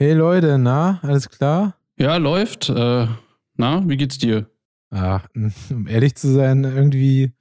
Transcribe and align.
Hey 0.00 0.12
Leute, 0.12 0.58
na, 0.58 1.00
alles 1.02 1.28
klar? 1.28 1.74
Ja, 1.98 2.18
läuft. 2.18 2.68
Äh, 2.68 3.08
na, 3.56 3.88
wie 3.88 3.96
geht's 3.96 4.16
dir? 4.16 4.48
Ah, 4.92 5.22
um 5.70 5.88
ehrlich 5.88 6.14
zu 6.14 6.32
sein, 6.32 6.62
irgendwie 6.62 7.32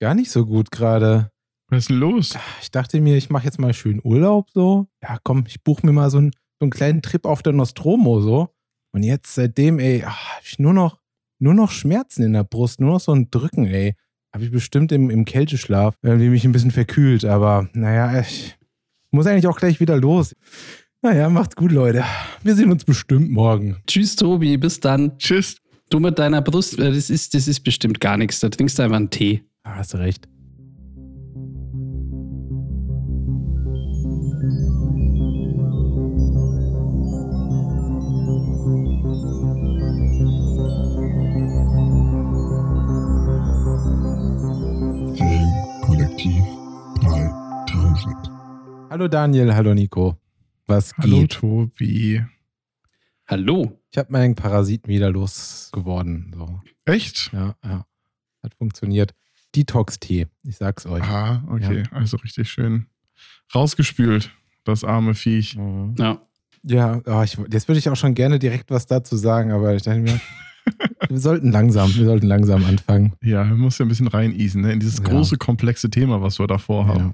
gar 0.00 0.16
nicht 0.16 0.32
so 0.32 0.44
gut 0.44 0.72
gerade. 0.72 1.30
Was 1.68 1.84
ist 1.84 1.90
denn 1.90 1.98
los? 1.98 2.36
Ich 2.60 2.72
dachte 2.72 3.00
mir, 3.00 3.16
ich 3.16 3.30
mache 3.30 3.44
jetzt 3.44 3.60
mal 3.60 3.72
schön 3.72 4.00
Urlaub 4.02 4.50
so. 4.50 4.88
Ja, 5.00 5.18
komm, 5.22 5.44
ich 5.46 5.62
buche 5.62 5.86
mir 5.86 5.92
mal 5.92 6.10
so 6.10 6.18
einen, 6.18 6.32
so 6.58 6.64
einen 6.64 6.72
kleinen 6.72 7.02
Trip 7.02 7.24
auf 7.24 7.40
der 7.40 7.52
Nostromo 7.52 8.20
so. 8.20 8.48
Und 8.90 9.04
jetzt 9.04 9.36
seitdem, 9.36 9.78
ey, 9.78 10.02
ach, 10.04 10.38
hab 10.38 10.42
ich 10.44 10.58
nur 10.58 10.72
noch, 10.72 10.98
nur 11.38 11.54
noch 11.54 11.70
Schmerzen 11.70 12.24
in 12.24 12.32
der 12.32 12.42
Brust, 12.42 12.80
nur 12.80 12.94
noch 12.94 13.00
so 13.00 13.12
ein 13.12 13.30
Drücken, 13.30 13.64
ey. 13.66 13.94
Habe 14.34 14.42
ich 14.44 14.50
bestimmt 14.50 14.90
im, 14.90 15.08
im 15.08 15.24
Kälteschlaf 15.24 15.94
irgendwie 16.02 16.30
mich 16.30 16.44
ein 16.44 16.52
bisschen 16.52 16.72
verkühlt, 16.72 17.24
aber 17.24 17.68
naja, 17.74 18.18
ich 18.18 18.58
muss 19.12 19.28
eigentlich 19.28 19.46
auch 19.46 19.58
gleich 19.58 19.78
wieder 19.78 19.96
los. 19.96 20.34
Naja, 21.04 21.28
macht's 21.28 21.56
gut, 21.56 21.72
Leute. 21.72 22.04
Wir 22.44 22.54
sehen 22.54 22.70
uns 22.70 22.84
bestimmt 22.84 23.28
morgen. 23.32 23.76
Tschüss, 23.88 24.14
Tobi, 24.14 24.56
bis 24.56 24.78
dann. 24.78 25.18
Tschüss. 25.18 25.56
Du 25.90 25.98
mit 25.98 26.16
deiner 26.16 26.40
Brust, 26.42 26.78
äh, 26.78 26.92
das 26.92 27.10
ist, 27.10 27.34
das 27.34 27.48
ist 27.48 27.64
bestimmt 27.64 27.98
gar 27.98 28.16
nichts. 28.16 28.38
Da 28.38 28.48
trinkst 28.48 28.78
du 28.78 28.84
einfach 28.84 28.98
einen 28.98 29.10
Tee. 29.10 29.42
Ah, 29.64 29.78
hast 29.78 29.94
du 29.94 29.98
recht. 29.98 30.28
Kollektiv 45.84 46.44
3000. 47.00 48.16
Hallo 48.88 49.08
Daniel, 49.08 49.52
hallo 49.52 49.74
Nico. 49.74 50.21
Was 50.72 50.96
Hallo 50.96 51.20
geht? 51.20 51.32
Tobi. 51.32 52.24
Hallo. 53.26 53.78
Ich 53.90 53.98
habe 53.98 54.10
meinen 54.10 54.34
Parasiten 54.34 54.88
wieder 54.88 55.10
losgeworden. 55.10 56.32
So. 56.34 56.62
Echt? 56.86 57.30
Ja, 57.34 57.54
ja. 57.62 57.84
Hat 58.42 58.54
funktioniert. 58.54 59.12
Detox-Tee, 59.54 60.28
ich 60.44 60.56
sag's 60.56 60.86
euch. 60.86 61.02
Ah, 61.02 61.44
okay. 61.50 61.82
Also 61.90 62.16
richtig 62.16 62.50
schön 62.50 62.86
rausgespült, 63.54 64.30
das 64.64 64.82
arme 64.82 65.12
Viech. 65.12 65.56
Mhm. 65.58 65.94
Ja. 65.98 66.22
Ja, 66.62 67.02
oh, 67.04 67.22
ich, 67.22 67.36
jetzt 67.50 67.68
würde 67.68 67.78
ich 67.78 67.90
auch 67.90 67.96
schon 67.96 68.14
gerne 68.14 68.38
direkt 68.38 68.70
was 68.70 68.86
dazu 68.86 69.16
sagen, 69.18 69.52
aber 69.52 69.74
ich 69.74 69.82
dachte 69.82 69.98
mir, 70.00 70.18
wir 71.08 71.18
sollten 71.18 71.52
langsam, 71.52 71.94
wir 71.94 72.06
sollten 72.06 72.26
langsam 72.28 72.64
anfangen. 72.64 73.12
Ja, 73.22 73.44
man 73.44 73.58
muss 73.58 73.76
ja 73.76 73.84
ein 73.84 73.88
bisschen 73.88 74.08
reineasen, 74.08 74.62
ne? 74.62 74.72
In 74.72 74.80
dieses 74.80 75.00
Ja. 75.00 75.04
große, 75.04 75.36
komplexe 75.36 75.90
Thema, 75.90 76.22
was 76.22 76.38
wir 76.38 76.46
davor 76.46 76.86
haben. 76.86 77.12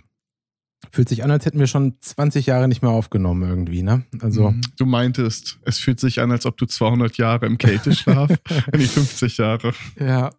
Fühlt 0.93 1.09
sich 1.09 1.25
an, 1.25 1.31
als 1.31 1.45
hätten 1.45 1.59
wir 1.59 1.67
schon 1.67 1.97
20 2.01 2.47
Jahre 2.47 2.69
nicht 2.69 2.83
mehr 2.83 2.91
aufgenommen 2.93 3.49
irgendwie, 3.49 3.83
ne? 3.83 4.05
Also, 4.21 4.53
Mhm. 4.53 4.61
Du 4.77 4.87
meintest, 4.87 5.59
es 5.65 5.79
fühlt 5.79 5.99
sich 6.01 6.21
an, 6.21 6.31
als 6.31 6.47
ob 6.47 6.57
du 6.57 6.67
200 6.67 7.17
Jahre 7.19 7.47
im 7.47 7.59
Kälteschlaf, 7.59 8.31
nee, 8.75 8.85
50 8.87 9.37
Jahre. 9.39 9.73
ja, 9.99 10.31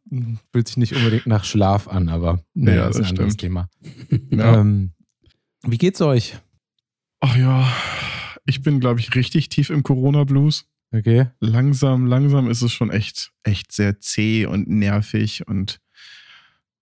fühlt 0.52 0.68
sich 0.68 0.78
nicht 0.78 0.96
unbedingt 0.96 1.28
nach 1.28 1.44
Schlaf 1.44 1.88
an, 1.88 2.08
aber 2.10 2.44
naja, 2.54 2.84
Ja, 2.84 2.88
ist 2.88 2.96
ein 2.96 3.02
das 3.02 3.10
anderes 3.12 3.34
stimmt. 3.34 3.42
Thema. 3.42 3.70
Ja. 4.32 4.60
Ähm, 4.62 4.94
wie 5.64 5.78
geht's 5.78 6.02
euch? 6.02 6.38
Ach 7.20 7.36
ja, 7.36 7.68
ich 8.46 8.62
bin, 8.62 8.80
glaube 8.80 9.02
ich, 9.02 9.14
richtig 9.16 9.50
tief 9.50 9.70
im 9.70 9.84
Corona-Blues. 9.84 10.66
Okay. 10.92 11.28
langsam, 11.40 12.08
langsam 12.08 12.50
ist 12.50 12.64
es 12.64 12.72
schon 12.72 12.90
echt, 12.90 13.32
echt 13.44 13.72
sehr 13.72 14.00
zäh 14.00 14.48
und 14.48 14.68
nervig 14.68 15.46
und 15.48 15.80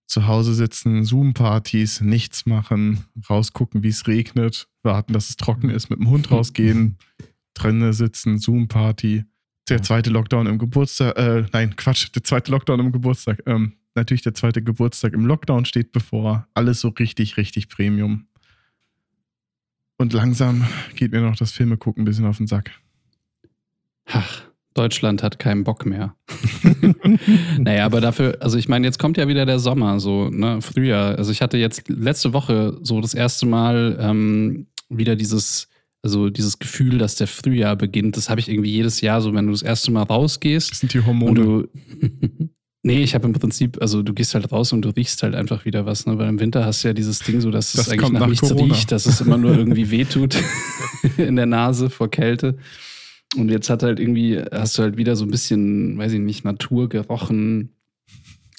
zu 0.08 0.26
Hause 0.26 0.54
sitzen, 0.54 1.04
Zoom-Partys, 1.04 2.00
nichts 2.00 2.46
machen, 2.46 3.04
rausgucken, 3.28 3.82
wie 3.82 3.88
es 3.88 4.06
regnet, 4.06 4.66
warten, 4.82 5.12
dass 5.12 5.28
es 5.28 5.36
trocken 5.36 5.68
ist, 5.68 5.90
mit 5.90 6.00
dem 6.00 6.08
Hund 6.08 6.30
rausgehen, 6.30 6.96
drinnen 7.54 7.92
sitzen, 7.92 8.38
Zoom-Party. 8.38 9.24
Der 9.68 9.82
zweite 9.82 10.08
Lockdown 10.08 10.46
im 10.46 10.58
Geburtstag, 10.58 11.16
äh, 11.18 11.44
nein, 11.52 11.76
Quatsch, 11.76 12.08
der 12.14 12.24
zweite 12.24 12.50
Lockdown 12.50 12.80
im 12.80 12.90
Geburtstag. 12.90 13.42
Ähm, 13.44 13.74
natürlich 13.94 14.22
der 14.22 14.32
zweite 14.32 14.62
Geburtstag 14.62 15.12
im 15.12 15.26
Lockdown 15.26 15.66
steht 15.66 15.92
bevor. 15.92 16.48
Alles 16.54 16.80
so 16.80 16.88
richtig, 16.88 17.36
richtig 17.36 17.68
Premium. 17.68 18.26
Und 19.98 20.14
langsam 20.14 20.66
geht 20.94 21.12
mir 21.12 21.20
noch 21.20 21.36
das 21.36 21.52
Filme 21.52 21.76
gucken 21.76 22.02
ein 22.02 22.04
bisschen 22.06 22.24
auf 22.24 22.38
den 22.38 22.46
Sack. 22.46 22.70
Ach, 24.06 24.47
Deutschland 24.78 25.22
hat 25.24 25.40
keinen 25.40 25.64
Bock 25.64 25.86
mehr. 25.86 26.14
naja, 27.58 27.84
aber 27.84 28.00
dafür, 28.00 28.36
also 28.40 28.56
ich 28.56 28.68
meine, 28.68 28.86
jetzt 28.86 28.98
kommt 28.98 29.16
ja 29.16 29.26
wieder 29.26 29.44
der 29.44 29.58
Sommer, 29.58 29.98
so, 29.98 30.30
ne, 30.30 30.62
Frühjahr. 30.62 31.18
Also 31.18 31.32
ich 31.32 31.42
hatte 31.42 31.58
jetzt 31.58 31.88
letzte 31.88 32.32
Woche 32.32 32.78
so 32.82 33.00
das 33.00 33.12
erste 33.12 33.46
Mal 33.46 33.98
ähm, 34.00 34.68
wieder 34.88 35.16
dieses, 35.16 35.68
also 36.02 36.30
dieses 36.30 36.60
Gefühl, 36.60 36.98
dass 36.98 37.16
der 37.16 37.26
Frühjahr 37.26 37.74
beginnt. 37.74 38.16
Das 38.16 38.30
habe 38.30 38.40
ich 38.40 38.48
irgendwie 38.48 38.70
jedes 38.70 39.00
Jahr 39.00 39.20
so, 39.20 39.34
wenn 39.34 39.46
du 39.46 39.52
das 39.52 39.62
erste 39.62 39.90
Mal 39.90 40.04
rausgehst. 40.04 40.70
Das 40.70 40.78
sind 40.78 40.94
die 40.94 41.04
Hormone. 41.04 41.34
du. 41.34 41.68
nee, 42.84 43.02
ich 43.02 43.16
habe 43.16 43.26
im 43.26 43.32
Prinzip, 43.32 43.82
also 43.82 44.02
du 44.02 44.14
gehst 44.14 44.34
halt 44.34 44.52
raus 44.52 44.72
und 44.72 44.82
du 44.82 44.90
riechst 44.90 45.24
halt 45.24 45.34
einfach 45.34 45.64
wieder 45.64 45.86
was, 45.86 46.06
ne? 46.06 46.16
Weil 46.18 46.28
im 46.28 46.38
Winter 46.38 46.64
hast 46.64 46.84
du 46.84 46.88
ja 46.88 46.94
dieses 46.94 47.18
Ding 47.18 47.40
so, 47.40 47.50
dass 47.50 47.72
Das 47.72 47.88
es 47.88 47.92
eigentlich 47.92 48.12
nach, 48.12 48.20
nach 48.20 48.28
nichts 48.28 48.48
Corona. 48.48 48.74
riecht, 48.74 48.92
dass 48.92 49.06
es 49.06 49.20
immer 49.20 49.38
nur 49.38 49.56
irgendwie 49.56 49.90
wehtut 49.90 50.36
in 51.16 51.34
der 51.34 51.46
Nase 51.46 51.90
vor 51.90 52.08
Kälte. 52.08 52.56
Und 53.36 53.50
jetzt 53.50 53.68
hat 53.68 53.82
halt 53.82 54.00
irgendwie, 54.00 54.42
hast 54.52 54.78
du 54.78 54.82
halt 54.82 54.96
wieder 54.96 55.16
so 55.16 55.24
ein 55.24 55.30
bisschen, 55.30 55.98
weiß 55.98 56.12
ich 56.12 56.20
nicht, 56.20 56.44
Natur 56.44 56.88
gerochen 56.88 57.70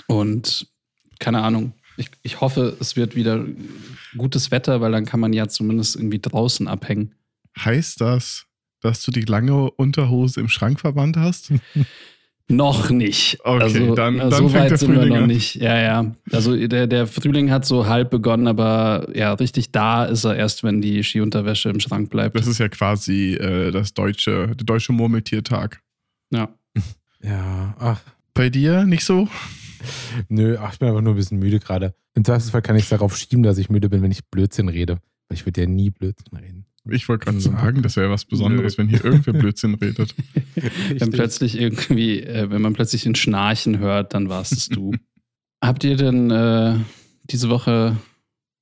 und 0.08 0.68
keine 1.20 1.42
Ahnung. 1.42 1.74
Ich, 1.98 2.10
ich 2.24 2.40
hoffe, 2.40 2.78
es 2.80 2.96
wird 2.96 3.16
wieder 3.16 3.46
gutes 4.18 4.52
Wetter, 4.52 4.80
weil 4.80 4.92
dann 4.92 5.06
kann 5.06 5.20
man 5.20 5.34
ja 5.34 5.48
zumindest 5.48 5.96
irgendwie 5.96 6.20
draußen 6.20 6.68
abhängen. 6.68 7.14
Heißt 7.58 8.00
das, 8.00 8.46
dass 8.82 9.02
du 9.04 9.12
die 9.12 9.22
lange 9.22 9.72
Unterhose 9.72 10.40
im 10.40 10.48
Schrank 10.48 10.80
verbannt 10.80 11.18
hast? 11.18 11.52
Noch 12.52 12.90
nicht. 12.90 13.38
Okay, 13.44 13.62
also, 13.64 13.96
dann- 13.96 14.18
dann 14.18 14.32
so 14.32 14.50
fängt 14.50 14.54
weit 14.64 14.72
der 14.72 14.78
sind 14.80 14.90
wir 14.92 14.98
Frühling 14.98 15.14
noch 15.14 15.22
an. 15.22 15.28
nicht. 15.28 15.56
Ja, 15.56 15.80
ja. 15.80 16.16
Also 16.32 16.56
der, 16.68 16.88
der 16.88 17.06
Frühling 17.06 17.52
hat 17.52 17.64
so 17.66 17.86
halb 17.86 18.10
begonnen, 18.10 18.48
aber 18.48 19.08
ja, 19.16 19.34
richtig 19.34 19.72
da 19.72 20.06
ist 20.06 20.24
er 20.24 20.36
erst, 20.36 20.64
wenn 20.64 20.82
die 20.82 21.04
Skiunterwäsche 21.04 21.70
im 21.70 21.80
Schrank 21.80 22.10
bleibt. 22.10 22.36
Das 22.36 22.48
ist 22.48 22.58
ja 22.58 22.68
quasi 22.68 23.36
äh, 23.36 23.70
das 23.72 23.94
deutsche, 23.94 24.48
der 24.48 24.66
deutsche 24.66 24.92
Murmeltiertag. 24.94 25.80
ja. 26.32 26.50
Ja, 27.22 27.76
ach, 27.80 28.02
Bei 28.34 28.50
dir 28.50 28.86
nicht 28.86 29.04
so? 29.04 29.28
nö, 30.30 30.58
ach, 30.60 30.74
ich 30.74 30.80
bin 30.80 30.88
einfach 30.88 31.02
nur 31.02 31.14
ein 31.14 31.18
bisschen 31.18 31.38
müde 31.40 31.60
gerade. 31.60 31.94
Im 32.16 32.24
Zweifelsfall 32.24 32.62
kann 32.62 32.76
ich 32.78 32.84
es 32.84 32.90
darauf 32.90 33.18
schieben, 33.18 33.44
dass 33.44 33.58
ich 33.58 33.70
müde 33.70 33.90
bin, 33.90 34.02
wenn 34.02 34.12
ich 34.12 34.26
Blödsinn 34.26 34.70
rede. 34.70 35.00
Weil 35.28 35.38
ich 35.38 35.46
würde 35.46 35.62
ja 35.62 35.68
nie 35.68 35.90
Blödsinn 35.90 36.38
reden. 36.38 36.66
Ich 36.90 37.10
wollte 37.10 37.26
gerade 37.26 37.40
sagen, 37.40 37.82
das 37.82 37.96
wäre 37.96 38.10
was 38.10 38.26
Besonderes, 38.26 38.78
Nö. 38.78 38.84
wenn 38.84 38.90
hier 38.90 39.04
irgendwer 39.04 39.34
Blödsinn 39.34 39.76
redet. 39.76 40.16
Wenn 40.96 41.12
plötzlich 41.12 41.60
irgendwie, 41.60 42.22
äh, 42.22 42.50
wenn 42.50 42.62
man 42.62 42.74
plötzlich 42.74 43.06
ein 43.06 43.16
Schnarchen 43.16 43.80
hört, 43.80 44.14
dann 44.14 44.30
warst 44.30 44.54
es 44.54 44.68
du. 44.68 44.94
Habt 45.64 45.84
ihr 45.84 45.96
denn 45.96 46.32
äh, 46.32 46.76
diese 47.26 47.50
Woche 47.50 47.98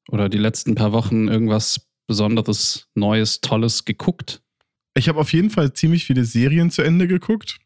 oder 0.09 0.29
die 0.29 0.38
letzten 0.38 0.75
paar 0.75 0.91
Wochen 0.91 1.27
irgendwas 1.27 1.88
Besonderes, 2.07 2.88
Neues, 2.95 3.41
Tolles 3.41 3.85
geguckt? 3.85 4.41
Ich 4.95 5.09
habe 5.09 5.19
auf 5.19 5.31
jeden 5.31 5.50
Fall 5.50 5.73
ziemlich 5.73 6.06
viele 6.06 6.25
Serien 6.25 6.72
zu 6.72 6.81
Ende 6.81 7.07
geguckt. 7.07 7.59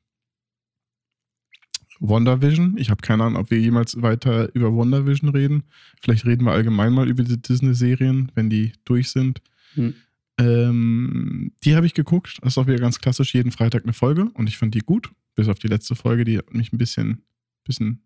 WandaVision. 2.01 2.77
Ich 2.77 2.89
habe 2.89 3.01
keine 3.01 3.23
Ahnung, 3.23 3.39
ob 3.39 3.51
wir 3.51 3.59
jemals 3.59 4.01
weiter 4.01 4.53
über 4.55 4.75
WandaVision 4.75 5.29
reden. 5.29 5.63
Vielleicht 6.01 6.25
reden 6.25 6.45
wir 6.45 6.51
allgemein 6.51 6.93
mal 6.93 7.07
über 7.07 7.23
die 7.23 7.41
Disney-Serien, 7.41 8.31
wenn 8.35 8.49
die 8.49 8.73
durch 8.85 9.11
sind. 9.11 9.41
Hm. 9.75 9.93
Ähm, 10.39 11.53
die 11.63 11.75
habe 11.75 11.85
ich 11.85 11.93
geguckt. 11.93 12.39
Das 12.41 12.53
ist 12.53 12.57
auch 12.57 12.67
wieder 12.67 12.79
ganz 12.79 12.99
klassisch, 12.99 13.33
jeden 13.33 13.51
Freitag 13.51 13.83
eine 13.83 13.93
Folge. 13.93 14.29
Und 14.33 14.47
ich 14.47 14.57
fand 14.57 14.73
die 14.75 14.79
gut. 14.79 15.11
Bis 15.35 15.47
auf 15.47 15.59
die 15.59 15.67
letzte 15.67 15.95
Folge, 15.95 16.25
die 16.25 16.37
hat 16.37 16.53
mich 16.53 16.73
ein 16.73 16.77
bisschen, 16.77 17.23
bisschen, 17.63 18.03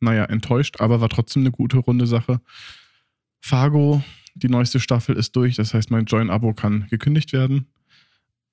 naja, 0.00 0.24
enttäuscht, 0.24 0.80
aber 0.80 1.00
war 1.00 1.08
trotzdem 1.08 1.42
eine 1.42 1.52
gute 1.52 1.78
runde 1.78 2.06
Sache. 2.06 2.40
Fargo, 3.40 4.02
die 4.34 4.48
neueste 4.48 4.80
Staffel 4.80 5.16
ist 5.16 5.36
durch. 5.36 5.56
Das 5.56 5.72
heißt, 5.72 5.90
mein 5.90 6.06
Join-Abo 6.06 6.52
kann 6.54 6.86
gekündigt 6.90 7.32
werden. 7.32 7.66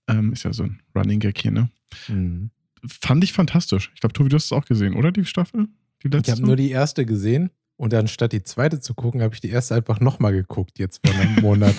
Ähm, 0.08 0.34
ist 0.34 0.44
ja 0.44 0.54
so 0.54 0.64
ein 0.64 0.82
Running 0.96 1.20
Gag 1.20 1.38
hier, 1.40 1.52
ne? 1.52 1.70
Mhm. 2.08 2.52
Fand 2.86 3.24
ich 3.24 3.34
fantastisch. 3.34 3.92
Ich 3.96 4.02
glaube, 4.02 4.14
Tobi, 4.14 4.30
du 4.30 4.36
hast 4.36 4.46
es 4.46 4.52
auch 4.52 4.66
gesehen, 4.66 4.94
oder? 4.94 5.12
Die 5.12 5.26
Staffel? 5.26 5.68
Die 6.04 6.08
Ich 6.08 6.14
letzte? 6.14 6.34
habe 6.34 6.42
nur 6.42 6.56
die 6.58 6.70
erste 6.70 7.06
gesehen 7.06 7.50
und 7.78 7.94
anstatt 7.94 8.32
die 8.32 8.44
zweite 8.44 8.80
zu 8.80 8.94
gucken, 8.94 9.22
habe 9.22 9.34
ich 9.34 9.42
die 9.42 9.50
erste 9.50 9.76
einfach 9.76 10.00
nochmal 10.00 10.34
geguckt, 10.34 10.80
jetzt 10.80 11.06
vor 11.06 11.20
einem 11.20 11.42
Monat. 11.42 11.76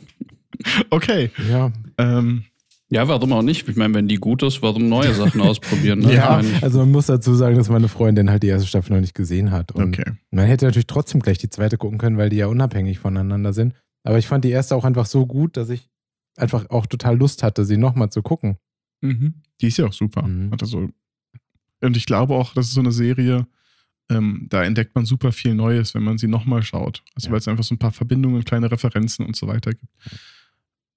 okay. 0.90 1.30
ja, 1.48 1.72
Ähm, 1.98 2.44
Ja, 2.88 3.08
warum 3.08 3.32
auch 3.32 3.42
nicht? 3.42 3.68
Ich 3.68 3.76
meine, 3.76 3.94
wenn 3.94 4.08
die 4.08 4.16
gut 4.16 4.42
ist, 4.42 4.62
warum 4.62 4.88
neue 4.88 5.14
Sachen 5.14 5.40
ausprobieren? 5.40 6.00
Ne? 6.00 6.14
Ja, 6.14 6.40
Ich 6.40 6.62
also 6.62 6.80
man 6.80 6.90
muss 6.90 7.06
dazu 7.06 7.34
sagen, 7.34 7.56
dass 7.56 7.68
meine 7.68 7.88
Freundin 7.88 8.30
halt 8.30 8.42
die 8.42 8.48
erste 8.48 8.68
Staffel 8.68 8.92
noch 8.92 9.00
nicht 9.00 9.14
gesehen 9.14 9.50
hat. 9.50 9.72
Und 9.72 9.98
okay. 9.98 10.12
man 10.30 10.46
hätte 10.46 10.64
natürlich 10.64 10.86
trotzdem 10.86 11.20
gleich 11.20 11.38
die 11.38 11.50
zweite 11.50 11.78
gucken 11.78 11.98
können, 11.98 12.18
weil 12.18 12.28
die 12.28 12.36
ja 12.36 12.48
unabhängig 12.48 12.98
voneinander 12.98 13.52
sind. 13.52 13.74
Aber 14.04 14.18
ich 14.18 14.26
fand 14.26 14.44
die 14.44 14.50
erste 14.50 14.76
auch 14.76 14.84
einfach 14.84 15.06
so 15.06 15.26
gut, 15.26 15.56
dass 15.56 15.70
ich 15.70 15.88
einfach 16.36 16.70
auch 16.70 16.86
total 16.86 17.16
Lust 17.16 17.42
hatte, 17.42 17.64
sie 17.64 17.76
nochmal 17.76 18.10
zu 18.10 18.22
gucken. 18.22 18.56
Mhm. 19.00 19.34
Die 19.60 19.68
ist 19.68 19.78
ja 19.78 19.86
auch 19.86 19.92
super. 19.92 20.22
Mhm. 20.22 20.52
Also, 20.60 20.88
und 21.80 21.96
ich 21.96 22.06
glaube 22.06 22.34
auch, 22.34 22.54
das 22.54 22.66
ist 22.66 22.74
so 22.74 22.80
eine 22.80 22.92
Serie, 22.92 23.46
ähm, 24.12 24.46
da 24.50 24.62
entdeckt 24.64 24.94
man 24.94 25.04
super 25.06 25.32
viel 25.32 25.54
Neues, 25.54 25.94
wenn 25.94 26.02
man 26.02 26.18
sie 26.18 26.28
nochmal 26.28 26.62
schaut. 26.62 27.02
Also 27.14 27.26
Ja. 27.28 27.32
weil 27.32 27.38
es 27.38 27.48
einfach 27.48 27.64
so 27.64 27.74
ein 27.74 27.78
paar 27.78 27.92
Verbindungen, 27.92 28.44
kleine 28.44 28.70
Referenzen 28.70 29.24
und 29.26 29.36
so 29.36 29.46
weiter 29.46 29.70
gibt. 29.72 29.92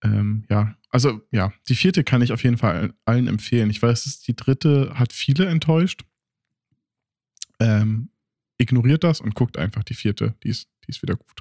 Ähm, 0.04 0.46
ja, 0.50 0.76
also 0.90 1.22
ja, 1.32 1.54
die 1.68 1.76
vierte 1.76 2.04
kann 2.04 2.22
ich 2.22 2.32
auf 2.32 2.44
jeden 2.44 2.58
Fall 2.58 2.94
allen 3.06 3.28
empfehlen. 3.28 3.70
Ich 3.70 3.82
weiß, 3.82 4.22
die 4.22 4.36
dritte 4.36 4.92
hat 4.96 5.14
viele 5.14 5.46
enttäuscht. 5.48 6.02
Ähm, 7.60 8.10
ignoriert 8.58 9.04
das 9.04 9.22
und 9.22 9.36
guckt 9.36 9.58
einfach 9.58 9.84
die 9.84 9.94
vierte, 9.94 10.36
die 10.44 10.50
ist, 10.50 10.68
die 10.86 10.90
ist 10.90 11.02
wieder 11.02 11.16
gut. 11.16 11.40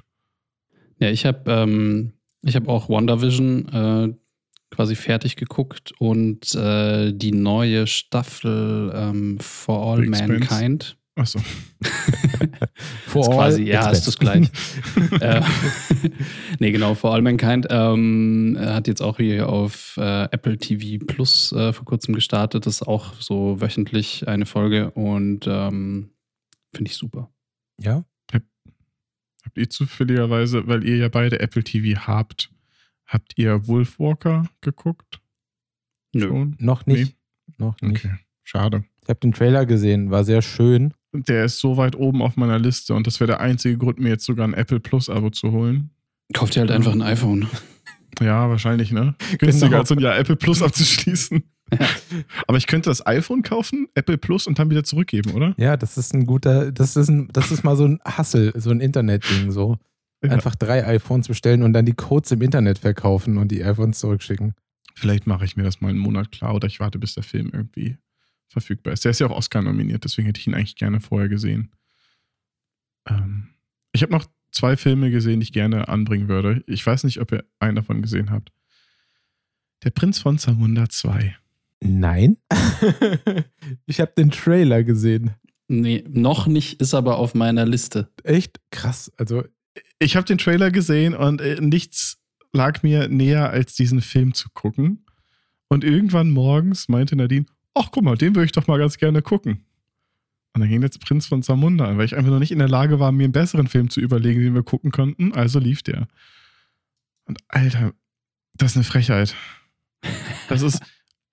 Ja, 0.99 1.09
ich 1.09 1.25
habe 1.25 1.51
ähm, 1.51 2.13
ich 2.41 2.55
hab 2.55 2.67
auch 2.67 2.89
WandaVision 2.89 3.69
äh, 3.69 4.13
quasi 4.71 4.95
fertig 4.95 5.35
geguckt 5.35 5.93
und 5.99 6.53
äh, 6.55 7.11
die 7.13 7.31
neue 7.31 7.87
Staffel 7.87 8.91
ähm, 8.95 9.39
For 9.39 9.97
All. 9.97 10.05
Mankind. 10.05 10.97
Achso. 11.15 11.39
For 13.07 13.21
ist 13.21 13.29
all 13.29 13.35
quasi, 13.35 13.63
ja, 13.63 13.89
ist 13.89 14.05
das 14.05 14.17
gleich. 14.17 14.49
äh, 15.21 15.41
nee, 16.59 16.71
genau, 16.71 16.93
For 16.93 17.13
All 17.13 17.21
Mankind 17.21 17.67
ähm, 17.69 18.57
hat 18.59 18.87
jetzt 18.87 19.01
auch 19.01 19.17
hier 19.17 19.47
auf 19.47 19.95
äh, 19.97 20.25
Apple 20.25 20.57
TV 20.57 21.03
Plus 21.05 21.53
äh, 21.53 21.71
vor 21.71 21.85
kurzem 21.85 22.15
gestartet. 22.15 22.65
Das 22.65 22.81
ist 22.81 22.87
auch 22.87 23.13
so 23.21 23.61
wöchentlich 23.61 24.27
eine 24.27 24.45
Folge 24.45 24.91
und 24.91 25.47
ähm, 25.47 26.11
finde 26.73 26.91
ich 26.91 26.97
super. 26.97 27.31
ja, 27.79 28.03
Habt 29.45 29.57
ihr 29.59 29.69
zufälligerweise, 29.69 30.67
weil 30.67 30.83
ihr 30.83 30.97
ja 30.97 31.07
beide 31.07 31.39
Apple 31.39 31.63
TV 31.63 32.07
habt, 32.07 32.51
habt 33.05 33.33
ihr 33.37 33.67
Wolfwalker 33.67 34.49
geguckt? 34.61 35.21
Nö. 36.13 36.27
Schon? 36.27 36.55
noch 36.59 36.85
nicht. 36.87 37.15
Noch 37.57 37.79
nicht. 37.81 38.05
Okay. 38.05 38.15
Schade. 38.43 38.85
Ich 39.05 39.09
habe 39.09 39.19
den 39.19 39.33
Trailer 39.33 39.67
gesehen, 39.67 40.09
war 40.09 40.23
sehr 40.23 40.41
schön. 40.41 40.93
Der 41.13 41.45
ist 41.45 41.59
so 41.59 41.77
weit 41.77 41.95
oben 41.95 42.23
auf 42.23 42.37
meiner 42.37 42.57
Liste 42.57 42.95
und 42.95 43.05
das 43.05 43.19
wäre 43.19 43.27
der 43.27 43.39
einzige 43.39 43.77
Grund, 43.77 43.99
mir 43.99 44.09
jetzt 44.09 44.25
sogar 44.25 44.47
ein 44.47 44.55
Apple 44.55 44.79
Plus 44.79 45.09
Abo 45.09 45.29
zu 45.29 45.51
holen. 45.51 45.91
Kauft 46.33 46.55
ihr 46.55 46.61
halt 46.61 46.71
einfach 46.71 46.91
ein 46.91 47.03
iPhone. 47.03 47.47
Ja, 48.19 48.49
wahrscheinlich, 48.49 48.91
ne? 48.91 49.13
Günstiger 49.39 49.67
Genau. 49.67 49.79
als 49.81 49.89
so 49.89 49.95
ein 49.95 49.99
Jahr 50.01 50.17
Apple 50.17 50.35
Plus 50.35 50.61
abzuschließen. 50.63 51.43
Aber 52.47 52.57
ich 52.57 52.65
könnte 52.65 52.89
das 52.89 53.05
iPhone 53.05 53.43
kaufen, 53.43 53.87
Apple 53.93 54.17
Plus 54.17 54.47
und 54.47 54.57
dann 54.57 54.69
wieder 54.69 54.83
zurückgeben, 54.83 55.31
oder? 55.33 55.53
Ja, 55.57 55.77
das 55.77 55.97
ist 55.97 56.13
ein 56.13 56.25
guter, 56.25 56.71
das 56.71 56.95
ist, 56.95 57.09
ein, 57.09 57.29
das 57.31 57.51
ist 57.51 57.63
mal 57.63 57.75
so 57.75 57.85
ein 57.85 57.99
Hustle, 58.17 58.53
so 58.55 58.71
ein 58.71 58.79
Internetding, 58.79 59.51
so. 59.51 59.77
Ja. 60.23 60.31
Einfach 60.31 60.55
drei 60.55 60.85
iPhones 60.87 61.27
bestellen 61.27 61.61
und 61.61 61.73
dann 61.73 61.85
die 61.85 61.93
Codes 61.93 62.31
im 62.31 62.41
Internet 62.41 62.79
verkaufen 62.79 63.37
und 63.37 63.49
die 63.51 63.63
iPhones 63.63 63.99
zurückschicken. 63.99 64.53
Vielleicht 64.95 65.27
mache 65.27 65.45
ich 65.45 65.57
mir 65.57 65.63
das 65.63 65.81
mal 65.81 65.89
einen 65.89 65.99
Monat 65.99 66.31
klar 66.31 66.55
oder 66.55 66.67
ich 66.67 66.79
warte, 66.79 66.97
bis 66.97 67.13
der 67.13 67.23
Film 67.23 67.51
irgendwie 67.53 67.97
verfügbar 68.47 68.93
ist. 68.93 69.03
Der 69.03 69.11
ist 69.11 69.19
ja 69.19 69.27
auch 69.27 69.35
Oscar 69.35 69.61
nominiert, 69.61 70.03
deswegen 70.03 70.27
hätte 70.27 70.39
ich 70.39 70.47
ihn 70.47 70.53
eigentlich 70.53 70.75
gerne 70.75 70.99
vorher 71.01 71.29
gesehen. 71.29 71.71
Ähm, 73.07 73.49
ich 73.91 74.01
habe 74.01 74.11
noch 74.11 74.25
zwei 74.51 74.77
Filme 74.77 75.11
gesehen, 75.11 75.39
die 75.39 75.45
ich 75.45 75.53
gerne 75.53 75.87
anbringen 75.87 76.27
würde. 76.27 76.63
Ich 76.67 76.85
weiß 76.85 77.03
nicht, 77.03 77.19
ob 77.19 77.31
ihr 77.31 77.45
einen 77.59 77.75
davon 77.75 78.01
gesehen 78.01 78.31
habt. 78.31 78.51
Der 79.83 79.91
Prinz 79.91 80.19
von 80.19 80.37
Zamunda 80.37 80.89
2. 80.89 81.35
Nein. 81.81 82.37
ich 83.85 83.99
habe 83.99 84.13
den 84.17 84.31
Trailer 84.31 84.83
gesehen. 84.83 85.31
Nee, 85.67 86.03
noch 86.07 86.47
nicht, 86.47 86.79
ist 86.81 86.93
aber 86.93 87.17
auf 87.17 87.33
meiner 87.33 87.65
Liste. 87.65 88.09
Echt 88.23 88.59
krass. 88.71 89.11
Also, 89.17 89.43
Ich 89.99 90.15
habe 90.15 90.25
den 90.25 90.37
Trailer 90.37 90.71
gesehen 90.71 91.15
und 91.15 91.41
äh, 91.41 91.59
nichts 91.59 92.19
lag 92.53 92.83
mir 92.83 93.09
näher, 93.09 93.49
als 93.49 93.75
diesen 93.75 94.01
Film 94.01 94.33
zu 94.33 94.49
gucken. 94.53 95.05
Und 95.67 95.83
irgendwann 95.83 96.31
morgens 96.31 96.87
meinte 96.87 97.15
Nadine, 97.15 97.45
ach 97.75 97.89
guck 97.91 98.03
mal, 98.03 98.17
den 98.17 98.33
würde 98.35 98.45
ich 98.45 98.51
doch 98.51 98.67
mal 98.67 98.79
ganz 98.79 98.97
gerne 98.97 99.21
gucken. 99.21 99.63
Und 100.53 100.61
dann 100.61 100.69
ging 100.69 100.81
jetzt 100.81 101.01
Prinz 101.01 101.27
von 101.27 101.43
Zamunda 101.43 101.85
an, 101.85 101.97
weil 101.97 102.05
ich 102.05 102.15
einfach 102.15 102.31
noch 102.31 102.39
nicht 102.39 102.51
in 102.51 102.59
der 102.59 102.69
Lage 102.69 102.99
war, 102.99 103.11
mir 103.11 103.25
einen 103.25 103.33
besseren 103.33 103.67
Film 103.67 103.89
zu 103.89 103.99
überlegen, 103.99 104.39
den 104.41 104.53
wir 104.55 104.63
gucken 104.63 104.89
konnten. 104.91 105.33
Also 105.33 105.59
lief 105.59 105.83
der. 105.83 106.07
Und 107.25 107.39
Alter, 107.49 107.93
das 108.53 108.71
ist 108.71 108.77
eine 108.77 108.83
Frechheit. 108.85 109.35
Das 110.47 110.61
ist, 110.61 110.81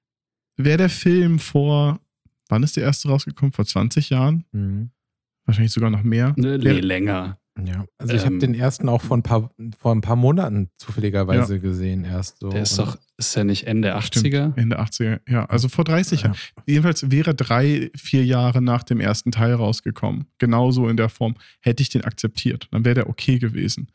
wäre 0.57 0.79
der 0.79 0.89
Film 0.91 1.39
vor, 1.39 2.01
wann 2.49 2.63
ist 2.65 2.77
der 2.77 2.83
erste 2.85 3.09
rausgekommen? 3.09 3.53
Vor 3.53 3.65
20 3.65 4.11
Jahren? 4.11 4.45
mhm. 4.53 4.91
Wahrscheinlich 5.45 5.73
sogar 5.73 5.91
noch 5.91 6.05
mehr. 6.05 6.35
Nee, 6.37 6.57
Der- 6.59 6.81
länger. 6.81 7.37
Ja. 7.65 7.85
Also, 7.99 8.15
ich 8.15 8.25
habe 8.25 8.35
Ähm. 8.35 8.41
den 8.41 8.55
ersten 8.55 8.89
auch 8.89 9.03
vor 9.03 9.17
ein 9.17 9.23
paar, 9.23 9.51
vor 9.79 9.93
ein 9.95 10.01
paar 10.01 10.17
Monaten 10.17 10.71
zufälligerweise 10.79 11.61
gesehen 11.61 12.05
erst 12.05 12.39
so. 12.41 12.49
Der 12.51 12.63
ist 12.63 12.79
doch, 12.79 12.97
ist 13.19 13.35
ja 13.37 13.45
nicht 13.45 13.67
Ende 13.67 13.95
Stimmt, 14.03 14.27
80er? 14.27 14.57
Ende 14.59 14.81
80er, 14.81 15.21
ja. 15.29 15.45
Also 15.47 15.69
vor 15.69 15.85
30 15.85 16.23
Ja. 16.23 16.29
Jahren. 16.29 16.39
Jedenfalls 16.67 17.11
wäre 17.11 17.35
drei, 17.35 17.91
vier 17.97 18.25
Jahre 18.25 18.63
nach 18.63 18.83
dem 18.83 19.01
ersten 19.01 19.33
Teil 19.33 19.55
rausgekommen. 19.55 20.27
Genauso 20.39 20.89
in 20.89 20.97
der 20.97 21.09
Form. 21.09 21.35
Hätte 21.61 21.83
ich 21.83 21.89
den 21.91 22.05
akzeptiert. 22.05 22.69
Dann 22.71 22.85
wäre 22.85 22.95
der 22.95 23.09
okay 23.11 23.39
gewesen. 23.39 23.89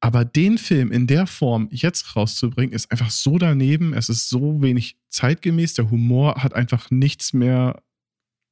Aber 0.00 0.24
den 0.24 0.58
Film 0.58 0.92
in 0.92 1.06
der 1.06 1.26
Form 1.26 1.68
jetzt 1.70 2.16
rauszubringen, 2.16 2.74
ist 2.74 2.90
einfach 2.92 3.10
so 3.10 3.38
daneben. 3.38 3.94
Es 3.94 4.08
ist 4.08 4.28
so 4.28 4.60
wenig 4.60 4.96
zeitgemäß. 5.08 5.74
Der 5.74 5.90
Humor 5.90 6.42
hat 6.42 6.54
einfach 6.54 6.90
nichts 6.90 7.32
mehr, 7.32 7.80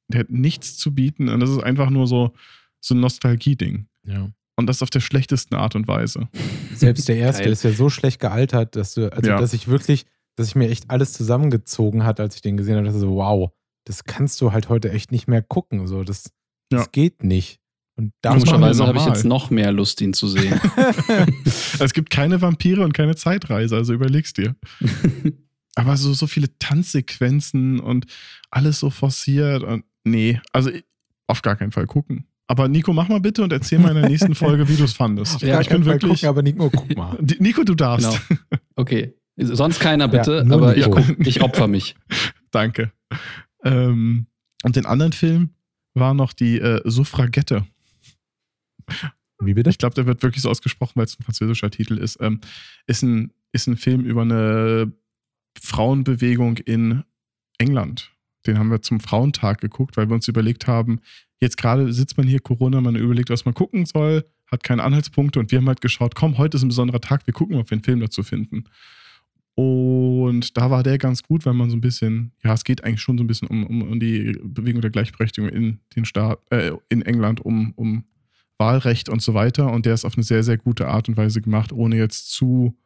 der 0.07 0.21
hat 0.21 0.29
nichts 0.31 0.77
zu 0.77 0.95
bieten. 0.95 1.29
Und 1.29 1.39
das 1.41 1.49
ist 1.51 1.61
einfach 1.63 1.89
nur 1.91 2.07
so, 2.07 2.33
so 2.81 2.95
ein 2.95 2.99
Nostalgie-Ding. 2.99 3.87
Ja. 4.05 4.29
Und 4.57 4.67
das 4.67 4.81
auf 4.81 4.89
der 4.89 5.01
schlechtesten 5.01 5.55
Art 5.55 5.75
und 5.75 5.85
Weise. 5.87 6.29
Selbst 6.73 7.09
der 7.09 7.17
erste 7.17 7.43
Geil. 7.43 7.51
ist 7.51 7.63
ja 7.63 7.73
so 7.73 7.89
schlecht 7.89 8.21
gealtert, 8.21 8.77
dass 8.77 8.93
du, 8.93 9.11
also 9.11 9.29
Ja. 9.29 9.37
dass 9.37 9.51
ich 9.53 9.67
wirklich, 9.67 10.05
dass 10.37 10.47
ich 10.47 10.55
mir 10.55 10.69
echt 10.69 10.89
alles 10.89 11.11
zusammengezogen 11.11 12.05
hat, 12.05 12.21
als 12.21 12.35
ich 12.35 12.41
den 12.41 12.55
gesehen 12.55 12.75
habe, 12.77 12.85
dass 12.85 12.95
ich 12.95 13.01
so, 13.01 13.15
wow, 13.15 13.51
das 13.83 14.05
kannst 14.05 14.39
du 14.39 14.53
halt 14.53 14.69
heute 14.69 14.91
echt 14.91 15.11
nicht 15.11 15.27
mehr 15.27 15.41
gucken. 15.41 15.87
So, 15.87 16.03
das, 16.05 16.31
das 16.69 16.83
Ja. 16.85 16.87
geht 16.91 17.23
nicht. 17.23 17.59
Und 17.97 18.13
Das 18.21 18.31
Komischerweise 18.33 18.87
habe 18.87 18.97
ich 18.97 19.05
jetzt 19.05 19.25
noch 19.25 19.49
mehr 19.49 19.71
Lust, 19.73 19.99
ihn 20.01 20.13
zu 20.13 20.27
sehen. 20.29 20.53
es 21.79 21.93
gibt 21.93 22.09
keine 22.09 22.41
Vampire 22.41 22.83
und 22.83 22.93
keine 22.93 23.15
Zeitreise, 23.17 23.75
also 23.75 23.93
überleg's 23.93 24.31
dir. 24.33 24.55
Aber 25.75 25.97
so, 25.97 26.13
so 26.13 26.27
viele 26.27 26.57
Tanzsequenzen 26.59 27.79
und 27.81 28.05
alles 28.49 28.79
so 28.79 28.89
forciert 28.89 29.63
und 29.63 29.83
nee, 30.05 30.39
also 30.53 30.71
auf 31.27 31.41
gar 31.41 31.57
keinen 31.57 31.73
Fall 31.73 31.87
gucken. 31.87 32.25
Aber 32.47 32.67
Nico, 32.67 32.93
mach 32.93 33.07
mal 33.07 33.19
bitte 33.19 33.43
und 33.43 33.51
erzähl 33.51 33.79
mal 33.79 33.89
in 33.89 34.01
der 34.01 34.09
nächsten 34.09 34.35
Folge, 34.35 34.67
wie 34.69 34.75
du 34.75 34.83
es 34.83 34.93
fandest. 34.93 35.41
Ja, 35.41 35.59
ich 35.61 35.69
bin 35.69 35.83
Fall 35.83 35.93
wirklich. 35.93 36.21
gucken, 36.21 36.29
aber 36.29 36.43
nur 36.43 36.71
guck 36.71 36.95
mal. 36.95 37.17
Nico, 37.39 37.63
du 37.63 37.75
darfst. 37.75 38.27
Genau. 38.27 38.41
Okay. 38.77 39.13
Sonst 39.37 39.79
keiner 39.79 40.07
bitte, 40.09 40.45
Ja, 40.47 40.53
aber 40.53 40.75
ich, 40.77 40.85
Nico. 40.85 40.99
ich 41.19 41.41
opfer 41.41 41.67
mich. 41.67 41.95
Danke. 42.51 42.91
Ähm, 43.63 44.27
und 44.63 44.75
den 44.75 44.85
anderen 44.85 45.13
Film 45.13 45.49
war 45.93 46.13
noch 46.13 46.33
die 46.33 46.59
äh, 46.59 46.81
Suffragette. 46.83 47.65
Wie 49.39 49.53
bitte? 49.53 49.69
Ich 49.69 49.77
glaube, 49.77 49.95
der 49.95 50.05
wird 50.05 50.23
wirklich 50.23 50.41
so 50.41 50.49
ausgesprochen, 50.49 50.93
weil 50.95 51.05
es 51.05 51.17
ein 51.19 51.23
französischer 51.23 51.69
Titel 51.71 51.97
ist. 51.97 52.17
Ähm, 52.21 52.41
ist, 52.85 53.01
ein, 53.01 53.31
ist 53.53 53.67
ein 53.67 53.77
Film 53.77 54.05
über 54.05 54.21
eine 54.21 54.91
Frauenbewegung 55.61 56.57
in 56.57 57.03
England. 57.57 58.11
Den 58.45 58.59
haben 58.59 58.69
wir 58.71 58.81
zum 58.81 58.99
Frauentag 58.99 59.59
geguckt, 59.61 59.97
weil 59.97 60.09
wir 60.09 60.15
uns 60.15 60.27
überlegt 60.27 60.67
haben, 60.67 60.99
jetzt 61.39 61.57
gerade 61.57 61.91
sitzt 61.93 62.17
man 62.17 62.27
hier 62.27 62.39
Corona, 62.39 62.81
man 62.81 62.95
überlegt, 62.95 63.29
was 63.29 63.45
man 63.45 63.53
gucken 63.53 63.85
soll, 63.85 64.25
hat 64.51 64.63
keine 64.63 64.83
Anhaltspunkte 64.83 65.39
und 65.39 65.51
wir 65.51 65.59
haben 65.59 65.67
halt 65.67 65.81
geschaut, 65.81 66.15
komm, 66.15 66.37
heute 66.37 66.57
ist 66.57 66.63
ein 66.63 66.69
besonderer 66.69 67.01
Tag, 67.01 67.25
wir 67.27 67.33
gucken, 67.33 67.55
ob 67.57 67.69
wir 67.69 67.75
einen 67.75 67.83
Film 67.83 67.99
dazu 67.99 68.23
finden. 68.23 68.65
Und 69.55 70.57
da 70.57 70.69
war 70.69 70.83
der 70.83 70.97
ganz 70.97 71.23
gut, 71.23 71.45
weil 71.45 71.53
man 71.53 71.69
so 71.69 71.77
ein 71.77 71.81
bisschen, 71.81 72.33
ja, 72.43 72.53
es 72.53 72.65
geht 72.65 72.83
eigentlich 72.83 73.01
schon 73.01 73.17
so 73.17 73.23
ein 73.23 73.27
bisschen 73.27 73.47
um, 73.47 73.65
um, 73.65 73.81
um 73.83 73.99
die 73.99 74.37
Bewegung 74.43 74.81
der 74.81 74.91
Gleichberechtigung 74.91 75.49
in 75.49 75.79
den 75.95 76.03
Staat, 76.03 76.39
äh, 76.49 76.71
in 76.89 77.01
England, 77.01 77.39
um, 77.39 77.71
um 77.77 78.03
Wahlrecht 78.57 79.07
und 79.07 79.21
so 79.21 79.33
weiter. 79.33 79.71
Und 79.71 79.85
der 79.85 79.93
ist 79.93 80.03
auf 80.03 80.15
eine 80.15 80.23
sehr, 80.23 80.43
sehr 80.43 80.57
gute 80.57 80.87
Art 80.87 81.07
und 81.07 81.15
Weise 81.15 81.41
gemacht, 81.41 81.71
ohne 81.71 81.95
jetzt 81.95 82.31
zu 82.31 82.77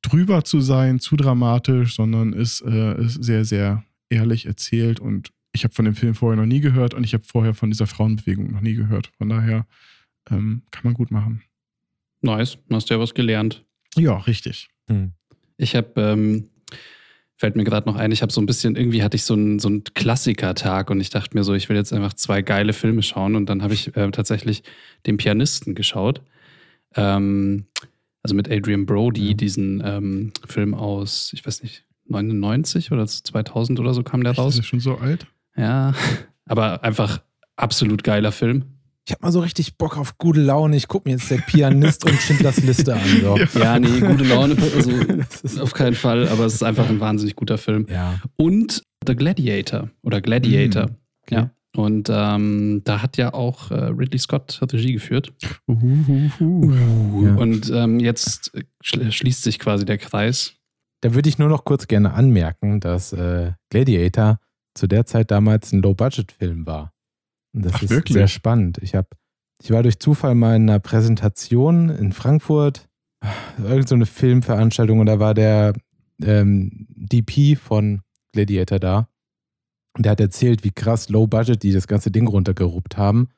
drüber 0.00 0.42
zu 0.42 0.60
sein, 0.60 1.00
zu 1.00 1.16
dramatisch, 1.16 1.96
sondern 1.96 2.32
ist, 2.32 2.62
äh, 2.62 3.00
ist 3.04 3.22
sehr, 3.22 3.44
sehr 3.44 3.84
ehrlich 4.08 4.46
erzählt. 4.46 5.00
Und 5.00 5.32
ich 5.52 5.64
habe 5.64 5.74
von 5.74 5.84
dem 5.84 5.94
Film 5.94 6.14
vorher 6.14 6.36
noch 6.40 6.46
nie 6.46 6.60
gehört 6.60 6.94
und 6.94 7.04
ich 7.04 7.14
habe 7.14 7.24
vorher 7.24 7.54
von 7.54 7.70
dieser 7.70 7.86
Frauenbewegung 7.86 8.50
noch 8.52 8.60
nie 8.60 8.74
gehört. 8.74 9.10
Von 9.18 9.28
daher 9.28 9.66
ähm, 10.30 10.62
kann 10.70 10.82
man 10.84 10.94
gut 10.94 11.10
machen. 11.10 11.42
Nice, 12.22 12.58
hast 12.70 12.88
du 12.90 12.94
ja 12.94 13.00
was 13.00 13.14
gelernt. 13.14 13.64
Ja, 13.96 14.16
richtig. 14.18 14.68
Hm. 14.88 15.12
Ich 15.56 15.74
habe, 15.76 16.00
ähm, 16.00 16.48
fällt 17.36 17.56
mir 17.56 17.64
gerade 17.64 17.88
noch 17.88 17.96
ein, 17.96 18.12
ich 18.12 18.22
habe 18.22 18.32
so 18.32 18.40
ein 18.40 18.46
bisschen, 18.46 18.76
irgendwie 18.76 19.02
hatte 19.02 19.16
ich 19.16 19.24
so 19.24 19.34
einen, 19.34 19.58
so 19.58 19.68
einen 19.68 19.82
Klassiker-Tag 19.84 20.90
und 20.90 21.00
ich 21.00 21.10
dachte 21.10 21.36
mir 21.36 21.42
so, 21.44 21.54
ich 21.54 21.68
will 21.68 21.76
jetzt 21.76 21.92
einfach 21.92 22.14
zwei 22.14 22.40
geile 22.40 22.72
Filme 22.72 23.02
schauen 23.02 23.34
und 23.36 23.46
dann 23.46 23.62
habe 23.62 23.74
ich 23.74 23.94
äh, 23.96 24.10
tatsächlich 24.12 24.62
den 25.06 25.16
Pianisten 25.16 25.74
geschaut. 25.74 26.22
Ähm, 26.94 27.66
also 28.22 28.34
mit 28.36 28.48
Adrian 28.50 28.86
Brody, 28.86 29.28
Ja. 29.30 29.34
diesen 29.34 29.82
ähm, 29.84 30.32
Film 30.46 30.74
aus, 30.74 31.32
ich 31.34 31.44
weiß 31.44 31.62
nicht, 31.64 31.84
99 32.06 32.92
oder 32.92 33.06
2000 33.06 33.80
oder 33.80 33.94
so 33.94 34.02
kam 34.04 34.22
der 34.22 34.34
raus. 34.36 34.58
ist 34.58 34.66
schon 34.66 34.80
so 34.80 34.96
alt. 34.98 35.26
Ja, 35.56 35.94
aber 36.46 36.82
einfach 36.84 37.22
absolut 37.56 38.04
geiler 38.04 38.32
Film. 38.32 38.64
Ich 39.06 39.12
habe 39.12 39.22
mal 39.24 39.32
so 39.32 39.40
richtig 39.40 39.78
Bock 39.78 39.98
auf 39.98 40.16
gute 40.16 40.40
Laune. 40.40 40.76
Ich 40.76 40.86
gucke 40.86 41.08
mir 41.08 41.16
jetzt 41.16 41.28
der 41.28 41.38
Pianist 41.38 42.04
und 42.08 42.14
Schindlers 42.20 42.62
Liste 42.62 42.94
an. 42.94 43.00
So. 43.20 43.36
Ja. 43.58 43.78
Nee, 43.78 43.98
gute 43.98 44.22
Laune, 44.24 44.56
also 44.56 45.60
auf 45.62 45.74
keinen 45.74 45.96
Fall, 45.96 46.28
aber 46.28 46.46
es 46.46 46.54
ist 46.54 46.62
einfach 46.62 46.88
ein 46.88 47.00
wahnsinnig 47.00 47.34
guter 47.34 47.58
Film. 47.58 47.86
ja. 47.90 48.20
Und 48.36 48.82
The 49.04 49.16
Gladiator 49.16 49.90
oder 50.02 50.20
Gladiator. 50.20 50.86
Mhm. 50.86 50.96
Okay. 51.22 51.34
Ja. 51.34 51.50
Und 51.74 52.08
ähm, 52.12 52.82
da 52.84 53.02
hat 53.02 53.16
ja 53.16 53.34
auch 53.34 53.70
äh, 53.72 53.74
Ridley 53.86 54.18
Scott 54.18 54.60
Regie 54.72 54.92
geführt. 54.92 55.32
Uhuhu. 55.66 57.24
Ja. 57.24 57.34
Und 57.34 57.70
ähm, 57.70 57.98
jetzt 57.98 58.52
schl 58.82 59.10
schließt 59.10 59.42
sich 59.42 59.58
quasi 59.58 59.84
der 59.84 59.98
Kreis. 59.98 60.54
Da 61.00 61.14
würde 61.14 61.28
ich 61.28 61.38
nur 61.38 61.48
noch 61.48 61.64
kurz 61.64 61.88
gerne 61.88 62.12
anmerken, 62.12 62.78
dass 62.78 63.12
äh, 63.12 63.52
Gladiator 63.70 64.38
zu 64.74 64.86
der 64.86 65.06
Zeit 65.06 65.30
damals 65.30 65.72
ein 65.72 65.82
Low-Budget-Film 65.82 66.66
war. 66.66 66.92
Und 67.54 67.64
das 67.64 67.74
Ach, 67.74 67.82
ist 67.82 67.90
wirklich? 67.90 68.14
sehr 68.14 68.28
spannend. 68.28 68.78
Ich 68.78 68.94
habe, 68.94 69.08
ich 69.62 69.70
war 69.70 69.82
durch 69.82 69.98
Zufall 69.98 70.34
mal 70.34 70.56
in 70.56 70.68
einer 70.68 70.80
Präsentation 70.80 71.90
in 71.90 72.12
Frankfurt, 72.12 72.88
irgend 73.62 73.88
so 73.88 73.94
eine 73.94 74.06
Filmveranstaltung 74.06 75.00
und 75.00 75.06
da 75.06 75.18
war 75.18 75.34
der 75.34 75.74
ähm, 76.22 76.86
DP 76.88 77.56
von 77.56 78.00
Gladiator 78.32 78.78
da. 78.78 79.08
Und 79.94 80.06
der 80.06 80.12
hat 80.12 80.20
erzählt, 80.20 80.64
wie 80.64 80.70
krass 80.70 81.10
Low 81.10 81.26
Budget 81.26 81.62
die 81.62 81.72
das 81.72 81.86
ganze 81.86 82.10
Ding 82.10 82.26
runtergeruppt 82.26 82.96
haben. 82.96 83.28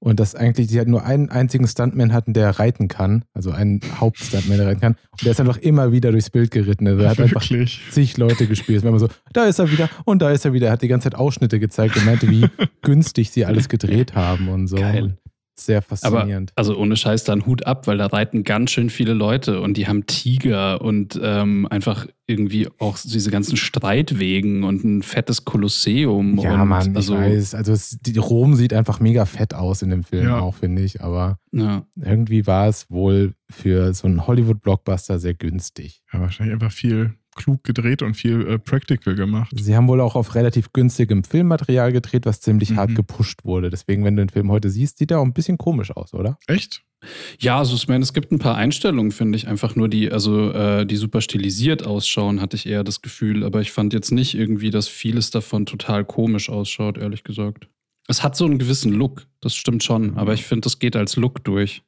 Und 0.00 0.20
dass 0.20 0.36
eigentlich 0.36 0.68
die 0.68 0.78
halt 0.78 0.88
nur 0.88 1.04
einen 1.04 1.28
einzigen 1.28 1.66
Stuntman 1.66 2.12
hatten, 2.12 2.32
der 2.32 2.50
reiten 2.50 2.86
kann. 2.86 3.24
Also 3.34 3.50
einen 3.50 3.80
Hauptstuntman, 3.98 4.58
der 4.58 4.66
reiten 4.68 4.80
kann. 4.80 4.96
Und 5.10 5.24
der 5.24 5.32
ist 5.32 5.40
einfach 5.40 5.56
immer 5.56 5.90
wieder 5.90 6.12
durchs 6.12 6.30
Bild 6.30 6.52
geritten. 6.52 6.86
Also 6.86 7.02
er 7.02 7.10
hat 7.10 7.20
einfach 7.20 7.42
Wirklich. 7.50 7.80
zig 7.90 8.16
Leute 8.16 8.46
gespielt. 8.46 8.78
Es 8.78 8.84
war 8.84 8.90
immer 8.90 9.00
so, 9.00 9.08
da 9.32 9.46
ist 9.46 9.58
er 9.58 9.70
wieder 9.72 9.90
und 10.04 10.22
da 10.22 10.30
ist 10.30 10.44
er 10.44 10.52
wieder. 10.52 10.68
Er 10.68 10.72
hat 10.74 10.82
die 10.82 10.88
ganze 10.88 11.10
Zeit 11.10 11.18
Ausschnitte 11.18 11.58
gezeigt 11.58 11.96
und 11.96 12.04
meinte, 12.06 12.30
wie 12.30 12.46
günstig 12.82 13.30
sie 13.30 13.44
alles 13.44 13.68
gedreht 13.68 14.14
haben 14.14 14.48
und 14.48 14.68
so. 14.68 14.76
Geil. 14.76 15.18
Sehr 15.58 15.78
Aber 15.78 15.86
faszinierend. 15.96 16.52
also 16.54 16.76
ohne 16.76 16.96
Scheiß 16.96 17.24
dann 17.24 17.44
Hut 17.46 17.66
ab, 17.66 17.86
weil 17.88 17.98
da 17.98 18.06
reiten 18.06 18.44
ganz 18.44 18.70
schön 18.70 18.90
viele 18.90 19.12
Leute 19.12 19.60
und 19.60 19.76
die 19.76 19.88
haben 19.88 20.06
Tiger 20.06 20.80
und 20.80 21.18
ähm, 21.22 21.66
einfach 21.68 22.06
irgendwie 22.26 22.68
auch 22.78 22.96
diese 23.02 23.30
ganzen 23.30 23.56
Streitwegen 23.56 24.62
und 24.62 24.84
ein 24.84 25.02
fettes 25.02 25.44
Kolosseum. 25.44 26.38
ja, 26.38 26.60
und 26.62 26.68
Mann, 26.68 26.94
also, 26.96 27.14
ich 27.14 27.20
weiß. 27.20 27.54
Also 27.54 27.72
es, 27.72 27.98
die, 28.00 28.18
Rom 28.18 28.54
sieht 28.54 28.72
einfach 28.72 29.00
mega 29.00 29.24
fett 29.24 29.54
aus 29.54 29.82
in 29.82 29.90
dem 29.90 30.04
Film 30.04 30.24
Ja. 30.28 30.40
auch, 30.40 30.54
finde 30.54 30.82
ich. 30.82 31.00
Aber 31.02 31.38
Ja. 31.52 31.84
irgendwie 31.96 32.46
war 32.46 32.68
es 32.68 32.88
wohl 32.90 33.34
für 33.50 33.92
so 33.94 34.06
einen 34.06 34.26
Hollywood-Blockbuster 34.26 35.18
sehr 35.18 35.34
günstig. 35.34 36.02
Ja, 36.12 36.20
wahrscheinlich 36.20 36.54
einfach 36.54 36.72
viel 36.72 37.14
klug 37.38 37.64
gedreht 37.64 38.02
und 38.02 38.14
viel 38.14 38.46
äh, 38.46 38.58
Practical 38.58 39.14
gemacht. 39.14 39.50
Sie 39.58 39.74
haben 39.74 39.88
wohl 39.88 40.00
auch 40.02 40.14
auf 40.16 40.34
relativ 40.34 40.72
günstigem 40.72 41.24
Filmmaterial 41.24 41.92
gedreht, 41.92 42.26
was 42.26 42.40
ziemlich 42.42 42.76
hart 42.76 42.90
Mhm. 42.90 42.94
gepusht 42.96 43.44
wurde. 43.44 43.70
Deswegen, 43.70 44.04
wenn 44.04 44.16
du 44.16 44.24
den 44.26 44.28
Film 44.28 44.50
heute 44.50 44.68
siehst, 44.68 44.98
sieht 44.98 45.10
er 45.10 45.20
auch 45.20 45.24
ein 45.24 45.32
bisschen 45.32 45.56
komisch 45.56 45.90
aus, 45.90 46.12
oder? 46.12 46.38
Echt? 46.46 46.82
Ja, 47.38 47.58
also 47.58 47.76
ich 47.76 47.86
meine, 47.86 48.02
es 48.02 48.12
gibt 48.12 48.32
ein 48.32 48.40
paar 48.40 48.56
Einstellungen, 48.56 49.12
finde 49.12 49.36
ich, 49.36 49.46
einfach 49.46 49.76
nur 49.76 49.88
die, 49.88 50.10
also 50.10 50.50
äh, 50.50 50.84
die 50.84 50.96
super 50.96 51.20
stilisiert 51.20 51.86
ausschauen, 51.86 52.40
hatte 52.40 52.56
ich 52.56 52.66
eher 52.66 52.82
das 52.82 53.02
Gefühl. 53.02 53.44
Aber 53.44 53.60
ich 53.60 53.70
fand 53.70 53.92
jetzt 53.92 54.10
nicht 54.10 54.34
irgendwie, 54.34 54.70
dass 54.70 54.88
vieles 54.88 55.30
davon 55.30 55.64
total 55.64 56.04
komisch 56.04 56.50
ausschaut, 56.50 56.98
ehrlich 56.98 57.22
gesagt. 57.22 57.68
Es 58.08 58.22
hat 58.24 58.34
so 58.36 58.46
einen 58.46 58.58
gewissen 58.58 58.92
Look, 58.92 59.26
das 59.40 59.54
stimmt 59.54 59.84
schon, 59.84 60.16
aber 60.16 60.32
ich 60.34 60.44
finde, 60.44 60.62
das 60.62 60.78
geht 60.80 60.96
als 60.96 61.14
Look 61.16 61.44
durch. 61.44 61.82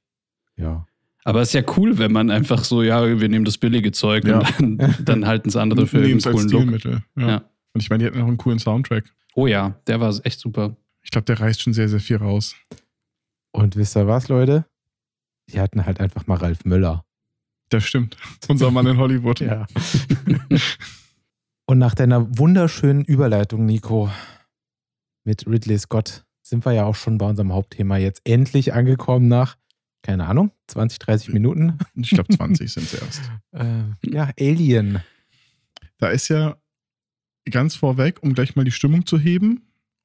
Ja. 0.57 0.87
Aber 1.25 1.41
es 1.43 1.49
ist 1.49 1.55
ja 1.55 1.63
cool, 1.77 1.99
wenn 1.99 2.13
man 2.13 2.31
einfach 2.31 2.65
so, 2.65 2.83
ja, 2.83 3.21
wir 3.21 3.29
nehmen 3.29 3.45
das 3.45 3.59
billige 3.59 3.93
Zeug 3.93 4.25
Ja. 4.25 4.39
und 4.59 4.79
dann, 4.79 4.95
dann 5.05 5.27
halten 5.27 5.49
es 5.49 5.57
andere 5.57 5.87
für 5.87 5.99
als 6.03 6.25
coolen 6.25 6.49
Look. 6.49 6.63
Stilmittel. 6.63 7.03
Ja. 7.17 7.29
Ja. 7.29 7.37
Und 7.75 7.83
ich 7.83 7.91
meine, 7.91 8.03
die 8.05 8.07
hatten 8.11 8.21
auch 8.23 8.27
einen 8.29 8.39
coolen 8.39 8.59
Soundtrack. 8.59 9.05
Oh 9.35 9.47
ja, 9.47 9.79
der 9.87 10.01
war 10.01 10.15
echt 10.25 10.41
super. 10.41 10.77
Ich 11.03 11.11
glaube, 11.11 11.27
der 11.27 11.39
reißt 11.41 11.63
schon 11.63 11.73
sehr, 11.73 11.89
sehr 11.89 12.01
viel 12.01 12.17
raus. 12.17 12.55
Und 13.53 13.77
wisst 13.77 13.97
ihr 13.97 14.07
was, 14.07 14.29
Leute? 14.29 14.65
Die 15.51 15.61
hatten 15.61 15.85
halt 15.85 16.01
einfach 16.01 16.27
mal 16.27 16.37
Ralf 16.37 16.65
Möller. 16.65 17.05
Das 17.69 17.85
stimmt. 17.85 18.17
Unser 18.49 18.71
Mann 18.71 18.87
in 18.87 18.97
Hollywood. 18.99 19.41
Ja. 19.41 19.67
Und 21.67 21.79
nach 21.79 21.95
deiner 21.95 22.37
wunderschönen 22.39 23.05
Überleitung, 23.05 23.65
Nico, 23.67 24.11
mit 25.25 25.47
Ridley 25.47 25.79
Scott, 25.79 26.25
sind 26.43 26.65
wir 26.67 26.73
ja 26.73 26.85
auch 26.85 26.97
schon 26.97 27.19
bei 27.19 27.27
unserem 27.27 27.53
Hauptthema 27.53 27.97
jetzt 27.97 28.23
endlich 28.25 28.73
angekommen 28.73 29.29
nach, 29.29 29.57
keine 30.03 30.27
Ahnung, 30.27 30.51
20, 30.69 30.99
30 30.99 31.33
Minuten. 31.33 31.79
Ich 31.95 32.11
glaube, 32.11 32.35
20 32.35 32.73
sind 32.73 32.85
es 32.85 32.95
erst. 32.95 33.23
Äh, 33.53 34.11
ja, 34.11 34.31
Alien. 34.39 35.01
Da 35.99 36.09
ist 36.09 36.29
ja 36.29 36.57
ganz 37.51 37.75
vorweg, 37.75 38.23
um 38.23 38.35
gleich 38.35 38.57
mal 38.57 38.65
die 38.65 38.71
Stimmung 38.71 39.07
zu 39.07 39.19
heben. 39.19 39.63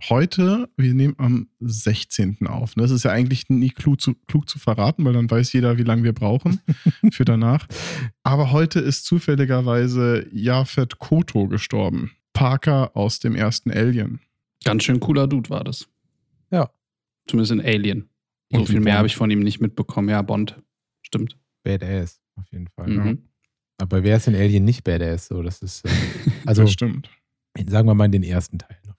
Heute, 0.09 0.69
wir 0.75 0.93
nehmen 0.93 1.15
am 1.17 1.47
16. 1.61 2.47
auf. 2.47 2.73
Das 2.75 2.91
ist 2.91 3.03
ja 3.03 3.11
eigentlich 3.11 3.49
nie 3.49 3.69
klug 3.69 4.01
zu, 4.01 4.13
klug 4.27 4.49
zu 4.49 4.59
verraten, 4.59 5.05
weil 5.05 5.13
dann 5.13 5.31
weiß 5.31 5.53
jeder, 5.53 5.77
wie 5.77 5.83
lange 5.83 6.03
wir 6.03 6.13
brauchen 6.13 6.59
für 7.11 7.23
danach. 7.23 7.65
Aber 8.23 8.51
heute 8.51 8.79
ist 8.79 9.05
zufälligerweise 9.05 10.27
Jafet 10.33 10.99
Koto 10.99 11.47
gestorben. 11.47 12.11
Parker 12.33 12.95
aus 12.95 13.19
dem 13.19 13.35
ersten 13.35 13.71
Alien. 13.71 14.19
Ganz 14.65 14.83
schön 14.83 14.99
cooler 14.99 15.27
Dude 15.27 15.49
war 15.49 15.63
das. 15.63 15.87
Ja. 16.51 16.69
Zumindest 17.27 17.53
in 17.53 17.61
Alien. 17.61 18.09
So 18.55 18.61
Und 18.61 18.69
in 18.69 18.75
viel 18.75 18.81
mehr 18.81 18.97
habe 18.97 19.07
ich 19.07 19.15
von 19.15 19.29
ihm 19.29 19.39
nicht 19.39 19.59
mitbekommen. 19.61 20.09
Ja, 20.09 20.21
Bond. 20.21 20.61
Stimmt. 21.01 21.37
Badass, 21.63 22.21
auf 22.35 22.51
jeden 22.51 22.67
Fall. 22.67 22.87
Mhm. 22.87 23.29
Aber 23.77 24.03
wer 24.03 24.17
ist 24.17 24.27
in 24.27 24.35
Alien 24.35 24.65
nicht 24.65 24.83
Badass? 24.83 25.27
So, 25.27 25.41
das 25.41 25.61
ist, 25.61 25.85
äh, 25.85 25.89
also 26.45 26.63
das 26.63 26.71
stimmt. 26.71 27.09
sagen 27.67 27.87
wir 27.87 27.93
mal 27.93 28.05
in 28.05 28.11
den 28.11 28.23
ersten 28.23 28.59
Teil. 28.59 28.77
noch. 28.85 28.95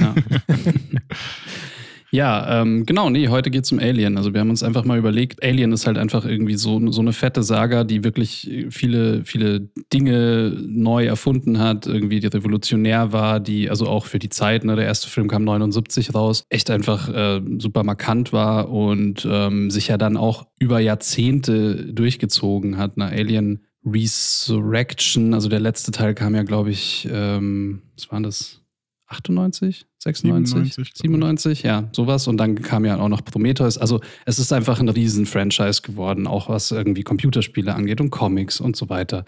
Ja, 0.00 0.14
ja 2.10 2.60
ähm, 2.60 2.86
genau, 2.86 3.10
nee, 3.10 3.28
heute 3.28 3.50
geht 3.50 3.64
es 3.64 3.72
um 3.72 3.78
Alien. 3.78 4.16
Also 4.16 4.32
wir 4.32 4.40
haben 4.40 4.50
uns 4.50 4.62
einfach 4.62 4.84
mal 4.84 4.98
überlegt, 4.98 5.42
Alien 5.42 5.72
ist 5.72 5.86
halt 5.86 5.98
einfach 5.98 6.24
irgendwie 6.24 6.54
so, 6.56 6.90
so 6.90 7.00
eine 7.00 7.12
fette 7.12 7.42
Saga, 7.42 7.84
die 7.84 8.04
wirklich 8.04 8.50
viele, 8.70 9.24
viele 9.24 9.68
Dinge 9.92 10.56
neu 10.66 11.06
erfunden 11.06 11.58
hat, 11.58 11.86
irgendwie 11.86 12.20
die 12.20 12.26
revolutionär 12.26 13.12
war, 13.12 13.40
die 13.40 13.70
also 13.70 13.86
auch 13.86 14.06
für 14.06 14.18
die 14.18 14.28
Zeit, 14.28 14.64
ne, 14.64 14.76
der 14.76 14.86
erste 14.86 15.08
Film 15.08 15.28
kam 15.28 15.44
79 15.44 16.14
raus, 16.14 16.44
echt 16.48 16.70
einfach 16.70 17.08
äh, 17.08 17.40
super 17.58 17.84
markant 17.84 18.32
war 18.32 18.70
und 18.70 19.26
ähm, 19.30 19.70
sich 19.70 19.88
ja 19.88 19.98
dann 19.98 20.16
auch 20.16 20.46
über 20.58 20.80
Jahrzehnte 20.80 21.92
durchgezogen 21.92 22.76
hat. 22.76 22.96
Ne? 22.96 23.06
Alien 23.06 23.64
Resurrection, 23.84 25.34
also 25.34 25.48
der 25.48 25.60
letzte 25.60 25.90
Teil 25.90 26.14
kam 26.14 26.34
ja, 26.34 26.42
glaube 26.42 26.70
ich, 26.70 27.08
ähm, 27.10 27.82
was 27.96 28.10
war 28.10 28.20
das? 28.20 28.60
98, 29.06 29.86
96, 30.02 30.74
97, 30.74 30.92
97, 30.96 31.62
ja, 31.62 31.88
sowas. 31.92 32.26
Und 32.26 32.38
dann 32.38 32.54
kam 32.56 32.84
ja 32.84 32.98
auch 32.98 33.08
noch 33.08 33.24
Prometheus. 33.24 33.76
Also 33.78 34.00
es 34.24 34.38
ist 34.38 34.52
einfach 34.52 34.80
ein 34.80 34.88
Riesen-Franchise 34.88 35.82
geworden, 35.82 36.26
auch 36.26 36.48
was 36.48 36.70
irgendwie 36.70 37.02
Computerspiele 37.02 37.74
angeht 37.74 38.00
und 38.00 38.10
Comics 38.10 38.60
und 38.60 38.76
so 38.76 38.88
weiter. 38.88 39.24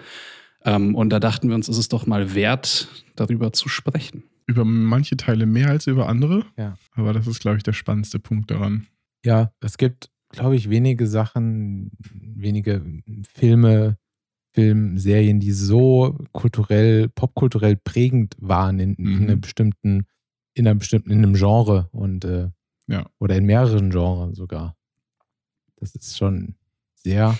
Ähm, 0.64 0.95
und 0.95 1.11
da 1.11 1.21
dachten 1.21 1.49
wir 1.49 1.55
uns, 1.57 1.69
ist 1.69 1.76
es 1.79 1.88
doch 1.88 2.07
mal 2.07 2.35
wert, 2.35 2.88
darüber 3.17 3.52
zu 3.52 3.69
sprechen. 3.69 4.23
Über 4.47 4.64
manche 4.64 5.17
Teile 5.17 5.45
mehr 5.47 5.69
als 5.69 5.87
über 5.87 6.09
andere. 6.09 6.45
Ja. 6.57 6.76
Aber 6.95 7.12
das 7.12 7.26
ist, 7.26 7.41
glaube 7.41 7.59
ich, 7.59 7.62
der 7.62 7.73
spannendste 7.75 8.19
Punkt 8.19 8.50
daran. 8.50 8.87
Ja, 9.25 9.52
es 9.61 9.76
gibt, 9.79 10.09
glaube 10.31 10.57
ich, 10.57 10.71
wenige 10.71 11.07
Sachen, 11.07 11.91
wenige 12.14 12.83
Filme, 13.35 13.99
Filmserien, 14.55 15.41
die 15.41 15.52
so 15.52 16.19
kulturell, 16.33 17.09
popkulturell 17.09 17.76
prägend 17.76 18.35
waren 18.38 18.79
in, 18.81 18.95
in 18.95 19.05
Mhm. 19.05 19.23
einem 19.23 19.41
bestimmten, 19.41 20.07
in 20.54 20.66
einem 20.68 20.78
bestimmten, 20.78 21.11
in 21.11 21.18
einem 21.18 21.35
Genre 21.35 21.88
und 21.92 22.25
äh, 22.25 22.50
Ja. 22.88 23.09
oder 23.18 23.37
in 23.37 23.44
mehreren 23.47 23.90
Genres 23.90 24.37
sogar. 24.37 24.76
Das 25.76 25.94
ist 25.94 26.16
schon 26.16 26.54
sehr, 26.94 27.38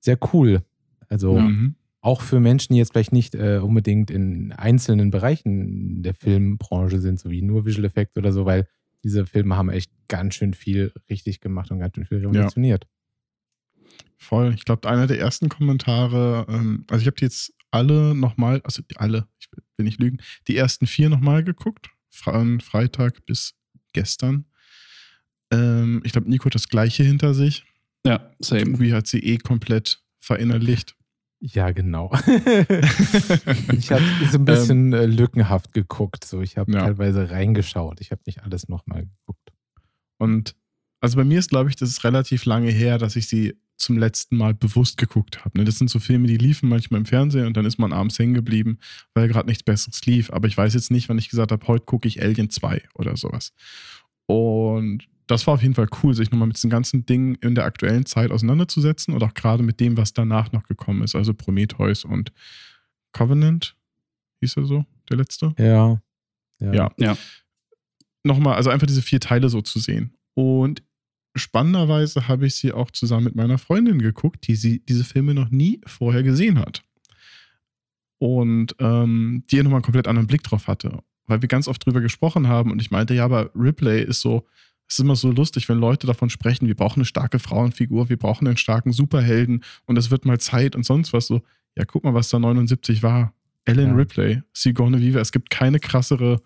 sehr 0.00 0.18
cool. 0.32 0.62
Also 1.08 1.40
Mhm. 1.40 1.74
auch 2.00 2.20
für 2.20 2.38
Menschen, 2.40 2.72
die 2.74 2.78
jetzt 2.78 2.92
vielleicht 2.92 3.12
nicht 3.12 3.34
äh, 3.34 3.58
unbedingt 3.58 4.10
in 4.10 4.52
einzelnen 4.52 5.10
Bereichen 5.10 6.02
der 6.02 6.14
Filmbranche 6.14 7.00
sind, 7.00 7.18
so 7.18 7.30
wie 7.30 7.42
nur 7.42 7.64
Visual 7.66 7.84
Effects 7.86 8.16
oder 8.16 8.32
so, 8.32 8.44
weil 8.44 8.68
diese 9.04 9.26
Filme 9.26 9.56
haben 9.56 9.70
echt 9.70 9.90
ganz 10.08 10.34
schön 10.34 10.54
viel 10.54 10.92
richtig 11.10 11.40
gemacht 11.40 11.70
und 11.70 11.78
ganz 11.80 11.94
schön 11.96 12.04
viel 12.04 12.18
revolutioniert. 12.18 12.86
Voll. 14.16 14.52
Ich 14.54 14.64
glaube, 14.64 14.88
einer 14.88 15.06
der 15.06 15.18
ersten 15.18 15.48
Kommentare, 15.48 16.46
ähm, 16.48 16.84
also 16.90 17.00
ich 17.02 17.06
habe 17.06 17.16
die 17.16 17.24
jetzt 17.24 17.52
alle 17.70 18.14
nochmal, 18.14 18.60
also 18.64 18.82
die 18.82 18.96
alle, 18.96 19.28
ich 19.38 19.48
will 19.76 19.84
nicht 19.84 20.00
lügen, 20.00 20.18
die 20.48 20.56
ersten 20.56 20.86
vier 20.86 21.08
nochmal 21.08 21.44
geguckt. 21.44 21.90
Von 22.10 22.60
Freitag 22.60 23.24
bis 23.26 23.54
gestern. 23.92 24.44
Ähm, 25.50 26.00
ich 26.04 26.12
glaube, 26.12 26.28
Nico 26.28 26.46
hat 26.46 26.54
das 26.54 26.68
gleiche 26.68 27.02
hinter 27.02 27.34
sich. 27.34 27.64
Ja, 28.06 28.30
same. 28.38 28.64
Tobi 28.72 28.92
hat 28.92 29.06
sie 29.06 29.18
eh 29.20 29.38
komplett 29.38 30.02
verinnerlicht. 30.18 30.94
Ja, 31.40 31.70
genau. 31.70 32.10
ich 32.26 33.92
habe 33.92 34.02
so 34.30 34.38
ein 34.38 34.44
bisschen 34.44 34.92
äh, 34.92 35.06
lückenhaft 35.06 35.72
geguckt. 35.72 36.24
So, 36.24 36.42
ich 36.42 36.56
habe 36.58 36.72
Ja. 36.72 36.80
teilweise 36.80 37.30
reingeschaut. 37.30 38.00
Ich 38.00 38.10
habe 38.10 38.22
nicht 38.26 38.42
alles 38.42 38.68
nochmal 38.68 39.06
geguckt. 39.06 39.52
Und 40.18 40.56
also 41.00 41.16
bei 41.16 41.24
mir 41.24 41.38
ist, 41.38 41.50
glaube 41.50 41.70
ich, 41.70 41.76
das 41.76 41.90
ist 41.90 42.02
relativ 42.02 42.44
lange 42.44 42.70
her, 42.70 42.98
dass 42.98 43.14
ich 43.14 43.28
sie 43.28 43.54
zum 43.78 43.96
letzten 43.96 44.36
Mal 44.36 44.54
bewusst 44.54 44.98
geguckt 44.98 45.44
habe. 45.44 45.58
Ne? 45.58 45.64
Das 45.64 45.78
sind 45.78 45.88
so 45.88 45.98
Filme, 45.98 46.26
die 46.26 46.36
liefen 46.36 46.68
manchmal 46.68 47.00
im 47.00 47.06
Fernsehen 47.06 47.46
und 47.46 47.56
dann 47.56 47.64
ist 47.64 47.78
man 47.78 47.92
abends 47.92 48.18
hängen 48.18 48.34
geblieben, 48.34 48.78
weil 49.14 49.28
gerade 49.28 49.48
nichts 49.48 49.62
Besseres 49.62 50.04
lief. 50.04 50.30
Aber 50.30 50.48
ich 50.48 50.56
weiß 50.56 50.74
jetzt 50.74 50.90
nicht, 50.90 51.08
wann 51.08 51.18
ich 51.18 51.28
gesagt 51.30 51.52
habe, 51.52 51.66
heute 51.66 51.84
gucke 51.84 52.08
ich 52.08 52.20
Alien 52.20 52.50
2 52.50 52.82
oder 52.94 53.16
sowas. 53.16 53.52
Und 54.26 55.08
das 55.28 55.46
war 55.46 55.54
auf 55.54 55.62
jeden 55.62 55.74
Fall 55.74 55.88
cool, 56.02 56.14
sich 56.14 56.30
nochmal 56.30 56.48
mit 56.48 56.56
diesen 56.56 56.70
ganzen 56.70 57.06
Dingen 57.06 57.36
in 57.36 57.54
der 57.54 57.64
aktuellen 57.64 58.06
Zeit 58.06 58.30
auseinanderzusetzen 58.30 59.14
und 59.14 59.22
auch 59.22 59.34
gerade 59.34 59.62
mit 59.62 59.78
dem, 59.78 59.96
was 59.96 60.12
danach 60.12 60.52
noch 60.52 60.64
gekommen 60.64 61.02
ist. 61.02 61.14
Also 61.14 61.32
Prometheus 61.34 62.04
und 62.04 62.32
Covenant, 63.12 63.76
hieß 64.40 64.56
er 64.56 64.64
so, 64.64 64.84
der 65.08 65.18
letzte? 65.18 65.54
Ja. 65.58 66.00
Ja. 66.60 66.90
Ja. 66.96 67.16
nochmal, 68.24 68.56
also 68.56 68.70
einfach 68.70 68.86
diese 68.86 69.02
vier 69.02 69.20
Teile 69.20 69.48
so 69.48 69.62
zu 69.62 69.78
sehen. 69.78 70.14
Und 70.34 70.82
spannenderweise 71.34 72.28
habe 72.28 72.46
ich 72.46 72.56
sie 72.56 72.72
auch 72.72 72.90
zusammen 72.90 73.24
mit 73.24 73.36
meiner 73.36 73.58
Freundin 73.58 74.00
geguckt, 74.00 74.46
die 74.48 74.56
sie 74.56 74.80
diese 74.80 75.04
Filme 75.04 75.34
noch 75.34 75.50
nie 75.50 75.80
vorher 75.86 76.22
gesehen 76.22 76.58
hat. 76.58 76.82
Und 78.18 78.74
ähm, 78.80 79.44
die 79.50 79.58
nochmal 79.58 79.76
einen 79.76 79.82
komplett 79.82 80.08
anderen 80.08 80.26
Blick 80.26 80.42
drauf 80.42 80.66
hatte. 80.66 80.98
Weil 81.26 81.40
wir 81.40 81.48
ganz 81.48 81.68
oft 81.68 81.84
drüber 81.84 82.00
gesprochen 82.00 82.48
haben 82.48 82.72
und 82.72 82.80
ich 82.80 82.90
meinte, 82.90 83.14
ja, 83.14 83.24
aber 83.24 83.50
Ripley 83.54 84.02
ist 84.02 84.20
so, 84.20 84.46
es 84.88 84.94
ist 84.94 85.04
immer 85.04 85.14
so 85.16 85.30
lustig, 85.30 85.68
wenn 85.68 85.78
Leute 85.78 86.06
davon 86.06 86.30
sprechen, 86.30 86.66
wir 86.66 86.74
brauchen 86.74 87.00
eine 87.00 87.04
starke 87.04 87.38
Frauenfigur, 87.38 88.08
wir 88.08 88.16
brauchen 88.16 88.48
einen 88.48 88.56
starken 88.56 88.92
Superhelden 88.92 89.62
und 89.84 89.98
es 89.98 90.10
wird 90.10 90.24
mal 90.24 90.40
Zeit 90.40 90.74
und 90.74 90.84
sonst 90.84 91.12
was 91.12 91.26
so. 91.26 91.42
Ja, 91.76 91.84
guck 91.84 92.02
mal, 92.02 92.14
was 92.14 92.30
da 92.30 92.38
79 92.38 93.02
war. 93.02 93.34
Ellen 93.66 93.90
Ja. 93.90 93.94
Ripley, 93.94 94.42
Sigourney 94.54 95.00
Weaver. 95.00 95.20
Es 95.20 95.30
gibt 95.30 95.50
keine 95.50 95.78
krassere 95.78 96.40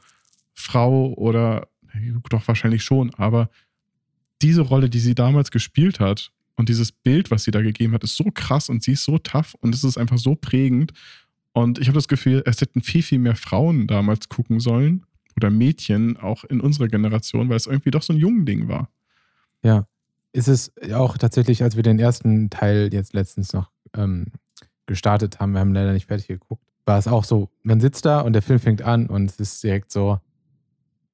Frau 0.52 1.14
oder 1.14 1.68
doch 2.30 2.46
wahrscheinlich 2.48 2.82
schon, 2.82 3.14
aber 3.14 3.48
diese 4.42 4.62
Rolle, 4.62 4.90
die 4.90 5.00
sie 5.00 5.14
damals 5.14 5.50
gespielt 5.50 6.00
hat 6.00 6.32
und 6.56 6.68
dieses 6.68 6.92
Bild, 6.92 7.30
was 7.30 7.44
sie 7.44 7.50
da 7.50 7.62
gegeben 7.62 7.94
hat, 7.94 8.04
ist 8.04 8.16
so 8.16 8.24
krass 8.32 8.68
und 8.68 8.82
sie 8.82 8.92
ist 8.92 9.04
so 9.04 9.18
tough 9.18 9.54
und 9.60 9.74
es 9.74 9.84
ist 9.84 9.98
einfach 9.98 10.18
so 10.18 10.34
prägend. 10.34 10.92
Und 11.52 11.78
ich 11.78 11.88
habe 11.88 11.96
das 11.96 12.08
Gefühl, 12.08 12.42
es 12.46 12.60
hätten 12.60 12.82
viel, 12.82 13.02
viel 13.02 13.18
mehr 13.18 13.36
Frauen 13.36 13.86
damals 13.86 14.28
gucken 14.28 14.60
sollen 14.60 15.04
oder 15.36 15.50
Mädchen, 15.50 16.16
auch 16.16 16.44
in 16.44 16.60
unserer 16.60 16.88
Generation, 16.88 17.48
weil 17.48 17.56
es 17.56 17.66
irgendwie 17.66 17.90
doch 17.90 18.02
so 18.02 18.12
ein 18.12 18.18
Jungen-Ding 18.18 18.68
war. 18.68 18.90
Ja. 19.62 19.86
Ist 20.32 20.48
es 20.48 20.72
auch 20.94 21.18
tatsächlich, 21.18 21.62
als 21.62 21.76
wir 21.76 21.82
den 21.82 21.98
ersten 21.98 22.48
Teil 22.48 22.88
jetzt 22.92 23.12
letztens 23.12 23.52
noch 23.52 23.70
ähm, 23.94 24.28
gestartet 24.86 25.40
haben, 25.40 25.52
wir 25.52 25.60
haben 25.60 25.74
leider 25.74 25.92
nicht 25.92 26.06
fertig 26.06 26.28
geguckt, 26.28 26.64
war 26.86 26.98
es 26.98 27.06
auch 27.06 27.24
so, 27.24 27.50
man 27.62 27.80
sitzt 27.80 28.06
da 28.06 28.20
und 28.20 28.32
der 28.32 28.42
Film 28.42 28.58
fängt 28.58 28.82
an 28.82 29.06
und 29.06 29.30
es 29.30 29.38
ist 29.38 29.62
direkt 29.62 29.92
so, 29.92 30.20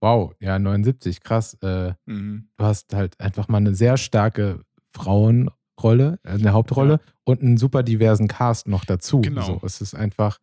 wow, 0.01 0.33
ja, 0.41 0.59
79, 0.59 1.21
krass. 1.23 1.55
Äh, 1.63 1.95
du 2.07 2.43
hast 2.59 2.95
halt 2.95 3.19
einfach 3.21 3.49
mal 3.49 3.59
eine 3.59 3.75
sehr 3.75 3.97
starke 3.97 4.63
Frauenrolle, 4.91 6.19
also 6.23 6.45
eine 6.45 6.53
Hauptrolle 6.53 7.01
und 7.25 7.43
einen 7.43 7.57
super 7.57 7.83
diversen 7.83 8.29
Cast 8.29 8.69
noch 8.69 8.85
dazu. 8.85 9.21
Genau. 9.21 9.45
So, 9.45 9.61
es 9.67 9.81
ist 9.81 9.95
einfach 9.95 10.39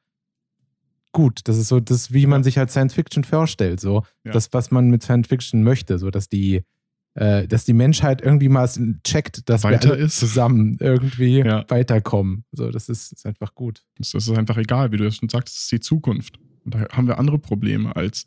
gut. 1.12 1.42
Das 1.46 1.58
ist 1.58 1.70
so, 1.70 1.80
das, 1.80 2.12
wie 2.14 2.26
man 2.28 2.44
sich 2.44 2.58
halt 2.58 2.72
Science 2.72 2.94
Fiction 2.94 3.24
vorstellt. 3.24 3.80
So, 3.80 4.04
Ja. 4.26 4.32
das, 4.34 4.52
was 4.54 4.72
man 4.72 4.90
mit 4.90 5.04
Science 5.04 5.28
Fiction 5.28 5.64
möchte, 5.64 5.98
so 5.98 6.12
dass 6.12 6.28
die, 6.28 6.64
äh, 7.14 7.48
dass 7.48 7.64
die 7.64 7.74
Menschheit 7.74 8.22
irgendwie 8.22 8.50
mal 8.50 8.70
checkt, 9.04 9.48
dass 9.50 9.64
Weiter 9.64 9.90
wir 9.90 9.94
alle 9.94 10.04
ist. 10.06 10.20
zusammen 10.20 10.78
irgendwie 10.82 11.40
Ja. 11.46 11.64
weiterkommen. 11.70 12.44
So, 12.52 12.70
das 12.70 12.90
ist, 12.90 13.14
ist 13.14 13.26
einfach 13.26 13.56
gut. 13.56 13.84
Das 13.98 14.12
das 14.12 14.28
ist 14.28 14.38
einfach 14.38 14.58
egal, 14.58 14.92
wie 14.92 14.98
du 14.98 15.06
das 15.06 15.16
schon 15.16 15.30
sagst, 15.30 15.56
es 15.56 15.62
ist 15.64 15.72
die 15.72 15.80
Zukunft. 15.80 16.38
Und 16.66 16.76
da 16.76 16.86
haben 16.92 17.08
wir 17.08 17.18
andere 17.20 17.40
Probleme 17.40 17.96
als 17.96 18.26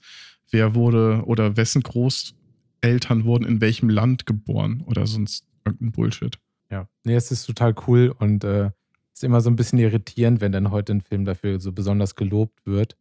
wer 0.51 0.75
wurde 0.75 1.23
oder 1.27 1.57
wessen 1.57 1.83
Großeltern 1.83 3.25
wurden 3.25 3.45
in 3.45 3.61
welchem 3.61 3.89
Land 3.89 4.27
geboren 4.27 4.83
oder 4.87 5.07
sonst 5.07 5.45
irgendein 5.65 5.93
Bullshit. 5.93 6.39
Ja. 6.71 6.89
Nee, 7.05 7.15
es 7.15 7.31
ist 7.31 7.47
total 7.47 7.75
cool 7.87 8.15
und 8.19 8.45
äh, 8.45 8.71
ist 9.15 9.25
immer 9.25 9.41
so 9.41 9.51
ein 9.51 9.57
bisschen 9.57 9.79
irritierend, 9.79 10.41
wenn 10.41 10.53
dann 10.53 10.71
heute 10.71 10.93
ein 10.93 11.01
Film 11.01 11.25
dafür 11.25 11.59
so 11.59 11.73
besonders 11.73 12.15
gelobt 12.15 12.67
wird. 12.67 12.97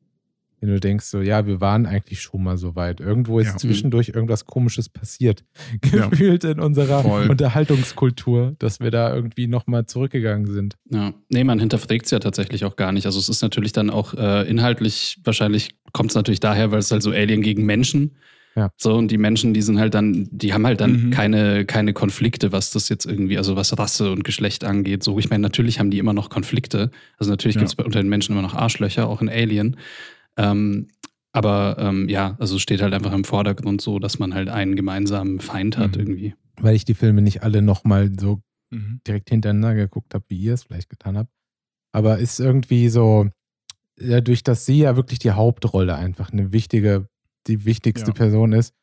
Wenn 0.59 0.69
du 0.69 0.79
denkst, 0.79 1.05
so, 1.05 1.21
ja, 1.21 1.45
wir 1.45 1.61
waren 1.61 1.85
eigentlich 1.85 2.19
schon 2.21 2.41
mal 2.43 2.57
so 2.57 2.75
weit. 2.75 2.99
Irgendwo 2.99 3.39
ist 3.39 3.47
Ja. 3.47 3.57
zwischendurch 3.57 4.09
irgendwas 4.09 4.45
Komisches 4.47 4.89
passiert. 4.89 5.43
Ja. 5.93 6.07
Gefühlt 6.07 6.43
in 6.45 6.59
unserer 6.59 7.03
Voll. 7.03 7.29
Unterhaltungskultur, 7.29 8.55
dass 8.59 8.79
wir 8.79 8.89
da 8.91 9.13
irgendwie 9.13 9.47
nochmal 9.47 9.85
zurückgegangen 9.85 10.47
sind. 10.51 10.75
Ja, 10.89 11.13
nee, 11.29 11.43
man 11.43 11.59
hinterfragt 11.59 12.05
es 12.05 12.11
ja 12.11 12.19
tatsächlich 12.19 12.65
auch 12.65 12.75
gar 12.75 12.91
nicht. 12.91 13.05
Also 13.05 13.19
es 13.19 13.29
ist 13.29 13.41
natürlich 13.41 13.71
dann 13.71 13.89
auch 13.89 14.13
äh, 14.15 14.49
inhaltlich, 14.49 15.19
wahrscheinlich 15.23 15.75
kommt 15.93 16.11
es 16.11 16.15
natürlich 16.15 16.39
daher, 16.39 16.71
weil 16.71 16.79
es 16.79 16.91
halt 16.91 17.03
so 17.03 17.11
Alien 17.11 17.41
gegen 17.41 17.65
Menschen. 17.65 18.15
Ja. 18.55 18.71
So, 18.77 18.95
und 18.95 19.09
die 19.11 19.19
Menschen, 19.19 19.53
die 19.53 19.61
sind 19.61 19.77
halt 19.77 19.93
dann, 19.93 20.27
die 20.31 20.51
haben 20.53 20.65
halt 20.65 20.81
dann 20.81 21.05
Mhm. 21.07 21.11
keine, 21.11 21.65
keine 21.65 21.93
Konflikte, 21.93 22.51
was 22.51 22.71
das 22.71 22.89
jetzt 22.89 23.05
irgendwie, 23.05 23.37
also 23.37 23.55
was 23.55 23.77
Rasse 23.77 24.11
und 24.11 24.23
Geschlecht 24.23 24.63
angeht. 24.63 25.03
So, 25.03 25.19
ich 25.19 25.29
meine, 25.29 25.43
natürlich 25.43 25.79
haben 25.79 25.91
die 25.91 25.99
immer 25.99 26.13
noch 26.13 26.29
Konflikte. 26.31 26.89
Also 27.19 27.29
natürlich 27.29 27.55
Ja. 27.55 27.61
gibt 27.61 27.75
es 27.77 27.85
unter 27.85 28.01
den 28.01 28.09
Menschen 28.09 28.31
immer 28.31 28.41
noch 28.41 28.55
Arschlöcher, 28.55 29.07
auch 29.07 29.21
in 29.21 29.29
Alien. 29.29 29.77
Ähm, 30.37 30.87
aber 31.33 31.77
ähm, 31.79 32.09
ja, 32.09 32.35
also 32.39 32.55
es 32.55 32.61
steht 32.61 32.81
halt 32.81 32.93
einfach 32.93 33.13
im 33.13 33.23
Vordergrund 33.23 33.81
so, 33.81 33.99
dass 33.99 34.17
man 34.19 34.33
halt 34.33 34.49
einen 34.49 34.75
gemeinsamen 34.75 35.39
Feind 35.39 35.77
hat 35.77 35.95
Mhm. 35.95 36.01
irgendwie. 36.01 36.35
Weil 36.59 36.75
ich 36.75 36.85
die 36.85 36.93
Filme 36.95 37.21
nicht 37.21 37.43
alle 37.43 37.61
nochmal 37.61 38.11
so 38.19 38.41
Mhm. 38.71 39.01
direkt 39.07 39.29
hintereinander 39.29 39.75
geguckt 39.75 40.13
habe, 40.13 40.25
wie 40.29 40.37
ihr 40.37 40.53
es 40.53 40.63
vielleicht 40.63 40.89
getan 40.89 41.17
habt. 41.17 41.31
Aber 41.93 42.17
ist 42.17 42.39
irgendwie 42.39 42.89
so, 42.89 43.29
dadurch, 43.97 44.43
dass 44.43 44.65
sie 44.65 44.79
ja 44.79 44.95
wirklich 44.95 45.19
die 45.19 45.31
Hauptrolle 45.31 45.95
einfach 45.95 46.31
eine 46.31 46.51
wichtige, 46.51 47.07
die 47.47 47.65
wichtigste 47.65 48.09
Ja. 48.09 48.13
Person 48.13 48.53
ist 48.53 48.73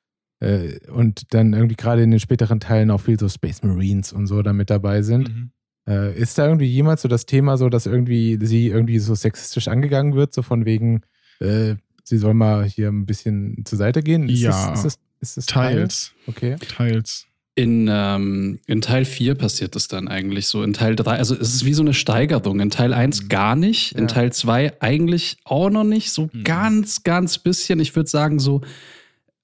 äh, 0.40 0.79
und 0.90 1.35
dann 1.35 1.53
irgendwie 1.53 1.77
gerade 1.77 2.03
in 2.03 2.11
den 2.11 2.21
späteren 2.21 2.61
Teilen 2.61 2.90
auch 2.90 3.01
viel 3.01 3.19
so 3.19 3.29
Space 3.29 3.62
Marines 3.62 4.12
und 4.12 4.27
so 4.27 4.43
da 4.43 4.53
mit 4.53 4.71
dabei 4.71 5.03
sind. 5.03 5.29
Mhm. 5.29 5.51
Äh, 5.88 6.19
ist 6.19 6.38
da 6.38 6.47
irgendwie 6.47 6.67
jemals 6.67 7.03
so 7.03 7.09
das 7.09 7.27
Thema 7.27 7.57
so, 7.59 7.69
dass 7.69 7.85
irgendwie 7.87 8.38
sie 8.40 8.69
irgendwie 8.69 8.99
so 8.99 9.14
sexistisch 9.14 9.69
angegangen 9.69 10.14
wird, 10.14 10.33
so 10.33 10.40
von 10.43 10.64
wegen, 10.64 11.03
äh, 11.44 11.76
sie 12.02 12.18
soll 12.18 12.35
mal 12.35 12.64
hier 12.64 12.88
ein 12.88 13.07
bisschen 13.07 13.62
zur 13.64 13.78
Seite 13.78 14.02
gehen? 14.02 14.28
Ist 14.28 14.40
Ja. 14.40 14.70
Das, 14.70 14.85
ist 14.85 14.85
das, 14.85 14.98
ist 15.20 15.37
das 15.37 15.46
Teil? 15.46 15.76
Teils. 15.76 16.12
Okay. 16.26 16.57
Teils. 16.76 17.26
In, 17.57 17.88
ähm, 17.88 18.59
in 18.66 18.80
Teil 18.80 19.04
4 19.04 19.37
passiert 19.37 19.76
es 19.76 19.87
dann 19.87 20.09
eigentlich 20.09 20.48
so. 20.48 20.64
In 20.64 20.72
Teil 20.72 20.96
3, 20.96 21.12
also 21.12 21.37
es 21.37 21.54
ist 21.54 21.64
wie 21.64 21.72
so 21.74 21.83
eine 21.83 21.94
Steigerung. 21.94 22.59
In 22.59 22.70
Teil 22.70 22.92
1 22.92 23.22
Mhm. 23.22 23.28
gar 23.28 23.54
nicht. 23.54 23.92
In 23.92 24.02
Ja. 24.02 24.07
Teil 24.09 24.33
2 24.33 24.80
eigentlich 24.83 25.37
auch 25.44 25.70
noch 25.70 25.85
nicht. 25.85 26.11
So 26.11 26.28
Mhm. 26.33 26.42
ganz, 26.42 27.04
ganz 27.04 27.38
bisschen. 27.38 27.78
Ich 27.78 27.94
würde 27.94 28.11
sagen, 28.11 28.40
so 28.40 28.62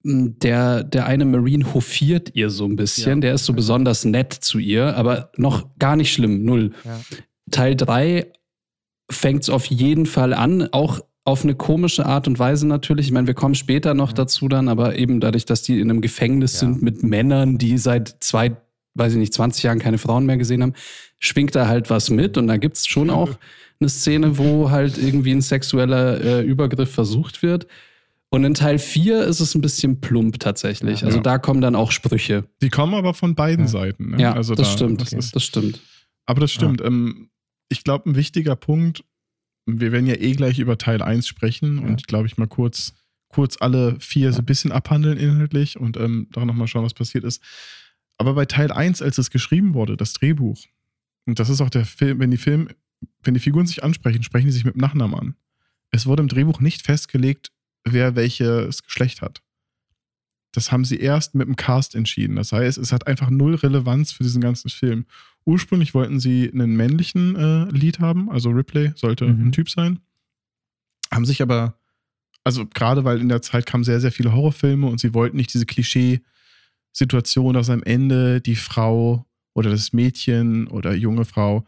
m, 0.04 0.38
der, 0.40 0.82
der 0.82 1.06
eine 1.06 1.24
Marine 1.24 1.72
hofiert 1.72 2.32
ihr 2.34 2.50
so 2.50 2.64
ein 2.66 2.74
bisschen. 2.74 3.18
Ja. 3.18 3.20
Der 3.20 3.34
ist 3.34 3.44
so 3.44 3.52
besonders 3.52 4.04
nett 4.04 4.32
zu 4.32 4.58
ihr, 4.58 4.96
aber 4.96 5.30
noch 5.36 5.68
gar 5.78 5.94
nicht 5.94 6.12
schlimm. 6.12 6.42
Null. 6.44 6.72
Ja. 6.84 7.00
Teil 7.52 7.76
3 7.76 8.26
fängt 9.08 9.42
es 9.44 9.50
auf 9.50 9.66
jeden 9.66 10.06
Fall 10.06 10.34
an, 10.34 10.68
auch 10.72 11.00
auf 11.24 11.44
eine 11.44 11.54
komische 11.54 12.06
Art 12.06 12.26
und 12.28 12.38
Weise 12.38 12.66
natürlich. 12.66 13.06
Ich 13.06 13.12
meine, 13.12 13.26
wir 13.26 13.34
kommen 13.34 13.54
später 13.54 13.94
noch 13.94 14.08
Ja. 14.10 14.14
dazu 14.14 14.48
dann, 14.48 14.68
aber 14.68 14.96
eben 14.96 15.20
dadurch, 15.20 15.44
dass 15.44 15.62
die 15.62 15.78
in 15.80 15.90
einem 15.90 16.00
Gefängnis 16.00 16.54
Ja. 16.54 16.58
sind 16.60 16.82
mit 16.82 17.02
Männern, 17.02 17.58
die 17.58 17.76
seit 17.78 18.16
zwei, 18.20 18.56
weiß 18.94 19.12
ich 19.12 19.18
nicht, 19.18 19.34
20 19.34 19.62
Jahren 19.62 19.78
keine 19.78 19.98
Frauen 19.98 20.26
mehr 20.26 20.36
gesehen 20.38 20.62
haben, 20.62 20.74
schwingt 21.18 21.54
da 21.54 21.68
halt 21.68 21.90
was 21.90 22.10
mit 22.10 22.38
und 22.38 22.46
da 22.46 22.56
gibt 22.56 22.76
es 22.78 22.86
schon 22.86 23.10
auch 23.10 23.30
eine 23.80 23.88
Szene, 23.90 24.38
wo 24.38 24.70
halt 24.70 24.98
irgendwie 24.98 25.32
ein 25.32 25.42
sexueller 25.42 26.20
äh, 26.20 26.42
Übergriff 26.42 26.90
versucht 26.92 27.42
wird. 27.42 27.66
Und 28.32 28.44
in 28.44 28.54
Teil 28.54 28.78
4 28.78 29.24
ist 29.24 29.40
es 29.40 29.54
ein 29.54 29.60
bisschen 29.60 30.00
plump 30.00 30.38
tatsächlich. 30.38 31.00
Ja. 31.00 31.08
Also 31.08 31.20
da 31.20 31.38
kommen 31.38 31.60
dann 31.60 31.74
auch 31.74 31.90
Sprüche. 31.90 32.44
Die 32.62 32.68
kommen 32.70 32.94
aber 32.94 33.12
von 33.12 33.34
beiden. 33.34 33.66
Seiten. 33.66 34.10
Ne? 34.12 34.22
Ja, 34.22 34.34
also 34.34 34.54
das 34.54 34.68
da- 34.68 34.72
stimmt. 34.74 35.00
Das 35.00 35.12
ist, 35.12 35.34
Das 35.34 35.42
stimmt. 35.44 35.80
aber 36.26 36.40
das 36.40 36.52
stimmt. 36.52 36.80
Ähm, 36.80 37.28
ich 37.68 37.82
glaube, 37.84 38.08
ein 38.10 38.16
wichtiger 38.16 38.54
Punkt, 38.56 39.02
wir 39.66 39.92
werden 39.92 40.06
ja 40.06 40.16
eh 40.16 40.32
gleich 40.32 40.58
über 40.58 40.78
Teil 40.78 41.02
1 41.02 41.26
sprechen 41.28 41.78
Ja. 41.78 41.86
und 41.86 42.06
glaube 42.06 42.26
ich 42.26 42.36
mal 42.38 42.48
kurz, 42.48 42.94
kurz 43.28 43.56
alle 43.60 43.98
vier 44.00 44.32
so 44.32 44.40
ein 44.40 44.44
bisschen 44.46 44.72
abhandeln 44.72 45.18
inhaltlich 45.18 45.78
und 45.78 45.96
ähm, 45.96 46.28
daran 46.32 46.48
nochmal 46.48 46.66
schauen, 46.68 46.84
was 46.84 46.94
passiert 46.94 47.24
ist. 47.24 47.42
Aber 48.18 48.34
bei 48.34 48.44
Teil 48.46 48.70
1, 48.72 49.00
als 49.02 49.18
es 49.18 49.30
geschrieben 49.30 49.74
wurde, 49.74 49.96
das 49.96 50.12
Drehbuch, 50.12 50.64
und 51.26 51.38
das 51.38 51.48
ist 51.48 51.60
auch 51.60 51.70
der 51.70 51.84
Film, 51.84 52.18
wenn 52.18 52.30
die 52.30 52.36
Film, 52.36 52.68
wenn 53.22 53.34
die 53.34 53.40
Figuren 53.40 53.66
sich 53.66 53.84
ansprechen, 53.84 54.22
sprechen 54.22 54.46
die 54.46 54.52
sich 54.52 54.64
mit 54.64 54.74
dem 54.74 54.80
Nachnamen 54.80 55.18
an. 55.18 55.34
Es 55.90 56.06
wurde 56.06 56.22
im 56.22 56.28
Drehbuch 56.28 56.60
nicht 56.60 56.82
festgelegt, 56.82 57.50
wer 57.84 58.16
welches 58.16 58.82
Geschlecht 58.82 59.22
hat. 59.22 59.42
Das 60.52 60.72
haben 60.72 60.84
sie 60.84 60.98
erst 60.98 61.34
mit 61.34 61.46
dem 61.46 61.56
Cast 61.56 61.94
entschieden. 61.94 62.36
Das 62.36 62.52
heißt, 62.52 62.76
es 62.78 62.92
hat 62.92 63.06
einfach 63.06 63.30
null 63.30 63.54
Relevanz 63.54 64.12
für 64.12 64.24
diesen 64.24 64.40
ganzen 64.40 64.68
Film. 64.68 65.06
Ursprünglich 65.44 65.94
wollten 65.94 66.20
sie 66.20 66.50
einen 66.52 66.76
männlichen 66.76 67.34
äh, 67.36 67.64
Lead 67.70 67.98
haben, 67.98 68.30
also 68.30 68.50
Ripley 68.50 68.92
sollte 68.94 69.26
Mhm. 69.26 69.48
ein 69.48 69.52
Typ 69.52 69.68
sein. 69.70 70.00
Haben 71.12 71.24
sich 71.24 71.42
aber, 71.42 71.74
also 72.44 72.66
gerade 72.66 73.04
weil 73.04 73.20
in 73.20 73.28
der 73.28 73.42
Zeit 73.42 73.66
kamen 73.66 73.84
sehr, 73.84 74.00
sehr 74.00 74.12
viele 74.12 74.32
Horrorfilme 74.32 74.86
und 74.86 75.00
sie 75.00 75.12
wollten 75.14 75.36
nicht 75.36 75.52
diese 75.52 75.66
Klischee-Situation, 75.66 77.54
dass 77.54 77.70
am 77.70 77.82
Ende 77.82 78.40
die 78.40 78.56
Frau 78.56 79.26
oder 79.54 79.70
das 79.70 79.92
Mädchen 79.92 80.68
oder 80.68 80.94
junge 80.94 81.24
Frau 81.24 81.64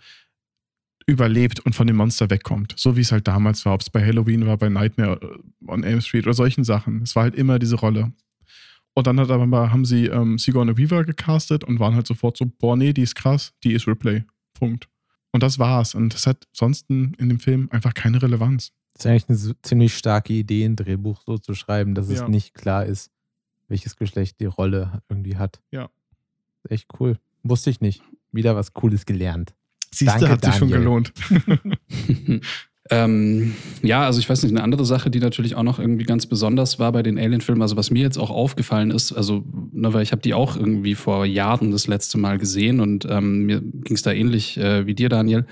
überlebt 1.06 1.58
und 1.61 1.74
von 1.74 1.87
dem 1.88 1.96
Monster 1.96 2.30
wegkommt. 2.30 2.74
So 2.78 2.96
wie 2.96 3.00
es 3.00 3.11
halt 3.11 3.26
damals 3.26 3.64
war, 3.66 3.74
ob 3.74 3.80
es 3.80 3.90
bei 3.90 4.04
Halloween 4.04 4.46
war, 4.46 4.56
bei 4.56 4.68
Nightmare 4.68 5.18
on 5.66 5.82
Elm 5.82 6.00
Street 6.00 6.24
oder 6.26 6.35
solchen 6.35 6.62
Sachen. 6.62 7.02
Es 7.02 7.16
war 7.16 7.24
halt 7.24 7.35
immer 7.35 7.58
diese 7.58 7.74
Rolle. 7.76 8.12
Und 8.94 9.07
dann 9.07 9.18
hat 9.18 9.31
aber 9.31 9.46
mal, 9.46 9.72
haben 9.72 9.85
sie 9.85 10.07
ähm, 10.07 10.38
Sigourney 10.38 10.76
Weaver 10.76 11.05
gecastet 11.05 11.64
und 11.64 11.81
waren 11.81 11.94
halt 11.94 12.07
sofort 12.07 12.37
so, 12.37 12.44
boah, 12.59 12.76
nee, 12.76 12.92
die 12.92 13.02
ist 13.02 13.14
krass, 13.14 13.52
die 13.64 13.72
ist 13.72 13.87
Ripley. 13.87 14.24
Punkt. 14.55 14.88
Und 15.31 15.42
das 15.42 15.59
war's. 15.59 15.94
Und 15.94 16.12
das 16.12 16.26
hat 16.26 16.46
sonst 16.52 16.90
in 16.90 17.14
dem 17.18 17.40
Film 17.40 17.68
einfach 17.72 17.94
keine 17.94 18.20
Relevanz. 18.22 18.70
Das 18.94 19.07
ist 19.07 19.11
eigentlich 19.11 19.28
eine 19.46 19.62
ziemlich 19.62 19.96
starke 19.96 20.35
Idee, 20.35 20.64
ein 20.66 20.76
Drehbuch 20.76 21.22
so 21.24 21.38
zu 21.38 21.55
schreiben, 21.55 21.94
dass 21.94 22.09
es 22.11 22.20
Ja. 22.20 22.28
nicht 22.28 22.52
klar 22.52 22.85
ist, 22.85 23.11
welches 23.68 23.96
Geschlecht 23.96 24.40
die 24.40 24.44
Rolle 24.44 25.02
irgendwie 25.09 25.37
hat. 25.38 25.62
Ja. 25.70 25.88
Echt 26.68 26.88
cool. 27.00 27.18
Wusste 27.42 27.70
ich 27.70 27.81
nicht. 27.81 28.02
Wieder 28.31 28.55
was 28.57 28.74
Cooles 28.74 29.07
gelernt. 29.07 29.55
Siehste, 29.90 30.18
Danke, 30.20 30.28
hat 30.33 30.44
sich 30.44 30.55
schon 30.57 30.68
Daniel. 30.70 30.78
gelohnt. 30.81 31.12
Ähm, 32.92 33.55
ja, 33.83 34.05
also 34.05 34.18
ich 34.18 34.28
weiß 34.28 34.42
nicht, 34.42 34.52
eine 34.52 34.62
andere 34.62 34.85
Sache, 34.85 35.11
die 35.11 35.18
natürlich 35.18 35.55
auch 35.55 35.62
noch 35.62 35.78
irgendwie 35.78 36.05
ganz 36.05 36.26
besonders 36.26 36.78
war 36.78 36.92
bei 36.92 37.02
den 37.02 37.18
Alien-Filmen, 37.18 37.62
also 37.62 37.74
was 37.78 37.90
mir 37.90 38.02
jetzt 38.02 38.18
auch 38.18 38.28
aufgefallen 38.28 38.90
ist, 38.90 39.12
also, 39.12 39.44
ne, 39.72 39.94
weil 39.94 40.02
ich 40.02 40.12
habe 40.12 40.20
die 40.20 40.35
auch 40.35 40.57
irgendwie 40.57 40.94
vor 40.94 41.24
Jahren 41.24 41.70
das 41.70 41.87
letzte 41.87 42.18
Mal 42.18 42.37
gesehen 42.37 42.81
und 42.81 43.07
ähm, 43.09 43.46
mir 43.46 43.62
ging 43.62 43.96
es 43.96 44.02
da 44.02 44.12
ähnlich 44.12 44.59
äh, 44.59 44.87
wie 44.87 44.94
dir, 44.94 45.09
Daniel, 45.09 45.46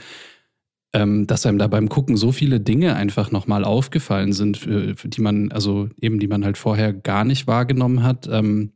ähm, 0.92 1.26
dass 1.26 1.46
einem 1.46 1.57
da 1.57 1.66
beim 1.66 1.88
Gucken 1.88 2.18
so 2.18 2.31
viele 2.31 2.61
Dinge 2.61 2.94
einfach 2.94 3.31
nochmal 3.31 3.64
aufgefallen 3.64 4.35
sind, 4.35 4.59
für, 4.59 4.94
für, 4.94 5.09
die 5.09 5.22
man, 5.22 5.50
also 5.50 5.88
eben, 5.98 6.20
die 6.20 6.29
man 6.29 6.44
halt 6.44 6.59
vorher 6.59 6.92
gar 6.92 7.24
nicht 7.24 7.46
wahrgenommen 7.46 8.03
hat. 8.03 8.29
Ähm, 8.31 8.72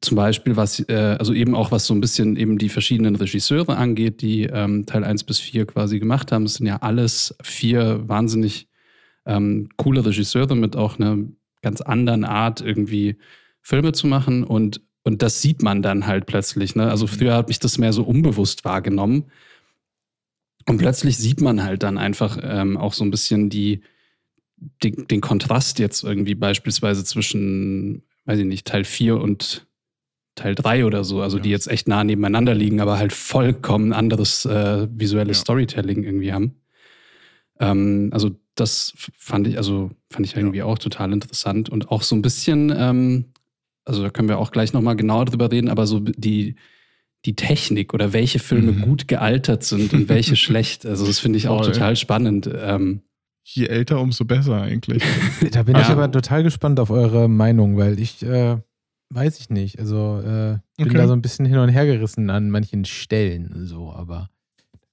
zum 0.00 0.16
Beispiel, 0.16 0.56
was, 0.56 0.80
äh, 0.88 1.16
also 1.18 1.32
eben 1.32 1.54
auch 1.54 1.70
was 1.70 1.86
so 1.86 1.94
ein 1.94 2.00
bisschen 2.00 2.36
eben 2.36 2.58
die 2.58 2.68
verschiedenen 2.68 3.16
Regisseure 3.16 3.76
angeht, 3.76 4.20
die 4.20 4.44
ähm, 4.44 4.86
Teil 4.86 5.04
1 5.04 5.24
bis 5.24 5.40
4 5.40 5.66
quasi 5.66 5.98
gemacht 5.98 6.30
haben. 6.30 6.44
Es 6.44 6.54
sind 6.54 6.66
ja 6.66 6.76
alles 6.82 7.34
vier 7.42 8.06
wahnsinnig 8.06 8.68
ähm, 9.26 9.68
coole 9.76 10.04
Regisseure 10.04 10.54
mit 10.54 10.76
auch 10.76 10.98
einer 10.98 11.18
ganz 11.62 11.80
anderen 11.80 12.24
Art, 12.24 12.60
irgendwie 12.60 13.16
Filme 13.62 13.92
zu 13.92 14.06
machen. 14.06 14.44
Und, 14.44 14.82
und 15.02 15.22
das 15.22 15.40
sieht 15.40 15.62
man 15.62 15.82
dann 15.82 16.06
halt 16.06 16.26
plötzlich. 16.26 16.76
Ne? 16.76 16.90
Also 16.90 17.06
früher 17.06 17.32
habe 17.32 17.50
ich 17.50 17.58
das 17.58 17.78
mehr 17.78 17.92
so 17.92 18.04
unbewusst 18.04 18.64
wahrgenommen. 18.64 19.24
Und 20.66 20.78
plötzlich 20.78 21.16
sieht 21.16 21.40
man 21.40 21.62
halt 21.62 21.82
dann 21.82 21.98
einfach 21.98 22.38
ähm, 22.42 22.76
auch 22.76 22.92
so 22.92 23.04
ein 23.04 23.10
bisschen 23.10 23.50
die, 23.50 23.82
den, 24.82 25.06
den 25.08 25.20
Kontrast 25.20 25.78
jetzt 25.78 26.04
irgendwie 26.04 26.34
beispielsweise 26.34 27.04
zwischen, 27.04 28.02
weiß 28.24 28.38
ich 28.38 28.46
nicht, 28.46 28.66
Teil 28.66 28.84
4 28.84 29.20
und 29.20 29.66
Teil 30.34 30.54
3 30.54 30.84
oder 30.84 31.04
so, 31.04 31.20
also 31.20 31.36
ja. 31.36 31.42
die 31.42 31.50
jetzt 31.50 31.68
echt 31.68 31.88
nah 31.88 32.02
nebeneinander 32.04 32.54
liegen, 32.54 32.80
aber 32.80 32.98
halt 32.98 33.12
vollkommen 33.12 33.92
anderes 33.92 34.44
äh, 34.44 34.88
visuelles 34.90 35.38
ja. 35.38 35.40
Storytelling 35.42 36.02
irgendwie 36.02 36.32
haben. 36.32 36.56
Ähm, 37.60 38.10
also 38.12 38.30
das 38.54 38.94
fand 39.16 39.46
ich, 39.46 39.56
also 39.56 39.90
fand 40.10 40.26
ich 40.26 40.36
irgendwie 40.36 40.58
ja. 40.58 40.64
auch 40.64 40.78
total 40.78 41.12
interessant 41.12 41.68
und 41.68 41.90
auch 41.90 42.02
so 42.02 42.16
ein 42.16 42.22
bisschen, 42.22 42.72
ähm, 42.76 43.26
also 43.84 44.02
da 44.02 44.10
können 44.10 44.28
wir 44.28 44.38
auch 44.38 44.50
gleich 44.50 44.72
nochmal 44.72 44.96
genauer 44.96 45.26
drüber 45.26 45.50
reden, 45.50 45.68
aber 45.68 45.86
so 45.86 46.00
die, 46.00 46.56
die 47.24 47.36
Technik 47.36 47.94
oder 47.94 48.12
welche 48.12 48.38
Filme 48.38 48.72
mhm. 48.72 48.82
gut 48.82 49.08
gealtert 49.08 49.64
sind 49.64 49.92
und 49.94 50.08
welche 50.08 50.36
schlecht. 50.36 50.84
Also 50.84 51.06
das 51.06 51.18
finde 51.18 51.38
ich 51.38 51.48
auch 51.48 51.64
Voll. 51.64 51.72
total 51.72 51.96
spannend. 51.96 52.50
Ähm, 52.52 53.02
Je 53.46 53.66
älter, 53.66 54.00
umso 54.00 54.24
besser 54.24 54.62
eigentlich. 54.62 55.02
da 55.52 55.64
bin 55.64 55.76
ich 55.76 55.86
aber 55.86 56.10
total 56.10 56.42
gespannt 56.42 56.80
auf 56.80 56.88
eure 56.90 57.28
Meinung, 57.28 57.76
weil 57.76 57.98
ich 57.98 58.22
äh, 58.22 58.56
weiß 59.14 59.38
ich 59.40 59.50
nicht. 59.50 59.78
Also 59.78 60.20
äh, 60.20 60.58
bin 60.76 60.88
okay. 60.88 60.96
da 60.98 61.06
so 61.06 61.12
ein 61.12 61.22
bisschen 61.22 61.46
hin 61.46 61.58
und 61.58 61.68
her 61.68 61.86
gerissen 61.86 62.30
an 62.30 62.50
manchen 62.50 62.84
Stellen, 62.84 63.66
so, 63.66 63.92
aber 63.92 64.28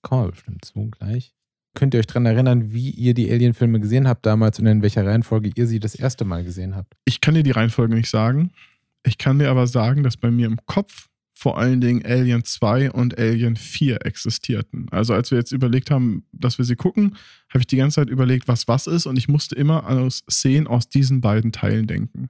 kommen 0.01 0.25
wir 0.25 0.31
bestimmt 0.31 0.65
zu 0.65 0.89
gleich. 0.89 1.33
Könnt 1.73 1.93
ihr 1.93 1.99
euch 1.99 2.07
daran 2.07 2.25
erinnern, 2.25 2.73
wie 2.73 2.89
ihr 2.89 3.13
die 3.13 3.31
Alien-Filme 3.31 3.79
gesehen 3.79 4.07
habt 4.07 4.25
damals 4.25 4.59
und 4.59 4.65
in 4.65 4.81
welcher 4.81 5.05
Reihenfolge 5.05 5.51
ihr 5.55 5.67
sie 5.67 5.79
das 5.79 5.95
erste 5.95 6.25
Mal 6.25 6.43
gesehen 6.43 6.75
habt? 6.75 6.95
Ich 7.05 7.21
kann 7.21 7.33
dir 7.33 7.43
die 7.43 7.51
Reihenfolge 7.51 7.95
nicht 7.95 8.09
sagen. 8.09 8.51
Ich 9.03 9.17
kann 9.17 9.39
dir 9.39 9.49
aber 9.49 9.67
sagen, 9.67 10.03
dass 10.03 10.17
bei 10.17 10.31
mir 10.31 10.47
im 10.47 10.57
Kopf 10.65 11.07
vor 11.33 11.57
allen 11.57 11.81
Dingen 11.81 12.05
Alien 12.05 12.43
2 12.43 12.91
und 12.91 13.17
Alien 13.17 13.55
4 13.55 14.05
existierten. 14.05 14.87
Also 14.91 15.13
als 15.13 15.31
wir 15.31 15.37
jetzt 15.37 15.53
überlegt 15.53 15.89
haben, 15.89 16.25
dass 16.33 16.57
wir 16.57 16.65
sie 16.65 16.75
gucken, 16.75 17.15
habe 17.49 17.59
ich 17.59 17.67
die 17.67 17.77
ganze 17.77 17.95
Zeit 17.95 18.09
überlegt, 18.09 18.47
was 18.47 18.67
was 18.67 18.85
ist 18.85 19.05
und 19.05 19.17
ich 19.17 19.27
musste 19.27 19.55
immer 19.55 19.85
an 19.85 20.11
Szenen 20.11 20.67
aus 20.67 20.89
diesen 20.89 21.21
beiden 21.21 21.51
Teilen 21.51 21.87
denken. 21.87 22.29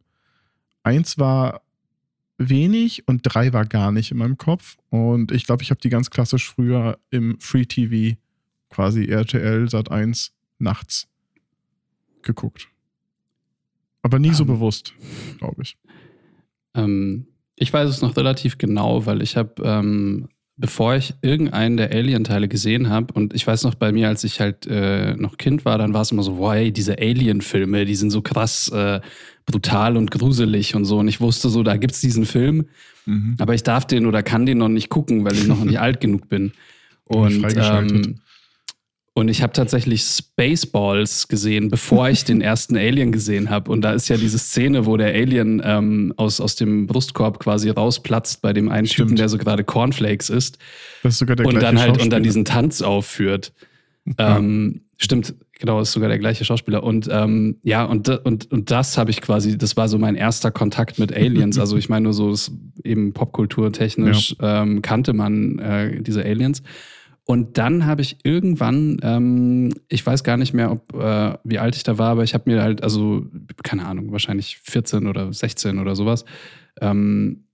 Eins 0.84 1.17
war 1.17 1.62
wenig 2.49 3.08
und 3.08 3.21
drei 3.23 3.54
war 3.54 3.65
gar 3.65 3.91
nicht 3.91 4.12
in 4.12 4.17
meinem 4.17 4.38
Kopf. 4.38 4.77
Und 4.89 5.32
ich 5.32 5.45
glaube, 5.45 5.63
ich 5.63 5.71
habe 5.71 5.82
die 5.82 5.89
ganz 5.89 6.10
klassisch 6.10 6.49
früher 6.49 6.99
im 7.10 7.39
Free 7.39 7.65
TV, 7.65 8.17
quasi 8.69 9.06
RTL 9.06 9.69
Sat 9.69 9.91
1 9.91 10.34
nachts 10.60 11.08
geguckt. 12.21 12.67
Aber 14.01 14.19
nie 14.19 14.30
um, 14.30 14.36
so 14.36 14.43
ähm. 14.43 14.47
bewusst, 14.47 14.93
glaube 15.38 15.62
ich. 15.62 15.77
Ähm, 16.73 17.27
ich 17.56 17.71
weiß 17.71 17.89
es 17.89 18.01
noch 18.01 18.17
relativ 18.17 18.58
genau, 18.58 19.06
weil 19.06 19.21
ich 19.21 19.38
habe 19.38 19.62
ähm, 19.63 20.30
bevor 20.62 20.95
ich 20.95 21.15
irgendeinen 21.21 21.76
der 21.76 21.91
Alien-Teile 21.91 22.47
gesehen 22.47 22.89
habe, 22.89 23.13
und 23.13 23.34
ich 23.34 23.45
weiß 23.45 23.63
noch 23.63 23.76
bei 23.76 23.91
mir, 23.91 24.08
als 24.08 24.24
ich 24.24 24.39
halt 24.39 24.67
äh, 24.67 25.15
noch 25.15 25.38
Kind 25.38 25.65
war, 25.65 25.78
dann 25.80 25.93
war 25.93 26.04
es 26.04 26.12
immer 26.12 26.24
so, 26.24 26.38
wow, 26.38 26.54
ey, 26.54 26.71
diese 26.71 27.00
Alien-Filme, 27.00 27.84
die 27.86 27.95
sind 27.95 28.12
so 28.12 28.21
krass 28.21 28.69
äh, 28.69 29.02
brutal 29.45 29.97
und 29.97 30.12
gruselig 30.12 30.76
und 30.76 30.86
so. 30.86 31.00
Und 31.00 31.08
ich 31.08 31.19
wusste 31.19 31.50
so, 31.50 31.63
da 31.63 31.78
gibt 31.78 31.95
es 31.95 32.02
diesen 32.02 32.26
Film, 32.26 32.67
mhm. 33.08 33.36
aber 33.39 33.56
ich 33.56 33.63
darf 33.63 33.86
den 33.86 34.06
oder 34.06 34.21
kann 34.21 34.45
den 34.45 34.60
noch 34.60 34.69
nicht 34.69 34.89
gucken, 34.89 35.26
weil 35.26 35.34
ich 35.34 35.47
noch 35.47 35.63
nicht 35.63 35.80
alt 35.82 36.00
genug 36.00 36.30
bin. 36.30 36.54
Und 37.06 37.43
ähm, 37.58 38.20
und 39.13 39.28
ich 39.28 39.43
habe 39.43 39.52
tatsächlich 39.52 40.04
Spaceballs 40.04 41.28
gesehen, 41.28 41.69
bevor 41.69 42.10
ich 42.10 42.24
den 42.24 42.39
ersten 42.41 42.78
Alien 42.78 43.12
gesehen 43.12 43.50
habe. 43.50 43.69
Und 43.69 43.82
da 43.82 43.91
ist 43.91 44.08
ja 44.08 44.15
diese 44.15 44.39
Szene, 44.39 44.86
wo 44.86 44.95
der 44.95 45.13
Alien 45.13 45.62
ähm, 45.65 46.13
aus, 46.15 46.39
aus 46.39 46.56
dem 46.56 46.88
Brustkorb 46.88 47.39
quasi 47.39 47.69
rausplatzt 47.69 48.41
bei 48.41 48.54
dem 48.54 48.69
einen 48.69 48.88
Stimmt. 48.88 49.10
Typen, 49.10 49.15
der 49.17 49.28
so 49.28 49.38
gerade 49.38 49.65
Cornflakes 49.65 50.30
isst. 50.30 50.60
Das 51.04 51.13
ist 51.13 51.19
sogar 51.19 51.36
der 51.36 51.45
und 51.45 51.62
dann 51.62 51.78
halt 51.78 52.02
und 52.02 52.10
dann 52.12 52.24
diesen 52.24 52.45
Tanz 52.45 52.82
aufführt. 52.82 53.52
Ja. 54.17 54.38
Ähm, 54.38 54.82
stimmt, 54.97 55.36
genau, 55.60 55.82
ist 55.82 55.91
sogar 55.91 56.08
der 56.08 56.19
gleiche 56.19 56.45
Schauspieler. 56.45 56.82
Und 56.82 57.10
ähm, 57.12 57.58
ja, 57.63 57.84
und, 57.84 58.08
und, 58.08 58.50
und 58.50 58.71
das 58.71 58.97
habe 58.97 59.12
ich 59.12 59.19
quasi, 59.19 59.58
das 59.58 59.76
war 59.76 59.89
so 59.89 59.97
mein 59.97 60.15
erster 60.15 60.52
Kontakt 60.52 61.00
mit 61.00 61.13
Aliens. 61.13 61.60
also 61.60 61.76
ich 61.76 61.89
meine 61.89 62.06
nur 62.06 62.13
so, 62.13 62.34
eben 62.86 63.12
popkulturtechnisch 63.12 64.38
ja. 64.39 64.63
ähm, 64.63 64.82
kannte 64.82 65.12
man 65.12 65.60
äh, 65.60 66.02
diese 66.02 66.24
Aliens. 66.24 66.63
Und 67.25 67.57
dann 67.57 67.86
habe 67.86 68.01
ich 68.01 68.17
irgendwann, 68.23 68.97
ähm, 69.03 69.73
ich 69.88 70.05
weiß 70.05 70.23
gar 70.23 70.38
nicht 70.38 70.53
mehr, 70.53 70.71
ob 70.71 70.93
äh, 70.93 71.38
wie 71.43 71.60
alt 71.60 71.75
ich 71.75 71.84
da 71.84 71.97
war, 71.97 72.10
aber 72.10 72.23
ich 72.23 72.34
habe 72.34 72.49
mir 72.49 72.62
halt, 72.62 72.84
also 72.84 73.25
keine 73.63 73.86
Ahnung, 73.86 74.12
wahrscheinlich 74.12 74.57
14 74.57 75.07
oder 75.07 75.31
16 75.31 75.79
oder 75.79 75.95
sowas, 75.95 76.25
ähm, 76.81 77.45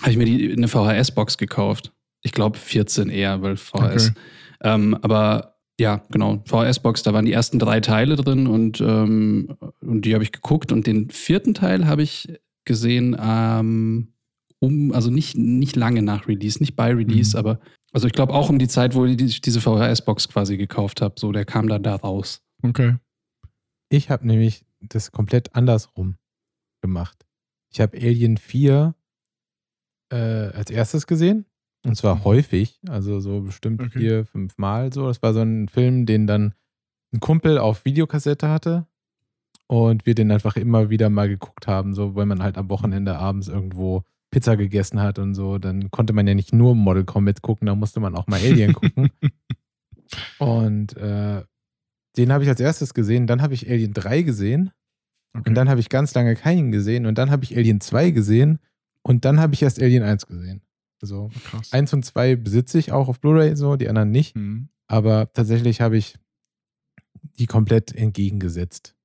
habe 0.00 0.12
ich 0.12 0.16
mir 0.16 0.24
die, 0.24 0.52
eine 0.52 0.68
VHS-Box 0.68 1.36
gekauft. 1.36 1.92
Ich 2.22 2.32
glaube 2.32 2.58
14 2.58 3.10
eher, 3.10 3.42
weil 3.42 3.56
VHS. 3.56 4.10
Okay. 4.10 4.18
Ähm, 4.62 4.96
aber 5.02 5.58
ja, 5.80 6.02
genau, 6.10 6.42
VHS-Box, 6.46 7.02
da 7.02 7.12
waren 7.12 7.24
die 7.24 7.32
ersten 7.32 7.58
drei 7.58 7.80
Teile 7.80 8.16
drin 8.16 8.46
und, 8.46 8.80
ähm, 8.80 9.56
und 9.80 10.04
die 10.04 10.14
habe 10.14 10.24
ich 10.24 10.32
geguckt. 10.32 10.72
Und 10.72 10.86
den 10.86 11.10
vierten 11.10 11.54
Teil 11.54 11.86
habe 11.86 12.02
ich 12.02 12.28
gesehen, 12.64 13.16
ähm, 13.20 14.12
um, 14.58 14.92
also 14.92 15.10
nicht, 15.10 15.36
nicht 15.36 15.76
lange 15.76 16.02
nach 16.02 16.26
Release, 16.26 16.58
nicht 16.60 16.74
bei 16.74 16.92
Release, 16.92 17.36
mhm. 17.36 17.38
aber 17.38 17.60
also 17.92 18.06
ich 18.06 18.12
glaube 18.12 18.34
auch 18.34 18.50
um 18.50 18.58
die 18.58 18.68
Zeit, 18.68 18.94
wo 18.94 19.04
ich 19.04 19.40
diese 19.40 19.60
VHS-Box 19.60 20.28
quasi 20.28 20.56
gekauft 20.56 21.00
habe. 21.00 21.14
So, 21.18 21.32
der 21.32 21.44
kam 21.44 21.68
dann 21.68 21.82
da 21.82 21.96
raus. 21.96 22.42
Okay. 22.62 22.96
Ich 23.88 24.10
habe 24.10 24.26
nämlich 24.26 24.66
das 24.80 25.12
komplett 25.12 25.54
andersrum 25.54 26.16
gemacht. 26.82 27.26
Ich 27.70 27.80
habe 27.80 27.96
Alien 27.96 28.36
4 28.36 28.94
äh, 30.10 30.16
als 30.16 30.70
erstes 30.70 31.06
gesehen. 31.06 31.46
Und 31.84 31.94
zwar 31.94 32.16
mhm. 32.16 32.24
häufig, 32.24 32.80
also 32.88 33.20
so 33.20 33.40
bestimmt 33.40 33.80
okay. 33.80 33.98
vier, 33.98 34.26
fünf 34.26 34.58
Mal 34.58 34.92
so. 34.92 35.06
Das 35.06 35.22
war 35.22 35.32
so 35.32 35.40
ein 35.40 35.68
Film, 35.68 36.06
den 36.06 36.26
dann 36.26 36.54
ein 37.12 37.20
Kumpel 37.20 37.58
auf 37.58 37.84
Videokassette 37.84 38.48
hatte. 38.48 38.86
Und 39.66 40.06
wir 40.06 40.14
den 40.14 40.32
einfach 40.32 40.56
immer 40.56 40.88
wieder 40.90 41.10
mal 41.10 41.28
geguckt 41.28 41.66
haben, 41.66 41.94
so 41.94 42.14
weil 42.14 42.26
man 42.26 42.42
halt 42.42 42.56
am 42.56 42.70
Wochenende 42.70 43.16
abends 43.16 43.48
irgendwo 43.48 44.02
Pizza 44.30 44.56
gegessen 44.56 45.00
hat 45.00 45.18
und 45.18 45.34
so, 45.34 45.58
dann 45.58 45.90
konnte 45.90 46.12
man 46.12 46.26
ja 46.26 46.34
nicht 46.34 46.52
nur 46.52 46.74
Model 46.74 47.04
Combat 47.04 47.40
gucken, 47.42 47.66
da 47.66 47.74
musste 47.74 48.00
man 48.00 48.14
auch 48.14 48.26
mal 48.26 48.40
Alien 48.40 48.74
gucken. 48.74 49.10
und 50.38 50.96
äh, 50.96 51.42
den 52.16 52.32
habe 52.32 52.44
ich 52.44 52.48
als 52.48 52.60
erstes 52.60 52.94
gesehen, 52.94 53.26
dann 53.26 53.40
habe 53.40 53.54
ich 53.54 53.68
Alien 53.70 53.94
3 53.94 54.22
gesehen 54.22 54.70
okay. 55.34 55.48
und 55.48 55.54
dann 55.54 55.68
habe 55.68 55.80
ich 55.80 55.88
ganz 55.88 56.14
lange 56.14 56.34
keinen 56.34 56.72
gesehen 56.72 57.06
und 57.06 57.16
dann 57.16 57.30
habe 57.30 57.44
ich 57.44 57.56
Alien 57.56 57.80
2 57.80 58.10
gesehen 58.10 58.58
und 59.02 59.24
dann 59.24 59.40
habe 59.40 59.54
ich 59.54 59.62
erst 59.62 59.80
Alien 59.80 60.02
1 60.02 60.26
gesehen. 60.26 60.62
Also 61.00 61.30
Krass. 61.44 61.72
1 61.72 61.92
und 61.94 62.04
2 62.04 62.36
besitze 62.36 62.78
ich 62.78 62.92
auch 62.92 63.08
auf 63.08 63.20
Blu-ray 63.20 63.56
so, 63.56 63.76
die 63.76 63.88
anderen 63.88 64.10
nicht. 64.10 64.36
Mhm. 64.36 64.68
Aber 64.88 65.32
tatsächlich 65.32 65.80
habe 65.80 65.96
ich 65.96 66.18
die 67.38 67.46
komplett 67.46 67.94
entgegengesetzt 67.94 68.96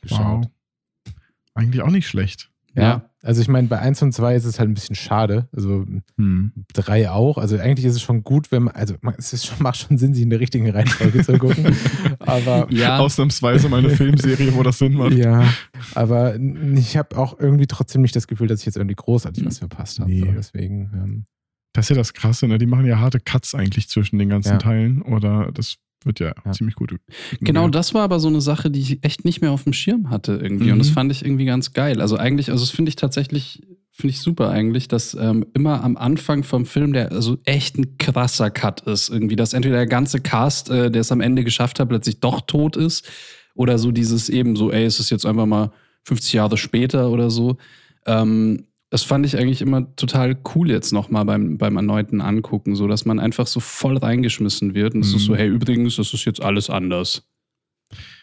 geschaut. 0.00 0.46
Wow. 0.46 1.14
Eigentlich 1.54 1.82
auch 1.82 1.90
nicht 1.90 2.08
schlecht. 2.08 2.50
Ja. 2.74 2.82
ja. 2.82 3.09
Also 3.22 3.42
ich 3.42 3.48
meine, 3.48 3.68
bei 3.68 3.78
1 3.78 4.00
und 4.02 4.12
2 4.12 4.34
ist 4.34 4.46
es 4.46 4.58
halt 4.58 4.70
ein 4.70 4.74
bisschen 4.74 4.96
schade. 4.96 5.48
Also 5.52 5.84
3 6.16 7.02
hm. 7.04 7.08
auch. 7.08 7.36
Also 7.36 7.58
eigentlich 7.58 7.84
ist 7.84 7.96
es 7.96 8.02
schon 8.02 8.24
gut, 8.24 8.50
wenn 8.50 8.64
man, 8.64 8.74
also 8.74 8.94
es 9.18 9.32
ist 9.32 9.46
schon, 9.46 9.56
macht 9.62 9.76
schon 9.76 9.98
Sinn, 9.98 10.14
sich 10.14 10.22
in 10.22 10.30
der 10.30 10.40
richtigen 10.40 10.70
Reihenfolge 10.70 11.22
zu 11.22 11.38
gucken. 11.38 11.76
aber 12.18 12.66
ja. 12.70 12.98
ausnahmsweise 12.98 13.68
mal 13.68 13.78
eine 13.78 13.90
Filmserie, 13.96 14.54
wo 14.54 14.62
das 14.62 14.78
Sinn 14.78 14.94
macht. 14.94 15.12
Ja, 15.12 15.52
aber 15.94 16.36
ich 16.74 16.96
habe 16.96 17.16
auch 17.18 17.38
irgendwie 17.38 17.66
trotzdem 17.66 18.02
nicht 18.02 18.16
das 18.16 18.26
Gefühl, 18.26 18.46
dass 18.46 18.60
ich 18.60 18.66
jetzt 18.66 18.76
irgendwie 18.76 18.96
großartig 18.96 19.44
was 19.44 19.58
verpasst 19.58 20.00
habe. 20.00 20.10
Nee. 20.10 20.20
So, 20.20 20.26
deswegen. 20.26 20.90
Ähm, 20.94 21.24
das 21.72 21.84
ist 21.84 21.90
ja 21.90 21.96
das 21.96 22.14
Krasse, 22.14 22.48
ne? 22.48 22.58
Die 22.58 22.66
machen 22.66 22.86
ja 22.86 22.98
harte 22.98 23.20
Cuts 23.20 23.54
eigentlich 23.54 23.88
zwischen 23.88 24.18
den 24.18 24.28
ganzen 24.28 24.52
ja. 24.52 24.58
Teilen. 24.58 25.02
Oder 25.02 25.52
das 25.52 25.76
wird 26.04 26.20
ja, 26.20 26.32
ja, 26.44 26.52
ziemlich 26.52 26.76
gut. 26.76 26.94
Genau, 27.40 27.68
das 27.68 27.92
war 27.94 28.02
aber 28.02 28.20
so 28.20 28.28
eine 28.28 28.40
Sache, 28.40 28.70
die 28.70 28.80
ich 28.80 29.04
echt 29.04 29.24
nicht 29.24 29.40
mehr 29.40 29.52
auf 29.52 29.64
dem 29.64 29.72
Schirm 29.72 30.10
hatte 30.10 30.38
irgendwie. 30.40 30.66
Mhm. 30.66 30.72
Und 30.72 30.78
das 30.78 30.90
fand 30.90 31.12
ich 31.12 31.24
irgendwie 31.24 31.44
ganz 31.44 31.72
geil. 31.72 32.00
Also 32.00 32.16
eigentlich, 32.16 32.50
also 32.50 32.64
das 32.64 32.70
finde 32.70 32.88
ich 32.88 32.96
tatsächlich 32.96 33.62
Finde 34.00 34.14
ich 34.14 34.22
super 34.22 34.48
eigentlich, 34.48 34.88
dass 34.88 35.12
ähm, 35.12 35.44
immer 35.52 35.84
am 35.84 35.98
Anfang 35.98 36.42
vom 36.42 36.64
Film 36.64 36.94
der 36.94 37.12
also 37.12 37.36
echt 37.44 37.76
ein 37.76 37.98
krasser 37.98 38.50
Cut 38.50 38.80
ist. 38.82 39.10
Irgendwie, 39.10 39.36
dass 39.36 39.52
entweder 39.52 39.76
der 39.76 39.86
ganze 39.86 40.20
Cast, 40.20 40.70
äh, 40.70 40.90
der 40.90 41.02
es 41.02 41.12
am 41.12 41.20
Ende 41.20 41.44
geschafft 41.44 41.78
hat, 41.78 41.90
plötzlich 41.90 42.18
doch 42.18 42.40
tot 42.40 42.76
ist. 42.76 43.06
Oder 43.54 43.78
so 43.78 43.90
dieses 43.92 44.30
eben 44.30 44.56
so, 44.56 44.72
ey, 44.72 44.84
es 44.84 45.00
ist 45.00 45.10
jetzt 45.10 45.26
einfach 45.26 45.44
mal 45.44 45.70
50 46.04 46.32
Jahre 46.32 46.56
später 46.56 47.10
oder 47.10 47.30
so. 47.30 47.58
Ähm, 48.06 48.68
das 48.90 49.02
fand 49.04 49.24
ich 49.24 49.36
eigentlich 49.38 49.62
immer 49.62 49.94
total 49.96 50.36
cool 50.54 50.68
jetzt 50.70 50.92
nochmal 50.92 51.24
beim, 51.24 51.58
beim 51.58 51.76
erneuten 51.76 52.20
Angucken, 52.20 52.74
so 52.74 52.86
dass 52.88 53.04
man 53.04 53.20
einfach 53.20 53.46
so 53.46 53.60
voll 53.60 53.96
reingeschmissen 53.96 54.74
wird. 54.74 54.94
Und 54.94 55.00
es 55.02 55.14
ist 55.14 55.24
so, 55.24 55.32
Mhm. 55.32 55.36
hey, 55.36 55.48
übrigens, 55.48 55.96
das 55.96 56.12
ist 56.12 56.24
jetzt 56.24 56.42
alles 56.42 56.68
anders. 56.70 57.26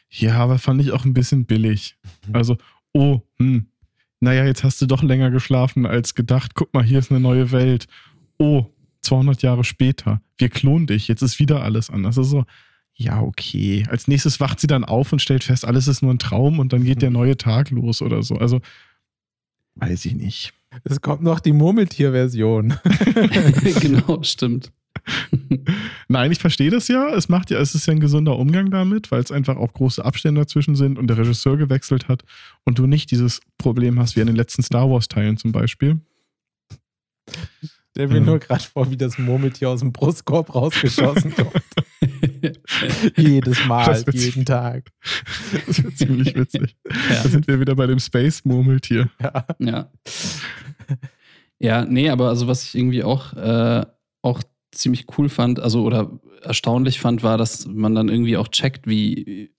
Ja, 0.10 0.36
aber 0.38 0.58
fand 0.60 0.82
ich 0.82 0.92
auch 0.92 1.06
ein 1.06 1.14
bisschen 1.14 1.46
billig. 1.46 1.96
Mhm. 2.28 2.36
Also, 2.36 2.58
oh, 2.94 3.22
hm, 3.38 3.68
naja, 4.20 4.46
jetzt 4.46 4.64
hast 4.64 4.82
du 4.82 4.86
doch 4.88 5.04
länger 5.04 5.32
geschlafen 5.32 5.86
als 5.86 6.16
gedacht. 6.16 6.54
Guck 6.56 6.74
mal, 6.74 6.84
hier 6.84 7.00
ist 7.00 7.12
eine 7.12 7.20
neue 7.20 7.52
Welt. 7.52 7.88
Oh, 8.38 8.66
200 9.02 9.42
Jahre 9.44 9.64
später. 9.64 10.22
Wir 10.38 10.50
klonen 10.50 10.88
dich. 10.88 11.08
Jetzt 11.08 11.22
ist 11.22 11.40
wieder 11.40 11.64
alles 11.64 11.90
anders. 11.90 12.18
Also 12.18 12.40
so, 12.40 12.46
ja, 12.94 13.22
okay. 13.22 13.86
Als 13.90 14.08
nächstes 14.08 14.40
wacht 14.40 14.60
sie 14.60 14.68
dann 14.68 14.84
auf 14.84 15.14
und 15.14 15.22
stellt 15.22 15.44
fest, 15.44 15.66
alles 15.66 15.88
ist 15.88 16.02
nur 16.02 16.14
ein 16.14 16.20
Traum 16.20 16.60
und 16.60 16.74
dann 16.74 16.84
geht 16.84 17.02
der 17.02 17.12
neue 17.12 17.38
Tag 17.38 17.70
los 17.70 18.02
oder 18.02 18.24
so. 18.24 18.36
Also, 18.36 18.60
weiß 19.76 20.06
ich 20.06 20.16
nicht. 20.16 20.54
Es 20.84 21.02
kommt 21.02 21.22
noch 21.24 21.40
die 21.40 21.54
Murmeltier-Version. 21.54 22.76
genau, 23.82 24.20
stimmt. 24.24 24.72
Nein, 26.10 26.32
ich 26.32 26.40
verstehe 26.40 26.70
das 26.70 26.88
ja. 26.90 27.10
Es 27.16 27.30
macht 27.30 27.50
ja, 27.50 27.60
es 27.60 27.74
ist 27.76 27.86
ja 27.88 27.94
ein 27.94 28.00
gesunder 28.00 28.38
Umgang 28.38 28.72
damit, 28.72 29.10
weil 29.12 29.22
es 29.22 29.32
einfach 29.32 29.56
auch 29.56 29.72
große 29.74 30.04
Abstände 30.04 30.42
dazwischen 30.42 30.76
sind 30.76 31.00
und 31.00 31.08
der 31.08 31.18
Regisseur 31.18 31.56
gewechselt 31.56 32.08
hat 32.10 32.24
und 32.66 32.78
du 32.80 32.88
nicht 32.88 33.12
dieses 33.12 33.40
Problem 33.58 34.00
hast 34.00 34.16
wie 34.16 34.22
in 34.22 34.28
den 34.28 34.36
letzten 34.36 34.64
Star 34.64 34.90
Wars-Teilen 34.90 35.38
zum 35.38 35.52
Beispiel. 35.54 36.02
Stell 37.92 38.08
mir 38.08 38.16
Ja. 38.16 38.20
nur 38.22 38.40
gerade 38.40 38.64
vor, 38.64 38.90
wie 38.92 38.98
das 38.98 39.18
Murmeltier 39.18 39.70
aus 39.70 39.80
dem 39.80 39.92
Brustkorb 39.94 40.54
rausgeschossen 40.54 41.34
kommt. 41.36 41.52
Jedes 43.16 43.66
Mal, 43.66 44.04
jeden 44.12 44.46
Tag. 44.46 44.92
Das 45.66 45.84
wird 45.84 45.98
ziemlich 45.98 46.36
witzig. 46.36 46.76
Ja. 46.86 47.24
Da 47.24 47.30
sind 47.30 47.48
wir 47.48 47.60
wieder 47.60 47.76
bei 47.76 47.88
dem 47.88 48.00
Space-Murmeltier. 48.00 49.10
Ja. 49.22 49.46
Ja. 49.60 49.92
Ja, 51.60 51.86
nee, 51.86 52.10
aber 52.10 52.30
also 52.30 52.48
was 52.48 52.64
ich 52.64 52.76
irgendwie 52.76 53.04
auch, 53.04 53.34
äh, 53.34 53.86
auch 54.22 54.44
ziemlich 54.72 55.06
cool 55.18 55.28
fand, 55.30 55.60
also 55.60 55.84
oder 55.84 56.20
erstaunlich 56.42 57.00
fand, 57.00 57.24
war, 57.24 57.38
dass 57.38 57.66
man 57.66 57.96
dann 57.96 58.10
irgendwie 58.10 58.38
auch 58.38 58.48
checkt, 58.48 58.88
wie, 58.88 59.52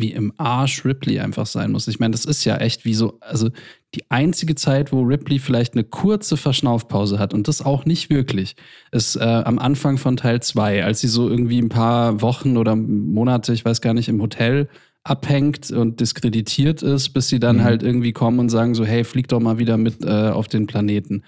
wie 0.00 0.12
im 0.12 0.32
Arsch 0.36 0.84
Ripley 0.84 1.20
einfach 1.20 1.46
sein 1.46 1.72
muss. 1.72 1.88
Ich 1.88 1.98
meine, 2.00 2.12
das 2.12 2.24
ist 2.24 2.44
ja 2.44 2.56
echt 2.56 2.84
wie 2.84 2.94
so, 2.94 3.18
also 3.20 3.50
die 3.94 4.10
einzige 4.10 4.54
Zeit, 4.54 4.92
wo 4.92 5.02
Ripley 5.02 5.38
vielleicht 5.38 5.74
eine 5.74 5.84
kurze 5.84 6.36
Verschnaufpause 6.36 7.18
hat 7.18 7.34
und 7.34 7.48
das 7.48 7.62
auch 7.64 7.84
nicht 7.84 8.10
wirklich, 8.10 8.56
ist 8.92 9.16
äh, 9.16 9.20
am 9.20 9.58
Anfang 9.58 9.98
von 9.98 10.16
Teil 10.16 10.40
2, 10.40 10.84
als 10.84 11.00
sie 11.00 11.08
so 11.08 11.28
irgendwie 11.28 11.60
ein 11.60 11.68
paar 11.68 12.22
Wochen 12.22 12.56
oder 12.56 12.76
Monate, 12.76 13.52
ich 13.52 13.64
weiß 13.64 13.80
gar 13.80 13.94
nicht, 13.94 14.08
im 14.08 14.20
Hotel 14.22 14.68
abhängt 15.02 15.70
und 15.70 15.98
diskreditiert 16.00 16.82
ist, 16.82 17.10
bis 17.10 17.28
sie 17.28 17.40
dann 17.40 17.56
Mhm. 17.56 17.64
halt 17.64 17.82
irgendwie 17.82 18.12
kommen 18.12 18.38
und 18.38 18.50
sagen 18.50 18.74
so, 18.74 18.84
hey, 18.84 19.02
flieg 19.04 19.28
doch 19.28 19.40
mal 19.40 19.58
wieder 19.58 19.76
mit 19.76 20.04
äh, 20.04 20.28
auf 20.28 20.46
den 20.46 20.66
Planeten. 20.66 21.24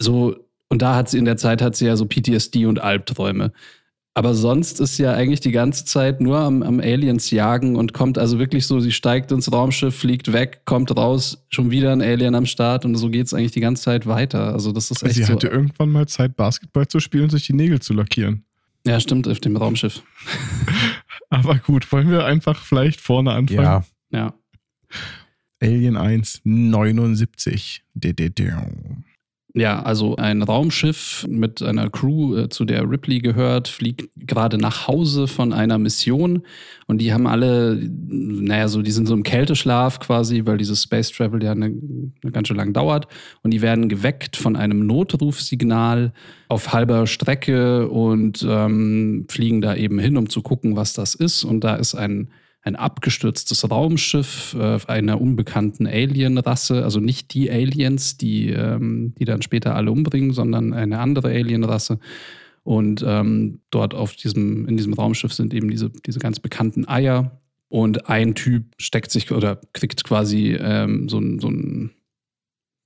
So, 0.00 0.36
und 0.70 0.82
da 0.82 0.96
hat 0.96 1.08
sie 1.08 1.18
in 1.18 1.24
der 1.24 1.36
Zeit 1.36 1.62
hat 1.62 1.76
sie 1.76 1.86
ja 1.86 1.96
so 1.96 2.06
PTSD 2.06 2.66
und 2.66 2.80
Albträume. 2.80 3.52
Aber 4.16 4.34
sonst 4.36 4.78
ist 4.78 4.96
sie 4.96 5.02
ja 5.02 5.12
eigentlich 5.12 5.40
die 5.40 5.50
ganze 5.50 5.84
Zeit 5.84 6.20
nur 6.20 6.38
am, 6.38 6.62
am 6.62 6.78
Aliens 6.78 7.32
jagen 7.32 7.74
und 7.74 7.92
kommt 7.92 8.16
also 8.16 8.38
wirklich 8.38 8.64
so, 8.64 8.78
sie 8.78 8.92
steigt 8.92 9.32
ins 9.32 9.52
Raumschiff, 9.52 9.96
fliegt 9.96 10.32
weg, 10.32 10.62
kommt 10.66 10.96
raus, 10.96 11.44
schon 11.50 11.72
wieder 11.72 11.90
ein 11.92 12.00
Alien 12.00 12.36
am 12.36 12.46
Start 12.46 12.84
und 12.84 12.94
so 12.94 13.10
geht 13.10 13.26
es 13.26 13.34
eigentlich 13.34 13.50
die 13.50 13.60
ganze 13.60 13.82
Zeit 13.82 14.06
weiter. 14.06 14.52
Also 14.52 14.70
das 14.70 14.92
ist 14.92 15.02
echt 15.02 15.16
Sie 15.16 15.24
so. 15.24 15.32
hatte 15.32 15.48
irgendwann 15.48 15.90
mal 15.90 16.06
Zeit, 16.06 16.36
Basketball 16.36 16.86
zu 16.86 17.00
spielen 17.00 17.24
und 17.24 17.30
sich 17.30 17.44
die 17.46 17.54
Nägel 17.54 17.80
zu 17.80 17.92
lackieren. 17.92 18.44
Ja, 18.86 19.00
stimmt, 19.00 19.26
auf 19.26 19.40
dem 19.40 19.56
Raumschiff. 19.56 20.02
Aber 21.30 21.56
gut, 21.56 21.90
wollen 21.90 22.08
wir 22.08 22.24
einfach 22.24 22.62
vielleicht 22.64 23.00
vorne 23.00 23.32
anfangen? 23.32 23.62
Ja. 23.62 23.84
Ja. 24.12 24.34
Alien 25.60 25.96
1, 25.96 26.42
79. 26.44 27.82
Ja, 29.56 29.80
also 29.82 30.16
ein 30.16 30.42
Raumschiff 30.42 31.24
mit 31.28 31.62
einer 31.62 31.88
Crew, 31.88 32.36
äh, 32.36 32.48
zu 32.48 32.64
der 32.64 32.90
Ripley 32.90 33.20
gehört, 33.20 33.68
fliegt 33.68 34.08
gerade 34.16 34.58
nach 34.58 34.88
Hause 34.88 35.28
von 35.28 35.52
einer 35.52 35.78
Mission. 35.78 36.42
Und 36.88 36.98
die 36.98 37.12
haben 37.12 37.28
alle, 37.28 37.76
naja, 37.76 38.66
so, 38.66 38.82
die 38.82 38.90
sind 38.90 39.06
so 39.06 39.14
im 39.14 39.22
Kälteschlaf 39.22 40.00
quasi, 40.00 40.44
weil 40.44 40.58
dieses 40.58 40.82
Space 40.82 41.12
Travel 41.12 41.40
ja 41.40 41.52
eine, 41.52 41.66
eine 41.66 42.32
ganz 42.32 42.48
schön 42.48 42.56
lang 42.56 42.72
dauert. 42.72 43.06
Und 43.42 43.52
die 43.52 43.62
werden 43.62 43.88
geweckt 43.88 44.36
von 44.36 44.56
einem 44.56 44.88
Notrufsignal 44.88 46.12
auf 46.48 46.72
halber 46.72 47.06
Strecke 47.06 47.88
und 47.88 48.44
ähm, 48.48 49.26
fliegen 49.30 49.60
da 49.60 49.76
eben 49.76 50.00
hin, 50.00 50.16
um 50.16 50.28
zu 50.28 50.42
gucken, 50.42 50.74
was 50.74 50.94
das 50.94 51.14
ist. 51.14 51.44
Und 51.44 51.62
da 51.62 51.76
ist 51.76 51.94
ein 51.94 52.28
ein 52.64 52.76
abgestürztes 52.76 53.70
Raumschiff 53.70 54.56
äh, 54.58 54.78
einer 54.86 55.20
unbekannten 55.20 55.86
Alien-Rasse, 55.86 56.82
also 56.82 56.98
nicht 56.98 57.34
die 57.34 57.50
Aliens, 57.50 58.16
die, 58.16 58.48
ähm, 58.48 59.14
die 59.18 59.26
dann 59.26 59.42
später 59.42 59.76
alle 59.76 59.92
umbringen, 59.92 60.32
sondern 60.32 60.72
eine 60.72 60.98
andere 60.98 61.28
Alien-Rasse. 61.28 61.98
Und 62.62 63.04
ähm, 63.06 63.60
dort 63.68 63.92
auf 63.92 64.16
diesem, 64.16 64.66
in 64.66 64.78
diesem 64.78 64.94
Raumschiff 64.94 65.34
sind 65.34 65.52
eben 65.52 65.70
diese, 65.70 65.90
diese 65.90 66.18
ganz 66.18 66.40
bekannten 66.40 66.88
Eier. 66.88 67.38
Und 67.68 68.08
ein 68.08 68.34
Typ 68.34 68.72
steckt 68.78 69.10
sich 69.10 69.30
oder 69.30 69.60
kriegt 69.74 70.02
quasi 70.04 70.56
ähm, 70.58 71.08
so 71.10 71.20
so 71.40 71.48
ein 71.48 71.90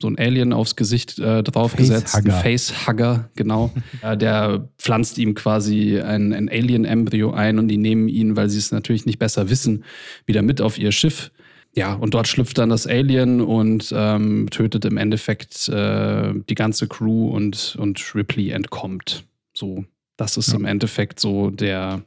so 0.01 0.09
ein 0.09 0.19
Alien 0.19 0.53
aufs 0.53 0.77
Gesicht 0.77 1.19
äh, 1.19 1.43
draufgesetzt. 1.43 2.15
Ein 2.15 2.25
Facehugger. 2.25 2.43
Facehugger, 2.43 3.31
genau. 3.35 3.73
äh, 4.03 4.17
der 4.17 4.69
pflanzt 4.79 5.19
ihm 5.19 5.35
quasi 5.35 6.01
ein, 6.01 6.33
ein 6.33 6.49
Alien-Embryo 6.49 7.33
ein 7.33 7.59
und 7.59 7.69
die 7.69 7.79
nehmen 7.79 8.09
ihn, 8.09 8.37
weil 8.37 8.49
sie 8.49 8.59
es 8.59 8.71
natürlich 8.71 9.07
nicht 9.07 9.19
besser 9.19 9.51
wissen, 9.51 9.85
wieder 10.27 10.43
mit 10.43 10.61
auf 10.61 10.79
ihr 10.79 10.93
Schiff. 10.93 11.33
Ja, 11.75 11.95
und 11.95 12.15
dort 12.15 12.29
schlüpft 12.29 12.59
dann 12.59 12.71
das 12.71 12.87
Alien 12.87 13.41
und 13.41 13.93
ähm, 13.95 14.49
tötet 14.51 14.85
im 14.85 14.97
Endeffekt 14.97 15.69
äh, 15.69 16.33
die 16.49 16.55
ganze 16.55 16.87
Crew 16.89 17.31
und, 17.31 17.77
und 17.79 18.15
Ripley 18.15 18.51
entkommt. 18.51 19.25
So, 19.53 19.85
das 20.17 20.37
ist 20.37 20.49
Ja. 20.49 20.57
im 20.57 20.65
Endeffekt 20.65 21.21
so 21.21 21.51
der, 21.51 22.03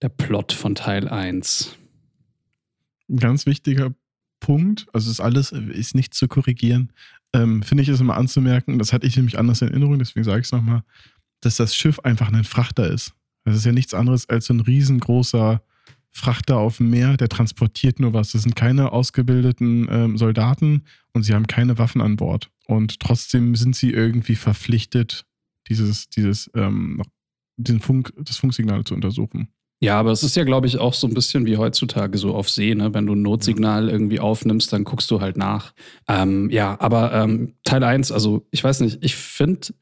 der 0.00 0.08
Plot 0.08 0.52
von 0.52 0.74
Teil 0.74 1.08
1. 1.08 1.76
Ein 3.08 3.16
ganz 3.18 3.46
wichtiger 3.46 3.92
Punkt, 4.42 4.86
also 4.92 5.10
ist 5.10 5.20
alles, 5.20 5.52
ist 5.52 5.94
nicht 5.94 6.14
zu 6.14 6.26
korrigieren, 6.26 6.92
ähm, 7.32 7.62
finde 7.62 7.82
ich 7.82 7.88
es 7.88 8.00
immer 8.00 8.16
anzumerken, 8.16 8.78
das 8.78 8.92
hatte 8.92 9.06
ich 9.06 9.16
nämlich 9.16 9.38
anders 9.38 9.62
in 9.62 9.68
Erinnerung, 9.68 9.98
deswegen 9.98 10.24
sage 10.24 10.40
ich 10.40 10.46
es 10.46 10.52
nochmal, 10.52 10.82
dass 11.40 11.56
das 11.56 11.74
Schiff 11.76 12.00
einfach 12.00 12.30
ein 12.30 12.44
Frachter 12.44 12.88
ist. 12.88 13.14
Das 13.44 13.56
ist 13.56 13.64
ja 13.64 13.72
nichts 13.72 13.94
anderes 13.94 14.28
als 14.28 14.46
so 14.46 14.54
ein 14.54 14.60
riesengroßer 14.60 15.62
Frachter 16.10 16.58
auf 16.58 16.78
dem 16.78 16.90
Meer, 16.90 17.16
der 17.16 17.28
transportiert 17.28 18.00
nur 18.00 18.12
was. 18.12 18.32
Das 18.32 18.42
sind 18.42 18.56
keine 18.56 18.92
ausgebildeten 18.92 19.88
ähm, 19.90 20.18
Soldaten 20.18 20.82
und 21.12 21.22
sie 21.22 21.34
haben 21.34 21.46
keine 21.46 21.78
Waffen 21.78 22.00
an 22.00 22.16
Bord. 22.16 22.50
Und 22.66 23.00
trotzdem 23.00 23.54
sind 23.54 23.76
sie 23.76 23.90
irgendwie 23.90 24.34
verpflichtet, 24.34 25.24
dieses, 25.68 26.08
dieses, 26.08 26.50
ähm, 26.54 27.00
diesen 27.56 27.80
Funk, 27.80 28.12
das 28.16 28.36
Funksignal 28.36 28.84
zu 28.84 28.94
untersuchen. 28.94 29.48
Ja, 29.82 29.98
aber 29.98 30.12
es 30.12 30.22
ist 30.22 30.36
ja, 30.36 30.44
glaube 30.44 30.68
ich, 30.68 30.78
auch 30.78 30.94
so 30.94 31.08
ein 31.08 31.14
bisschen 31.14 31.44
wie 31.44 31.56
heutzutage 31.56 32.16
so 32.16 32.36
auf 32.36 32.48
See, 32.48 32.72
ne? 32.72 32.94
Wenn 32.94 33.04
du 33.04 33.16
ein 33.16 33.22
Notsignal 33.22 33.88
irgendwie 33.88 34.20
aufnimmst, 34.20 34.72
dann 34.72 34.84
guckst 34.84 35.10
du 35.10 35.20
halt 35.20 35.36
nach. 35.36 35.74
Ähm, 36.06 36.50
ja, 36.50 36.76
aber 36.80 37.12
ähm, 37.12 37.54
Teil 37.64 37.82
1, 37.82 38.12
also 38.12 38.46
ich 38.52 38.62
weiß 38.62 38.78
nicht, 38.80 38.98
ich 39.04 39.16
finde 39.16 39.74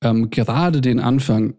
ähm, 0.00 0.30
gerade 0.30 0.80
den 0.80 1.00
Anfang 1.00 1.52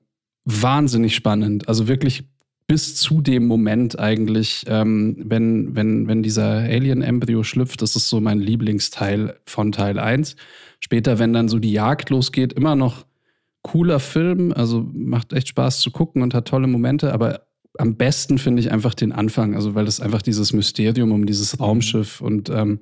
wahnsinnig 0.43 1.13
spannend. 1.13 1.69
Also 1.69 1.87
wirklich 1.87 2.23
bis 2.65 2.95
zu 2.95 3.21
dem 3.21 3.45
Moment 3.45 3.99
eigentlich, 3.99 4.65
ähm, 4.67 5.15
wenn, 5.23 5.75
wenn, 5.75 6.07
wenn 6.07 6.23
dieser 6.23 6.61
Alien-Embryo 6.61 7.43
schlüpft, 7.43 7.83
das 7.83 7.95
ist 7.95 8.09
so 8.09 8.19
mein 8.19 8.39
Lieblingsteil 8.39 9.37
von 9.45 9.71
Teil 9.71 9.99
1. 9.99 10.35
Später, 10.79 11.19
wenn 11.19 11.31
dann 11.31 11.47
so 11.47 11.59
die 11.59 11.73
Jagd 11.73 12.09
losgeht, 12.09 12.53
immer 12.53 12.75
noch 12.75 13.05
cooler 13.61 13.99
Film, 13.99 14.51
also 14.51 14.83
macht 14.93 15.31
echt 15.31 15.49
Spaß 15.49 15.79
zu 15.79 15.91
gucken 15.91 16.23
und 16.23 16.33
hat 16.33 16.47
tolle 16.47 16.65
Momente, 16.65 17.13
aber 17.13 17.47
am 17.79 17.95
besten 17.95 18.37
finde 18.37 18.61
ich 18.61 18.71
einfach 18.71 18.93
den 18.93 19.11
Anfang, 19.11 19.55
also 19.55 19.75
weil 19.75 19.85
das 19.85 19.99
einfach 19.99 20.21
dieses 20.21 20.53
Mysterium 20.53 21.11
um 21.11 21.25
dieses 21.25 21.59
Raumschiff 21.59 22.21
und 22.21 22.49
ähm, 22.49 22.79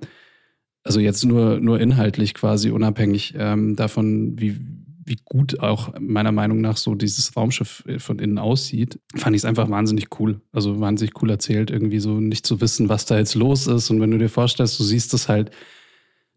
also 0.84 1.00
jetzt 1.00 1.26
nur, 1.26 1.60
nur 1.60 1.80
inhaltlich 1.80 2.34
quasi 2.36 2.70
unabhängig 2.70 3.34
ähm, 3.38 3.76
davon, 3.76 4.40
wie, 4.40 4.60
wie 5.04 5.18
gut 5.26 5.60
auch 5.60 5.94
meiner 6.00 6.32
Meinung 6.32 6.62
nach 6.62 6.78
so 6.78 6.94
dieses 6.94 7.36
Raumschiff 7.36 7.84
äh, 7.88 8.00
von 8.00 8.20
innen 8.20 8.38
aussieht, 8.38 9.00
fand 9.16 9.36
ich 9.36 9.42
es 9.42 9.46
einfach 9.46 9.70
wahnsinnig 9.70 10.20
cool. 10.20 10.42
Also 10.52 10.80
wahnsinnig 10.80 11.22
cool 11.22 11.32
erzählt, 11.32 11.72
irgendwie 11.72 12.00
so 12.00 12.20
nicht 12.20 12.46
zu 12.46 12.62
wissen, 12.62 12.88
was 12.88 13.06
da 13.06 13.18
jetzt 13.18 13.34
los 13.34 13.66
ist. 13.66 13.90
Und 13.90 14.00
wenn 14.00 14.12
du 14.12 14.20
dir 14.20 14.30
vorstellst, 14.30 14.80
du 14.80 14.84
siehst 14.84 15.12
das 15.14 15.28
halt 15.28 15.50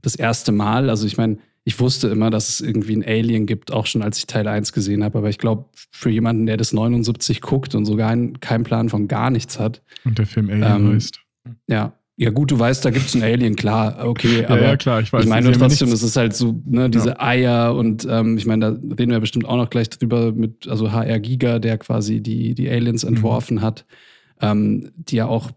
das 0.00 0.14
erste 0.14 0.50
Mal, 0.50 0.88
also 0.88 1.06
ich 1.06 1.18
meine, 1.18 1.38
ich 1.64 1.78
wusste 1.80 2.08
immer, 2.08 2.30
dass 2.30 2.48
es 2.48 2.60
irgendwie 2.60 2.96
ein 2.96 3.04
Alien 3.04 3.44
gibt, 3.46 3.72
auch 3.72 3.86
schon 3.86 4.02
als 4.02 4.18
ich 4.18 4.26
Teil 4.26 4.48
1 4.48 4.72
gesehen 4.72 5.04
habe. 5.04 5.18
Aber 5.18 5.28
ich 5.28 5.38
glaube, 5.38 5.66
für 5.90 6.08
jemanden, 6.10 6.46
der 6.46 6.56
das 6.56 6.72
79 6.72 7.40
guckt 7.42 7.74
und 7.74 7.84
sogar 7.84 8.10
ein, 8.10 8.40
keinen 8.40 8.64
Plan 8.64 8.88
von 8.88 9.06
gar 9.08 9.30
nichts 9.30 9.58
hat, 9.58 9.82
Und 10.04 10.18
der 10.18 10.26
Film 10.26 10.48
Alien 10.48 10.64
Ähm, 10.64 10.94
heißt. 10.94 11.20
ja, 11.68 11.92
Ja, 12.16 12.30
gut, 12.30 12.50
du 12.50 12.58
weißt, 12.58 12.84
da 12.84 12.90
gibt 12.90 13.06
es 13.06 13.14
einen 13.14 13.22
Alien, 13.24 13.54
klar, 13.54 14.04
okay, 14.06 14.44
aber 14.46 14.60
ja, 14.60 14.68
ja, 14.70 14.76
klar, 14.76 15.00
ich 15.00 15.12
weiß. 15.12 15.22
ich 15.24 15.28
meine 15.28 15.52
trotzdem, 15.52 15.92
es 15.92 16.02
ist 16.02 16.16
halt 16.16 16.34
so, 16.34 16.60
ne, 16.64 16.90
diese 16.90 17.20
Eier 17.20 17.74
und 17.76 18.06
ähm, 18.10 18.36
ich 18.38 18.44
meine, 18.46 18.72
da 18.72 18.94
reden 18.96 19.12
wir 19.12 19.20
bestimmt 19.20 19.44
auch 19.44 19.56
noch 19.56 19.70
gleich 19.70 19.88
drüber 19.90 20.32
mit, 20.32 20.66
also 20.66 20.90
HR 20.90 21.20
Giga, 21.20 21.58
der 21.60 21.78
quasi 21.78 22.20
die, 22.20 22.54
die 22.56 22.68
Aliens 22.68 23.04
Mhm. 23.04 23.10
entworfen 23.10 23.60
hat, 23.62 23.84
ähm, 24.40 24.90
die 24.96 25.16
ja 25.16 25.26
auch 25.26 25.50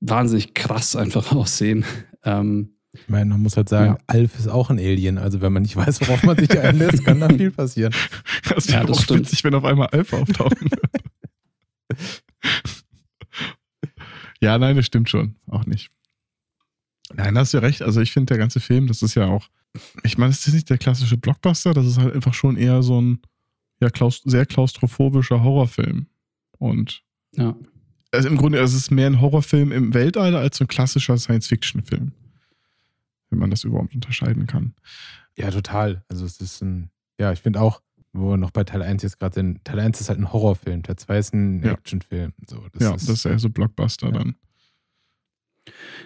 wahnsinnig 0.00 0.52
krass 0.52 0.94
einfach 0.96 1.32
aussehen. 1.34 1.84
Ähm, 2.24 2.73
Ich 2.94 3.08
meine, 3.08 3.26
man 3.26 3.42
muss 3.42 3.56
halt 3.56 3.68
sagen, 3.68 3.94
Ja. 3.94 3.98
Alf 4.06 4.38
ist 4.38 4.48
auch 4.48 4.70
ein 4.70 4.78
Alien. 4.78 5.18
Also 5.18 5.40
wenn 5.40 5.52
man 5.52 5.62
nicht 5.62 5.76
weiß, 5.76 6.00
worauf 6.02 6.22
man 6.22 6.36
sich 6.38 6.50
einlässt, 6.60 7.04
kann 7.04 7.20
da 7.20 7.28
viel 7.28 7.50
passieren. 7.50 7.92
Das 8.48 8.66
Ja, 8.68 8.74
wäre 8.76 8.86
das 8.86 8.98
auch 8.98 9.02
stimmt. 9.02 9.20
witzig, 9.20 9.42
wenn 9.44 9.54
auf 9.54 9.64
einmal 9.64 9.88
Alpha 9.88 10.18
auftauchen 10.18 10.68
ja, 14.40 14.58
nein, 14.58 14.76
das 14.76 14.86
stimmt 14.86 15.08
schon. 15.10 15.34
Auch 15.48 15.64
nicht. 15.66 15.90
Nein, 17.14 17.34
da 17.34 17.40
hast 17.40 17.54
du 17.54 17.58
recht. 17.58 17.82
Also 17.82 18.00
ich 18.00 18.12
finde, 18.12 18.26
der 18.26 18.38
ganze 18.38 18.60
Film, 18.60 18.86
das 18.86 19.02
ist 19.02 19.14
ja 19.14 19.26
auch, 19.26 19.48
ich 20.02 20.18
meine, 20.18 20.32
es 20.32 20.46
ist 20.46 20.54
nicht 20.54 20.70
der 20.70 20.78
klassische 20.78 21.16
Blockbuster, 21.16 21.74
das 21.74 21.86
ist 21.86 21.98
halt 21.98 22.14
einfach 22.14 22.34
schon 22.34 22.56
eher 22.56 22.82
so 22.82 23.00
ein 23.00 23.20
ja, 23.80 23.90
klaus 23.90 24.22
sehr 24.24 24.46
klaustrophobischer 24.46 25.42
Horrorfilm. 25.42 26.06
Und 26.58 27.02
ja. 27.36 27.56
also 28.12 28.28
im 28.28 28.36
Grunde, 28.36 28.58
es 28.58 28.72
ist 28.74 28.90
mehr 28.90 29.06
ein 29.08 29.20
Horrorfilm 29.20 29.72
im 29.72 29.94
Weltall 29.94 30.34
als 30.36 30.58
so 30.58 30.64
ein 30.64 30.68
klassischer 30.68 31.18
Science-Fiction-Film. 31.18 32.12
Wenn 33.34 33.40
man 33.40 33.50
das 33.50 33.64
überhaupt 33.64 33.92
unterscheiden 33.96 34.46
kann. 34.46 34.74
Ja, 35.36 35.50
total. 35.50 36.04
Also 36.08 36.24
es 36.24 36.40
ist 36.40 36.62
ein, 36.62 36.90
ja, 37.18 37.32
ich 37.32 37.40
finde 37.40 37.60
auch, 37.60 37.82
wo 38.12 38.30
wir 38.30 38.36
noch 38.36 38.52
bei 38.52 38.62
Teil 38.62 38.80
1 38.80 39.02
jetzt 39.02 39.18
gerade 39.18 39.34
sind, 39.34 39.64
Teil 39.64 39.80
1 39.80 40.00
ist 40.00 40.08
halt 40.08 40.20
ein 40.20 40.32
Horrorfilm, 40.32 40.84
Teil 40.84 40.94
2 40.94 41.18
ist 41.18 41.34
ein 41.34 41.64
Ja. 41.64 41.72
Actionfilm. 41.72 42.32
So, 42.48 42.62
das 42.72 42.80
ja, 42.80 42.94
ist, 42.94 43.08
das 43.08 43.16
ist 43.16 43.24
eher 43.24 43.40
so 43.40 43.50
Blockbuster 43.50 44.06
Ja. 44.06 44.12
dann. 44.12 44.36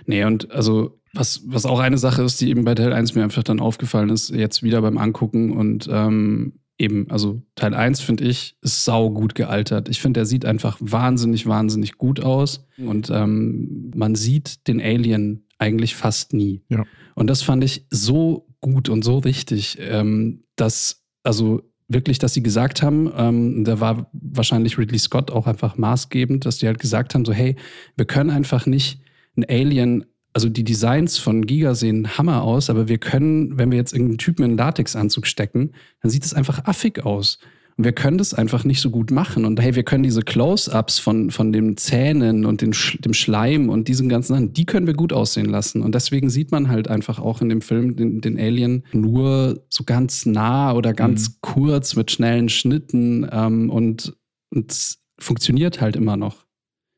Nee, 0.06 0.24
und 0.24 0.50
also, 0.50 0.98
was, 1.12 1.42
was 1.44 1.66
auch 1.66 1.80
eine 1.80 1.98
Sache 1.98 2.22
ist, 2.22 2.40
die 2.40 2.48
eben 2.48 2.64
bei 2.64 2.74
Teil 2.74 2.94
1 2.94 3.14
mir 3.14 3.24
einfach 3.24 3.42
dann 3.42 3.60
aufgefallen 3.60 4.08
ist, 4.08 4.30
jetzt 4.30 4.62
wieder 4.62 4.80
beim 4.80 4.96
Angucken 4.96 5.52
und 5.52 5.86
ähm, 5.92 6.54
eben, 6.78 7.10
also 7.10 7.42
Teil 7.56 7.74
1 7.74 8.00
finde 8.00 8.24
ich, 8.24 8.56
ist 8.62 8.84
sau 8.86 9.10
gut 9.10 9.34
gealtert. 9.34 9.90
Ich 9.90 10.00
finde, 10.00 10.20
der 10.20 10.26
sieht 10.26 10.46
einfach 10.46 10.78
wahnsinnig, 10.80 11.46
wahnsinnig 11.46 11.98
gut 11.98 12.20
aus 12.20 12.64
und 12.78 13.10
ähm, 13.10 13.90
man 13.94 14.14
sieht 14.14 14.66
den 14.66 14.80
Alien 14.80 15.44
eigentlich 15.58 15.96
fast 15.96 16.32
nie. 16.32 16.62
Ja. 16.68 16.84
Und 17.14 17.28
das 17.28 17.42
fand 17.42 17.64
ich 17.64 17.86
so 17.90 18.46
gut 18.60 18.88
und 18.88 19.04
so 19.04 19.18
richtig, 19.18 19.78
ähm, 19.80 20.44
dass, 20.56 21.04
also 21.22 21.62
wirklich, 21.88 22.18
dass 22.18 22.34
sie 22.34 22.42
gesagt 22.42 22.82
haben, 22.82 23.10
ähm, 23.16 23.64
da 23.64 23.80
war 23.80 24.10
wahrscheinlich 24.12 24.78
Ridley 24.78 24.98
Scott 24.98 25.30
auch 25.30 25.46
einfach 25.46 25.76
maßgebend, 25.76 26.46
dass 26.46 26.58
die 26.58 26.66
halt 26.66 26.78
gesagt 26.78 27.14
haben, 27.14 27.24
so 27.24 27.32
hey, 27.32 27.56
wir 27.96 28.04
können 28.04 28.30
einfach 28.30 28.66
nicht 28.66 29.00
ein 29.36 29.44
Alien, 29.48 30.04
also 30.32 30.48
die 30.48 30.64
Designs 30.64 31.18
von 31.18 31.46
Giga 31.46 31.74
sehen 31.74 32.18
Hammer 32.18 32.42
aus, 32.42 32.70
aber 32.70 32.88
wir 32.88 32.98
können, 32.98 33.58
wenn 33.58 33.70
wir 33.70 33.78
jetzt 33.78 33.92
irgendeinen 33.92 34.18
Typen 34.18 34.44
in 34.44 34.50
einen 34.50 34.58
Latexanzug 34.58 35.26
stecken, 35.26 35.72
dann 36.02 36.10
sieht 36.10 36.24
es 36.24 36.34
einfach 36.34 36.64
affig 36.64 37.04
aus. 37.04 37.38
Und 37.78 37.84
wir 37.84 37.92
können 37.92 38.18
das 38.18 38.34
einfach 38.34 38.64
nicht 38.64 38.80
so 38.80 38.90
gut 38.90 39.12
machen. 39.12 39.44
Und 39.44 39.60
hey, 39.60 39.76
wir 39.76 39.84
können 39.84 40.02
diese 40.02 40.22
Close-Ups 40.22 40.98
von, 40.98 41.30
von 41.30 41.52
den 41.52 41.76
Zähnen 41.76 42.44
und 42.44 42.60
den, 42.60 42.74
dem 43.04 43.14
Schleim 43.14 43.68
und 43.68 43.86
diesen 43.86 44.08
ganzen 44.08 44.34
Sachen, 44.34 44.52
die 44.52 44.66
können 44.66 44.88
wir 44.88 44.94
gut 44.94 45.12
aussehen 45.12 45.46
lassen. 45.46 45.82
Und 45.82 45.94
deswegen 45.94 46.28
sieht 46.28 46.50
man 46.50 46.68
halt 46.68 46.88
einfach 46.88 47.20
auch 47.20 47.40
in 47.40 47.48
dem 47.48 47.60
Film 47.60 47.94
den, 47.94 48.20
den 48.20 48.36
Alien 48.36 48.84
nur 48.92 49.64
so 49.68 49.84
ganz 49.84 50.26
nah 50.26 50.72
oder 50.72 50.92
ganz 50.92 51.40
kurz 51.40 51.94
mit 51.94 52.10
schnellen 52.10 52.48
Schnitten 52.48 53.28
ähm, 53.30 53.70
und, 53.70 54.16
und 54.50 54.72
es 54.72 54.98
funktioniert 55.20 55.80
halt 55.80 55.94
immer 55.94 56.16
noch. 56.16 56.46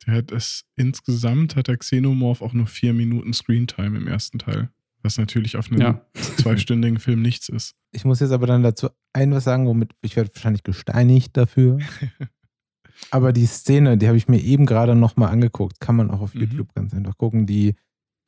Der 0.07 0.15
hat 0.15 0.33
es 0.33 0.65
insgesamt 0.77 1.57
hat 1.57 1.69
der 1.69 1.77
Xenomorph 1.77 2.41
auch 2.41 2.55
nur 2.55 2.67
vier 2.67 2.95
Minuten 2.95 3.35
Screentime 3.35 3.99
im 3.99 4.07
ersten 4.09 4.39
Teil. 4.39 4.71
Was 5.03 5.17
natürlich 5.19 5.57
auf 5.57 5.71
einem 5.71 5.81
Ja. 5.81 6.01
zweistündigen 6.15 6.99
Film 7.01 7.23
nichts 7.23 7.49
ist. 7.49 7.75
Ich 7.93 8.05
muss 8.05 8.21
jetzt 8.21 8.33
aber 8.33 8.47
dann 8.47 8.63
dazu 8.63 8.89
ein 9.13 9.33
was 9.33 9.45
sagen, 9.45 9.67
womit 9.67 9.93
ich 10.03 10.17
werde 10.17 10.31
wahrscheinlich 10.35 10.63
gesteinigt 10.63 11.37
dafür. 11.37 11.79
aber 13.11 13.33
die 13.33 13.47
Szene, 13.47 13.97
die 13.99 14.07
habe 14.09 14.19
ich 14.19 14.29
mir 14.29 14.41
eben 14.41 14.67
gerade 14.67 14.95
nochmal 14.95 15.31
angeguckt, 15.31 15.81
kann 15.81 15.97
man 15.97 16.11
auch 16.11 16.21
auf 16.21 16.35
Mhm. 16.35 16.43
YouTube 16.43 16.75
ganz 16.75 16.93
einfach 16.95 17.17
gucken. 17.17 17.47
Die 17.47 17.75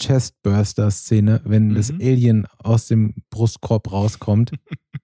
Chestburster-Szene, 0.01 1.43
wenn 1.45 1.75
das 1.75 1.93
Mhm. 1.93 2.01
Alien 2.01 2.47
aus 2.59 2.87
dem 2.87 3.15
Brustkorb 3.31 3.93
rauskommt, 3.93 4.53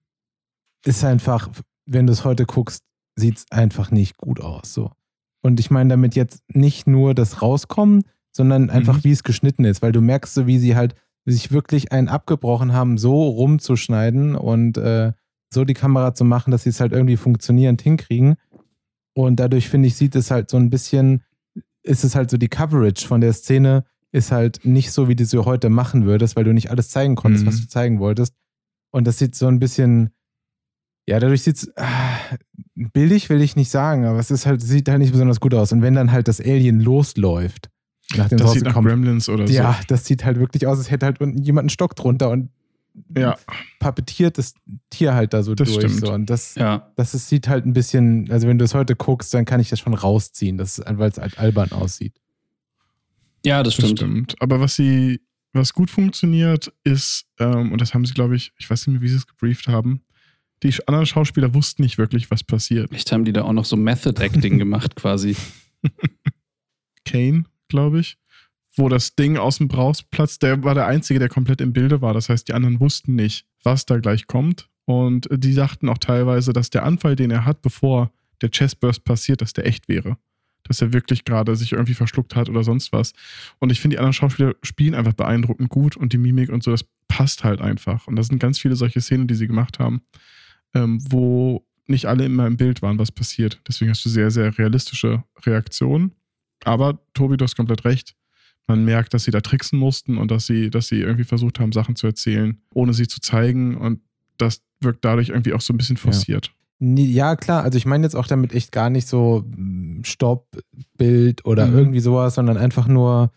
ist 0.85 1.03
einfach, 1.03 1.49
wenn 1.85 2.07
du 2.07 2.13
es 2.13 2.23
heute 2.25 2.45
guckst, 2.45 2.83
sieht 3.15 3.37
es 3.37 3.45
einfach 3.51 3.91
nicht 3.91 4.17
gut 4.17 4.39
aus. 4.41 4.73
So. 4.73 4.91
Und 5.41 5.59
ich 5.59 5.69
meine 5.71 5.89
damit 5.89 6.15
jetzt 6.15 6.43
nicht 6.53 6.87
nur 6.87 7.13
das 7.13 7.41
Rauskommen, 7.41 8.03
sondern 8.31 8.69
einfach, 8.69 8.97
Mhm. 8.97 9.03
wie 9.05 9.11
es 9.11 9.23
geschnitten 9.23 9.65
ist, 9.65 9.81
weil 9.81 9.91
du 9.91 10.01
merkst 10.01 10.33
so, 10.33 10.47
wie 10.47 10.59
sie 10.59 10.75
halt 10.75 10.95
sich 11.31 11.51
wirklich 11.51 11.91
einen 11.91 12.07
abgebrochen 12.09 12.73
haben, 12.73 12.97
so 12.97 13.27
rumzuschneiden 13.27 14.35
und 14.35 14.77
äh, 14.77 15.13
so 15.53 15.65
die 15.65 15.73
Kamera 15.73 16.13
zu 16.13 16.23
machen, 16.25 16.51
dass 16.51 16.63
sie 16.63 16.69
es 16.69 16.79
halt 16.79 16.91
irgendwie 16.91 17.17
funktionierend 17.17 17.81
hinkriegen. 17.81 18.35
Und 19.15 19.39
dadurch, 19.39 19.69
finde 19.69 19.87
ich, 19.87 19.95
sieht 19.95 20.15
es 20.15 20.31
halt 20.31 20.49
so 20.49 20.57
ein 20.57 20.69
bisschen, 20.69 21.23
ist 21.83 22.03
es 22.03 22.15
halt 22.15 22.29
so 22.29 22.37
die 22.37 22.47
Coverage 22.49 23.07
von 23.07 23.21
der 23.21 23.33
Szene 23.33 23.83
ist 24.11 24.31
halt 24.31 24.65
nicht 24.65 24.91
so, 24.91 25.07
wie 25.07 25.15
du 25.15 25.23
sie 25.25 25.43
heute 25.45 25.69
machen 25.69 26.05
würdest, 26.05 26.35
weil 26.35 26.43
du 26.43 26.53
nicht 26.53 26.71
alles 26.71 26.89
zeigen 26.89 27.15
konntest, 27.15 27.43
Mhm. 27.45 27.49
was 27.49 27.61
du 27.61 27.67
zeigen 27.67 27.99
wolltest. 27.99 28.33
Und 28.91 29.05
das 29.05 29.19
sieht 29.19 29.35
so 29.35 29.47
ein 29.47 29.59
bisschen, 29.59 30.09
ja, 31.07 31.19
dadurch 31.19 31.43
sieht 31.43 31.57
es 31.57 31.71
billig, 32.75 33.29
will 33.29 33.41
ich 33.41 33.55
nicht 33.55 33.69
sagen, 33.69 34.05
aber 34.05 34.19
es 34.19 34.31
ist 34.31 34.45
halt, 34.45 34.61
sieht 34.61 34.89
halt 34.89 34.99
nicht 34.99 35.11
besonders 35.11 35.39
gut 35.39 35.53
aus. 35.53 35.71
Und 35.71 35.81
wenn 35.81 35.93
dann 35.95 36.11
halt 36.11 36.27
das 36.27 36.39
Alien 36.41 36.79
losläuft, 36.79 37.69
nachdem 38.15 38.37
Das 38.39 38.53
sieht 38.53 38.63
nach 38.63 38.75
rausgekommen 38.75 38.89
Gremlins 39.03 39.29
oder 39.29 39.47
so. 39.47 39.53
ja, 39.53 39.79
das 39.87 40.05
sieht 40.05 40.25
halt 40.25 40.39
wirklich 40.39 40.65
aus, 40.67 40.77
als 40.77 40.89
hätte 40.91 41.05
halt 41.05 41.21
unten 41.21 41.37
jemand 41.41 41.63
einen 41.63 41.69
Stock 41.69 41.95
drunter 41.95 42.29
und 42.29 42.49
Ja, 43.15 43.37
puppetiert 43.79 44.37
das 44.37 44.53
Tier 44.89 45.13
halt 45.13 45.33
da 45.33 45.43
so 45.43 45.55
Das 45.55 45.71
durch. 45.71 45.85
stimmt. 45.85 46.05
So. 46.05 46.11
Und 46.13 46.29
das, 46.29 46.55
Ja. 46.55 46.91
das 46.95 47.13
ist, 47.13 47.29
sieht 47.29 47.47
halt 47.47 47.65
ein 47.65 47.73
bisschen, 47.73 48.29
also 48.31 48.47
wenn 48.47 48.57
du 48.57 48.65
es 48.65 48.73
heute 48.73 48.95
guckst, 48.95 49.33
dann 49.33 49.45
kann 49.45 49.59
ich 49.59 49.69
das 49.69 49.79
schon 49.79 49.93
rausziehen, 49.93 50.57
weil 50.59 51.09
es 51.09 51.17
halt 51.17 51.37
albern 51.39 51.71
aussieht. 51.71 52.13
Ja, 53.45 53.63
das 53.63 53.75
das 53.77 53.85
stimmt. 53.85 53.99
stimmt. 53.99 54.41
Aber 54.41 54.59
was 54.59 54.75
sie, 54.75 55.21
was 55.53 55.73
gut 55.73 55.89
funktioniert, 55.89 56.73
ist, 56.83 57.25
ähm, 57.39 57.71
und 57.71 57.79
das 57.79 57.93
haben 57.93 58.05
sie, 58.05 58.13
glaube 58.13 58.35
ich, 58.35 58.51
ich 58.57 58.69
weiß 58.69 58.87
nicht 58.87 58.93
mehr, 58.95 59.01
wie 59.01 59.07
sie 59.09 59.15
es 59.17 59.27
gebrieft 59.27 59.67
haben, 59.67 60.01
die 60.61 60.73
anderen 60.87 61.05
Schauspieler 61.05 61.53
wussten 61.53 61.83
nicht 61.83 61.97
wirklich, 61.97 62.29
was 62.31 62.43
passiert. 62.43 62.91
Echt 62.91 63.11
haben 63.13 63.23
die 63.23 63.31
da 63.31 63.43
auch 63.43 63.53
noch 63.53 63.63
so 63.63 63.77
Method 63.77 64.21
Acting 64.21 64.57
gemacht 64.59 64.95
quasi. 64.97 65.37
Kane, 67.05 67.45
glaube 67.69 67.99
ich, 67.99 68.17
wo 68.75 68.89
das 68.89 69.15
Ding 69.15 69.37
aus 69.37 69.57
dem 69.57 69.67
Brausplatz, 69.67 70.39
der 70.39 70.63
war 70.63 70.75
der 70.75 70.87
Einzige, 70.87 71.19
der 71.19 71.29
komplett 71.29 71.61
im 71.61 71.73
Bilde 71.73 72.01
war. 72.01 72.13
Das 72.13 72.29
heißt, 72.29 72.47
die 72.47 72.53
anderen 72.53 72.79
wussten 72.79 73.15
nicht, 73.15 73.45
was 73.63 73.85
da 73.85 73.97
gleich 73.97 74.27
kommt. 74.27 74.69
Und 74.85 75.27
die 75.31 75.53
sagten 75.53 75.89
auch 75.89 75.97
teilweise, 75.97 76.53
dass 76.53 76.69
der 76.69 76.83
Anfall, 76.83 77.15
den 77.15 77.31
er 77.31 77.45
hat, 77.45 77.61
bevor 77.61 78.11
der 78.41 78.49
Chestburst 78.49 79.03
passiert, 79.03 79.41
dass 79.41 79.53
der 79.53 79.67
echt 79.67 79.87
wäre. 79.87 80.17
Dass 80.63 80.81
er 80.81 80.93
wirklich 80.93 81.25
gerade 81.25 81.55
sich 81.55 81.73
irgendwie 81.73 81.93
verschluckt 81.93 82.35
hat 82.35 82.49
oder 82.49 82.63
sonst 82.63 82.91
was. 82.91 83.13
Und 83.59 83.71
ich 83.71 83.79
finde, 83.81 83.95
die 83.95 83.99
anderen 83.99 84.13
Schauspieler 84.13 84.55
spielen 84.63 84.95
einfach 84.95 85.13
beeindruckend 85.13 85.69
gut 85.69 85.95
und 85.95 86.13
die 86.13 86.17
Mimik 86.17 86.49
und 86.49 86.63
so, 86.63 86.71
das 86.71 86.85
passt 87.07 87.43
halt 87.43 87.61
einfach. 87.61 88.07
Und 88.07 88.15
das 88.15 88.27
sind 88.27 88.39
ganz 88.39 88.59
viele 88.59 88.75
solche 88.75 89.01
Szenen, 89.01 89.27
die 89.27 89.35
sie 89.35 89.47
gemacht 89.47 89.79
haben, 89.79 90.01
ähm, 90.73 90.99
wo 91.09 91.65
nicht 91.87 92.05
alle 92.05 92.25
immer 92.25 92.47
im 92.47 92.57
Bild 92.57 92.81
waren, 92.81 92.99
was 92.99 93.11
passiert. 93.11 93.59
Deswegen 93.67 93.91
hast 93.91 94.05
du 94.05 94.09
sehr, 94.09 94.31
sehr 94.31 94.57
realistische 94.57 95.23
Reaktionen. 95.45 96.13
Aber 96.65 96.99
Tobi, 97.13 97.37
du 97.37 97.43
hast 97.45 97.55
komplett 97.55 97.85
recht. 97.85 98.15
Man 98.67 98.85
merkt, 98.85 99.13
dass 99.13 99.23
sie 99.23 99.31
da 99.31 99.41
tricksen 99.41 99.79
mussten 99.79 100.17
und 100.17 100.29
dass 100.29 100.45
sie, 100.45 100.69
dass 100.69 100.87
sie 100.87 101.01
irgendwie 101.01 101.23
versucht 101.23 101.59
haben, 101.59 101.71
Sachen 101.71 101.95
zu 101.95 102.05
erzählen, 102.07 102.61
ohne 102.73 102.93
sie 102.93 103.07
zu 103.07 103.19
zeigen. 103.19 103.75
Und 103.77 104.01
das 104.37 104.61
wirkt 104.81 105.03
dadurch 105.03 105.29
irgendwie 105.29 105.53
auch 105.53 105.61
so 105.61 105.73
ein 105.73 105.77
bisschen 105.77 105.97
forciert. 105.97 106.51
Nee, 106.81 107.03
Ja, 107.05 107.35
klar, 107.35 107.63
also 107.63 107.77
ich 107.77 107.85
meine 107.85 108.05
jetzt 108.05 108.15
auch 108.15 108.27
damit 108.27 108.53
echt 108.53 108.71
gar 108.71 108.89
nicht 108.89 109.07
so 109.07 109.43
mm, 109.55 110.03
Stopp, 110.03 110.47
Bild 110.97 111.43
oder 111.45 111.67
Mhm. 111.67 111.77
irgendwie 111.77 111.99
sowas, 111.99 112.35
sondern 112.35 112.57
einfach 112.57 112.87
nur, 112.87 113.31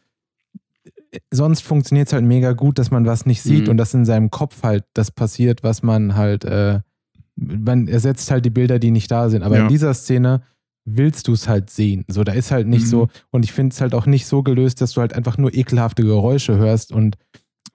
sonst 1.31 1.63
funktioniert 1.63 2.09
es 2.09 2.13
halt 2.13 2.25
mega 2.25 2.53
gut, 2.53 2.79
dass 2.79 2.91
man 2.91 3.05
was 3.07 3.27
nicht 3.27 3.43
sieht 3.43 3.65
Mhm. 3.65 3.71
und 3.71 3.77
dass 3.79 3.95
in 3.95 4.05
seinem 4.05 4.31
Kopf 4.31 4.63
halt 4.63 4.85
das 4.95 5.11
passiert, 5.11 5.63
was 5.63 5.83
man 5.83 6.15
halt, 6.15 6.45
äh, 6.45 6.81
man 7.37 7.89
ersetzt 7.89 8.31
halt 8.31 8.45
die 8.45 8.51
Bilder, 8.51 8.79
die 8.79 8.91
nicht 8.91 9.11
da 9.11 9.29
sind. 9.29 9.43
Aber 9.43 9.57
Ja. 9.57 9.63
in 9.63 9.69
dieser 9.69 9.95
Szene 9.95 10.43
willst 10.85 11.29
du 11.29 11.33
es 11.33 11.49
halt 11.49 11.71
sehen. 11.71 12.05
So, 12.09 12.25
da 12.25 12.33
ist 12.33 12.51
halt 12.51 12.67
nicht 12.67 12.83
Mhm. 12.87 12.89
so, 12.91 13.09
und 13.31 13.45
ich 13.45 13.53
finde 13.53 13.73
es 13.73 13.81
halt 13.81 13.95
auch 13.95 14.07
nicht 14.07 14.27
so 14.27 14.43
gelöst, 14.43 14.81
dass 14.81 14.93
du 14.93 15.01
halt 15.01 15.15
einfach 15.15 15.39
nur 15.39 15.55
ekelhafte 15.55 16.03
Geräusche 16.03 16.57
hörst 16.57 16.91
und 16.93 17.17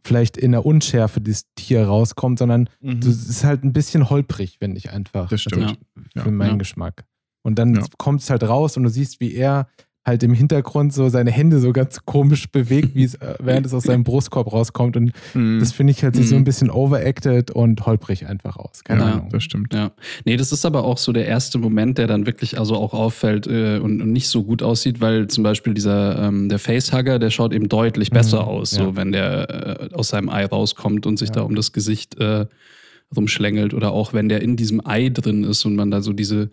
vielleicht 0.03 0.37
in 0.37 0.51
der 0.53 0.65
Unschärfe 0.65 1.19
das 1.21 1.43
Tier 1.55 1.85
rauskommt, 1.85 2.39
sondern 2.39 2.69
du, 2.81 3.09
es 3.09 3.27
ist 3.29 3.43
halt 3.43 3.63
ein 3.63 3.73
bisschen 3.73 4.10
holprig, 4.10 4.58
finde 4.60 4.77
ich 4.77 4.91
einfach. 4.91 5.29
Das 5.29 5.41
stimmt. 5.41 5.63
Also, 5.63 5.75
Ja. 6.15 6.23
für 6.23 6.31
meinen 6.31 6.51
Ja. 6.51 6.58
Geschmack. 6.58 7.05
Und 7.43 7.60
dann 7.60 7.75
Ja. 7.75 7.83
kommt 7.97 8.21
es 8.21 8.29
halt 8.29 8.43
raus 8.43 8.77
und 8.77 8.83
du 8.83 8.89
siehst, 8.89 9.19
wie 9.19 9.33
er 9.33 9.67
halt 10.08 10.23
im 10.23 10.33
Hintergrund 10.33 10.93
so 10.93 11.10
seine 11.10 11.29
Hände 11.31 11.60
so 11.60 11.73
ganz 11.73 11.99
komisch 12.05 12.49
bewegt, 12.49 12.95
wie 12.95 13.03
es, 13.03 13.15
äh, 13.15 13.35
während 13.39 13.65
es 13.65 13.73
aus 13.73 13.83
seinem 13.83 14.03
Brustkorb 14.05 14.51
rauskommt. 14.51 14.95
Und 14.97 15.12
Mhm. 15.33 15.60
das 15.60 15.73
finde 15.73 15.91
ich 15.91 16.03
halt 16.03 16.15
sieht 16.15 16.25
so 16.27 16.35
Mhm. 16.35 16.41
ein 16.41 16.43
bisschen 16.45 16.69
overacted 16.71 17.51
und 17.51 17.85
holprig 17.85 18.25
einfach 18.25 18.55
aus. 18.58 18.83
Keine 18.85 19.01
Ja, 19.01 19.13
Ahnung. 19.13 19.29
das 19.31 19.43
stimmt. 19.43 19.73
Ja. 19.73 19.91
Nee, 20.25 20.37
das 20.37 20.51
ist 20.51 20.65
aber 20.65 20.85
auch 20.85 20.97
so 20.97 21.12
der 21.12 21.27
erste 21.27 21.58
Moment, 21.60 21.97
der 21.97 22.08
dann 22.08 22.25
wirklich 22.25 22.58
also 22.58 22.75
auch 22.75 22.93
auffällt 22.93 23.45
äh, 23.47 23.77
und, 23.79 24.01
und 24.01 24.12
nicht 24.12 24.29
so 24.29 24.43
gut 24.43 24.63
aussieht, 24.63 25.01
weil 25.01 25.27
zum 25.27 25.43
Beispiel 25.43 25.73
dieser 25.73 26.17
ähm, 26.27 26.47
der 26.49 26.58
Facehugger, 26.60 27.19
der 27.19 27.29
schaut 27.29 27.53
eben 27.53 27.67
deutlich 27.69 28.10
besser 28.10 28.43
Mhm, 28.43 28.47
aus, 28.47 28.71
ja. 28.71 28.85
so 28.85 28.95
wenn 28.95 29.12
der 29.12 29.89
äh, 29.91 29.93
aus 29.93 30.08
seinem 30.08 30.29
Ei 30.29 30.45
rauskommt 30.45 31.05
und 31.05 31.19
sich 31.19 31.29
Ja. 31.29 31.35
da 31.35 31.41
um 31.41 31.53
das 31.53 31.73
Gesicht 31.73 32.17
äh, 32.19 32.45
rumschlängelt 33.15 33.73
oder 33.73 33.91
auch 33.91 34.13
wenn 34.13 34.29
der 34.29 34.41
in 34.41 34.55
diesem 34.55 34.85
Ei 34.85 35.10
drin 35.10 35.43
ist 35.43 35.65
und 35.65 35.75
man 35.75 35.91
da 35.91 36.01
so 36.01 36.13
diese 36.13 36.49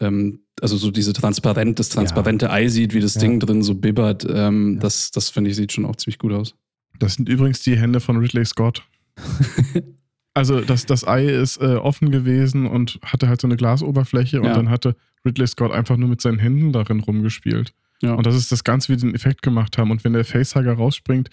ähm, 0.00 0.40
also 0.60 0.76
so 0.76 0.90
diese 0.90 1.12
transparent, 1.12 1.78
das 1.78 1.88
transparente 1.88 2.50
Ei 2.50 2.68
sieht, 2.68 2.94
wie 2.94 3.00
das 3.00 3.14
Ja. 3.14 3.22
Ding 3.22 3.40
drin 3.40 3.62
so 3.62 3.74
bibbert, 3.74 4.26
ähm, 4.28 4.74
Ja. 4.74 4.80
das, 4.80 5.10
das 5.10 5.30
finde 5.30 5.50
ich, 5.50 5.56
sieht 5.56 5.72
schon 5.72 5.84
auch 5.86 5.96
ziemlich 5.96 6.18
gut 6.18 6.32
aus. 6.32 6.54
Das 6.98 7.14
sind 7.14 7.28
übrigens 7.28 7.62
die 7.62 7.76
Hände 7.76 8.00
von 8.00 8.16
Ridley 8.18 8.44
Scott. 8.44 8.82
also 10.34 10.60
das, 10.60 10.86
das 10.86 11.06
Ei 11.06 11.26
ist 11.26 11.60
äh, 11.60 11.76
offen 11.76 12.10
gewesen 12.10 12.66
und 12.66 12.98
hatte 13.04 13.28
halt 13.28 13.40
so 13.40 13.46
eine 13.46 13.56
Glasoberfläche 13.56 14.40
und 14.40 14.46
Ja. 14.48 14.54
dann 14.54 14.70
hatte 14.70 14.96
Ridley 15.24 15.46
Scott 15.46 15.72
einfach 15.72 15.96
nur 15.96 16.08
mit 16.08 16.20
seinen 16.20 16.38
Händen 16.38 16.72
darin 16.72 17.00
rumgespielt. 17.00 17.72
Ja. 18.02 18.14
Und 18.14 18.26
das 18.26 18.34
ist 18.34 18.50
das 18.50 18.64
Ganze, 18.64 18.88
wie 18.92 18.96
die 18.96 19.02
den 19.02 19.14
Effekt 19.14 19.42
gemacht 19.42 19.78
haben. 19.78 19.90
Und 19.90 20.02
wenn 20.04 20.12
der 20.12 20.24
Facehugger 20.24 20.72
rausspringt, 20.74 21.30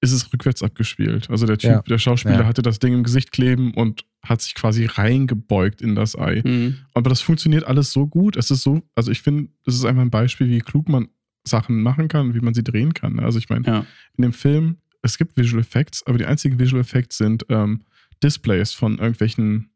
ist 0.00 0.12
es 0.12 0.30
rückwärts 0.32 0.62
abgespielt. 0.62 1.30
Also 1.30 1.46
der 1.46 1.56
Typ, 1.58 1.70
Ja. 1.70 1.82
der 1.82 1.98
Schauspieler 1.98 2.40
Ja. 2.40 2.46
hatte 2.46 2.62
das 2.62 2.78
Ding 2.78 2.92
im 2.94 3.02
Gesicht 3.02 3.32
kleben 3.32 3.72
und 3.74 4.04
hat 4.22 4.42
sich 4.42 4.54
quasi 4.54 4.84
reingebeugt 4.86 5.80
in 5.80 5.94
das 5.94 6.16
Ei. 6.18 6.42
Mhm. 6.44 6.78
Aber 6.94 7.08
das 7.08 7.20
funktioniert 7.22 7.64
alles 7.64 7.92
so 7.92 8.06
gut. 8.06 8.36
Es 8.36 8.50
ist 8.50 8.62
so, 8.62 8.82
also 8.94 9.10
ich 9.10 9.22
finde, 9.22 9.50
das 9.64 9.74
ist 9.74 9.84
einfach 9.84 10.02
ein 10.02 10.10
Beispiel, 10.10 10.48
wie 10.50 10.58
klug 10.60 10.88
man 10.88 11.08
Sachen 11.44 11.82
machen 11.82 12.08
kann, 12.08 12.34
wie 12.34 12.40
man 12.40 12.52
sie 12.54 12.64
drehen 12.64 12.92
kann. 12.92 13.20
Also 13.20 13.38
ich 13.38 13.48
meine, 13.48 13.66
Ja. 13.66 13.86
in 14.16 14.22
dem 14.22 14.32
Film, 14.32 14.78
es 15.02 15.16
gibt 15.16 15.36
Visual 15.36 15.60
Effects, 15.62 16.02
aber 16.06 16.18
die 16.18 16.26
einzigen 16.26 16.58
Visual 16.58 16.80
Effects 16.80 17.16
sind 17.18 17.46
ähm, 17.48 17.82
Displays 18.22 18.72
von 18.72 18.98
irgendwelchen 18.98 19.70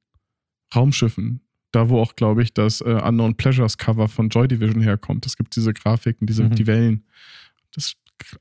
Raumschiffen. 0.74 1.40
Da, 1.72 1.88
wo 1.88 2.00
auch, 2.00 2.16
glaube 2.16 2.42
ich, 2.42 2.52
das 2.52 2.80
äh, 2.80 3.00
Unknown 3.04 3.36
Pleasures 3.36 3.78
Cover 3.78 4.08
von 4.08 4.28
Joy 4.28 4.48
Division 4.48 4.82
herkommt. 4.82 5.24
Es 5.26 5.36
gibt 5.36 5.54
diese 5.54 5.72
Grafiken, 5.72 6.26
diese, 6.26 6.42
Mhm. 6.44 6.54
die 6.56 6.66
Wellen. 6.66 7.04
Das 7.72 7.94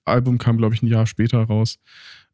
Album 0.05 0.37
kam, 0.37 0.57
glaube 0.57 0.75
ich, 0.75 0.81
ein 0.83 0.87
Jahr 0.87 1.05
später 1.07 1.39
raus. 1.43 1.77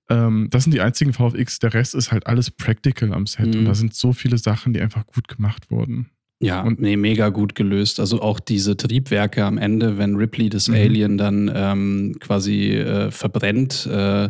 Ähm, 0.09 0.47
das 0.51 0.63
sind 0.63 0.73
die 0.73 0.81
einzigen 0.81 1.13
VFX. 1.13 1.59
Der 1.59 1.73
Rest 1.73 1.95
ist 1.95 2.11
halt 2.11 2.27
alles 2.27 2.51
practical 2.51 3.13
am 3.13 3.25
Set. 3.25 3.47
Mhm. 3.53 3.59
Und 3.59 3.65
da 3.65 3.75
sind 3.75 3.93
so 3.95 4.13
viele 4.13 4.37
Sachen, 4.37 4.73
die 4.73 4.81
einfach 4.81 5.05
gut 5.07 5.27
gemacht 5.27 5.71
wurden. 5.71 6.09
Ja, 6.41 6.61
Und- 6.63 6.79
nee, 6.81 6.97
mega 6.97 7.29
gut 7.29 7.55
gelöst. 7.55 7.99
Also 7.99 8.21
auch 8.21 8.39
diese 8.39 8.75
Triebwerke 8.77 9.45
am 9.45 9.57
Ende, 9.57 9.97
wenn 9.97 10.15
Ripley 10.15 10.49
das 10.49 10.67
Mhm. 10.67 10.75
Alien 10.75 11.17
dann 11.17 11.51
ähm, 11.55 12.15
quasi 12.19 12.73
äh, 12.73 13.09
verbrennt, 13.09 13.85
äh, 13.87 14.29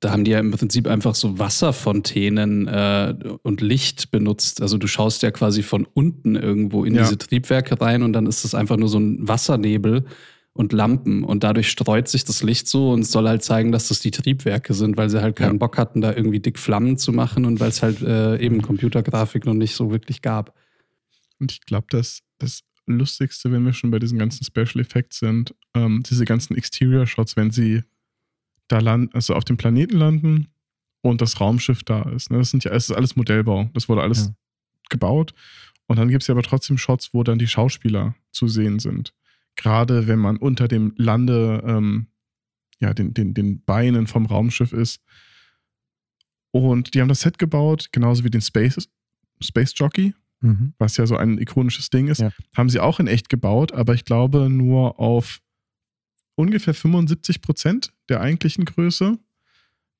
da 0.00 0.10
haben 0.10 0.24
die 0.24 0.32
ja 0.32 0.40
im 0.40 0.50
Prinzip 0.50 0.86
einfach 0.88 1.14
so 1.14 1.38
Wasserfontänen 1.38 2.66
äh, 2.66 3.14
und 3.42 3.60
Licht 3.60 4.10
benutzt. 4.10 4.60
Also 4.62 4.78
du 4.78 4.86
schaust 4.86 5.22
ja 5.22 5.30
quasi 5.30 5.62
von 5.62 5.86
unten 5.94 6.34
irgendwo 6.36 6.84
in 6.84 6.94
Ja. 6.94 7.02
diese 7.02 7.18
Triebwerke 7.18 7.80
rein 7.80 8.02
und 8.02 8.12
dann 8.12 8.26
ist 8.26 8.44
es 8.44 8.54
einfach 8.54 8.76
nur 8.76 8.88
so 8.88 8.98
ein 8.98 9.26
Wassernebel 9.26 10.04
und 10.56 10.72
Lampen 10.72 11.24
und 11.24 11.42
dadurch 11.44 11.68
streut 11.68 12.08
sich 12.08 12.24
das 12.24 12.42
Licht 12.42 12.68
so 12.68 12.92
und 12.92 13.00
es 13.00 13.10
soll 13.10 13.26
halt 13.28 13.42
zeigen, 13.42 13.72
dass 13.72 13.88
das 13.88 13.98
die 14.00 14.12
Triebwerke 14.12 14.72
sind, 14.72 14.96
weil 14.96 15.10
sie 15.10 15.20
halt 15.20 15.34
keinen 15.36 15.54
Ja. 15.54 15.58
Bock 15.58 15.76
hatten, 15.76 16.00
da 16.00 16.14
irgendwie 16.14 16.38
dick 16.40 16.58
Flammen 16.58 16.96
zu 16.96 17.12
machen 17.12 17.44
und 17.44 17.58
weil 17.60 17.68
es 17.70 17.82
halt 17.82 18.00
äh, 18.02 18.38
eben 18.38 18.62
Computergrafik 18.62 19.44
noch 19.46 19.54
nicht 19.54 19.74
so 19.74 19.90
wirklich 19.90 20.22
gab. 20.22 20.54
Und 21.40 21.50
ich 21.52 21.60
glaube, 21.62 21.88
dass 21.90 22.20
das 22.38 22.62
Lustigste, 22.86 23.50
wenn 23.50 23.64
wir 23.64 23.72
schon 23.72 23.90
bei 23.90 23.98
diesen 23.98 24.18
ganzen 24.18 24.44
Special 24.44 24.78
Effects 24.80 25.18
sind, 25.18 25.54
ähm, 25.74 26.02
diese 26.08 26.24
ganzen 26.24 26.56
Exterior-Shots, 26.56 27.36
wenn 27.36 27.50
sie 27.50 27.82
da 28.68 28.78
landen, 28.78 29.10
also 29.12 29.34
auf 29.34 29.44
dem 29.44 29.56
Planeten 29.56 29.96
landen 29.98 30.48
und 31.02 31.20
das 31.20 31.40
Raumschiff 31.40 31.82
da 31.82 32.02
ist. 32.10 32.30
Ne? 32.30 32.38
Das 32.38 32.50
sind 32.50 32.62
ja, 32.64 32.70
es 32.70 32.88
ist 32.90 32.96
alles 32.96 33.16
Modellbau. 33.16 33.68
Das 33.74 33.88
wurde 33.88 34.02
alles 34.02 34.26
Ja. 34.26 34.34
gebaut. 34.90 35.34
Und 35.86 35.98
dann 35.98 36.08
gibt 36.08 36.22
es 36.22 36.28
ja 36.28 36.32
aber 36.34 36.42
trotzdem 36.42 36.78
Shots, 36.78 37.12
wo 37.12 37.24
dann 37.24 37.38
die 37.38 37.48
Schauspieler 37.48 38.14
zu 38.30 38.46
sehen 38.48 38.78
sind. 38.78 39.12
Gerade 39.56 40.06
wenn 40.08 40.18
man 40.18 40.36
unter 40.36 40.68
dem 40.68 40.94
Lande, 40.96 41.62
ähm, 41.66 42.06
ja, 42.80 42.92
den, 42.94 43.14
den, 43.14 43.34
den 43.34 43.62
Beinen 43.64 44.06
vom 44.06 44.26
Raumschiff 44.26 44.72
ist. 44.72 45.00
Und 46.50 46.94
die 46.94 47.00
haben 47.00 47.08
das 47.08 47.20
Set 47.20 47.38
gebaut, 47.38 47.88
genauso 47.92 48.24
wie 48.24 48.30
den 48.30 48.40
Space, 48.40 48.88
Space 49.40 49.72
Jockey 49.76 50.14
Mhm. 50.40 50.74
was 50.78 50.98
ja 50.98 51.06
so 51.06 51.16
ein 51.16 51.38
ikonisches 51.38 51.88
Ding 51.88 52.08
ist, 52.08 52.20
Ja. 52.20 52.30
haben 52.54 52.68
sie 52.68 52.78
auch 52.78 53.00
in 53.00 53.06
echt 53.06 53.30
gebaut, 53.30 53.72
aber 53.72 53.94
ich 53.94 54.04
glaube 54.04 54.50
nur 54.50 55.00
auf 55.00 55.40
ungefähr 56.34 56.74
75 56.74 57.40
Prozent 57.40 57.94
der 58.10 58.20
eigentlichen 58.20 58.66
Größe, 58.66 59.16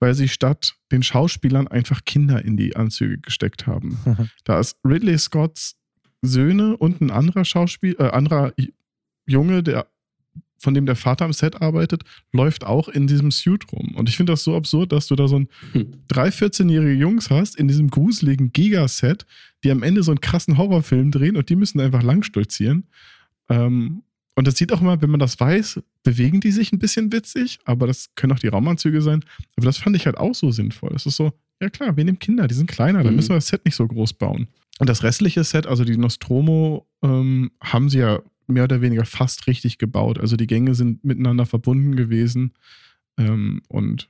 weil 0.01 0.13
sie 0.15 0.29
statt 0.29 0.75
den 0.93 1.03
Schauspielern 1.03 1.67
einfach 1.67 2.05
Kinder 2.05 2.45
in 2.45 2.59
die 2.59 2.77
Anzüge 2.77 3.19
gesteckt 3.19 3.67
haben. 3.67 3.97
Da 4.45 4.61
ist 4.61 4.77
Ridley 4.85 5.17
Scotts 5.17 5.77
Söhne 6.21 6.77
und 6.77 7.01
ein 7.01 7.11
anderer 7.11 7.47
Schauspiel, 7.47 7.97
äh, 7.99 8.11
anderer 8.11 8.53
Junge, 9.27 9.63
der 9.63 9.87
von 10.59 10.73
dem 10.73 10.87
der 10.87 10.97
Vater 10.97 11.27
am 11.27 11.33
Set 11.35 11.61
arbeitet, 11.61 12.05
läuft 12.33 12.65
auch 12.65 12.89
in 12.89 13.07
diesem 13.07 13.31
Suit 13.31 13.71
rum. 13.71 13.95
Und 13.97 14.09
ich 14.09 14.17
finde 14.17 14.33
das 14.33 14.45
so 14.45 14.57
absurd, 14.57 14.93
dass 14.93 15.07
du 15.09 15.15
da 15.15 15.29
so 15.29 15.41
ein 15.41 15.49
Hm. 15.73 15.93
drei 16.09 16.29
14-jährige 16.29 16.95
Jungs 16.99 17.29
hast 17.29 17.57
in 17.57 17.69
diesem 17.69 17.91
gruseligen 17.91 18.51
Gigaset, 18.53 19.27
die 19.63 19.71
am 19.71 19.83
Ende 19.83 20.03
so 20.03 20.11
einen 20.11 20.23
krassen 20.23 20.57
Horrorfilm 20.57 21.11
drehen 21.11 21.37
und 21.37 21.51
die 21.51 21.57
müssen 21.57 21.81
einfach 21.81 22.03
langstolzieren. 22.03 22.85
Ähm, 23.51 24.05
und 24.37 24.47
das 24.49 24.57
sieht 24.57 24.73
auch 24.73 24.81
immer, 24.81 25.01
wenn 25.03 25.11
man 25.11 25.21
das 25.21 25.39
weiß, 25.39 25.81
bewegen 26.03 26.41
die 26.41 26.51
sich 26.51 26.73
ein 26.73 26.79
bisschen 26.79 27.13
witzig, 27.13 27.59
aber 27.65 27.87
das 27.87 28.09
können 28.17 28.33
auch 28.33 28.39
die 28.39 28.49
Raumanzüge 28.49 29.01
sein. 29.03 29.23
Aber 29.57 29.67
das 29.67 29.77
fand 29.77 29.95
ich 29.97 30.07
halt 30.07 30.17
auch 30.17 30.35
so 30.35 30.51
sinnvoll. 30.51 30.91
Das 30.93 31.07
ist 31.07 31.17
so, 31.17 31.33
ja 31.61 31.69
klar, 31.69 31.97
wir 31.97 32.05
nehmen 32.05 32.19
Kinder, 32.19 32.49
die 32.49 32.55
sind 32.55 32.71
kleiner, 32.71 33.03
dann 33.03 33.13
Mhm. 33.13 33.17
müssen 33.17 33.29
wir 33.31 33.37
das 33.37 33.49
Set 33.49 33.65
nicht 33.65 33.77
so 33.77 33.87
groß 33.87 34.15
bauen. 34.15 34.49
Und 34.81 34.89
das 34.89 35.03
restliche 35.05 35.45
Set, 35.45 35.67
also 35.67 35.85
die 35.85 35.97
Nostromo, 35.97 36.87
ähm, 37.03 37.53
haben 37.61 37.89
sie 37.91 37.99
ja 37.99 38.21
mehr 38.47 38.65
oder 38.65 38.81
weniger 38.81 39.05
fast 39.05 39.47
richtig 39.47 39.79
gebaut. 39.79 40.19
Also 40.19 40.37
die 40.37 40.47
Gänge 40.47 40.75
sind 40.75 41.05
miteinander 41.05 41.47
verbunden 41.47 41.97
gewesen. 41.97 42.53
Ähm, 43.19 43.63
und 43.69 44.09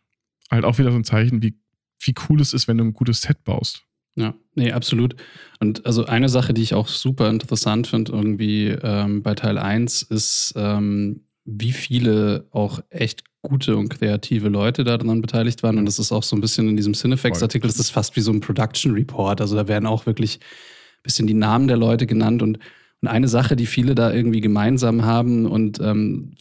halt 0.50 0.64
auch 0.64 0.78
wieder 0.78 0.90
so 0.90 0.96
ein 0.96 1.04
Zeichen, 1.04 1.42
wie, 1.42 1.54
wie 2.00 2.14
cool 2.28 2.40
es 2.40 2.52
ist, 2.52 2.68
wenn 2.68 2.78
du 2.78 2.84
ein 2.84 2.94
gutes 2.94 3.22
Set 3.22 3.44
baust. 3.44 3.82
Ja, 4.16 4.34
nee, 4.54 4.72
absolut. 4.72 5.16
Und 5.58 5.84
also 5.86 6.06
eine 6.06 6.28
Sache, 6.28 6.54
die 6.54 6.62
ich 6.62 6.74
auch 6.74 6.86
super 6.86 7.28
interessant 7.28 7.88
finde, 7.88 8.12
irgendwie 8.12 8.68
ähm, 8.68 9.22
bei 9.22 9.34
Teil 9.34 9.58
1, 9.58 10.02
ist, 10.02 10.54
ähm, 10.56 11.24
wie 11.44 11.72
viele 11.72 12.46
auch 12.50 12.80
echt 12.90 13.24
gute 13.42 13.76
und 13.76 13.90
kreative 13.90 14.48
Leute 14.48 14.84
daran 14.84 15.20
beteiligt 15.20 15.62
waren. 15.62 15.78
Und 15.78 15.86
das 15.86 15.98
ist 15.98 16.12
auch 16.12 16.22
so 16.22 16.36
ein 16.36 16.40
bisschen 16.40 16.68
in 16.68 16.76
diesem 16.76 16.94
Cinefex-Artikel, 16.94 17.68
das 17.68 17.78
ist 17.78 17.90
fast 17.90 18.16
wie 18.16 18.20
so 18.20 18.32
ein 18.32 18.40
Production 18.40 18.92
Report. 18.92 19.40
Also 19.40 19.56
da 19.56 19.68
werden 19.68 19.86
auch 19.86 20.06
wirklich 20.06 20.38
ein 20.38 21.02
bisschen 21.02 21.26
die 21.26 21.34
Namen 21.34 21.68
der 21.68 21.76
Leute 21.76 22.06
genannt. 22.06 22.40
Und, 22.40 22.58
und 23.04 23.08
eine 23.08 23.28
Sache, 23.28 23.54
die 23.54 23.66
viele 23.66 23.94
da 23.94 24.12
irgendwie 24.12 24.40
gemeinsam 24.40 25.04
haben 25.04 25.44
und 25.46 25.78
ähm, 25.80 26.32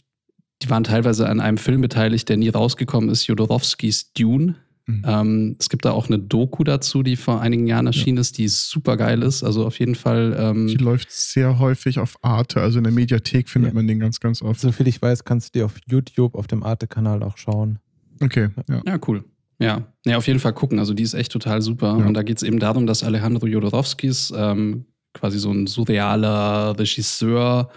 die 0.62 0.70
waren 0.70 0.84
teilweise 0.84 1.28
an 1.28 1.40
einem 1.40 1.58
Film 1.58 1.82
beteiligt, 1.82 2.28
der 2.30 2.38
nie 2.38 2.48
rausgekommen 2.48 3.10
ist, 3.10 3.26
Jodorowskis 3.26 4.12
Dune. 4.14 4.54
Mhm. 4.86 5.02
Ähm, 5.06 5.56
es 5.58 5.68
gibt 5.68 5.84
da 5.84 5.92
auch 5.92 6.06
eine 6.08 6.18
Doku 6.18 6.64
dazu, 6.64 7.02
die 7.02 7.16
vor 7.16 7.40
einigen 7.42 7.66
Jahren 7.66 7.86
erschienen 7.86 8.16
ist, 8.18 8.38
die 8.38 8.48
super 8.48 8.96
geil 8.96 9.22
ist. 9.22 9.42
Also 9.42 9.66
auf 9.66 9.78
jeden 9.78 9.94
Fall. 9.94 10.34
Ähm, 10.38 10.66
Die 10.66 10.76
läuft 10.76 11.10
sehr 11.10 11.58
häufig 11.58 11.98
auf 11.98 12.16
Arte, 12.22 12.60
also 12.62 12.78
in 12.78 12.84
der 12.84 12.92
Mediathek 12.92 13.48
findet 13.50 13.72
Ja. 13.72 13.74
man 13.74 13.86
den 13.86 13.98
ganz, 14.00 14.20
ganz 14.20 14.40
oft. 14.42 14.60
Soviel 14.60 14.88
ich 14.88 15.00
weiß, 15.02 15.24
kannst 15.24 15.54
du 15.54 15.58
dir 15.58 15.64
auf 15.66 15.74
YouTube 15.86 16.34
auf 16.34 16.46
dem 16.46 16.62
Arte-Kanal 16.62 17.22
auch 17.22 17.36
schauen. 17.36 17.78
Okay, 18.22 18.48
ja. 18.68 18.82
ja, 18.86 18.98
cool. 19.06 19.24
Ja. 19.58 19.86
ja, 20.06 20.16
auf 20.16 20.26
jeden 20.26 20.40
Fall 20.40 20.52
gucken. 20.54 20.78
Also 20.78 20.94
die 20.94 21.02
ist 21.02 21.14
echt 21.14 21.32
total 21.32 21.60
super. 21.62 21.96
Ja. 21.98 22.06
Und 22.06 22.14
da 22.14 22.22
geht 22.22 22.38
es 22.38 22.42
eben 22.42 22.58
darum, 22.58 22.86
dass 22.86 23.02
Alejandro 23.04 23.46
Jodorowskis 23.46 24.32
ähm, 24.36 24.86
quasi 25.14 25.38
so 25.38 25.50
ein 25.50 25.66
surrealer 25.66 26.78
Regisseur, 26.78 27.70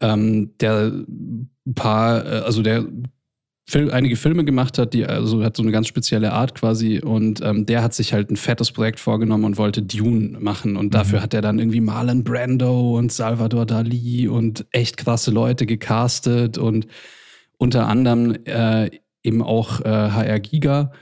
ähm, 0.00 0.50
der 0.60 0.86
ein 0.86 1.74
paar, 1.74 2.24
äh, 2.24 2.28
also 2.40 2.62
der 2.62 2.84
Fil 3.66 3.92
einige 3.92 4.16
Filme 4.16 4.44
gemacht 4.44 4.78
hat, 4.78 4.94
die 4.94 5.06
also 5.06 5.44
hat 5.44 5.56
so 5.56 5.62
eine 5.62 5.70
ganz 5.70 5.86
spezielle 5.86 6.32
Art 6.32 6.56
quasi 6.56 7.00
und 7.00 7.40
ähm, 7.40 7.66
der 7.66 7.84
hat 7.84 7.94
sich 7.94 8.12
halt 8.12 8.28
ein 8.30 8.36
fettes 8.36 8.72
Projekt 8.72 8.98
vorgenommen 8.98 9.44
und 9.44 9.58
wollte 9.58 9.80
Dune 9.82 10.40
machen 10.40 10.76
und 10.76 10.92
dafür 10.92 11.20
Mhm. 11.20 11.22
hat 11.22 11.34
er 11.34 11.40
dann 11.40 11.60
irgendwie 11.60 11.80
Marlon 11.80 12.24
Brando 12.24 12.98
und 12.98 13.12
Salvador 13.12 13.66
Dali 13.66 14.26
und 14.26 14.66
echt 14.72 14.96
krasse 14.96 15.30
Leute 15.30 15.66
gecastet 15.66 16.58
und 16.58 16.88
unter 17.58 17.86
anderem 17.86 18.36
äh, 18.44 18.90
eben 19.22 19.40
auch 19.42 19.80
äh, 19.82 19.84
HR 19.88 20.40
Giga 20.40 20.92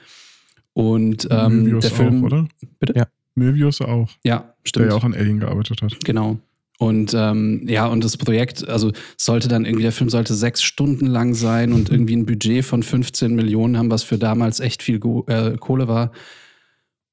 und 0.75 1.27
ähm, 1.31 1.63
Möbius 1.63 1.87
der 1.87 1.91
Film 1.91 2.21
auch, 2.23 2.27
oder? 2.27 2.49
Bitte? 2.81 2.93
Ja. 2.97 3.07
Möbius 3.39 3.81
auch, 3.81 4.11
ja 4.25 4.39
der 4.39 4.69
stimmt 4.69 4.91
ja 4.91 4.97
auch 4.97 5.05
an 5.05 5.15
Alien 5.15 5.41
gearbeitet 5.41 5.83
hat. 5.83 5.97
Genau. 6.05 6.39
Und 6.79 7.13
ähm, 7.13 7.65
ja, 7.67 7.87
und 7.87 8.05
das 8.05 8.17
Projekt, 8.17 8.69
also 8.69 8.93
sollte 9.17 9.49
dann 9.49 9.65
irgendwie, 9.65 9.83
der 9.83 9.93
Film 9.93 10.11
sollte 10.11 10.35
sechs 10.35 10.63
Stunden 10.63 11.07
lang 11.07 11.35
sein 11.35 11.73
und 11.73 11.91
irgendwie 11.91 12.15
ein 12.15 12.27
Budget 12.27 12.65
von 12.65 12.83
15 12.83 13.35
Millionen 13.35 13.77
haben, 13.77 13.91
was 13.91 14.05
für 14.05 14.19
damals 14.19 14.61
echt 14.61 14.83
viel 14.83 15.01
Go 15.01 15.25
äh, 15.27 15.57
Kohle 15.59 15.89
war. 15.89 16.13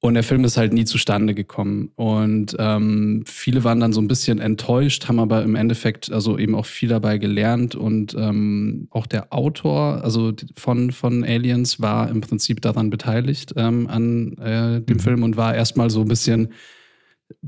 Und 0.05 0.13
der 0.13 0.23
Film 0.23 0.43
ist 0.43 0.55
halt 0.55 0.71
nie 0.71 0.85
zustande 0.85 1.33
gekommen. 1.33 1.89
Und 1.95 2.55
ähm, 2.59 3.23
viele 3.25 3.63
waren 3.63 3.79
dann 3.79 3.91
so 3.91 4.01
ein 4.01 4.07
bisschen 4.07 4.39
enttäuscht, 4.39 5.07
haben 5.07 5.19
aber 5.19 5.41
im 5.41 5.55
Endeffekt 5.55 6.11
also 6.11 6.37
eben 6.37 6.53
auch 6.53 6.67
viel 6.67 6.89
dabei 6.89 7.17
gelernt. 7.17 7.73
Und 7.73 8.13
ähm, 8.13 8.87
auch 8.91 9.07
der 9.07 9.33
Autor, 9.33 10.03
also 10.03 10.31
von, 10.55 10.91
von 10.91 11.23
Aliens, 11.23 11.81
war 11.81 12.09
im 12.09 12.21
Prinzip 12.21 12.61
daran 12.61 12.91
beteiligt 12.91 13.53
ähm, 13.57 13.87
an 13.87 14.37
äh, 14.37 14.81
dem 14.81 14.97
Mhm. 14.97 14.99
Film 14.99 15.23
und 15.23 15.37
war 15.37 15.55
erstmal 15.55 15.89
so 15.89 16.01
ein 16.01 16.07
bisschen 16.07 16.49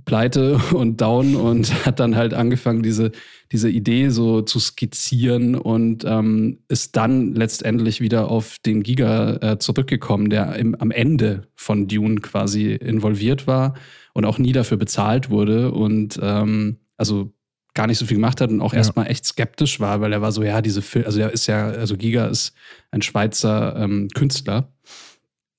pleite 0.05 0.57
und 0.73 1.01
down 1.01 1.35
und 1.35 1.73
hat 1.85 1.99
dann 1.99 2.15
halt 2.15 2.33
angefangen, 2.33 2.83
diese, 2.83 3.11
diese 3.51 3.69
Idee 3.69 4.09
so 4.09 4.41
zu 4.41 4.59
skizzieren 4.59 5.55
und 5.55 6.03
ähm, 6.05 6.59
ist 6.67 6.95
dann 6.95 7.33
letztendlich 7.35 8.01
wieder 8.01 8.29
auf 8.29 8.57
den 8.65 8.83
Giga 8.83 9.35
äh, 9.41 9.59
zurückgekommen, 9.59 10.29
der 10.29 10.55
im, 10.55 10.75
am 10.75 10.91
Ende 10.91 11.47
von 11.55 11.87
Dune 11.87 12.15
quasi 12.21 12.73
involviert 12.73 13.47
war 13.47 13.75
und 14.13 14.25
auch 14.25 14.37
nie 14.39 14.51
dafür 14.51 14.77
bezahlt 14.77 15.29
wurde 15.29 15.71
und 15.71 16.19
ähm, 16.21 16.77
also 16.97 17.33
gar 17.73 17.85
nicht 17.85 17.99
so 17.99 18.07
viel 18.07 18.17
gemacht 18.17 18.41
hat 18.41 18.49
und 18.49 18.59
auch 18.59 18.73
Ja. 18.73 18.79
erstmal 18.79 19.05
echt 19.07 19.23
skeptisch 19.25 19.79
war, 19.79 20.01
weil 20.01 20.11
er 20.11 20.21
war 20.21 20.31
so, 20.31 20.41
ja, 20.41 20.61
diese 20.63 20.81
Film, 20.81 21.05
also 21.05 21.19
er 21.19 21.31
ist 21.31 21.45
ja, 21.45 21.67
also 21.67 21.95
Giga 21.95 22.25
ist 22.25 22.53
ein 22.89 23.03
Schweizer 23.03 23.75
ähm, 23.77 24.07
Künstler. 24.15 24.73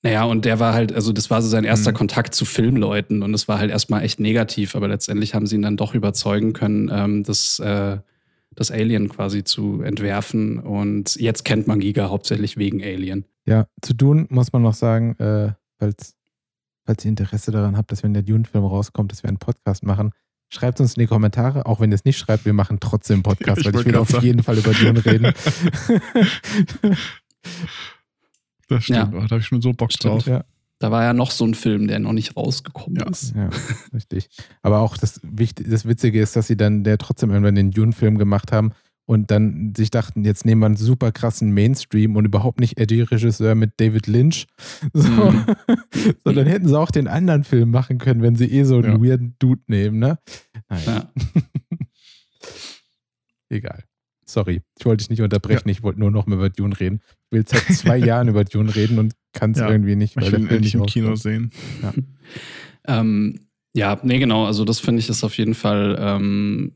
Naja, 0.03 0.25
und 0.25 0.45
der 0.45 0.61
war 0.61 0.75
halt, 0.75 0.93
also 0.93 1.13
das 1.13 1.29
war 1.29 1.43
so 1.43 1.49
sein 1.49 1.65
erster 1.65 1.91
Mhm. 1.91 1.97
Kontakt 1.97 2.35
zu 2.35 2.45
Filmleuten 2.45 3.23
und 3.23 3.35
es 3.35 3.49
war 3.49 3.59
halt 3.59 3.71
erstmal 3.71 4.03
echt 4.05 4.21
negativ, 4.21 4.77
aber 4.77 4.87
letztendlich 4.89 5.35
haben 5.35 5.47
sie 5.47 5.57
ihn 5.57 5.63
dann 5.63 5.77
doch 5.77 5.95
überzeugen 5.95 6.53
können, 6.53 6.89
ähm, 6.93 7.25
das, 7.25 7.59
äh, 7.59 7.99
das 8.55 8.71
Alien 8.71 9.09
quasi 9.09 9.43
zu 9.45 9.83
entwerfen. 9.83 10.59
Und 10.61 11.17
jetzt 11.17 11.45
kennt 11.45 11.67
man 11.67 11.81
Giga 11.81 12.11
hauptsächlich 12.11 12.57
wegen 12.57 12.83
Alien. 12.83 13.25
Ja, 13.45 13.67
zu 13.83 13.93
Dune 13.95 14.27
muss 14.31 14.53
man 14.53 14.63
noch 14.63 14.75
sagen, 14.75 15.17
äh, 15.19 15.53
falls, 15.79 16.15
falls 16.87 17.05
ihr 17.05 17.09
Interesse 17.09 17.51
daran 17.51 17.77
habt, 17.77 17.91
dass 17.93 18.03
wenn 18.03 18.15
der 18.15 18.23
Dune-Film 18.23 18.65
rauskommt, 18.65 19.11
dass 19.13 19.23
wir 19.23 19.29
einen 19.29 19.39
Podcast 19.39 19.85
machen, 19.85 20.13
schreibt 20.49 20.81
uns 20.81 20.95
in 20.95 21.01
die 21.01 21.07
Kommentare. 21.07 21.67
Auch 21.67 21.81
wenn 21.81 21.91
ihr 21.91 21.95
es 21.97 22.05
nicht 22.05 22.19
schreibt, 22.19 22.45
wir 22.47 22.53
machen 22.53 22.79
trotzdem 22.81 23.23
Podcast, 23.25 23.61
Ich 23.61 23.67
weil 23.67 23.81
ich 23.81 23.87
will 23.87 23.97
auf 23.97 24.11
sagen. 24.11 24.25
jeden 24.25 24.43
Fall 24.43 24.59
über 24.59 24.73
Dune 24.73 25.05
reden. 25.05 25.33
Das 28.69 28.85
stimmt. 28.85 28.99
Ja. 28.99 29.21
Da 29.21 29.23
habe 29.31 29.39
ich 29.41 29.47
schon 29.47 29.61
so 29.63 29.73
Bock 29.73 29.93
Stimmt. 29.93 30.15
drauf. 30.15 30.27
ja, 30.27 30.45
Da 30.79 30.91
war 30.91 31.03
ja 31.03 31.13
noch 31.13 31.31
so 31.31 31.45
ein 31.45 31.55
Film, 31.55 31.89
der 31.89 31.99
noch 31.99 32.13
nicht 32.13 32.37
rausgekommen 32.37 33.01
Ja. 33.01 33.09
ist. 33.09 33.35
ja, 33.35 33.49
richtig. 33.93 34.29
Aber 34.63 34.81
auch 34.81 34.97
das, 34.97 35.21
Wichtig, 35.25 35.69
das 35.71 35.87
Witzige 35.87 36.21
ist, 36.21 36.37
dass 36.37 36.47
sie 36.47 36.57
dann 36.57 36.85
der 36.85 36.99
trotzdem 36.99 37.31
irgendwann 37.31 37.55
den 37.57 37.71
Dune-Film 37.71 38.19
gemacht 38.19 38.53
haben 38.53 38.73
und 39.07 39.31
dann 39.31 39.73
sich 39.75 39.91
dachten, 39.91 40.23
jetzt 40.27 40.45
nehmen 40.45 40.61
wir 40.61 40.67
einen 40.67 40.77
super 40.77 41.13
krassen 41.13 41.51
Mainstream 41.53 42.15
und 42.17 42.27
überhaupt 42.27 42.61
nicht 42.61 42.79
edgy 42.79 43.01
Regisseur 43.01 43.55
mit 43.55 43.73
David 43.81 44.07
Lynch, 44.07 44.47
so, 44.93 45.09
Mhm. 45.09 45.47
sondern 46.25 46.47
hätten 46.47 46.69
sie 46.69 46.79
auch 46.79 46.91
den 46.91 47.09
anderen 47.09 47.45
Film 47.45 47.71
machen 47.71 47.97
können, 47.97 48.21
wenn 48.21 48.37
sie 48.37 48.53
eh 48.53 48.65
so 48.65 48.77
einen 48.77 49.03
Ja. 49.03 49.03
weirden 49.03 49.35
Dude 49.39 49.63
nehmen, 49.67 49.99
ne? 49.99 50.19
Naja. 50.69 50.85
Ja. 50.85 51.13
Egal. 53.49 53.85
Sorry, 54.29 54.61
ich 54.79 54.85
wollte 54.85 55.03
dich 55.03 55.11
nicht 55.11 55.23
unterbrechen, 55.23 55.69
ich 55.71 55.83
wollte 55.83 56.01
nur 56.01 56.11
noch 56.11 56.27
mal 56.27 56.35
über 56.37 56.51
Dune 56.51 56.79
reden. 56.79 57.01
Ich 57.31 57.33
will 57.33 57.45
seit 57.47 57.65
zwei 57.77 57.97
Jahren 57.97 58.29
über 58.29 58.45
Dune 58.45 58.75
reden 58.75 58.99
und 58.99 59.15
kann 59.33 59.53
es 59.53 59.59
Ja. 59.59 59.71
irgendwie 59.71 59.97
nicht, 59.97 60.13
Ich 60.13 60.17
weil 60.17 60.33
will 60.33 60.41
Film 60.41 60.51
endlich 60.51 60.75
nicht 60.75 60.83
im 60.83 60.87
Kino 60.87 61.15
sehen. 61.17 61.51
Ähm, 62.87 63.41
ja, 63.75 63.99
nee, 64.03 64.19
genau. 64.19 64.47
Also, 64.47 64.65
das 64.65 64.81
finde 64.81 65.01
ich 65.01 65.09
ist 65.11 65.23
auf 65.25 65.37
jeden 65.37 65.55
Fall 65.55 65.97
ähm, 66.01 66.73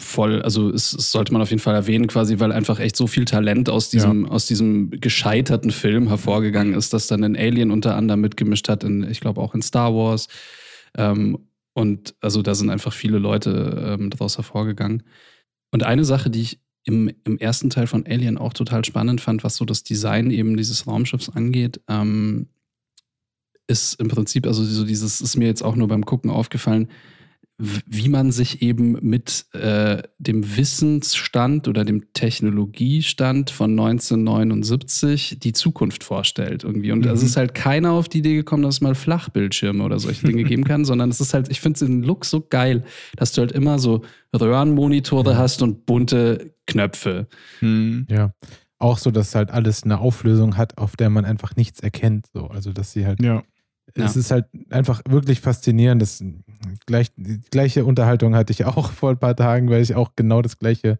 voll. 0.00 0.42
Also, 0.42 0.70
es, 0.70 0.92
es 0.92 1.12
sollte 1.12 1.32
man 1.32 1.40
auf 1.42 1.50
jeden 1.50 1.62
Fall 1.62 1.74
erwähnen, 1.74 2.06
quasi, 2.08 2.40
weil 2.40 2.52
einfach 2.52 2.78
echt 2.80 2.96
so 2.96 3.06
viel 3.06 3.24
Talent 3.24 3.68
aus 3.68 3.90
diesem, 3.90 4.26
aus 4.26 4.46
diesem 4.46 4.90
gescheiterten 4.90 5.70
Film 5.70 6.08
hervorgegangen 6.08 6.74
ist, 6.74 6.92
dass 6.92 7.06
dann 7.06 7.22
in 7.22 7.36
Alien 7.36 7.70
unter 7.70 7.96
anderem 7.96 8.20
mitgemischt 8.20 8.68
hat, 8.68 8.84
in, 8.84 9.08
ich 9.08 9.20
glaube 9.20 9.40
auch 9.40 9.54
in 9.54 9.62
Star 9.62 9.94
Wars. 9.94 10.28
Ähm, 10.96 11.38
und 11.74 12.14
also, 12.20 12.42
da 12.42 12.54
sind 12.54 12.68
einfach 12.70 12.92
viele 12.92 13.18
Leute 13.18 13.96
ähm, 13.98 14.10
daraus 14.10 14.36
hervorgegangen. 14.36 15.04
Und 15.72 15.82
eine 15.82 16.04
Sache, 16.04 16.30
die 16.30 16.42
ich 16.42 16.60
im, 16.84 17.10
im 17.24 17.38
ersten 17.38 17.70
Teil 17.70 17.86
von 17.86 18.06
Alien 18.06 18.38
auch 18.38 18.52
total 18.52 18.84
spannend 18.84 19.20
fand, 19.20 19.42
was 19.42 19.56
so 19.56 19.64
das 19.64 19.82
Design 19.82 20.30
eben 20.30 20.56
dieses 20.56 20.86
Raumschiffs 20.86 21.30
angeht, 21.30 21.80
ähm, 21.88 22.48
ist 23.66 23.98
im 24.00 24.08
Prinzip, 24.08 24.46
also 24.46 24.62
so 24.64 24.84
dieses 24.84 25.20
ist 25.20 25.36
mir 25.36 25.46
jetzt 25.46 25.62
auch 25.62 25.76
nur 25.76 25.88
beim 25.88 26.04
Gucken 26.04 26.30
aufgefallen, 26.30 26.88
wie 27.58 28.08
man 28.08 28.32
sich 28.32 28.60
eben 28.62 28.92
mit 29.02 29.46
äh, 29.52 30.02
dem 30.18 30.56
Wissensstand 30.56 31.68
oder 31.68 31.84
dem 31.84 32.12
Technologiestand 32.12 33.50
von 33.50 33.78
1979 33.78 35.38
die 35.40 35.52
Zukunft 35.52 36.02
vorstellt 36.04 36.64
irgendwie. 36.64 36.92
Und 36.92 37.06
es 37.06 37.20
Mhm. 37.20 37.26
ist 37.26 37.36
halt 37.36 37.54
keiner 37.54 37.92
auf 37.92 38.08
die 38.08 38.18
Idee 38.18 38.34
gekommen, 38.34 38.62
dass 38.62 38.76
es 38.76 38.80
mal 38.80 38.94
Flachbildschirme 38.94 39.84
oder 39.84 39.98
solche 39.98 40.26
Dinge 40.26 40.44
geben 40.44 40.64
kann, 40.64 40.84
sondern 40.84 41.10
es 41.10 41.20
ist 41.20 41.34
halt, 41.34 41.50
ich 41.50 41.60
finde 41.60 41.86
den 41.86 42.02
Look 42.02 42.24
so 42.24 42.40
geil, 42.40 42.84
dass 43.16 43.32
du 43.32 43.40
halt 43.42 43.52
immer 43.52 43.78
so 43.78 44.02
Röhrenmonitore 44.34 45.36
hast 45.36 45.62
und 45.62 45.86
bunte 45.86 46.54
Knöpfe. 46.66 47.28
Hm. 47.60 48.06
Ja. 48.10 48.32
Auch 48.78 48.98
so, 48.98 49.12
dass 49.12 49.34
halt 49.36 49.50
alles 49.52 49.84
eine 49.84 50.00
Auflösung 50.00 50.56
hat, 50.56 50.78
auf 50.78 50.96
der 50.96 51.08
man 51.10 51.24
einfach 51.24 51.54
nichts 51.54 51.78
erkennt. 51.80 52.26
So. 52.34 52.46
Also, 52.48 52.72
dass 52.72 52.92
sie 52.92 53.06
halt 53.06 53.22
Ja. 53.22 53.44
Es 53.94 54.14
Ja. 54.14 54.20
ist 54.20 54.30
halt 54.30 54.46
einfach 54.70 55.02
wirklich 55.08 55.40
faszinierend. 55.40 56.00
Das 56.02 56.22
gleich, 56.86 57.08
die 57.16 57.40
gleiche 57.50 57.84
Unterhaltung 57.84 58.34
hatte 58.34 58.52
ich 58.52 58.64
auch 58.64 58.90
vor 58.92 59.10
ein 59.10 59.18
paar 59.18 59.36
Tagen, 59.36 59.68
weil 59.70 59.82
ich 59.82 59.94
auch 59.94 60.12
genau 60.16 60.42
das 60.42 60.58
gleiche 60.58 60.98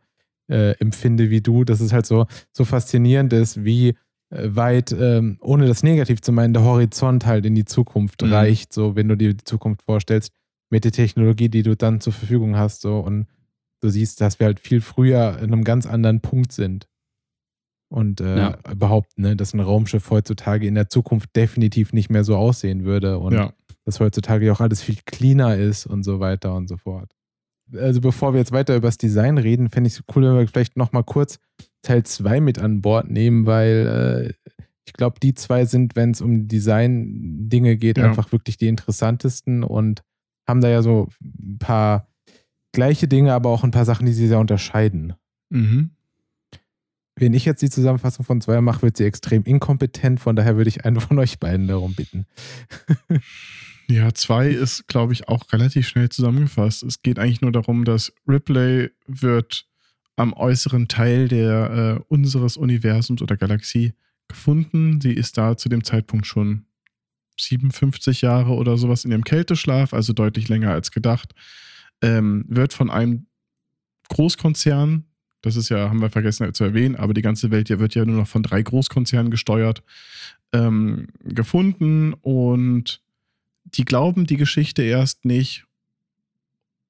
äh, 0.49 0.73
empfinde 0.79 1.31
wie 1.31 1.41
du. 1.41 1.65
Dass 1.65 1.81
es 1.81 1.93
halt 1.93 2.07
so, 2.07 2.27
so 2.53 2.65
faszinierend 2.65 3.33
ist, 3.33 3.65
wie 3.65 3.91
äh, 4.31 4.49
weit, 4.55 4.93
ähm, 4.93 5.39
ohne 5.41 5.67
das 5.67 5.83
negativ 5.83 6.21
zu 6.21 6.33
meinen, 6.33 6.53
der 6.55 6.65
Horizont 6.65 7.27
halt 7.27 7.47
in 7.47 7.55
die 7.55 7.65
Zukunft 7.65 8.23
Mhm. 8.23 8.33
reicht, 8.33 8.73
so 8.73 8.97
wenn 8.97 9.09
du 9.09 9.17
dir 9.17 9.35
die 9.35 9.45
Zukunft 9.45 9.83
vorstellst, 9.83 10.33
mit 10.71 10.85
der 10.85 10.93
Technologie, 10.93 11.49
die 11.51 11.63
du 11.63 11.77
dann 11.77 12.01
zur 12.01 12.13
Verfügung 12.15 12.57
hast. 12.57 12.81
So, 12.81 12.99
und 13.01 13.27
du 13.81 13.89
siehst, 13.91 14.21
dass 14.21 14.39
wir 14.41 14.47
halt 14.47 14.59
viel 14.61 14.81
früher 14.81 15.39
in 15.39 15.53
einem 15.53 15.65
ganz 15.65 15.87
anderen 15.87 16.21
Punkt 16.21 16.53
sind. 16.53 16.89
Und 17.93 18.21
äh, 18.23 18.39
Ja. 18.39 18.59
behaupten, 18.75 19.21
ne, 19.23 19.37
dass 19.37 19.53
ein 19.53 19.61
Raumschiff 19.61 20.09
heutzutage 20.11 20.67
in 20.67 20.75
der 20.75 20.89
Zukunft 20.89 21.37
definitiv 21.37 21.93
nicht 21.93 22.09
mehr 22.11 22.25
so 22.25 22.37
aussehen 22.37 22.85
würde 22.85 23.19
und 23.19 23.35
ja. 23.35 23.53
dass 23.85 24.01
heutzutage 24.01 24.51
auch 24.51 24.61
alles 24.61 24.81
viel 24.83 24.97
cleaner 25.05 25.57
ist 25.57 25.85
und 25.87 26.03
so 26.03 26.19
weiter 26.19 26.55
und 26.55 26.69
so 26.69 26.79
fort. 26.79 27.13
Also 27.75 28.01
bevor 28.01 28.33
wir 28.33 28.39
jetzt 28.39 28.53
weiter 28.53 28.77
über 28.77 28.89
das 28.89 28.97
Design 28.99 29.37
reden, 29.37 29.69
fände 29.69 29.89
ich 29.89 29.95
es 29.95 30.05
cool, 30.15 30.23
wenn 30.25 30.39
wir 30.39 30.49
vielleicht 30.49 30.77
nochmal 30.77 31.05
kurz 31.05 31.39
Teil 31.83 32.03
2 32.03 32.41
mit 32.41 32.59
an 32.59 32.81
Bord 32.81 33.11
nehmen, 33.11 33.45
weil 33.45 34.35
äh, 34.39 34.63
ich 34.87 34.93
glaube, 34.95 35.21
die 35.23 35.35
zwei 35.35 35.65
sind, 35.65 35.95
wenn 35.95 36.11
es 36.13 36.21
um 36.21 36.49
Design-Dinge 36.49 37.77
geht, 37.77 37.99
Ja. 37.99 38.05
einfach 38.07 38.33
wirklich 38.33 38.57
die 38.57 38.69
interessantesten 38.69 39.63
und 39.65 40.03
haben 40.49 40.61
da 40.61 40.69
ja 40.69 40.83
so 40.83 41.09
ein 41.23 41.59
paar 41.59 42.09
gleiche 42.73 43.07
Dinge, 43.07 43.33
aber 43.33 43.51
auch 43.51 43.65
ein 43.65 43.71
paar 43.71 43.85
Sachen, 43.85 44.07
die 44.07 44.13
sie 44.13 44.29
sehr 44.29 44.39
unterscheiden. 44.39 45.13
Mhm. 45.51 45.91
Wenn 47.23 47.35
ich 47.35 47.45
jetzt 47.45 47.63
die 47.63 47.71
Zusammenfassung 47.71 48.25
von 48.25 48.41
zwei 48.41 48.61
mache, 48.61 48.83
wird 48.83 48.97
sie 48.97 49.05
extrem 49.05 49.45
inkompetent. 49.45 50.19
Von 50.19 50.35
daher 50.35 50.57
würde 50.57 50.69
ich 50.69 50.85
einen 50.85 51.01
von 51.01 51.21
euch 51.21 51.39
beiden 51.39 51.69
darum 51.69 51.95
bitten. 51.95 52.27
Ja, 53.89 54.15
zwei 54.15 54.49
ist, 54.49 54.87
glaube 54.87 55.13
ich, 55.13 55.29
auch 55.29 55.53
relativ 55.53 55.87
schnell 55.87 56.09
zusammengefasst. 56.09 56.83
Es 56.85 57.03
geht 57.03 57.19
eigentlich 57.19 57.43
nur 57.43 57.53
darum, 57.53 57.85
dass 57.85 58.13
Ripley 58.27 58.91
wird 59.07 59.67
am 60.17 60.33
äußeren 60.33 60.89
Teil 60.89 61.29
der, 61.29 61.99
äh, 61.99 62.05
unseres 62.09 62.57
Universums 62.57 63.21
oder 63.21 63.37
Galaxie 63.37 63.93
gefunden. 64.29 65.01
Sie 65.01 65.13
ist 65.13 65.37
da 65.37 65.57
zu 65.57 65.69
dem 65.69 65.85
Zeitpunkt 65.85 66.27
schon 66.27 66.65
57 67.39 68.23
Jahre 68.23 68.53
oder 68.53 68.79
sowas 68.79 69.05
in 69.05 69.11
ihrem 69.11 69.25
Kälteschlaf, 69.25 69.93
also 69.93 70.13
deutlich 70.13 70.49
länger 70.49 70.71
als 70.71 70.91
gedacht. 70.91 71.35
Ähm, 72.01 72.45
wird 72.49 72.73
von 72.73 72.89
einem 72.89 73.27
Großkonzern, 74.09 75.05
das 75.43 75.57
ist 75.57 75.69
ja, 75.69 75.89
haben 75.89 76.01
wir 76.01 76.11
vergessen 76.11 76.53
zu 76.55 76.65
erwähnen, 76.65 76.97
aber 76.97 77.15
die 77.15 77.23
ganze 77.23 77.51
Welt 77.51 77.69
ja 77.69 77.79
wird 77.79 77.95
ja 77.95 78.05
nur 78.05 78.17
noch 78.17 78.29
von 78.29 78.43
drei 78.43 78.63
Großkonzernen 78.63 79.31
gesteuert, 79.31 79.83
ähm, 80.53 81.09
gefunden 81.25 82.15
und 82.15 83.03
die 83.65 83.85
glauben 83.85 84.27
die 84.27 84.37
Geschichte 84.37 84.83
erst 84.83 85.25
nicht. 85.25 85.65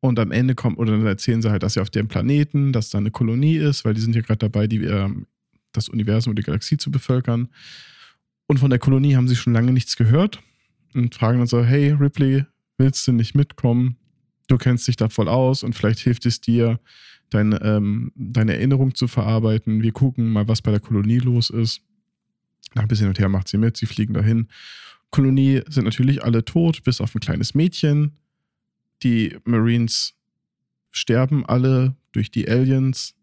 Und 0.01 0.19
am 0.19 0.33
Ende 0.33 0.55
kommt, 0.55 0.79
oder 0.79 0.93
dann 0.93 1.07
erzählen 1.07 1.43
sie 1.43 1.51
halt, 1.51 1.63
dass 1.63 1.75
sie 1.75 1.81
auf 1.81 1.91
dem 1.91 2.09
Planeten, 2.09 2.73
dass 2.73 2.91
da 2.91 2.99
eine 2.99 3.13
Kolonie 3.13 3.57
ist, 3.57 3.85
weil 3.85 3.95
die 3.95 4.01
sind 4.01 4.17
ja 4.17 4.21
gerade 4.21 4.39
dabei, 4.39 4.67
die, 4.67 4.85
ähm, 4.85 5.27
das 5.73 5.89
Universum 5.89 6.33
und 6.33 6.39
die 6.39 6.43
Galaxie 6.43 6.77
zu 6.77 6.91
bevölkern. 6.91 7.49
Und 8.47 8.59
von 8.59 8.71
der 8.71 8.81
Kolonie 8.81 9.15
haben 9.15 9.29
sie 9.29 9.37
schon 9.37 9.53
lange 9.53 9.73
nichts 9.73 9.97
gehört 9.97 10.41
und 10.93 11.15
fragen 11.15 11.39
dann 11.39 11.47
so: 11.47 11.65
Hey, 11.65 11.93
Ripley, 11.93 12.45
willst 12.79 13.07
du 13.07 13.13
nicht 13.13 13.35
mitkommen? 13.35 13.97
Du 14.49 14.59
kennst 14.59 14.89
dich 14.89 14.97
da 14.97 15.09
voll 15.09 15.29
aus 15.29 15.63
und 15.63 15.75
vielleicht 15.75 16.01
hilft 16.01 16.27
es 16.27 16.41
dir, 16.41 16.81
deine, 17.35 17.61
ähm, 17.63 18.13
deine 18.15 18.55
Erinnerung 18.55 18.95
zu 18.95 19.09
verarbeiten. 19.09 19.83
Wir 19.83 19.93
gucken 19.93 20.31
mal, 20.31 20.49
was 20.49 20.63
bei 20.63 20.71
der 20.71 20.81
Kolonie 20.81 21.19
los 21.19 21.51
ist. 21.51 21.83
Nach 22.75 22.83
ein 22.83 22.89
bisschen 22.89 23.05
hin 23.05 23.11
und 23.11 23.19
her 23.19 23.29
macht 23.29 23.49
sie 23.49 23.59
mit, 23.59 23.77
sie 23.77 23.87
fliegen 23.87 24.15
dahin. 24.15 24.49
Kolonie 25.11 25.63
sind 25.69 25.85
natürlich 25.85 26.25
alle 26.25 26.45
tot, 26.45 26.83
bis 26.85 27.01
auf 27.01 27.15
ein 27.15 27.21
kleines 27.21 27.55
Mädchen. 27.55 28.17
Die 29.03 29.37
Marines 29.45 30.15
sterben 30.91 31.45
alle 31.45 31.97
durch 32.13 32.31
die 32.31 32.49
Aliens. 32.49 33.15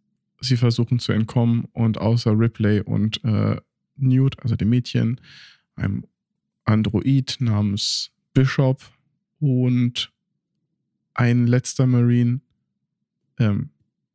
Sie 0.42 0.58
versuchen 0.58 1.00
zu 1.00 1.12
entkommen 1.12 1.66
und 1.74 1.98
außer 1.98 2.38
Ripley 2.38 2.82
und 2.82 3.24
äh, 3.24 3.58
Newt, 3.96 4.40
also 4.42 4.56
dem 4.56 4.70
Mädchen, 4.70 5.20
einem 5.76 6.06
Android 6.64 7.38
namens 7.40 8.12
Bishop 8.34 8.82
und 9.40 10.12
ein 11.14 11.48
letzter 11.48 11.86
Marine 11.86 12.40
ähm, 13.40 13.72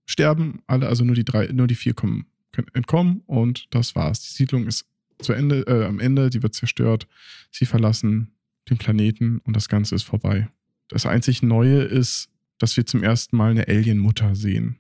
sterben 0.07 0.61
alle, 0.67 0.89
also 0.89 1.05
nur 1.05 1.15
die 1.15 1.25
drei, 1.25 1.47
nur 1.49 1.67
die 1.67 1.75
vier 1.75 1.95
kommen, 1.95 2.27
können 2.53 2.69
entkommen 2.75 3.23
und 3.27 3.67
das 3.71 3.95
war's. 3.95 4.23
Die 4.23 4.33
Siedlung 4.35 4.67
ist 4.67 4.87
zu 5.19 5.33
Ende, 5.33 5.61
äh, 5.67 5.87
am 5.87 6.01
Ende, 6.01 6.31
die 6.31 6.43
wird 6.43 6.55
zerstört. 6.55 7.07
Sie 7.51 7.67
verlassen 7.67 8.33
den 8.69 8.79
Planeten 8.79 9.39
und 9.45 9.55
das 9.57 9.69
Ganze 9.69 9.95
ist 9.95 10.03
vorbei. 10.03 10.49
Das 10.89 11.07
einzig 11.07 11.43
Neue 11.43 11.83
ist, 11.83 12.29
dass 12.59 12.77
wir 12.77 12.87
zum 12.87 13.03
ersten 13.03 13.37
Mal 13.37 13.51
eine 13.51 13.69
Alien-Mutter 13.69 14.35
sehen. 14.35 14.79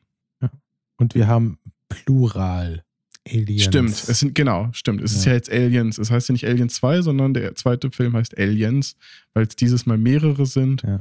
Und 0.96 1.16
wir 1.16 1.26
haben 1.26 1.58
Plural 1.88 2.84
Aliens. 3.26 3.64
Stimmt, 3.64 3.90
es 3.90 4.20
sind, 4.20 4.34
genau, 4.34 4.68
stimmt. 4.72 5.00
Es 5.02 5.12
ist 5.12 5.24
Ja. 5.24 5.32
ja 5.32 5.36
jetzt 5.36 5.50
Aliens. 5.50 5.98
Es 5.98 6.10
heißt 6.10 6.28
ja 6.28 6.32
nicht 6.34 6.46
Alien 6.46 6.68
2, 6.68 7.02
sondern 7.02 7.34
der 7.34 7.54
zweite 7.56 7.90
Film 7.90 8.14
heißt 8.14 8.38
Aliens, 8.38 8.96
weil 9.32 9.44
es 9.46 9.56
dieses 9.56 9.86
Mal 9.86 9.98
mehrere 9.98 10.46
sind. 10.46 10.82
Ja. 10.82 11.00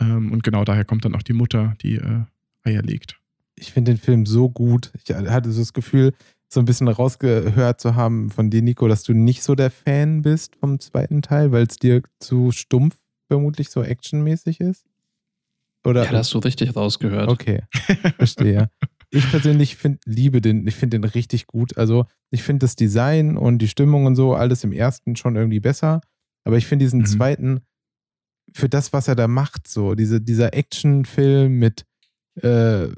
Ähm, 0.00 0.32
und 0.32 0.42
genau 0.44 0.64
daher 0.64 0.84
kommt 0.86 1.04
dann 1.04 1.14
auch 1.14 1.22
die 1.22 1.34
Mutter, 1.34 1.76
die 1.82 1.96
äh, 1.96 2.22
Eier 2.62 2.82
legt. 2.82 3.17
Ich 3.58 3.72
finde 3.72 3.92
den 3.92 3.98
Film 4.00 4.26
so 4.26 4.48
gut. 4.48 4.92
Ich 5.04 5.14
hatte 5.14 5.50
so 5.52 5.60
das 5.60 5.72
Gefühl, 5.72 6.12
so 6.52 6.60
ein 6.60 6.64
bisschen 6.66 6.88
rausgehört 6.88 7.80
zu 7.80 7.94
haben 7.94 8.30
von 8.30 8.50
dir, 8.50 8.62
Nico, 8.62 8.88
dass 8.88 9.02
du 9.02 9.12
nicht 9.12 9.42
so 9.42 9.54
der 9.54 9.70
Fan 9.70 10.22
bist 10.22 10.56
vom 10.56 10.80
zweiten 10.80 11.20
Teil, 11.22 11.52
weil 11.52 11.66
es 11.66 11.76
dir 11.76 12.02
zu 12.20 12.52
stumpf 12.52 12.96
vermutlich 13.26 13.68
so 13.68 13.82
actionmäßig 13.82 14.60
ist. 14.60 14.86
Oder? 15.86 16.04
Ja, 16.04 16.10
das 16.10 16.20
hast 16.20 16.34
du 16.34 16.38
richtig 16.38 16.74
rausgehört. 16.74 17.28
okay, 17.28 17.62
verstehe. 18.16 18.70
Ich 19.10 19.28
persönlich 19.30 19.76
find, 19.76 20.00
liebe 20.04 20.40
den, 20.40 20.66
ich 20.66 20.74
finde 20.74 20.98
den 20.98 21.04
richtig 21.04 21.46
gut. 21.46 21.76
Also 21.78 22.06
ich 22.30 22.42
finde 22.42 22.64
das 22.64 22.76
Design 22.76 23.36
und 23.36 23.58
die 23.58 23.68
Stimmung 23.68 24.04
und 24.06 24.16
so 24.16 24.34
alles 24.34 24.64
im 24.64 24.72
ersten 24.72 25.16
schon 25.16 25.36
irgendwie 25.36 25.60
besser. 25.60 26.00
Aber 26.44 26.56
ich 26.56 26.66
finde 26.66 26.84
diesen 26.84 27.00
Mhm. 27.00 27.06
zweiten 27.06 27.60
für 28.54 28.68
das, 28.68 28.92
was 28.92 29.08
er 29.08 29.14
da 29.14 29.28
macht, 29.28 29.68
so 29.68 29.94
diese, 29.94 30.20
dieser 30.20 30.54
Actionfilm 30.54 31.58
mit 31.58 31.84
äh, 32.42 32.88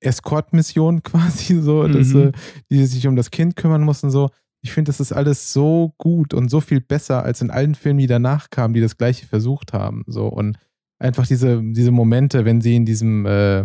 Escort-Mission 0.00 1.02
quasi 1.02 1.60
so, 1.60 1.86
dass, 1.88 2.08
Mhm. 2.08 2.20
äh, 2.28 2.32
die 2.70 2.86
sich 2.86 3.06
um 3.06 3.16
das 3.16 3.30
Kind 3.30 3.56
kümmern 3.56 3.82
mussten 3.82 4.10
so. 4.10 4.30
Ich 4.60 4.72
finde, 4.72 4.88
das 4.88 4.98
ist 5.00 5.12
alles 5.12 5.52
so 5.52 5.94
gut 5.98 6.34
und 6.34 6.48
so 6.50 6.60
viel 6.60 6.80
besser 6.80 7.22
als 7.24 7.40
in 7.42 7.50
allen 7.50 7.74
Filmen, 7.76 8.00
die 8.00 8.06
danach 8.08 8.50
kamen, 8.50 8.74
die 8.74 8.80
das 8.80 8.96
gleiche 8.98 9.24
versucht 9.26 9.72
haben. 9.72 10.04
So 10.08 10.26
und 10.26 10.58
einfach 10.98 11.26
diese, 11.26 11.62
diese 11.62 11.92
Momente, 11.92 12.44
wenn 12.44 12.60
sie 12.60 12.74
in 12.74 12.84
diesem 12.84 13.24
äh, 13.24 13.60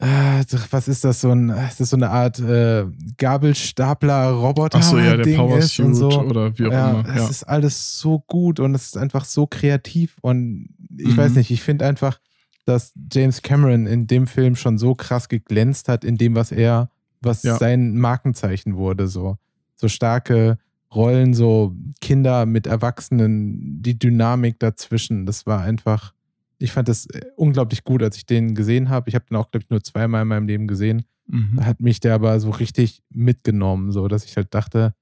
äh, 0.00 0.44
was 0.70 0.86
ist 0.86 1.02
das 1.04 1.20
so 1.20 1.32
ein, 1.32 1.48
ist 1.50 1.80
das 1.80 1.90
so 1.90 1.96
eine 1.96 2.10
Art 2.10 2.38
äh, 2.38 2.86
Gabelstapler-Roboter? 3.16 4.78
Achso, 4.78 4.98
ja, 4.98 5.16
der 5.16 5.24
Ding 5.24 5.36
Power 5.36 5.58
ist 5.58 5.78
und 5.80 5.94
Suit 5.96 6.12
so. 6.12 6.20
oder 6.20 6.56
wie 6.56 6.66
auch 6.66 6.72
Ja, 6.72 6.90
immer. 7.00 7.08
es 7.08 7.22
Ja. 7.22 7.28
ist 7.28 7.42
alles 7.44 7.98
so 7.98 8.20
gut 8.20 8.60
und 8.60 8.74
es 8.76 8.86
ist 8.86 8.96
einfach 8.96 9.24
so 9.24 9.46
kreativ 9.48 10.16
und 10.20 10.68
ich 10.96 11.14
Mhm. 11.14 11.16
weiß 11.16 11.34
nicht, 11.34 11.50
ich 11.50 11.62
finde 11.62 11.84
einfach, 11.86 12.20
dass 12.68 12.92
James 13.12 13.42
Cameron 13.42 13.86
in 13.86 14.06
dem 14.06 14.26
Film 14.26 14.54
schon 14.56 14.78
so 14.78 14.94
krass 14.94 15.28
geglänzt 15.28 15.88
hat 15.88 16.04
in 16.04 16.18
dem, 16.18 16.34
was 16.34 16.52
er, 16.52 16.90
was 17.20 17.42
Ja. 17.42 17.56
sein 17.56 17.96
Markenzeichen 17.98 18.76
wurde, 18.76 19.08
so. 19.08 19.36
So 19.76 19.88
starke 19.88 20.58
Rollen, 20.94 21.34
so 21.34 21.74
Kinder 22.00 22.46
mit 22.46 22.66
Erwachsenen, 22.66 23.82
die 23.82 23.98
Dynamik 23.98 24.58
dazwischen, 24.58 25.26
das 25.26 25.46
war 25.46 25.60
einfach, 25.60 26.14
ich 26.58 26.72
fand 26.72 26.88
das 26.88 27.06
äh, 27.06 27.20
unglaublich 27.36 27.84
gut, 27.84 28.02
als 28.02 28.16
ich 28.16 28.26
den 28.26 28.54
gesehen 28.54 28.88
habe. 28.88 29.08
Ich 29.08 29.14
habe 29.14 29.26
den 29.30 29.36
auch, 29.36 29.50
glaube 29.50 29.64
ich, 29.64 29.70
nur 29.70 29.82
zweimal 29.82 30.22
in 30.22 30.28
meinem 30.28 30.46
Leben 30.46 30.66
gesehen. 30.66 31.04
Mhm. 31.26 31.56
Da 31.56 31.64
hat 31.66 31.80
mich 31.80 32.00
der 32.00 32.14
aber 32.14 32.40
so 32.40 32.50
richtig 32.50 33.02
mitgenommen, 33.10 33.92
so 33.92 34.08
dass 34.08 34.24
ich 34.24 34.36
halt 34.36 34.52
dachte, 34.54 34.94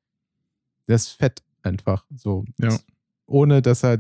der 0.89 0.97
ist 0.97 1.09
fett 1.09 1.43
einfach. 1.63 2.05
So. 2.15 2.45
Ja. 2.61 2.77
Ohne 3.27 3.63
dass 3.63 3.85
er 3.85 3.99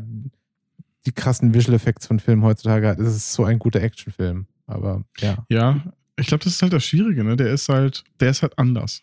die 1.06 1.12
krassen 1.12 1.54
Visual 1.54 1.74
Effects 1.76 2.06
von 2.06 2.20
Filmen 2.20 2.42
heutzutage 2.42 2.88
hat, 2.88 2.98
ist 2.98 3.08
es 3.08 3.32
so 3.32 3.44
ein 3.44 3.58
guter 3.58 3.80
Actionfilm. 3.80 4.46
Aber 4.66 5.04
ja. 5.20 5.46
Ja, 5.48 5.80
ich 6.18 6.26
glaube, 6.26 6.44
das 6.44 6.54
ist 6.54 6.62
halt 6.62 6.72
das 6.72 6.84
Schwierige, 6.84 7.22
ne? 7.24 7.36
Der 7.36 7.52
ist 7.52 7.68
halt, 7.68 8.04
der 8.20 8.30
ist 8.30 8.42
halt 8.42 8.58
anders. 8.58 9.02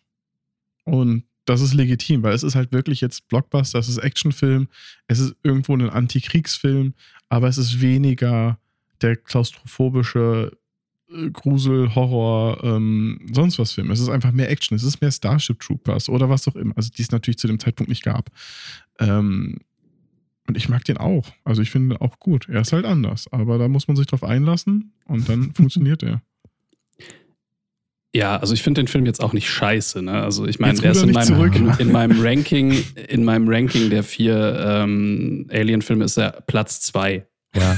Und 0.83 1.23
das 1.45 1.61
ist 1.61 1.73
legitim, 1.73 2.23
weil 2.23 2.33
es 2.33 2.43
ist 2.43 2.55
halt 2.55 2.71
wirklich 2.71 3.01
jetzt 3.01 3.27
Blockbuster, 3.27 3.79
es 3.79 3.89
ist 3.89 3.97
Actionfilm, 3.97 4.67
es 5.07 5.19
ist 5.19 5.35
irgendwo 5.43 5.75
ein 5.75 5.89
Antikriegsfilm, 5.89 6.93
aber 7.29 7.47
es 7.47 7.57
ist 7.57 7.81
weniger 7.81 8.59
der 9.01 9.15
klaustrophobische 9.17 10.51
äh, 11.09 11.29
Grusel, 11.31 11.95
Horror, 11.95 12.63
ähm, 12.63 13.19
sonst 13.31 13.59
was 13.59 13.73
Film. 13.73 13.91
Es 13.91 13.99
ist 13.99 14.09
einfach 14.09 14.31
mehr 14.31 14.49
Action, 14.49 14.75
es 14.75 14.83
ist 14.83 15.01
mehr 15.01 15.11
Starship 15.11 15.59
Troopers 15.59 16.09
oder 16.09 16.29
was 16.29 16.47
auch 16.47 16.55
immer. 16.55 16.75
Also 16.77 16.89
die 16.95 17.01
es 17.01 17.11
natürlich 17.11 17.37
zu 17.37 17.47
dem 17.47 17.59
Zeitpunkt 17.59 17.89
nicht 17.89 18.03
gab. 18.03 18.29
Ähm, 18.99 19.59
und 20.47 20.57
ich 20.57 20.69
mag 20.69 20.83
den 20.85 20.97
auch. 20.97 21.27
Also 21.43 21.61
ich 21.61 21.71
finde 21.71 21.95
ihn 21.95 22.01
auch 22.01 22.19
gut. 22.19 22.47
Er 22.49 22.61
ist 22.61 22.73
halt 22.73 22.85
anders, 22.85 23.27
aber 23.31 23.57
da 23.57 23.67
muss 23.67 23.87
man 23.87 23.95
sich 23.97 24.07
drauf 24.07 24.23
einlassen 24.23 24.93
und 25.05 25.27
dann 25.29 25.51
funktioniert 25.55 26.03
er. 26.03 26.21
Ja, 28.15 28.37
also 28.37 28.53
ich 28.53 28.61
finde 28.61 28.81
den 28.81 28.87
Film 28.87 29.07
jetzt 29.07 29.23
auch 29.23 29.33
nicht 29.33 29.49
scheiße. 29.49 30.03
Ne? 30.03 30.11
Also 30.11 30.45
ich 30.45 30.59
meine, 30.59 30.79
der 30.79 30.91
ist 30.91 31.01
in 31.01 31.11
meinem, 31.11 31.25
zurück. 31.25 31.53
in 31.79 31.91
meinem 31.91 32.21
Ranking, 32.23 32.83
in 33.07 33.23
meinem 33.23 33.47
Ranking 33.49 33.89
der 33.89 34.03
vier 34.03 34.63
ähm, 34.67 35.47
Alien-Filme 35.51 36.03
ist 36.05 36.17
er 36.17 36.41
Platz 36.45 36.81
zwei. 36.81 37.25
Ja. 37.55 37.75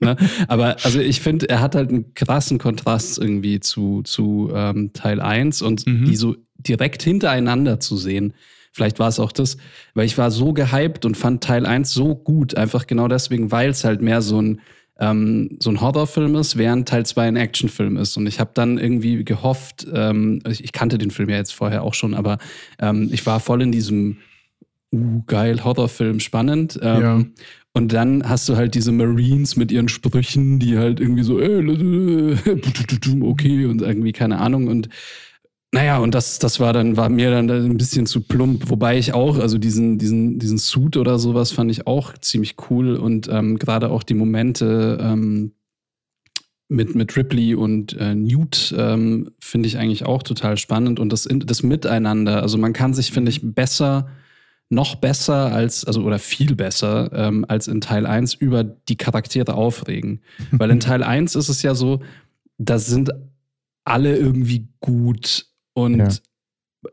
Ne? 0.00 0.16
Aber 0.48 0.76
also 0.84 1.00
ich 1.00 1.20
finde, 1.20 1.48
er 1.50 1.60
hat 1.60 1.74
halt 1.74 1.90
einen 1.90 2.14
krassen 2.14 2.58
Kontrast 2.58 3.18
irgendwie 3.18 3.60
zu, 3.60 4.02
zu 4.02 4.50
ähm, 4.54 4.92
Teil 4.94 5.20
1 5.20 5.60
und 5.60 5.86
Mhm. 5.86 6.06
die 6.06 6.16
so 6.16 6.36
direkt 6.56 7.02
hintereinander 7.02 7.78
zu 7.78 7.96
sehen. 7.98 8.32
Vielleicht 8.74 8.98
war 8.98 9.08
es 9.08 9.20
auch 9.20 9.30
das, 9.30 9.56
weil 9.94 10.04
ich 10.04 10.18
war 10.18 10.32
so 10.32 10.52
gehypt 10.52 11.04
und 11.04 11.16
fand 11.16 11.44
Teil 11.44 11.64
1 11.64 11.94
so 11.94 12.16
gut, 12.16 12.56
einfach 12.56 12.88
genau 12.88 13.06
deswegen, 13.06 13.52
weil 13.52 13.70
es 13.70 13.84
halt 13.84 14.02
mehr 14.02 14.20
so 14.20 14.42
ein, 14.42 14.60
ähm, 14.98 15.56
so 15.60 15.70
ein 15.70 15.80
Horrorfilm 15.80 16.34
ist, 16.34 16.58
während 16.58 16.88
Teil 16.88 17.06
2 17.06 17.28
ein 17.28 17.36
Actionfilm 17.36 17.96
ist. 17.96 18.16
Und 18.16 18.26
ich 18.26 18.40
habe 18.40 18.50
dann 18.52 18.78
irgendwie 18.78 19.24
gehofft, 19.24 19.86
ähm, 19.94 20.40
ich, 20.48 20.64
ich 20.64 20.72
kannte 20.72 20.98
den 20.98 21.12
Film 21.12 21.28
ja 21.30 21.36
jetzt 21.36 21.54
vorher 21.54 21.84
auch 21.84 21.94
schon, 21.94 22.14
aber 22.14 22.38
ähm, 22.80 23.10
ich 23.12 23.24
war 23.26 23.38
voll 23.38 23.62
in 23.62 23.70
diesem 23.70 24.16
uh, 24.92 25.22
geil, 25.28 25.62
Horrorfilm, 25.62 26.18
spannend. 26.18 26.76
Ähm, 26.82 27.00
Ja. 27.00 27.24
Und 27.76 27.92
dann 27.92 28.28
hast 28.28 28.48
du 28.48 28.56
halt 28.56 28.74
diese 28.74 28.92
Marines 28.92 29.56
mit 29.56 29.72
ihren 29.72 29.88
Sprüchen, 29.88 30.60
die 30.60 30.78
halt 30.78 31.00
irgendwie 31.00 31.24
so, 31.24 31.40
äh, 31.40 31.60
äh, 31.60 32.36
okay, 33.22 33.66
und 33.66 33.82
irgendwie 33.82 34.12
keine 34.12 34.38
Ahnung. 34.38 34.66
Und 34.66 34.88
naja, 35.74 35.98
und 35.98 36.14
das, 36.14 36.38
das 36.38 36.60
war 36.60 36.72
dann, 36.72 36.96
war 36.96 37.08
mir 37.08 37.32
dann 37.32 37.50
ein 37.50 37.76
bisschen 37.76 38.06
zu 38.06 38.20
plump. 38.20 38.70
Wobei 38.70 38.96
ich 38.96 39.12
auch, 39.12 39.40
also 39.40 39.58
diesen, 39.58 39.98
diesen, 39.98 40.38
diesen 40.38 40.56
Suit 40.56 40.96
oder 40.96 41.18
sowas 41.18 41.50
fand 41.50 41.68
ich 41.68 41.88
auch 41.88 42.16
ziemlich 42.18 42.54
cool. 42.70 42.94
Und 42.94 43.28
ähm, 43.28 43.58
gerade 43.58 43.90
auch 43.90 44.04
die 44.04 44.14
Momente 44.14 44.98
ähm, 45.02 45.50
mit, 46.68 46.94
mit 46.94 47.16
Ripley 47.16 47.56
und 47.56 47.92
äh, 47.94 48.14
Newt 48.14 48.72
ähm, 48.78 49.32
finde 49.40 49.66
ich 49.66 49.76
eigentlich 49.76 50.06
auch 50.06 50.22
total 50.22 50.58
spannend. 50.58 51.00
Und 51.00 51.12
das, 51.12 51.26
das 51.28 51.64
Miteinander, 51.64 52.40
also 52.40 52.56
man 52.56 52.72
kann 52.72 52.94
sich, 52.94 53.10
finde 53.10 53.32
ich, 53.32 53.40
besser 53.42 54.06
noch 54.70 54.94
besser 54.94 55.52
als, 55.52 55.84
also 55.84 56.02
oder 56.02 56.20
viel 56.20 56.54
besser 56.54 57.10
ähm, 57.12 57.44
als 57.48 57.66
in 57.66 57.80
Teil 57.80 58.06
1 58.06 58.34
über 58.34 58.62
die 58.62 58.96
Charaktere 58.96 59.54
aufregen. 59.54 60.20
Weil 60.52 60.70
in 60.70 60.78
Teil 60.78 61.02
1 61.02 61.34
ist 61.34 61.48
es 61.48 61.62
ja 61.62 61.74
so, 61.74 62.00
da 62.58 62.78
sind 62.78 63.10
alle 63.84 64.16
irgendwie 64.16 64.68
gut 64.78 65.48
und 65.74 65.98
Ja. 65.98 66.08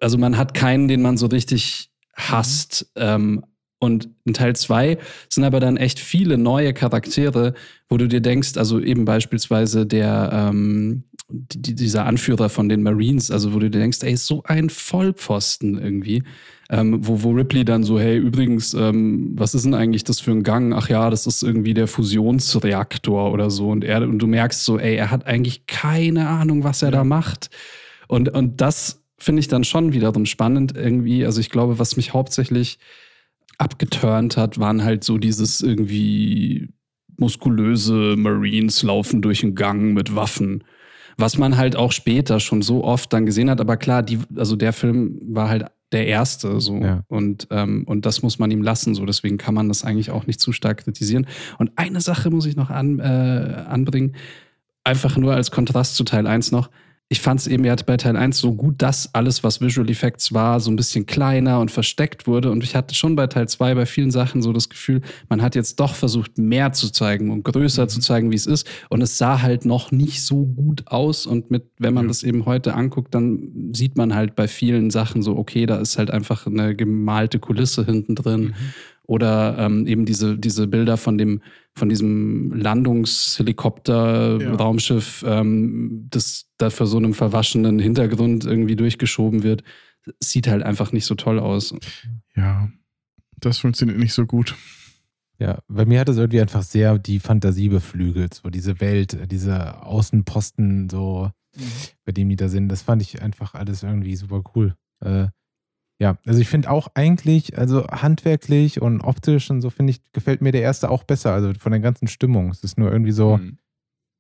also 0.02 0.18
man 0.18 0.38
hat 0.38 0.54
keinen, 0.54 0.88
den 0.88 1.02
man 1.02 1.18
so 1.18 1.28
richtig 1.28 1.90
hasst. 2.16 2.92
Ähm, 2.96 3.44
und 3.84 4.10
in 4.26 4.36
Teil 4.36 4.56
2 4.56 5.00
sind 5.28 5.44
aber 5.44 5.60
dann 5.60 5.76
echt 5.76 6.00
viele 6.00 6.38
neue 6.38 6.72
Charaktere, 6.72 7.56
wo 7.90 7.98
du 7.98 8.08
dir 8.08 8.22
denkst, 8.22 8.56
also 8.58 8.80
eben 8.80 9.06
beispielsweise 9.06 9.88
der, 9.88 10.30
ähm, 10.52 11.06
die, 11.32 11.74
dieser 11.74 12.06
Anführer 12.06 12.50
von 12.50 12.70
den 12.70 12.84
Marines, 12.84 13.32
also 13.32 13.54
wo 13.54 13.60
du 13.60 13.72
dir 13.72 13.80
denkst, 13.80 14.00
ey, 14.04 14.16
so 14.18 14.44
ein 14.44 14.70
Vollpfosten 14.70 15.80
irgendwie. 15.80 16.24
Ähm, 16.70 17.00
wo, 17.06 17.24
wo 17.24 17.32
Ripley 17.32 17.66
dann 17.66 17.84
so, 17.84 18.00
hey, 18.00 18.18
übrigens, 18.18 18.76
ähm, 18.76 19.32
was 19.36 19.56
ist 19.56 19.66
denn 19.66 19.74
eigentlich 19.74 20.04
das 20.04 20.20
für 20.20 20.32
ein 20.32 20.44
Gang? 20.44 20.74
Ach 20.74 20.88
ja, 20.88 21.10
das 21.10 21.26
ist 21.26 21.42
irgendwie 21.42 21.74
der 21.74 21.88
Fusionsreaktor 21.88 23.32
oder 23.32 23.50
so. 23.50 23.70
Und 23.70 23.84
er, 23.84 24.04
und 24.04 24.20
du 24.20 24.28
merkst 24.28 24.64
so, 24.64 24.78
ey, 24.80 24.96
er 24.96 25.12
hat 25.12 25.26
eigentlich 25.26 25.66
keine 25.66 26.28
Ahnung, 26.28 26.64
was 26.64 26.82
er 26.82 26.90
Ja. 26.90 26.98
da 26.98 27.04
macht. 27.04 27.50
Und, 28.12 28.28
und 28.28 28.60
das 28.60 29.02
finde 29.18 29.40
ich 29.40 29.48
dann 29.48 29.64
schon 29.64 29.94
wiederum 29.94 30.26
spannend 30.26 30.76
irgendwie. 30.76 31.26
Also 31.26 31.40
ich 31.40 31.50
glaube, 31.50 31.80
was 31.80 31.96
mich 31.96 32.14
hauptsächlich 32.14 32.78
abgeturnt 33.58 34.36
hat, 34.36 34.60
waren 34.60 34.84
halt 34.84 35.06
so 35.06 35.18
dieses 35.18 35.62
irgendwie 35.62 36.74
muskulöse 37.18 38.16
Marines 38.18 38.84
laufen 38.84 39.22
durch 39.22 39.44
einen 39.44 39.56
Gang 39.56 39.94
mit 39.94 40.14
Waffen. 40.14 40.66
Was 41.18 41.38
man 41.38 41.56
halt 41.56 41.78
auch 41.78 41.94
später 41.94 42.42
schon 42.42 42.62
so 42.62 42.84
oft 42.84 43.14
dann 43.14 43.26
gesehen 43.26 43.50
hat, 43.50 43.62
aber 43.62 43.78
klar, 43.78 44.04
die, 44.04 44.20
also 44.36 44.58
der 44.58 44.74
Film 44.74 45.22
war 45.24 45.48
halt 45.48 45.68
der 45.94 46.06
erste 46.08 46.60
so 46.60 46.82
Ja. 46.82 47.04
und, 47.08 47.48
ähm, 47.50 47.86
und 47.86 48.06
das 48.06 48.24
muss 48.24 48.40
man 48.40 48.52
ihm 48.52 48.62
lassen, 48.62 48.94
so 48.94 49.06
deswegen 49.06 49.38
kann 49.38 49.54
man 49.54 49.70
das 49.70 49.86
eigentlich 49.86 50.12
auch 50.12 50.28
nicht 50.28 50.42
zu 50.42 50.52
stark 50.52 50.84
kritisieren. 50.84 51.28
Und 51.60 51.72
eine 51.78 52.02
Sache 52.02 52.30
muss 52.30 52.46
ich 52.46 52.58
noch 52.58 52.72
an, 52.72 53.00
äh, 53.00 53.04
anbringen, 53.04 54.16
einfach 54.84 55.16
nur 55.16 55.34
als 55.34 55.52
Kontrast 55.52 55.96
zu 55.96 56.04
Teil 56.04 56.28
1 56.28 56.52
noch. 56.52 56.70
Ich 57.12 57.20
fand 57.20 57.42
es 57.42 57.48
eben 57.48 57.66
ja 57.66 57.76
bei 57.86 57.98
Teil 57.98 58.16
1 58.16 58.38
so 58.38 58.54
gut, 58.54 58.76
dass 58.82 59.14
alles, 59.14 59.44
was 59.44 59.60
Visual 59.60 59.90
Effects 59.90 60.32
war, 60.32 60.62
so 60.62 60.72
ein 60.72 60.78
bisschen 60.78 61.06
kleiner 61.06 61.60
und 61.60 61.70
versteckt 61.70 62.26
wurde. 62.26 62.50
Und 62.52 62.64
ich 62.64 62.74
hatte 62.74 62.96
schon 62.96 63.18
bei 63.18 63.28
Teil 63.28 63.50
2 63.50 63.76
bei 63.76 63.86
vielen 63.86 64.12
Sachen 64.12 64.42
so 64.42 64.54
das 64.54 64.70
Gefühl, 64.70 65.02
man 65.28 65.42
hat 65.42 65.54
jetzt 65.54 65.82
doch 65.82 65.94
versucht, 65.94 66.38
mehr 66.38 66.72
zu 66.72 66.90
zeigen 66.90 67.30
und 67.30 67.44
größer 67.44 67.84
mhm. 67.84 67.90
zu 67.90 68.00
zeigen, 68.00 68.32
wie 68.32 68.38
es 68.38 68.46
ist. 68.46 68.66
Und 68.88 69.02
es 69.02 69.18
sah 69.18 69.42
halt 69.42 69.66
noch 69.66 69.92
nicht 69.92 70.24
so 70.24 70.46
gut 70.46 70.88
aus. 70.88 71.26
Und 71.26 71.52
mit, 71.52 71.66
wenn 71.80 71.94
man 71.94 72.06
ja. 72.06 72.08
das 72.08 72.24
eben 72.24 72.46
heute 72.46 72.76
anguckt, 72.76 73.14
dann 73.14 73.74
sieht 73.74 73.98
man 73.98 74.16
halt 74.16 74.38
bei 74.38 74.48
vielen 74.48 74.90
Sachen 74.90 75.22
so, 75.22 75.36
okay, 75.36 75.66
da 75.66 75.80
ist 75.80 75.98
halt 75.98 76.12
einfach 76.12 76.48
eine 76.48 76.78
gemalte 76.78 77.40
Kulisse 77.40 77.86
hinten 77.86 78.16
drin. 78.16 78.42
Mhm. 78.42 78.54
Oder 79.12 79.58
ähm, 79.60 79.88
eben 79.88 80.06
diese, 80.06 80.38
diese 80.38 80.68
Bilder 80.68 80.96
von 80.96 81.18
dem, 81.18 81.42
von 81.76 81.90
diesem 81.90 82.54
Landungshelikopter, 82.54 84.40
ja. 84.40 84.54
Raumschiff, 84.54 85.26
ähm, 85.28 86.08
das 86.10 86.46
da 86.58 86.70
für 86.70 86.88
so 86.88 86.96
einem 86.96 87.14
verwaschenen 87.14 87.78
Hintergrund 87.78 88.46
irgendwie 88.46 88.78
durchgeschoben 88.78 89.44
wird, 89.44 89.64
sieht 90.22 90.48
halt 90.48 90.64
einfach 90.64 90.94
nicht 90.94 91.04
so 91.04 91.16
toll 91.16 91.40
aus. 91.40 91.76
Ja, 92.38 92.70
das 93.38 93.58
funktioniert 93.58 94.00
nicht 94.00 94.14
so 94.14 94.26
gut. 94.26 94.56
Ja, 95.40 95.60
bei 95.68 95.84
mir 95.86 96.00
hat 96.00 96.08
es 96.08 96.16
irgendwie 96.16 96.40
einfach 96.40 96.64
sehr 96.64 96.98
die 96.98 97.20
Fantasie 97.20 97.68
beflügelt, 97.68 98.36
so 98.36 98.50
diese 98.50 98.80
Welt, 98.80 99.30
diese 99.30 99.84
Außenposten, 99.84 100.88
so 100.90 101.32
mhm. 101.58 101.64
bei 102.06 102.14
dem 102.14 102.30
die 102.30 102.38
da 102.38 102.48
sind. 102.48 102.70
Das 102.70 102.84
fand 102.84 103.02
ich 103.02 103.22
einfach 103.22 103.56
alles 103.56 103.84
irgendwie 103.84 104.16
super 104.16 104.42
cool. 104.56 104.78
Äh, 105.02 105.28
ja, 106.02 106.18
also 106.26 106.40
ich 106.40 106.48
finde 106.48 106.72
auch 106.72 106.88
eigentlich, 106.96 107.60
also 107.60 107.86
handwerklich 107.86 108.82
und 108.82 109.02
optisch 109.02 109.52
und 109.52 109.62
so 109.62 109.70
finde 109.70 109.92
ich, 109.92 110.02
gefällt 110.14 110.42
mir 110.42 110.52
der 110.52 110.64
erste 110.64 110.90
auch 110.90 111.04
besser, 111.04 111.32
also 111.32 111.54
von 111.54 111.72
der 111.72 111.80
ganzen 111.80 112.08
Stimmung. 112.08 112.50
Es 112.50 112.64
ist 112.64 112.80
nur 112.80 112.92
irgendwie 112.92 113.12
so, 113.12 113.38
mhm. 113.38 113.60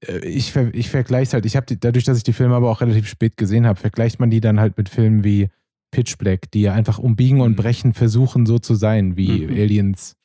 Äh, 0.05 0.19
ich, 0.19 0.55
ich 0.55 0.89
vergleiche 0.91 1.23
es 1.23 1.33
halt, 1.33 1.45
ich 1.47 1.55
habe 1.55 1.75
dadurch, 1.75 2.05
dass 2.05 2.17
ich 2.17 2.23
die 2.23 2.33
Filme 2.33 2.53
aber 2.53 2.69
auch 2.69 2.81
relativ 2.81 3.07
spät 3.07 3.35
gesehen 3.35 3.65
habe, 3.65 3.79
vergleicht 3.79 4.19
man 4.19 4.29
die 4.29 4.41
dann 4.41 4.59
halt 4.59 4.77
mit 4.77 4.89
Filmen 4.89 5.23
wie 5.23 5.49
Pitch 5.89 6.19
Black, 6.19 6.51
die 6.51 6.61
ja 6.61 6.73
einfach 6.73 6.99
umbiegen 6.99 7.37
mhm. 7.37 7.43
und 7.45 7.55
brechen 7.55 7.93
versuchen, 7.93 8.45
so 8.45 8.59
zu 8.59 8.75
sein 8.75 9.17
wie 9.17 9.47
mhm. 9.47 9.53
Aliens 9.53 10.15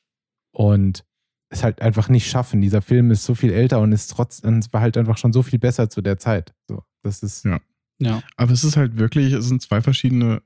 und 0.52 1.04
es 1.48 1.64
halt 1.64 1.80
einfach 1.80 2.11
nicht 2.11 2.28
schaffen. 2.28 2.61
Dieser 2.61 2.82
Film 2.82 3.11
ist 3.11 3.24
so 3.24 3.34
viel 3.34 3.52
älter 3.52 3.80
und 3.80 3.92
ist 3.92 4.09
trotzdem, 4.09 4.61
war 4.72 4.82
halt 4.82 4.98
einfach 4.98 5.16
schon 5.16 5.32
so 5.32 5.42
viel 5.42 5.59
besser 5.59 5.88
zu 5.88 6.02
der 6.02 6.18
Zeit. 6.18 6.54
So, 6.68 6.82
das 7.02 7.22
ist. 7.22 7.46
Ja. 7.46 7.61
ja. 7.98 8.22
Aber 8.36 8.52
es 8.52 8.62
ist 8.62 8.76
halt 8.76 8.98
wirklich, 8.98 9.32
es 9.32 9.46
sind 9.46 9.62
zwei 9.62 9.80
verschiedene 9.80 10.42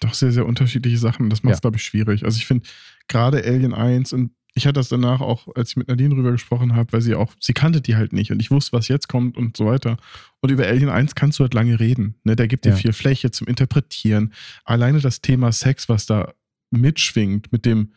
doch 0.00 0.14
sehr, 0.14 0.32
sehr 0.32 0.46
unterschiedliche 0.46 0.98
Sachen. 0.98 1.30
Das 1.30 1.42
macht 1.42 1.54
es, 1.54 1.58
ja. 1.58 1.62
glaube 1.62 1.76
ich, 1.76 1.84
schwierig. 1.84 2.24
Also 2.24 2.38
ich 2.38 2.46
finde 2.46 2.68
gerade 3.08 3.44
Alien 3.44 3.74
1 3.74 4.12
und 4.12 4.32
ich 4.56 4.66
hatte 4.66 4.80
das 4.80 4.88
danach 4.88 5.20
auch, 5.20 5.54
als 5.54 5.70
ich 5.70 5.76
mit 5.76 5.88
Nadine 5.88 6.14
drüber 6.14 6.32
gesprochen 6.32 6.74
habe, 6.74 6.90
weil 6.94 7.02
sie 7.02 7.14
auch, 7.14 7.34
sie 7.38 7.52
kannte 7.52 7.82
die 7.82 7.94
halt 7.94 8.14
nicht 8.14 8.32
und 8.32 8.40
ich 8.40 8.50
wusste, 8.50 8.72
was 8.72 8.88
jetzt 8.88 9.06
kommt 9.06 9.36
und 9.36 9.56
so 9.56 9.66
weiter. 9.66 9.98
Und 10.40 10.50
über 10.50 10.66
Alien 10.66 10.88
1 10.88 11.14
kannst 11.14 11.38
du 11.38 11.42
halt 11.42 11.52
lange 11.52 11.78
reden. 11.78 12.14
Ne? 12.24 12.36
Der 12.36 12.48
gibt 12.48 12.64
dir 12.64 12.70
ja. 12.70 12.76
viel 12.76 12.94
Fläche 12.94 13.30
zum 13.30 13.46
Interpretieren. 13.46 14.32
Alleine 14.64 15.00
das 15.00 15.20
Thema 15.20 15.52
Sex, 15.52 15.90
was 15.90 16.06
da 16.06 16.32
mitschwingt, 16.70 17.52
mit 17.52 17.66
dem 17.66 17.92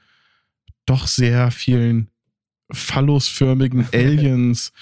doch 0.86 1.08
sehr 1.08 1.50
vielen 1.52 2.10
phallusförmigen 2.72 3.88
Aliens 3.94 4.74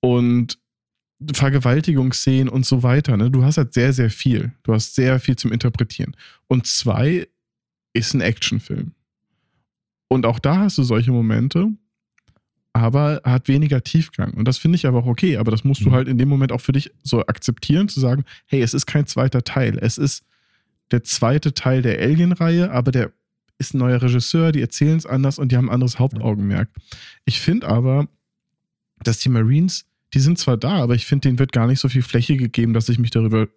und 0.00 0.58
Vergewaltigungsszenen 1.32 2.48
und 2.48 2.66
so 2.66 2.82
weiter. 2.82 3.16
Ne? 3.16 3.30
Du 3.30 3.44
hast 3.44 3.56
halt 3.56 3.72
sehr, 3.72 3.92
sehr 3.92 4.10
viel. 4.10 4.52
Du 4.62 4.74
hast 4.74 4.94
sehr 4.94 5.18
viel 5.18 5.36
zum 5.36 5.52
Interpretieren. 5.52 6.14
Und 6.46 6.66
zwei 6.66 7.26
ist 7.92 8.14
ein 8.14 8.20
Actionfilm. 8.20 8.92
Und 10.08 10.26
auch 10.26 10.38
da 10.38 10.58
hast 10.58 10.78
du 10.78 10.82
solche 10.82 11.10
Momente, 11.10 11.68
aber 12.72 13.22
hat 13.24 13.48
weniger 13.48 13.82
Tiefgang. 13.82 14.34
Und 14.34 14.46
das 14.46 14.58
finde 14.58 14.76
ich 14.76 14.86
aber 14.86 14.98
auch 14.98 15.06
okay. 15.06 15.38
Aber 15.38 15.50
das 15.50 15.64
musst 15.64 15.80
du 15.80 15.88
mhm. 15.88 15.94
halt 15.94 16.08
in 16.08 16.18
dem 16.18 16.28
Moment 16.28 16.52
auch 16.52 16.60
für 16.60 16.72
dich 16.72 16.90
so 17.02 17.24
akzeptieren, 17.26 17.88
zu 17.88 18.00
sagen, 18.00 18.24
hey, 18.44 18.60
es 18.60 18.74
ist 18.74 18.86
kein 18.86 19.06
zweiter 19.06 19.42
Teil. 19.42 19.78
Es 19.80 19.96
ist 19.96 20.24
der 20.90 21.02
zweite 21.02 21.54
Teil 21.54 21.82
der 21.82 21.98
Alien-Reihe, 21.98 22.70
aber 22.70 22.92
der 22.92 23.12
ist 23.58 23.74
ein 23.74 23.78
neuer 23.78 24.02
Regisseur, 24.02 24.52
die 24.52 24.60
erzählen 24.60 24.98
es 24.98 25.06
anders 25.06 25.38
und 25.38 25.50
die 25.50 25.56
haben 25.56 25.68
ein 25.70 25.74
anderes 25.74 25.98
Hauptaugenmerk. 25.98 26.68
Ich 27.24 27.40
finde 27.40 27.66
aber, 27.66 28.06
dass 29.02 29.18
die 29.18 29.30
Marines 29.30 29.86
die 30.16 30.20
sind 30.20 30.38
zwar 30.38 30.56
da, 30.56 30.76
aber 30.78 30.94
ich 30.94 31.04
finde, 31.04 31.28
denen 31.28 31.38
wird 31.38 31.52
gar 31.52 31.66
nicht 31.66 31.78
so 31.78 31.90
viel 31.90 32.00
Fläche 32.00 32.38
gegeben, 32.38 32.72
dass 32.72 32.88
ich 32.88 32.98
mich 32.98 33.10
darüber 33.10 33.48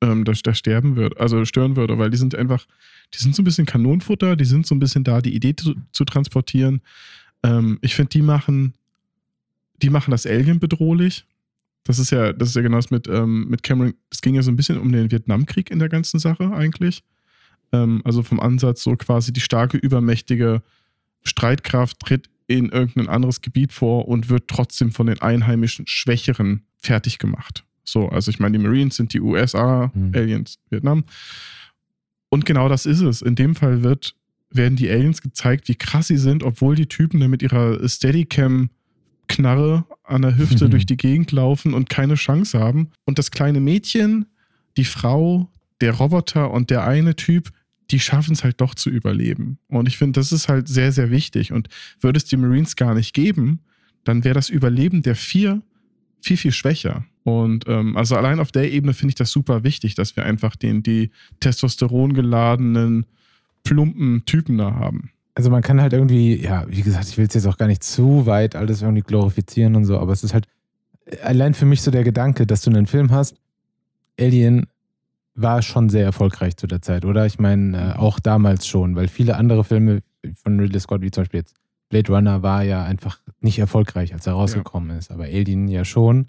ähm, 0.00 0.24
da, 0.24 0.32
da 0.32 0.52
sterben 0.52 0.96
würde, 0.96 1.20
also 1.20 1.44
stören 1.44 1.76
würde, 1.76 1.96
weil 1.98 2.10
die 2.10 2.16
sind 2.16 2.34
einfach, 2.34 2.66
die 3.14 3.18
sind 3.18 3.36
so 3.36 3.42
ein 3.42 3.44
bisschen 3.44 3.64
Kanonenfutter, 3.64 4.34
die 4.34 4.44
sind 4.44 4.66
so 4.66 4.74
ein 4.74 4.80
bisschen 4.80 5.04
da, 5.04 5.20
die 5.20 5.36
Idee 5.36 5.54
zu, 5.54 5.76
zu 5.92 6.04
transportieren. 6.04 6.80
Ähm, 7.44 7.78
ich 7.80 7.94
finde, 7.94 8.08
die 8.08 8.22
machen, 8.22 8.74
die 9.80 9.88
machen 9.88 10.10
das 10.10 10.26
Alien 10.26 10.58
bedrohlich. 10.58 11.26
Das 11.84 12.00
ist 12.00 12.10
ja, 12.10 12.32
das 12.32 12.48
ist 12.48 12.56
ja 12.56 12.62
genau 12.62 12.78
das 12.78 12.90
mit, 12.90 13.06
ähm, 13.06 13.46
mit 13.48 13.62
Cameron. 13.62 13.94
Es 14.10 14.20
ging 14.20 14.34
ja 14.34 14.42
so 14.42 14.50
ein 14.50 14.56
bisschen 14.56 14.80
um 14.80 14.90
den 14.90 15.12
Vietnamkrieg 15.12 15.70
in 15.70 15.78
der 15.78 15.88
ganzen 15.88 16.18
Sache 16.18 16.50
eigentlich. 16.50 17.04
Ähm, 17.70 18.02
also 18.04 18.24
vom 18.24 18.40
Ansatz 18.40 18.82
so 18.82 18.96
quasi 18.96 19.32
die 19.32 19.40
starke, 19.40 19.76
übermächtige 19.76 20.60
Streitkraft 21.22 22.00
tritt 22.00 22.28
in 22.48 22.70
irgendein 22.70 23.08
anderes 23.08 23.42
Gebiet 23.42 23.72
vor 23.72 24.08
und 24.08 24.28
wird 24.28 24.48
trotzdem 24.48 24.90
von 24.90 25.06
den 25.06 25.20
Einheimischen 25.20 25.86
Schwächeren 25.86 26.64
fertig 26.78 27.18
gemacht. 27.18 27.64
So, 27.84 28.08
also 28.08 28.30
ich 28.30 28.40
meine, 28.40 28.58
die 28.58 28.64
Marines 28.64 28.96
sind 28.96 29.12
die 29.12 29.20
USA, 29.20 29.92
mhm. 29.94 30.12
Aliens, 30.14 30.58
Vietnam. 30.70 31.04
Und 32.30 32.46
genau 32.46 32.68
das 32.68 32.86
ist 32.86 33.00
es. 33.00 33.22
In 33.22 33.34
dem 33.34 33.54
Fall 33.54 33.82
wird, 33.82 34.14
werden 34.50 34.76
die 34.76 34.90
Aliens 34.90 35.22
gezeigt, 35.22 35.68
wie 35.68 35.74
krass 35.74 36.08
sie 36.08 36.16
sind, 36.16 36.42
obwohl 36.42 36.74
die 36.74 36.86
Typen 36.86 37.20
da 37.20 37.28
mit 37.28 37.42
ihrer 37.42 37.86
Steadicam-Knarre 37.86 39.84
an 40.04 40.22
der 40.22 40.36
Hüfte 40.36 40.66
mhm. 40.66 40.70
durch 40.72 40.86
die 40.86 40.96
Gegend 40.96 41.32
laufen 41.32 41.74
und 41.74 41.90
keine 41.90 42.14
Chance 42.14 42.58
haben. 42.58 42.90
Und 43.04 43.18
das 43.18 43.30
kleine 43.30 43.60
Mädchen, 43.60 44.26
die 44.78 44.84
Frau, 44.84 45.50
der 45.82 45.92
Roboter 45.92 46.50
und 46.50 46.70
der 46.70 46.84
eine 46.84 47.14
Typ, 47.14 47.50
die 47.90 48.00
schaffen 48.00 48.32
es 48.32 48.44
halt 48.44 48.60
doch 48.60 48.74
zu 48.74 48.90
überleben. 48.90 49.58
Und 49.68 49.88
ich 49.88 49.96
finde, 49.96 50.20
das 50.20 50.32
ist 50.32 50.48
halt 50.48 50.68
sehr, 50.68 50.92
sehr 50.92 51.10
wichtig. 51.10 51.52
Und 51.52 51.68
würde 52.00 52.18
es 52.18 52.24
die 52.24 52.36
Marines 52.36 52.76
gar 52.76 52.94
nicht 52.94 53.14
geben, 53.14 53.60
dann 54.04 54.24
wäre 54.24 54.34
das 54.34 54.50
Überleben 54.50 55.02
der 55.02 55.16
vier 55.16 55.62
viel, 56.20 56.36
viel 56.36 56.52
schwächer. 56.52 57.04
Und 57.24 57.66
ähm, 57.68 57.96
also 57.96 58.16
allein 58.16 58.40
auf 58.40 58.52
der 58.52 58.70
Ebene 58.72 58.94
finde 58.94 59.10
ich 59.10 59.14
das 59.16 59.30
super 59.30 59.64
wichtig, 59.64 59.94
dass 59.94 60.16
wir 60.16 60.24
einfach 60.24 60.56
den, 60.56 60.82
die 60.82 61.10
Testosteron 61.40 62.14
geladenen, 62.14 63.06
plumpen 63.64 64.24
Typen 64.24 64.58
da 64.58 64.74
haben. 64.74 65.10
Also 65.34 65.50
man 65.50 65.62
kann 65.62 65.80
halt 65.80 65.92
irgendwie, 65.92 66.36
ja, 66.36 66.64
wie 66.68 66.82
gesagt, 66.82 67.08
ich 67.08 67.18
will 67.18 67.26
es 67.26 67.34
jetzt 67.34 67.46
auch 67.46 67.58
gar 67.58 67.66
nicht 67.66 67.84
zu 67.84 68.26
weit 68.26 68.56
alles 68.56 68.82
irgendwie 68.82 69.02
glorifizieren 69.02 69.76
und 69.76 69.84
so, 69.84 69.98
aber 69.98 70.12
es 70.12 70.24
ist 70.24 70.34
halt 70.34 70.46
allein 71.22 71.54
für 71.54 71.66
mich 71.66 71.82
so 71.82 71.90
der 71.90 72.02
Gedanke, 72.02 72.46
dass 72.46 72.62
du 72.62 72.70
einen 72.70 72.86
Film 72.86 73.10
hast, 73.10 73.36
Alien 74.18 74.66
war 75.40 75.62
schon 75.62 75.88
sehr 75.88 76.04
erfolgreich 76.04 76.56
zu 76.56 76.66
der 76.66 76.82
Zeit, 76.82 77.04
oder? 77.04 77.26
Ich 77.26 77.38
meine, 77.38 77.94
äh, 77.94 77.98
auch 77.98 78.18
damals 78.18 78.66
schon, 78.66 78.96
weil 78.96 79.08
viele 79.08 79.36
andere 79.36 79.64
Filme 79.64 80.02
von 80.42 80.58
Ridley 80.58 80.80
Scott, 80.80 81.00
wie 81.00 81.10
zum 81.10 81.22
Beispiel 81.22 81.40
jetzt 81.40 81.54
Blade 81.88 82.12
Runner, 82.12 82.42
war 82.42 82.62
ja 82.62 82.82
einfach 82.84 83.20
nicht 83.40 83.58
erfolgreich, 83.58 84.12
als 84.12 84.26
er 84.26 84.34
rausgekommen 84.34 84.90
ja. 84.90 84.96
ist, 84.96 85.10
aber 85.10 85.24
Alien 85.24 85.68
ja 85.68 85.84
schon. 85.84 86.28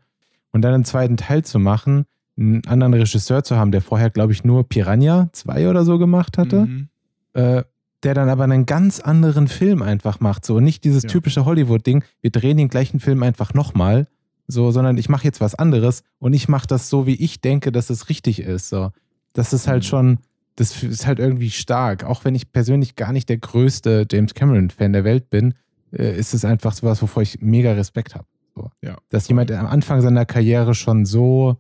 Und 0.52 0.62
dann 0.62 0.74
einen 0.74 0.86
zweiten 0.86 1.18
Teil 1.18 1.44
zu 1.44 1.60
machen, 1.60 2.06
einen 2.38 2.66
anderen 2.68 2.94
Regisseur 2.94 3.44
zu 3.44 3.56
haben, 3.58 3.72
der 3.72 3.82
vorher, 3.82 4.10
glaube 4.10 4.32
ich, 4.32 4.44
nur 4.44 4.68
Piranha 4.68 5.30
2 5.34 5.70
oder 5.70 5.84
so 5.84 5.98
gemacht 5.98 6.38
hatte, 6.38 6.66
mhm. 6.66 6.88
äh, 7.34 7.64
der 8.04 8.14
dann 8.14 8.30
aber 8.30 8.46
einen 8.46 8.66
ganz 8.66 9.00
anderen 9.00 9.48
Film 9.48 9.82
einfach 9.82 10.20
macht. 10.20 10.46
So 10.46 10.60
nicht 10.60 10.84
dieses 10.84 11.04
ja. 11.04 11.10
typische 11.10 11.46
Hollywood-Ding, 11.46 12.04
wir 12.22 12.32
drehen 12.32 12.58
den 12.58 12.70
gleichen 12.70 13.00
Film 13.00 13.24
einfach 13.24 13.54
nochmal, 13.54 14.08
so, 14.52 14.72
sondern 14.72 14.98
ich 14.98 15.10
mache 15.10 15.26
jetzt 15.26 15.42
was 15.42 15.54
anderes 15.54 16.02
und 16.18 16.34
ich 16.34 16.50
mache 16.50 16.66
das 16.66 16.90
so, 16.90 17.06
wie 17.06 17.14
ich 17.14 17.40
denke, 17.40 17.72
dass 17.72 17.92
es 17.92 18.10
richtig 18.10 18.40
ist. 18.40 18.70
So. 18.70 18.92
Das 19.34 19.54
ist 19.54 19.68
halt 19.68 19.84
mhm. 19.84 19.88
schon, 19.88 20.20
das 20.56 20.82
ist 20.82 21.06
halt 21.06 21.20
irgendwie 21.20 21.52
stark. 21.52 22.04
Auch 22.04 22.26
wenn 22.26 22.34
ich 22.34 22.52
persönlich 22.52 22.96
gar 22.96 23.14
nicht 23.14 23.30
der 23.30 23.38
größte 23.38 24.08
James 24.12 24.34
Cameron-Fan 24.34 24.92
der 24.92 25.04
Welt 25.04 25.30
bin, 25.30 25.54
äh, 25.92 26.18
ist 26.18 26.34
es 26.34 26.46
einfach 26.46 26.74
sowas, 26.74 27.00
wovor 27.04 27.22
ich 27.22 27.42
mega 27.42 27.74
Respekt 27.74 28.16
habe. 28.16 28.26
So. 28.56 28.72
Ja. 28.82 28.98
Dass 29.10 29.28
jemand 29.28 29.52
am 29.52 29.68
Anfang 29.68 30.02
seiner 30.02 30.26
Karriere 30.26 30.74
schon 30.74 31.06
so, 31.06 31.58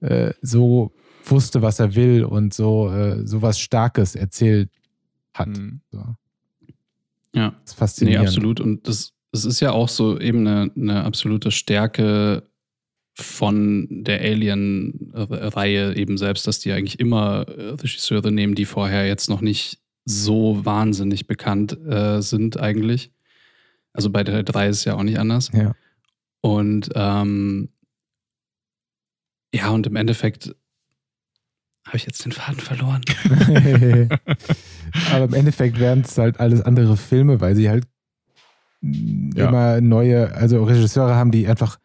äh, 0.00 0.32
so 0.40 0.92
wusste, 1.24 1.62
was 1.62 1.80
er 1.80 1.96
will 1.96 2.24
und 2.24 2.54
so, 2.54 2.90
äh, 2.90 3.26
so 3.26 3.42
was 3.42 3.58
Starkes 3.58 4.14
erzählt 4.14 4.70
hat. 5.34 5.48
Mhm. 5.48 5.80
So. 5.90 6.04
Ja. 7.34 7.50
Das 7.62 7.72
ist 7.72 7.74
faszinierend. 7.74 8.22
Nee, 8.22 8.28
absolut. 8.28 8.60
Und 8.60 8.86
das, 8.86 9.14
das 9.32 9.44
ist 9.44 9.60
ja 9.60 9.72
auch 9.72 9.88
so 9.88 10.18
eben 10.18 10.46
eine, 10.46 10.70
eine 10.76 11.04
absolute 11.04 11.50
Stärke 11.50 12.42
von 13.16 13.86
der 13.90 14.20
Alien-Reihe 14.20 15.94
eben 15.96 16.16
selbst, 16.18 16.46
dass 16.46 16.58
die 16.60 16.72
eigentlich 16.72 16.98
immer 17.00 17.46
äh, 17.48 17.70
Regisseure 17.70 18.32
nehmen, 18.32 18.54
die 18.54 18.64
vorher 18.64 19.06
jetzt 19.06 19.28
noch 19.28 19.40
nicht 19.40 19.78
so 20.04 20.64
wahnsinnig 20.64 21.26
bekannt 21.26 21.78
äh, 21.86 22.20
sind 22.22 22.58
eigentlich. 22.58 23.12
Also 23.92 24.10
bei 24.10 24.24
der 24.24 24.42
3 24.42 24.68
ist 24.68 24.78
es 24.78 24.84
ja 24.84 24.94
auch 24.94 25.02
nicht 25.02 25.18
anders. 25.18 25.50
Ja. 25.52 25.74
Und 26.40 26.90
ähm, 26.94 27.68
ja, 29.52 29.70
und 29.70 29.86
im 29.86 29.96
Endeffekt 29.96 30.54
habe 31.86 31.96
ich 31.96 32.06
jetzt 32.06 32.24
den 32.24 32.32
Faden 32.32 32.60
verloren. 32.60 33.02
Aber 35.12 35.24
im 35.24 35.34
Endeffekt 35.34 35.78
werden 35.78 36.04
es 36.06 36.16
halt 36.16 36.38
alles 36.38 36.62
andere 36.62 36.96
Filme, 36.96 37.40
weil 37.40 37.56
sie 37.56 37.68
halt 37.68 37.86
ja. 38.82 39.48
immer 39.48 39.80
neue, 39.80 40.34
also 40.34 40.62
Regisseure 40.64 41.14
haben, 41.14 41.30
die 41.30 41.46
einfach 41.46 41.78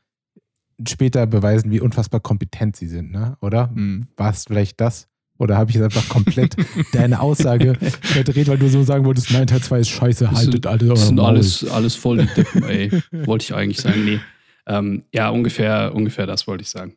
später 0.88 1.26
beweisen, 1.28 1.72
wie 1.72 1.80
unfassbar 1.80 2.20
kompetent 2.20 2.76
sie 2.76 2.88
sind, 2.88 3.12
ne? 3.12 3.38
Oder? 3.42 3.70
Hm. 3.74 4.08
War 4.18 4.32
es 4.32 4.46
vielleicht 4.46 4.82
das? 4.82 5.08
Oder 5.38 5.58
habe 5.58 5.70
ich 5.70 5.76
jetzt 5.76 5.84
einfach 5.84 6.08
komplett 6.08 6.56
deine 6.94 7.20
Aussage 7.20 7.76
verdreht, 8.02 8.48
weil 8.48 8.58
du 8.58 8.70
so 8.70 8.84
sagen 8.84 9.04
wolltest, 9.06 9.32
nein, 9.32 9.48
Teil 9.48 9.62
2 9.62 9.80
ist 9.80 9.90
scheiße, 9.90 10.26
Das 10.26 10.34
haltet 10.34 10.54
sind- 10.54 10.68
alle 10.68 10.86
Das 10.88 11.08
sind 11.08 11.20
alles, 11.20 11.70
alles 11.70 11.96
voll 11.96 12.20
die 12.20 12.34
Deppen, 12.34 12.64
ey. 12.64 12.92
Wollte 13.26 13.44
ich 13.44 13.54
eigentlich 13.54 13.80
sagen. 13.82 14.06
Nee. 14.06 14.20
Ähm, 14.68 15.04
ja, 15.14 15.30
ungefähr, 15.30 15.94
ungefähr 15.94 16.26
das 16.26 16.48
wollte 16.48 16.64
ich 16.64 16.70
sagen. 16.70 16.96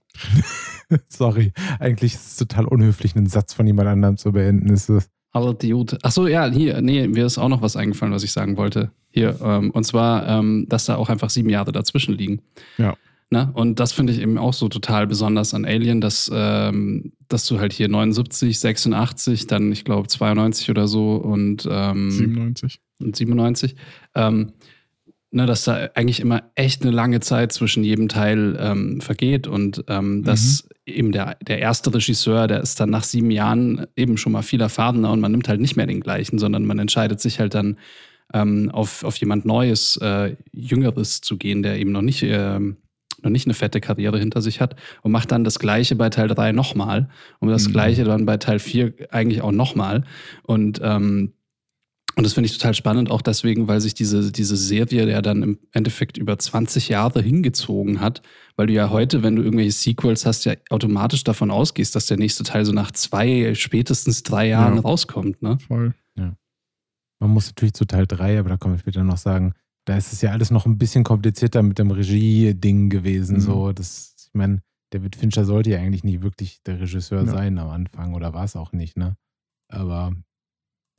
Sorry, 1.08 1.52
eigentlich 1.80 2.14
ist 2.14 2.26
es 2.30 2.36
total 2.36 2.64
unhöflich, 2.64 3.14
einen 3.14 3.26
Satz 3.26 3.52
von 3.52 3.66
jemand 3.66 3.88
anderem 3.88 4.16
zu 4.16 4.32
beenden. 4.32 4.70
Ist 4.70 4.88
es 4.88 5.04
Aber 5.04 5.04
Idiot. 5.34 6.02
Achso, 6.02 6.26
ja, 6.26 6.50
hier, 6.50 6.80
nee, 6.80 7.06
mir 7.06 7.26
ist 7.26 7.38
auch 7.38 7.48
noch 7.48 7.62
was 7.62 7.76
eingefallen, 7.76 8.12
was 8.12 8.22
ich 8.22 8.32
sagen 8.32 8.56
wollte. 8.56 8.90
Hier, 9.10 9.38
ähm, 9.42 9.70
und 9.70 9.84
zwar, 9.84 10.26
ähm, 10.28 10.66
dass 10.68 10.86
da 10.86 10.96
auch 10.96 11.08
einfach 11.08 11.30
sieben 11.30 11.50
Jahre 11.50 11.72
dazwischen 11.72 12.14
liegen. 12.14 12.42
Ja. 12.76 12.94
Ne? 13.30 13.50
Und 13.52 13.78
das 13.78 13.92
finde 13.92 14.14
ich 14.14 14.20
eben 14.20 14.38
auch 14.38 14.54
so 14.54 14.68
total 14.68 15.06
besonders 15.06 15.52
an 15.52 15.66
Alien, 15.66 16.00
dass, 16.00 16.30
ähm, 16.32 17.12
dass 17.28 17.46
du 17.46 17.60
halt 17.60 17.74
hier 17.74 17.88
79, 17.88 18.58
86, 18.58 19.46
dann 19.46 19.70
ich 19.70 19.84
glaube 19.84 20.08
92 20.08 20.70
oder 20.70 20.88
so 20.88 21.16
und, 21.16 21.68
ähm, 21.70 22.10
97. 22.10 22.80
und 23.00 23.16
97, 23.16 23.76
ähm, 24.14 24.52
ne, 25.30 25.46
dass 25.46 25.64
da 25.64 25.88
eigentlich 25.94 26.20
immer 26.20 26.44
echt 26.54 26.82
eine 26.82 26.90
lange 26.90 27.20
Zeit 27.20 27.52
zwischen 27.52 27.84
jedem 27.84 28.08
Teil 28.08 28.56
ähm, 28.60 29.00
vergeht 29.00 29.46
und 29.46 29.84
ähm, 29.88 30.24
dass 30.24 30.68
eben 30.86 31.12
der, 31.12 31.36
der 31.46 31.58
erste 31.58 31.92
Regisseur, 31.92 32.46
der 32.46 32.60
ist 32.60 32.80
dann 32.80 32.90
nach 32.90 33.04
sieben 33.04 33.30
Jahren 33.30 33.86
eben 33.96 34.16
schon 34.16 34.32
mal 34.32 34.42
viel 34.42 34.60
erfahrener 34.60 35.12
und 35.12 35.20
man 35.20 35.30
nimmt 35.32 35.48
halt 35.48 35.60
nicht 35.60 35.76
mehr 35.76 35.86
den 35.86 36.00
gleichen, 36.00 36.38
sondern 36.38 36.64
man 36.64 36.78
entscheidet 36.78 37.20
sich 37.20 37.40
halt 37.40 37.54
dann 37.54 37.76
ähm, 38.32 38.70
auf, 38.72 39.04
auf 39.04 39.16
jemand 39.16 39.44
Neues, 39.44 39.98
äh, 40.02 40.36
Jüngeres 40.52 41.20
zu 41.20 41.36
gehen, 41.36 41.62
der 41.62 41.78
eben 41.78 41.92
noch 41.92 42.02
nicht, 42.02 42.22
ähm, 42.22 42.76
noch 43.22 43.30
nicht 43.30 43.46
eine 43.46 43.54
fette 43.54 43.80
Karriere 43.80 44.18
hinter 44.18 44.40
sich 44.42 44.60
hat 44.60 44.76
und 45.02 45.12
macht 45.12 45.32
dann 45.32 45.44
das 45.44 45.58
Gleiche 45.58 45.96
bei 45.96 46.08
Teil 46.08 46.28
3 46.28 46.52
nochmal 46.52 47.08
und 47.40 47.48
das 47.48 47.68
Mhm. 47.68 47.72
Gleiche 47.72 48.04
dann 48.04 48.26
bei 48.26 48.36
Teil 48.36 48.58
4 48.58 48.94
eigentlich 49.10 49.42
auch 49.42 49.52
nochmal. 49.52 50.04
Und 50.42 50.80
ähm, 50.82 51.32
und 52.18 52.24
das 52.24 52.34
finde 52.34 52.46
ich 52.48 52.58
total 52.58 52.74
spannend, 52.74 53.10
auch 53.10 53.22
deswegen, 53.22 53.68
weil 53.68 53.80
sich 53.80 53.94
diese, 53.94 54.30
diese 54.32 54.56
Serie 54.56 55.08
ja 55.08 55.22
dann 55.22 55.42
im 55.42 55.58
Endeffekt 55.72 56.18
über 56.18 56.38
20 56.38 56.88
Jahre 56.90 57.22
hingezogen 57.22 58.00
hat, 58.00 58.20
weil 58.56 58.66
du 58.66 58.74
ja 58.74 58.90
heute, 58.90 59.22
wenn 59.22 59.36
du 59.36 59.42
irgendwelche 59.42 59.72
Sequels 59.72 60.26
hast, 60.26 60.44
ja 60.44 60.54
automatisch 60.68 61.24
davon 61.24 61.50
ausgehst, 61.50 61.94
dass 61.94 62.06
der 62.06 62.16
nächste 62.18 62.42
Teil 62.42 62.64
so 62.66 62.72
nach 62.72 62.90
zwei, 62.90 63.54
spätestens 63.54 64.22
drei 64.24 64.48
Jahren 64.48 64.74
Ja. 64.76 64.80
rauskommt. 64.82 65.40
Ne? 65.42 65.58
Voll. 65.60 65.94
Man 67.20 67.30
muss 67.30 67.48
natürlich 67.48 67.74
zu 67.74 67.84
Teil 67.84 68.06
3, 68.06 68.38
aber 68.38 68.50
da 68.50 68.56
kommen 68.56 68.74
wir 68.74 68.78
später 68.78 69.02
noch 69.02 69.16
sagen, 69.18 69.52
da 69.86 69.96
ist 69.96 70.12
es 70.12 70.20
ja 70.22 70.30
alles 70.30 70.52
noch 70.52 70.66
ein 70.66 70.78
bisschen 70.78 71.02
komplizierter 71.02 71.64
mit 71.64 71.78
dem 71.80 71.90
Regie-Ding 71.90 72.90
gewesen. 72.90 73.36
Mhm. 73.38 73.40
So, 73.40 73.72
das, 73.72 74.14
ich 74.28 74.34
meine, 74.34 74.62
David 74.90 75.16
Fincher 75.16 75.44
sollte 75.44 75.70
ja 75.70 75.78
eigentlich 75.78 76.04
nie 76.04 76.22
wirklich 76.22 76.62
der 76.62 76.78
Regisseur 76.80 77.24
Ja. 77.24 77.26
sein 77.32 77.58
am 77.58 77.70
Anfang 77.70 78.14
oder 78.14 78.34
war 78.34 78.44
es 78.44 78.54
auch 78.54 78.70
nicht, 78.72 78.96
ne? 78.96 79.16
Aber 79.68 80.12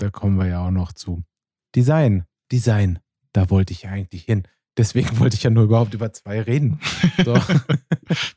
da 0.02 0.10
kommen 0.10 0.38
wir 0.38 0.48
ja 0.48 0.66
auch 0.66 0.72
noch 0.72 0.94
zu. 0.94 1.24
Design, 1.76 2.24
Design, 2.52 3.00
da 3.34 3.50
wollte 3.50 3.74
ich 3.74 3.84
ja 3.84 3.92
eigentlich 3.92 4.24
hin. 4.24 4.44
Deswegen 4.78 5.10
wollte 5.20 5.36
ich 5.36 5.44
ja 5.44 5.50
nur 5.50 5.66
überhaupt 5.66 5.94
über 5.94 6.12
zwei 6.14 6.42
reden. 6.42 6.80
So. 7.24 7.36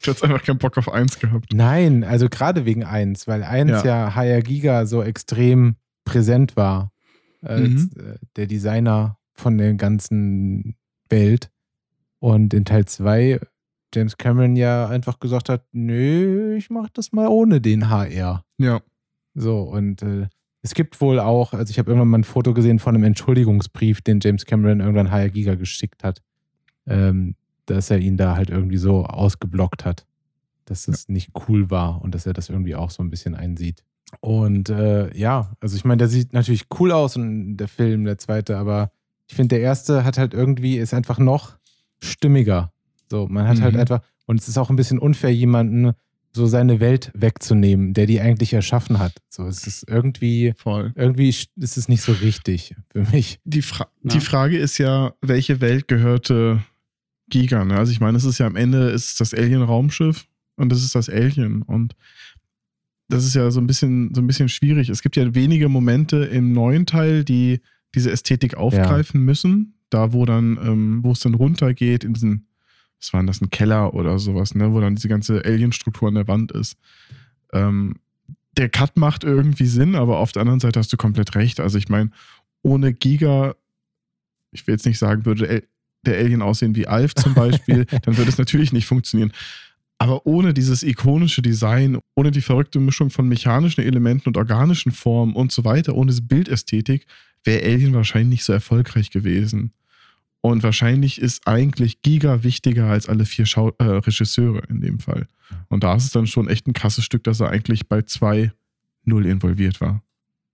Du 0.05 0.11
hast 0.11 0.23
einfach 0.23 0.43
keinen 0.43 0.59
Bock 0.59 0.77
auf 0.77 0.93
eins 0.93 1.19
gehabt. 1.19 1.55
Nein, 1.55 2.05
also 2.05 2.29
gerade 2.29 2.67
wegen 2.67 2.85
eins, 2.85 3.27
weil 3.27 3.43
eins 3.43 3.71
ja, 3.71 3.85
Ja. 3.85 4.15
HR 4.15 4.43
Giga 4.43 4.85
so 4.85 5.03
extrem 5.03 5.77
präsent 6.05 6.57
war 6.57 6.93
als 7.41 7.91
äh, 7.97 8.19
der 8.37 8.47
Designer 8.47 9.17
von 9.33 9.57
der 9.57 9.73
ganzen 9.75 10.77
Welt. 11.09 11.51
Und 12.19 12.53
in 12.53 12.67
Teil 12.67 12.85
2 12.85 13.41
James 13.95 14.19
Cameron 14.19 14.57
ja 14.57 14.89
einfach 14.89 15.21
gesagt 15.21 15.49
hat, 15.49 15.65
nö, 15.73 16.55
ich 16.57 16.69
mach 16.69 16.91
das 16.91 17.13
mal 17.13 17.29
ohne 17.29 17.63
den 17.63 17.89
HR. 17.89 18.45
Ja. 18.59 18.83
So, 19.35 19.63
und 19.63 20.03
äh, 20.03 20.29
es 20.63 20.75
gibt 20.75 21.01
wohl 21.01 21.19
auch, 21.21 21.53
also 21.53 21.71
ich 21.71 21.79
habe 21.79 21.91
irgendwann 21.91 22.09
mal 22.09 22.19
ein 22.19 22.25
Foto 22.25 22.55
gesehen 22.55 22.79
von 22.79 22.95
einem 22.95 23.05
Entschuldigungsbrief, 23.05 24.01
den 24.01 24.21
James 24.21 24.47
Cameron 24.47 24.81
irgendwann 24.81 25.11
HR 25.11 25.29
Giga 25.31 25.55
geschickt 25.57 26.05
hat, 26.05 26.23
ähm, 26.87 27.35
dass 27.67 27.91
er 27.91 27.99
ihn 27.99 28.17
da 28.17 28.37
halt 28.37 28.51
irgendwie 28.51 28.77
so 28.77 29.05
ausgeblockt 29.05 29.85
hat, 29.85 30.07
dass 30.65 30.87
das 30.87 31.09
nicht 31.09 31.31
cool 31.49 31.71
war 31.71 32.01
und 32.03 32.15
dass 32.15 32.27
er 32.27 32.33
das 32.33 32.49
irgendwie 32.49 32.75
auch 32.77 32.91
so 32.91 33.03
ein 33.03 33.11
bisschen 33.11 33.35
einsieht. 33.35 33.83
Und 34.21 34.69
äh, 34.69 35.17
ja, 35.17 35.53
also 35.61 35.75
ich 35.77 35.85
meine, 35.85 35.99
der 35.99 36.09
sieht 36.09 36.33
natürlich 36.33 36.67
cool 36.79 36.93
aus 36.93 37.17
und 37.17 37.57
der 37.57 37.69
Film, 37.69 38.05
der 38.05 38.19
zweite, 38.19 38.57
aber 38.59 38.91
ich 39.27 39.35
finde, 39.35 39.57
der 39.57 39.61
erste 39.65 40.05
hat 40.05 40.19
halt 40.19 40.35
irgendwie, 40.35 40.77
ist 40.77 40.93
einfach 40.95 41.19
noch 41.19 41.57
stimmiger. 42.01 42.73
So, 43.11 43.27
man 43.29 43.49
hat 43.49 43.61
halt 43.61 43.75
Mhm. 43.75 43.81
einfach, 43.81 44.01
und 44.27 44.41
es 44.41 44.49
ist 44.49 44.59
auch 44.59 44.71
ein 44.71 44.77
bisschen 44.77 44.99
unfair, 44.99 45.35
jemanden 45.35 45.93
so 46.35 46.47
seine 46.47 46.81
Welt 46.81 47.11
wegzunehmen, 47.15 47.93
der 47.95 48.07
die 48.07 48.21
eigentlich 48.21 48.53
erschaffen 48.55 48.99
hat. 48.99 49.13
So, 49.29 49.47
es 49.47 49.67
ist 49.67 49.85
irgendwie, 49.89 50.55
Voll. 50.57 50.93
irgendwie 50.95 51.29
ist 51.29 51.51
es 51.77 51.89
nicht 51.89 52.01
so 52.03 52.13
richtig 52.13 52.75
für 52.91 53.05
mich. 53.13 53.39
Die, 53.45 53.63
Fra 53.63 53.89
Ja. 54.03 54.15
die 54.15 54.21
Frage 54.21 54.59
ist 54.59 54.79
ja, 54.79 55.13
welche 55.21 55.61
Welt 55.61 55.89
gehörte 55.89 56.63
Giga? 57.29 57.65
Ne? 57.65 57.77
Also 57.77 57.93
ich 57.93 58.01
meine, 58.01 58.17
es 58.17 58.25
ist 58.25 58.39
ja 58.39 58.47
am 58.47 58.57
Ende 58.57 58.91
ist 58.91 59.21
das 59.21 59.35
Alien-Raumschiff 59.35 60.27
und 60.57 60.71
das 60.73 60.83
ist 60.83 60.95
das 60.95 61.09
Alien. 61.11 61.63
Und 61.63 61.95
das 63.09 63.27
ist 63.27 63.35
ja 63.35 63.51
so 63.51 63.61
ein 63.61 63.67
bisschen, 63.67 64.15
so 64.15 64.23
ein 64.23 64.27
bisschen 64.27 64.49
schwierig. 64.49 64.89
Es 64.89 65.03
gibt 65.03 65.17
ja 65.17 65.35
wenige 65.35 65.69
Momente 65.69 66.25
im 66.25 66.53
neuen 66.53 66.87
Teil, 66.87 67.25
die 67.25 67.61
diese 67.95 68.11
Ästhetik 68.11 68.55
aufgreifen 68.55 69.23
müssen. 69.23 69.75
Da, 69.91 70.15
wo 70.15 70.25
dann, 70.25 70.59
ähm, 70.63 71.01
wo 71.03 71.13
es 71.13 71.21
dann 71.21 71.35
runtergeht 71.35 72.05
in 72.05 72.15
diesen, 72.15 72.47
was 73.03 73.13
war 73.13 73.21
denn 73.21 73.27
das, 73.27 73.41
ein 73.41 73.51
Keller 73.51 73.95
oder 73.95 74.19
sowas, 74.19 74.55
ne, 74.55 74.73
wo 74.73 74.81
dann 74.81 74.95
diese 74.95 75.09
ganze 75.09 75.45
Alien-Struktur 75.45 76.09
an 76.09 76.15
der 76.15 76.29
Wand 76.29 76.53
ist. 76.53 76.77
Ähm, 77.53 77.97
der 78.57 78.69
Cut 78.69 78.97
macht 78.97 79.25
irgendwie 79.25 79.67
Sinn, 79.67 79.97
aber 79.97 80.19
auf 80.19 80.31
der 80.33 80.43
anderen 80.43 80.61
Seite 80.61 80.79
hast 80.79 80.93
du 80.93 80.97
komplett 80.97 81.35
recht. 81.35 81.59
Also 81.59 81.79
ich 81.79 81.89
meine, 81.89 82.11
ohne 82.63 82.93
Giga, 82.93 83.57
ich 84.53 84.67
will 84.67 84.75
jetzt 84.75 84.87
nicht 84.87 84.99
sagen, 84.99 85.25
würde 85.25 85.65
der 86.05 86.19
Alien 86.19 86.43
aussehen 86.43 86.77
wie 86.77 86.87
Alf 86.87 87.15
zum 87.15 87.35
Beispiel, 87.35 87.85
dann 88.03 88.17
würde 88.17 88.31
es 88.31 88.39
natürlich 88.39 88.73
nicht 88.73 88.87
funktionieren. 88.87 89.33
Aber 89.99 90.27
ohne 90.27 90.53
dieses 90.53 90.83
ikonische 90.83 91.43
Design, 91.43 91.99
ohne 92.15 92.31
die 92.31 92.41
verrückte 92.41 92.81
Mischung 92.81 93.11
von 93.11 93.29
mechanischen 93.29 93.83
Elementen 93.83 94.29
und 94.29 94.37
organischen 94.37 94.93
Formen 94.93 95.35
und 95.35 95.53
so 95.53 95.65
weiter, 95.65 95.95
ohne 95.95 96.11
diese 96.11 96.23
Bildästhetik, 96.23 97.07
wäre 97.45 97.65
Alien 97.65 97.95
wahrscheinlich 97.95 98.31
nicht 98.31 98.45
so 98.45 98.53
erfolgreich 98.53 99.11
gewesen. 99.11 99.73
Und 100.43 100.65
wahrscheinlich 100.65 101.21
ist 101.21 101.47
eigentlich 101.47 102.03
Giga 102.03 102.43
wichtiger 102.43 102.87
als 102.87 103.09
alle 103.09 103.25
vier 103.25 103.47
Schau 103.47 103.71
äh, 103.79 103.85
Regisseure 103.85 104.65
in 104.69 104.81
dem 104.81 104.99
Fall. 104.99 105.29
Und 105.69 105.85
da 105.85 105.95
ist 105.95 106.05
es 106.05 106.11
dann 106.11 106.27
schon 106.27 106.49
echt 106.49 106.67
ein 106.67 106.73
krasses 106.73 107.05
Stück, 107.05 107.23
dass 107.25 107.41
er 107.41 107.51
eigentlich 107.51 107.89
bei 107.89 108.03
zwei 108.03 108.53
null 109.05 109.25
involviert 109.25 109.81
war. 109.81 110.03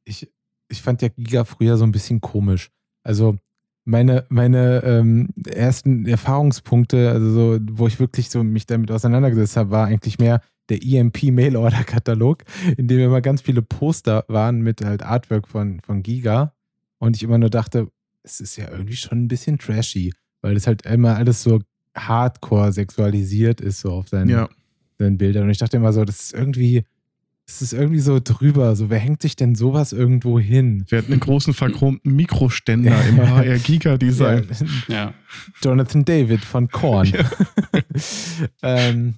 Ich, 0.05 0.31
ich 0.69 0.83
fand 0.83 1.01
ja 1.01 1.09
Giga 1.09 1.45
früher 1.45 1.79
so 1.79 1.85
ein 1.85 1.93
bisschen 1.93 2.21
komisch. 2.21 2.71
Also 3.03 3.39
meine, 3.87 4.27
meine 4.29 4.83
ähm, 4.85 5.31
ersten 5.47 6.05
Erfahrungspunkte, 6.05 7.11
also 7.11 7.31
so, 7.31 7.59
wo 7.71 7.87
ich 7.87 7.99
wirklich 7.99 8.29
so 8.29 8.45
mich 8.45 8.67
damit 8.67 8.91
auseinandergesetzt 8.91 9.57
habe, 9.57 9.71
war 9.71 9.87
eigentlich 9.87 10.19
mehr 10.19 10.43
der 10.69 10.85
EMP 10.85 11.25
Mail 11.33 11.57
Order 11.57 11.85
Katalog, 11.85 12.45
in 12.77 12.89
dem 12.89 13.01
immer 13.01 13.23
ganz 13.23 13.41
viele 13.41 13.63
Poster 13.63 14.27
waren 14.29 14.61
mit 14.61 14.85
halt 14.85 15.03
Artwork 15.03 15.49
von, 15.49 15.81
von 15.81 16.03
Giga. 16.03 16.53
Und 16.99 17.17
ich 17.17 17.23
immer 17.23 17.39
nur 17.39 17.49
dachte, 17.49 17.89
es 18.23 18.41
ist 18.41 18.57
ja 18.57 18.71
irgendwie 18.71 18.97
schon 18.97 19.25
ein 19.25 19.29
bisschen 19.29 19.59
trashy, 19.59 20.13
weil 20.43 20.55
das 20.55 20.67
halt 20.67 20.83
immer 20.87 21.17
alles 21.17 21.43
so 21.43 21.61
hardcore 21.97 22.73
sexualisiert 22.73 23.61
ist, 23.61 23.81
so 23.81 23.93
auf 23.93 24.09
seinen, 24.09 24.29
Ja, 24.31 24.49
seinen 24.99 25.19
Bildern. 25.19 25.45
Und 25.45 25.51
ich 25.51 25.59
dachte 25.59 25.77
immer 25.77 25.93
so, 25.93 26.05
das 26.05 26.21
ist 26.21 26.35
irgendwie, 26.35 26.85
das 27.47 27.63
ist 27.63 27.73
irgendwie 27.73 28.01
so 28.01 28.21
drüber. 28.23 28.77
So, 28.77 28.91
wer 28.91 28.99
hängt 28.99 29.23
sich 29.23 29.35
denn 29.35 29.55
sowas 29.55 29.93
irgendwo 29.93 30.39
hin? 30.39 30.85
wir 30.89 30.99
hatten 30.99 31.13
einen 31.13 31.21
großen 31.21 31.55
verchromten 31.55 32.15
Mikroständer 32.15 33.05
im 33.09 33.19
HR 33.19 33.59
Giga 33.59 33.97
Design. 33.97 34.47
Ja, 34.89 34.95
Ja. 34.95 35.15
Jonathan 35.63 36.05
David 36.05 36.45
von 36.45 36.69
Korn. 36.69 37.13
ähm, 38.63 39.15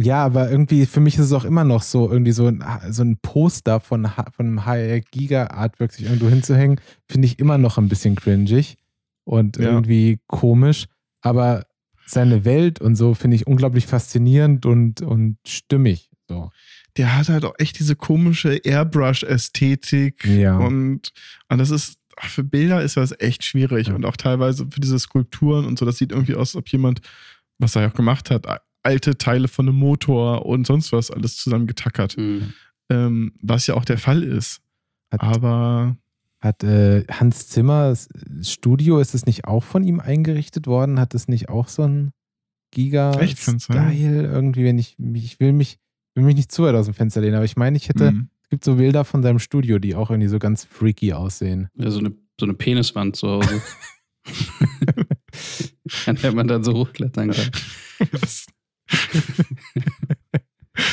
ja, 0.00 0.24
aber 0.24 0.50
irgendwie 0.50 0.86
für 0.86 1.00
mich 1.00 1.14
ist 1.16 1.26
es 1.26 1.32
auch 1.32 1.44
immer 1.44 1.64
noch 1.64 1.82
so, 1.82 2.10
irgendwie 2.10 2.32
so 2.32 2.46
ein, 2.46 2.64
so 2.90 3.02
ein 3.02 3.18
Poster 3.18 3.80
von, 3.80 4.06
von 4.32 4.46
einem 4.46 4.64
HR 4.64 5.00
Giga 5.00 5.46
Artwork 5.48 5.92
sich 5.92 6.06
irgendwo 6.06 6.28
hinzuhängen, 6.28 6.80
finde 7.08 7.26
ich 7.26 7.38
immer 7.38 7.58
noch 7.58 7.76
ein 7.78 7.88
bisschen 7.88 8.14
cringig 8.16 8.76
und 9.24 9.56
Ja. 9.58 9.64
irgendwie 9.64 10.18
komisch. 10.26 10.86
Aber 11.22 11.66
seine 12.06 12.44
Welt 12.44 12.80
und 12.80 12.96
so 12.96 13.14
finde 13.14 13.36
ich 13.36 13.46
unglaublich 13.46 13.86
faszinierend 13.86 14.64
und, 14.66 15.02
und 15.02 15.36
stimmig. 15.46 16.10
So. 16.28 16.50
Der 16.96 17.16
hat 17.16 17.28
halt 17.28 17.44
auch 17.44 17.54
echt 17.58 17.78
diese 17.78 17.94
komische 17.94 18.56
Airbrush-Ästhetik. 18.64 20.24
Ja. 20.24 20.56
Und, 20.58 21.12
und 21.48 21.58
das 21.58 21.70
ist, 21.70 21.98
für 22.20 22.42
Bilder 22.44 22.82
ist 22.82 22.96
das 22.96 23.14
echt 23.18 23.44
schwierig. 23.44 23.88
Ja. 23.88 23.94
Und 23.94 24.04
auch 24.04 24.16
teilweise 24.16 24.66
für 24.70 24.80
diese 24.80 24.98
Skulpturen 24.98 25.64
und 25.66 25.78
so, 25.78 25.84
das 25.86 25.98
sieht 25.98 26.12
irgendwie 26.12 26.34
aus, 26.34 26.50
als 26.50 26.56
ob 26.56 26.68
jemand, 26.68 27.00
was 27.58 27.76
er 27.76 27.82
ja 27.82 27.88
auch 27.88 27.94
gemacht 27.94 28.30
hat, 28.30 28.46
alte 28.82 29.18
Teile 29.18 29.48
von 29.48 29.68
einem 29.68 29.76
Motor 29.78 30.46
und 30.46 30.66
sonst 30.66 30.92
was 30.92 31.10
alles 31.10 31.36
zusammengetackert. 31.36 32.14
Hm. 32.14 32.52
Ähm, 32.90 33.32
was 33.42 33.66
ja 33.66 33.74
auch 33.74 33.84
der 33.84 33.98
Fall 33.98 34.22
ist. 34.22 34.60
Hat, 35.12 35.20
Aber 35.22 35.96
hat 36.40 36.64
äh, 36.64 37.04
Hans 37.10 37.48
Zimmers 37.48 38.08
Studio, 38.42 38.98
ist 38.98 39.14
es 39.14 39.26
nicht 39.26 39.44
auch 39.44 39.62
von 39.64 39.84
ihm 39.84 40.00
eingerichtet 40.00 40.66
worden? 40.66 40.98
Hat 41.00 41.14
es 41.14 41.28
nicht 41.28 41.48
auch 41.48 41.68
so 41.68 41.82
ein 41.82 42.10
Giga 42.72 43.12
Echt, 43.20 43.44
kann's 43.44 43.66
sein? 43.66 43.92
Style 43.92 44.22
irgendwie, 44.26 44.64
wenn 44.64 44.78
ich 44.78 44.96
mich, 44.98 45.24
ich 45.24 45.40
will 45.40 45.52
mich, 45.52 45.78
will 46.14 46.24
mich 46.24 46.36
nicht 46.36 46.52
zu 46.52 46.62
weit 46.64 46.74
aus 46.74 46.86
dem 46.86 46.94
Fenster 46.94 47.20
lehnen, 47.20 47.34
aber 47.36 47.44
ich 47.44 47.56
meine, 47.56 47.76
ich 47.76 47.88
hätte, 47.88 48.12
Mhm. 48.12 48.28
es 48.44 48.48
gibt 48.48 48.64
so 48.64 48.76
Bilder 48.76 49.04
von 49.04 49.22
seinem 49.22 49.38
Studio, 49.40 49.78
die 49.78 49.94
auch 49.94 50.10
irgendwie 50.10 50.28
so 50.28 50.38
ganz 50.38 50.64
freaky 50.64 51.12
aussehen. 51.12 51.68
Ja, 51.74 51.90
so 51.90 51.98
eine, 51.98 52.12
so 52.38 52.46
eine 52.46 52.54
Peniswand 52.54 53.16
zu 53.16 53.28
Hause. 53.28 53.60
an 56.06 56.16
der 56.16 56.32
man 56.32 56.46
dann 56.48 56.64
so 56.64 56.74
hochklettern 56.74 57.30
kann. 57.30 57.50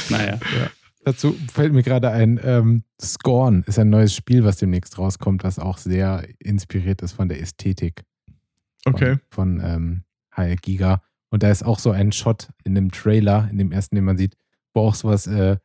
Naja. 0.10 0.40
Dazu 1.04 1.36
fällt 1.52 1.74
mir 1.74 1.84
gerade 1.84 2.12
ein, 2.12 2.40
ähm, 2.44 2.84
Scorn 3.02 3.64
ist 3.68 3.80
ein 3.80 3.90
neues 3.90 4.14
Spiel, 4.14 4.44
was 4.44 4.58
demnächst 4.58 4.98
rauskommt, 4.98 5.44
was 5.44 5.60
auch 5.60 5.78
sehr 5.78 6.28
inspiriert 6.40 7.02
ist 7.02 7.14
von 7.14 7.30
der 7.30 7.42
Ästhetik 7.42 8.04
von, 8.84 8.94
Okay. 8.94 9.18
von 9.30 9.62
ähm, 9.64 10.04
HR 10.32 10.56
Giga. 10.58 11.02
Und 11.30 11.44
da 11.44 11.52
ist 11.52 11.64
auch 11.64 11.80
so 11.80 11.92
ein 11.92 12.12
Shot 12.12 12.50
in 12.66 12.76
dem 12.76 12.92
Trailer, 12.92 13.48
in 13.50 13.58
dem 13.58 13.72
ersten, 13.72 13.96
den 13.96 14.06
man 14.06 14.18
sieht, 14.18 14.36
wo 14.74 14.82
auch 14.82 14.96
sowas 14.96 15.28
äh, 15.28 15.58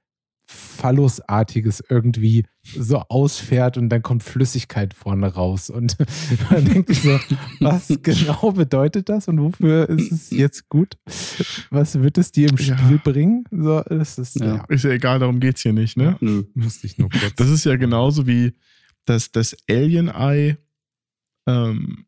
Phallusartiges 0.53 1.83
irgendwie 1.89 2.45
so 2.63 2.99
ausfährt 3.09 3.77
und 3.77 3.89
dann 3.89 4.03
kommt 4.03 4.23
Flüssigkeit 4.23 4.95
vorne 4.95 5.27
raus. 5.27 5.71
Und 5.71 5.97
man 6.51 6.65
denkt 6.65 6.89
sich 6.89 7.03
so, 7.03 7.19
was 7.61 7.89
genau 8.03 8.53
bedeutet 8.53 9.09
das 9.09 9.29
und 9.29 9.41
wofür 9.41 9.89
ist 9.89 10.13
es 10.13 10.31
jetzt 10.31 10.69
gut? 10.69 10.97
Was 11.71 12.01
wird 12.01 12.19
es 12.19 12.33
dir 12.33 12.49
im 12.51 12.57
Ja. 12.57 12.77
Spiel 12.79 12.99
bringen? 12.99 13.45
So, 13.51 13.83
das 13.83 14.19
ist, 14.19 14.41
Ja. 14.41 14.57
ja, 14.57 14.65
Ist 14.69 14.85
ja 14.85 14.91
egal, 14.91 15.19
darum 15.19 15.41
geht's 15.41 15.63
hier 15.63 15.73
nicht, 15.73 15.97
ne? 15.97 16.17
Nö. 16.21 16.45
ich 16.83 16.99
nur 16.99 17.11
kurz. 17.11 17.35
Das 17.37 17.49
ist 17.49 17.65
ja 17.65 17.77
genauso 17.77 18.27
wie 18.27 18.53
das, 19.07 19.33
das 19.33 19.57
Alien-Eye, 19.69 20.57
ähm, 21.49 22.07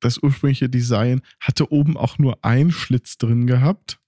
das 0.00 0.22
ursprüngliche 0.22 0.68
Design, 0.68 1.22
hatte 1.40 1.70
oben 1.72 1.96
auch 1.96 2.18
nur 2.18 2.44
einen 2.44 2.72
Schlitz 2.72 3.16
drin 3.18 3.46
gehabt. 3.46 3.98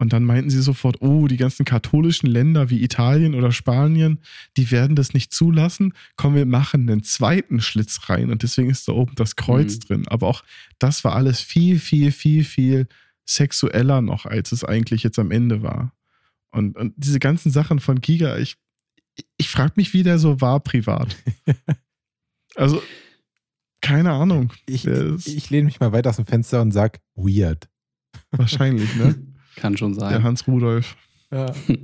Und 0.00 0.12
dann 0.12 0.24
meinten 0.24 0.48
sie 0.48 0.62
sofort, 0.62 1.02
oh, 1.02 1.26
die 1.26 1.36
ganzen 1.36 1.64
katholischen 1.64 2.28
Länder 2.28 2.70
wie 2.70 2.84
Italien 2.84 3.34
oder 3.34 3.50
Spanien, 3.50 4.20
die 4.56 4.70
werden 4.70 4.94
das 4.94 5.12
nicht 5.12 5.34
zulassen. 5.34 5.92
Komm, 6.16 6.36
wir 6.36 6.46
machen 6.46 6.88
einen 6.88 7.02
zweiten 7.02 7.60
Schlitz 7.60 8.08
rein. 8.08 8.30
Und 8.30 8.44
deswegen 8.44 8.70
ist 8.70 8.86
da 8.86 8.92
oben 8.92 9.16
das 9.16 9.34
Kreuz 9.34 9.74
Mhm. 9.74 9.80
drin. 9.80 10.08
Aber 10.08 10.28
auch 10.28 10.44
das 10.78 11.02
war 11.02 11.16
alles 11.16 11.40
viel, 11.40 11.80
viel, 11.80 12.12
viel, 12.12 12.44
viel 12.44 12.86
sexueller 13.26 14.00
noch, 14.00 14.24
als 14.24 14.52
es 14.52 14.62
eigentlich 14.62 15.02
jetzt 15.02 15.18
am 15.18 15.32
Ende 15.32 15.62
war. 15.62 15.92
Und, 16.50 16.76
und 16.76 16.94
diese 16.96 17.18
ganzen 17.18 17.50
Sachen 17.50 17.80
von 17.80 18.00
Giga, 18.00 18.38
ich, 18.38 18.56
ich 19.36 19.48
frage 19.48 19.72
mich, 19.76 19.92
wie 19.94 20.04
der 20.04 20.20
so 20.20 20.40
war 20.40 20.60
privat. 20.60 21.16
also, 22.54 22.80
keine 23.80 24.12
Ahnung. 24.12 24.52
Ich, 24.66 24.86
ich 24.86 25.50
lehne 25.50 25.66
mich 25.66 25.80
mal 25.80 25.90
weit 25.92 26.06
aus 26.06 26.16
dem 26.16 26.26
Fenster 26.26 26.62
und 26.62 26.70
sag 26.70 27.00
weird. 27.16 27.68
Wahrscheinlich, 28.30 28.94
ne? 28.94 29.16
Kann 29.58 29.76
schon 29.76 29.94
sein. 29.94 30.10
Der 30.10 30.22
Hans 30.22 30.46
Rudolf. 30.46 30.96
Ja. 31.30 31.46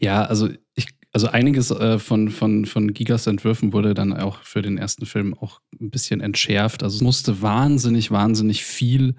Ja, 0.00 0.22
also 0.24 0.48
ich, 0.74 0.86
also 1.12 1.26
einiges 1.26 1.70
äh, 1.70 1.98
von, 1.98 2.30
von, 2.30 2.64
von 2.64 2.94
Gigas 2.94 3.26
Entwürfen 3.26 3.74
wurde 3.74 3.92
dann 3.92 4.14
auch 4.14 4.38
für 4.42 4.62
den 4.62 4.78
ersten 4.78 5.04
Film 5.04 5.34
auch 5.34 5.60
ein 5.78 5.90
bisschen 5.90 6.22
entschärft. 6.22 6.82
Also 6.82 6.96
es 6.96 7.02
musste 7.02 7.42
wahnsinnig, 7.42 8.10
wahnsinnig 8.10 8.64
viel 8.64 9.16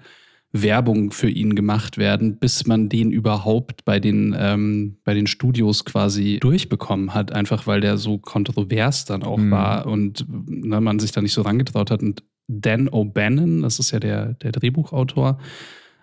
Werbung 0.50 1.12
für 1.12 1.30
ihn 1.30 1.54
gemacht 1.54 1.96
werden, 1.96 2.38
bis 2.38 2.66
man 2.66 2.88
den 2.88 3.12
überhaupt 3.12 3.84
bei 3.84 4.00
den, 4.00 4.34
ähm, 4.36 4.96
bei 5.04 5.14
den 5.14 5.28
Studios 5.28 5.84
quasi 5.84 6.38
durchbekommen 6.40 7.14
hat, 7.14 7.30
einfach 7.32 7.68
weil 7.68 7.80
der 7.80 7.98
so 7.98 8.18
kontrovers 8.18 9.04
dann 9.04 9.22
auch 9.22 9.38
Mhm. 9.38 9.50
war 9.52 9.86
und 9.86 10.26
ne, 10.28 10.80
man 10.80 10.98
sich 10.98 11.12
da 11.12 11.22
nicht 11.22 11.32
so 11.34 11.42
rangetraut 11.42 11.92
hat. 11.92 12.02
Und 12.02 12.24
Dan 12.48 12.88
O'Bannon, 12.88 13.62
das 13.62 13.78
ist 13.78 13.92
ja 13.92 14.00
der, 14.00 14.34
der 14.34 14.50
Drehbuchautor, 14.50 15.38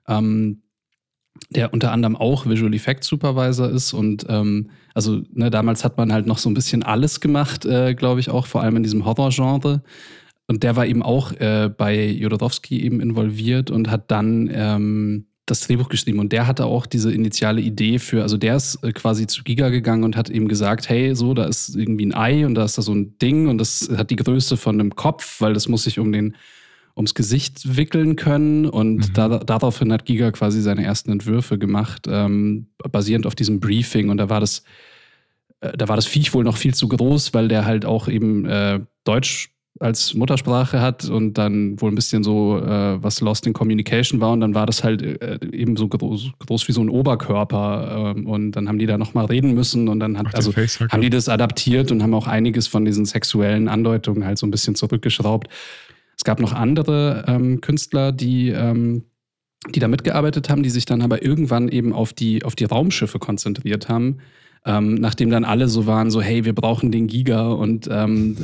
ähm, 0.08 0.62
der 1.50 1.74
unter 1.74 1.92
anderem 1.92 2.16
auch 2.16 2.46
Visual 2.46 2.74
Effects 2.74 3.08
Supervisor 3.08 3.70
ist 3.70 3.94
und 3.94 4.26
ähm, 4.30 4.70
also 4.94 5.22
ne, 5.34 5.50
damals 5.50 5.84
hat 5.84 5.98
man 5.98 6.12
halt 6.12 6.28
noch 6.28 6.38
so 6.38 6.50
ein 6.50 6.54
bisschen 6.54 6.84
alles 6.84 7.22
gemacht, 7.22 7.66
äh, 7.66 7.94
glaube 7.94 8.20
ich 8.20 8.30
auch, 8.30 8.48
vor 8.48 8.62
allem 8.62 8.76
in 8.76 8.84
diesem 8.84 9.06
Horror-Genre. 9.06 9.82
Und 10.48 10.64
der 10.64 10.76
war 10.76 10.88
eben 10.88 11.04
auch 11.04 11.32
äh, 11.34 11.70
bei 11.70 12.08
Jodorowsky 12.08 12.82
eben 12.82 13.00
involviert 13.02 13.70
und 13.70 13.92
hat 13.92 14.10
dann 14.10 14.50
ähm, 14.52 15.26
das 15.46 15.62
Drehbuch 15.62 15.90
geschrieben. 15.90 16.20
Und 16.20 16.32
der 16.32 16.48
hatte 16.48 16.66
auch 16.66 16.86
diese 16.86 17.12
initiale 17.12 17.62
Idee 17.62 18.00
für, 18.00 18.24
also 18.24 18.38
der 18.38 18.56
ist 18.56 18.84
äh, 18.84 18.92
quasi 18.92 19.28
zu 19.28 19.44
Giga 19.44 19.70
gegangen 19.70 20.04
und 20.04 20.18
hat 20.18 20.30
eben 20.30 20.48
gesagt, 20.48 20.90
hey, 20.90 21.16
so, 21.16 21.34
da 21.34 21.46
ist 21.46 21.76
irgendwie 21.76 22.08
ein 22.08 22.16
Ei 22.16 22.46
und 22.46 22.56
da 22.56 22.66
ist 22.66 22.78
da 22.78 22.82
so 22.82 22.94
ein 22.94 23.18
Ding 23.20 23.48
und 23.48 23.60
das 23.60 23.90
hat 23.96 24.10
die 24.10 24.16
Größe 24.16 24.58
von 24.58 24.80
einem 24.80 24.96
Kopf, 24.96 25.40
weil 25.40 25.54
das 25.54 25.68
muss 25.68 25.84
sich 25.84 26.00
um 26.00 26.12
den 26.12 26.36
ums 27.00 27.14
Gesicht 27.16 27.78
wickeln 27.78 28.16
können. 28.16 28.66
Und 28.66 28.98
Mhm. 29.10 29.14
da, 29.14 29.28
daraufhin 29.40 29.92
hat 29.92 30.06
Giga 30.06 30.32
quasi 30.32 30.62
seine 30.62 30.84
ersten 30.84 31.12
Entwürfe 31.12 31.58
gemacht, 31.58 32.08
ähm, 32.10 32.68
basierend 32.92 33.26
auf 33.26 33.36
diesem 33.36 33.60
Briefing. 33.60 34.10
Und 34.10 34.18
da 34.18 34.30
war 34.30 34.40
das, 34.42 34.64
äh, 35.62 35.76
da 35.78 35.88
war 35.88 35.96
das 35.96 36.06
Viech 36.06 36.34
wohl 36.34 36.44
noch 36.44 36.58
viel 36.58 36.74
zu 36.74 36.88
groß, 36.88 37.34
weil 37.34 37.48
der 37.48 37.66
halt 37.66 37.86
auch 37.86 38.08
eben 38.08 38.46
äh, 38.46 38.80
Deutsch 39.06 39.50
als 39.80 40.14
Muttersprache 40.14 40.82
hat 40.82 41.06
und 41.06 41.36
dann 41.38 41.80
wohl 41.80 41.90
ein 41.90 41.96
bisschen 41.96 42.22
so, 42.22 42.58
äh, 42.58 43.02
was 43.02 43.22
Lost 43.22 43.48
in 43.48 43.54
Communication 43.54 44.20
war. 44.20 44.34
Und 44.34 44.42
dann 44.42 44.54
war 44.54 44.66
das 44.66 44.84
halt 44.84 45.02
äh, 45.02 45.40
eben 45.54 45.78
so 45.78 45.88
groß, 45.88 46.32
groß 46.40 46.68
wie 46.68 46.74
so 46.74 46.82
ein 46.82 46.90
Oberkörper. 46.90 48.14
Ähm, 48.18 48.28
und 48.28 48.52
dann 48.52 48.68
haben 48.68 48.78
die 48.78 48.88
da 48.88 48.98
nochmal 48.98 49.26
reden 49.26 49.54
müssen 49.54 49.88
und 49.88 50.02
dann 50.02 50.18
hat, 50.18 50.26
Ach, 50.32 50.34
also 50.34 50.52
haben 50.54 51.02
die 51.02 51.10
das 51.10 51.30
adaptiert 51.30 51.94
und 51.94 52.04
haben 52.04 52.14
auch 52.14 52.28
einiges 52.28 52.68
von 52.68 52.84
diesen 52.84 53.06
sexuellen 53.06 53.70
Andeutungen 53.70 54.26
halt 54.26 54.38
so 54.38 54.46
ein 54.46 54.52
bisschen 54.52 54.76
zurückgeschraubt. 54.76 55.48
Es 56.20 56.26
gab 56.26 56.42
noch 56.42 56.52
andere 56.52 57.24
ähm, 57.28 57.62
Künstler, 57.62 58.12
die, 58.12 58.50
ähm, 58.50 59.06
die 59.74 59.80
da 59.80 59.88
mitgearbeitet 59.88 60.50
haben, 60.50 60.64
die 60.64 60.70
sich 60.70 60.84
dann 60.84 61.02
aber 61.02 61.24
irgendwann 61.24 61.70
eben 61.70 61.94
auf 61.94 62.12
die, 62.12 62.44
auf 62.44 62.56
die 62.56 62.66
Raumschiffe 62.66 63.20
konzentriert 63.20 63.88
haben. 63.88 64.18
Ähm, 64.66 64.96
nachdem 64.96 65.30
dann 65.30 65.46
alle 65.46 65.70
so 65.70 65.86
waren, 65.86 66.12
so, 66.12 66.22
hey, 66.22 66.44
wir 66.44 66.54
brauchen 66.54 66.92
den 66.92 67.08
Giga 67.08 67.48
und 67.52 67.88
ähm, 67.90 68.36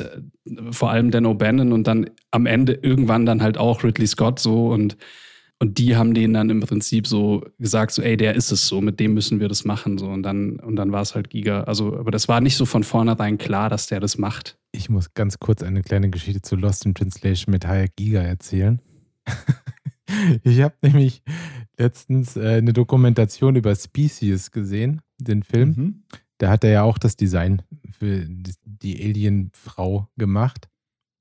äh, 0.48 0.72
vor 0.72 0.90
allem 0.90 1.12
Dan 1.12 1.26
O'Bannon 1.26 1.74
und 1.74 1.86
dann 1.86 2.10
am 2.32 2.46
Ende 2.46 2.80
irgendwann 2.82 3.26
dann 3.26 3.42
halt 3.42 3.58
auch 3.58 3.84
Ridley 3.84 4.08
Scott 4.08 4.40
so 4.40 4.70
und, 4.70 4.96
und 5.60 5.78
die 5.78 5.96
haben 5.96 6.14
denen 6.14 6.34
dann 6.34 6.50
im 6.50 6.60
Prinzip 6.60 7.08
so 7.08 7.46
gesagt, 7.60 7.92
so, 7.92 8.02
ey, 8.02 8.18
der 8.18 8.36
ist 8.36 8.52
es 8.52 8.68
so, 8.68 8.82
mit 8.82 9.00
dem 9.00 9.14
müssen 9.14 9.40
wir 9.40 9.48
das 9.48 9.64
machen. 9.64 9.98
So. 9.98 10.08
Und 10.08 10.24
dann, 10.24 10.60
und 10.60 10.76
dann 10.76 10.92
war 10.92 11.02
es 11.02 11.16
halt 11.16 11.30
Giga. 11.30 11.64
Also, 11.64 11.98
aber 11.98 12.12
das 12.12 12.28
war 12.28 12.42
nicht 12.42 12.58
so 12.58 12.66
von 12.66 12.84
vornherein 12.84 13.38
klar, 13.38 13.70
dass 13.70 13.88
der 13.88 14.02
das 14.02 14.18
macht. 14.18 14.58
Ich 14.74 14.90
muss 14.90 15.14
ganz 15.14 15.40
kurz 15.40 15.64
eine 15.64 15.82
kleine 15.82 16.10
Geschichte 16.10 16.42
zu 16.42 16.58
Lost 16.58 16.86
in 16.86 16.94
Translation 16.94 17.52
mit 17.52 17.66
Hayek 17.66 17.96
Giga 17.96 18.22
erzählen. 18.22 18.82
ich 20.44 20.62
habe 20.62 20.76
nämlich 20.82 21.24
letztens 21.78 22.36
äh, 22.36 22.58
eine 22.58 22.74
Dokumentation 22.74 23.56
über 23.56 23.74
Species 23.76 24.52
gesehen, 24.52 25.02
den 25.20 25.42
Film. 25.42 25.70
Mhm. 25.70 26.04
Da 26.38 26.50
hat 26.50 26.66
er 26.66 26.72
ja 26.72 26.84
auch 26.84 26.98
das 26.98 27.16
Design 27.16 27.62
für 27.98 28.28
die 28.28 29.02
Alien-Frau 29.02 30.10
gemacht 30.18 30.68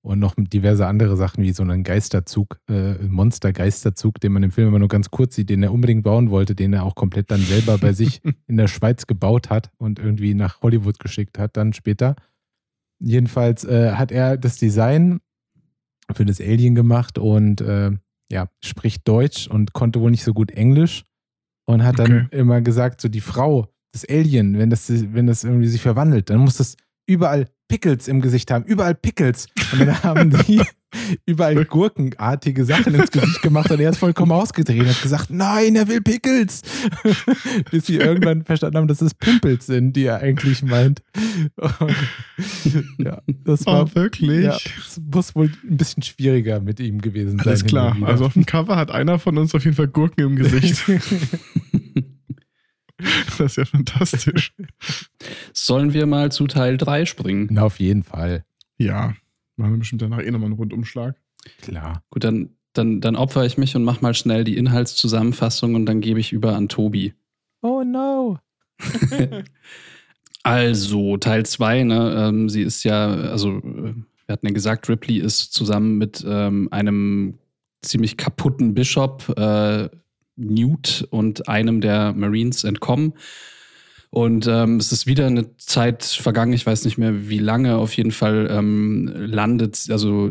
und 0.04 0.18
noch 0.18 0.34
diverse 0.36 0.86
andere 0.86 1.16
Sachen 1.16 1.42
wie 1.42 1.52
so 1.52 1.62
einen 1.62 1.82
Geisterzug, 1.82 2.58
äh, 2.68 2.94
Monster-Geisterzug, 3.02 4.20
den 4.20 4.32
man 4.32 4.42
im 4.42 4.50
Film 4.50 4.68
immer 4.68 4.78
nur 4.78 4.88
ganz 4.88 5.10
kurz 5.10 5.34
sieht, 5.34 5.48
den 5.48 5.62
er 5.62 5.72
unbedingt 5.72 6.02
bauen 6.04 6.30
wollte, 6.30 6.54
den 6.54 6.74
er 6.74 6.84
auch 6.84 6.94
komplett 6.94 7.30
dann 7.30 7.40
selber 7.40 7.78
bei 7.78 7.94
sich 7.94 8.20
in 8.46 8.58
der 8.58 8.68
Schweiz 8.68 9.06
gebaut 9.06 9.48
hat 9.48 9.70
und 9.78 9.98
irgendwie 9.98 10.34
nach 10.34 10.60
Hollywood 10.60 10.98
geschickt 10.98 11.38
hat 11.38 11.56
dann 11.56 11.72
später. 11.72 12.16
Jedenfalls 13.00 13.64
äh, 13.64 13.92
hat 13.92 14.12
er 14.12 14.36
das 14.36 14.58
Design 14.58 15.20
für 16.12 16.26
das 16.26 16.38
Alien 16.38 16.74
gemacht 16.74 17.16
und 17.18 17.62
äh, 17.62 17.90
ja, 18.30 18.48
spricht 18.62 19.08
Deutsch 19.08 19.46
und 19.48 19.72
konnte 19.72 20.00
wohl 20.00 20.10
nicht 20.10 20.24
so 20.24 20.34
gut 20.34 20.50
Englisch 20.50 21.04
und 21.66 21.82
hat 21.82 21.98
dann 21.98 22.26
Okay. 22.26 22.38
immer 22.38 22.60
gesagt, 22.60 23.00
so 23.00 23.08
die 23.08 23.22
Frau, 23.22 23.72
das 23.92 24.04
Alien, 24.06 24.58
wenn 24.58 24.68
das, 24.68 24.90
wenn 24.90 25.26
das 25.26 25.44
irgendwie 25.44 25.68
sich 25.68 25.80
verwandelt, 25.80 26.28
dann 26.28 26.40
muss 26.40 26.58
das 26.58 26.76
überall 27.06 27.48
Pickles 27.68 28.08
im 28.08 28.20
Gesicht 28.20 28.50
haben, 28.50 28.64
überall 28.64 28.94
Pickles. 28.94 29.46
Und 29.72 29.80
dann 29.80 30.02
haben 30.02 30.30
die 30.46 30.60
überall 31.26 31.64
gurkenartige 31.64 32.64
Sachen 32.64 32.94
ins 32.94 33.10
Gesicht 33.10 33.42
gemacht 33.42 33.70
und 33.70 33.80
er 33.80 33.90
ist 33.90 33.98
vollkommen 33.98 34.30
ausgedreht 34.32 34.80
und 34.82 34.88
hat 34.88 35.02
gesagt, 35.02 35.30
nein, 35.30 35.74
er 35.74 35.88
will 35.88 36.00
Pickles. 36.00 36.62
Bis 37.70 37.86
sie 37.86 37.96
irgendwann 37.96 38.44
verstanden 38.44 38.76
haben, 38.76 38.86
dass 38.88 39.00
es 39.00 39.14
Pimpels 39.14 39.66
sind, 39.66 39.94
die 39.94 40.04
er 40.04 40.18
eigentlich 40.20 40.62
meint. 40.62 41.02
Und, 41.56 41.96
ja, 42.98 43.20
das 43.26 43.66
war 43.66 43.84
Oh, 43.84 43.94
wirklich? 43.94 44.44
ja, 44.44 44.56
es 44.56 45.00
muss 45.12 45.34
wohl 45.34 45.50
ein 45.68 45.76
bisschen 45.76 46.02
schwieriger 46.02 46.60
mit 46.60 46.78
ihm 46.80 47.00
gewesen 47.00 47.38
sein. 47.38 47.48
Alles 47.48 47.64
klar. 47.64 47.96
Also 48.02 48.26
auf 48.26 48.34
dem 48.34 48.46
Cover 48.46 48.76
hat 48.76 48.90
einer 48.90 49.18
von 49.18 49.36
uns 49.36 49.54
auf 49.54 49.64
jeden 49.64 49.76
Fall 49.76 49.88
Gurken 49.88 50.24
im 50.24 50.36
Gesicht. 50.36 50.82
das 53.38 53.40
ist 53.40 53.56
ja 53.56 53.64
fantastisch. 53.64 54.54
Sollen 55.52 55.92
wir 55.92 56.06
mal 56.06 56.32
zu 56.32 56.46
Teil 56.46 56.76
3 56.76 57.04
springen? 57.04 57.48
Na, 57.50 57.62
auf 57.62 57.80
jeden 57.80 58.02
Fall. 58.02 58.44
Ja. 58.78 59.14
Machen 59.56 59.72
wir 59.72 59.78
bestimmt 59.78 60.02
danach 60.02 60.20
eh 60.20 60.30
nochmal 60.30 60.46
einen 60.46 60.58
Rundumschlag. 60.58 61.16
Klar. 61.62 62.02
Gut, 62.10 62.24
dann, 62.24 62.50
dann, 62.72 63.00
dann 63.00 63.16
opfere 63.16 63.46
ich 63.46 63.58
mich 63.58 63.76
und 63.76 63.84
mache 63.84 64.02
mal 64.02 64.14
schnell 64.14 64.44
die 64.44 64.56
Inhaltszusammenfassung 64.56 65.74
und 65.74 65.86
dann 65.86 66.00
gebe 66.00 66.20
ich 66.20 66.32
über 66.32 66.56
an 66.56 66.68
Tobi. 66.68 67.14
Oh 67.62 67.82
no. 67.84 68.38
Also, 70.44 71.16
Teil 71.16 71.46
2, 71.46 71.84
ne, 71.84 72.14
ähm, 72.18 72.50
sie 72.50 72.60
ist 72.60 72.84
ja, 72.84 73.06
also, 73.06 73.62
wir 73.62 74.04
hatten 74.28 74.46
ja 74.46 74.52
gesagt, 74.52 74.90
Ripley 74.90 75.16
ist 75.16 75.54
zusammen 75.54 75.96
mit 75.96 76.22
ähm, 76.28 76.68
einem 76.70 77.38
ziemlich 77.80 78.18
kaputten 78.18 78.74
Bishop 78.74 79.26
äh, 79.38 79.88
Newt 80.36 81.06
und 81.10 81.48
einem 81.48 81.80
der 81.80 82.12
Marines 82.12 82.64
entkommen. 82.64 83.14
Und 84.14 84.46
ähm, 84.46 84.76
es 84.76 84.92
ist 84.92 85.08
wieder 85.08 85.26
eine 85.26 85.56
Zeit 85.56 86.04
vergangen, 86.04 86.52
ich 86.52 86.64
weiß 86.64 86.84
nicht 86.84 86.98
mehr 86.98 87.28
wie 87.28 87.40
lange, 87.40 87.76
auf 87.76 87.96
jeden 87.96 88.12
Fall 88.12 88.46
ähm, 88.48 89.12
landet, 89.16 89.88
also 89.90 90.30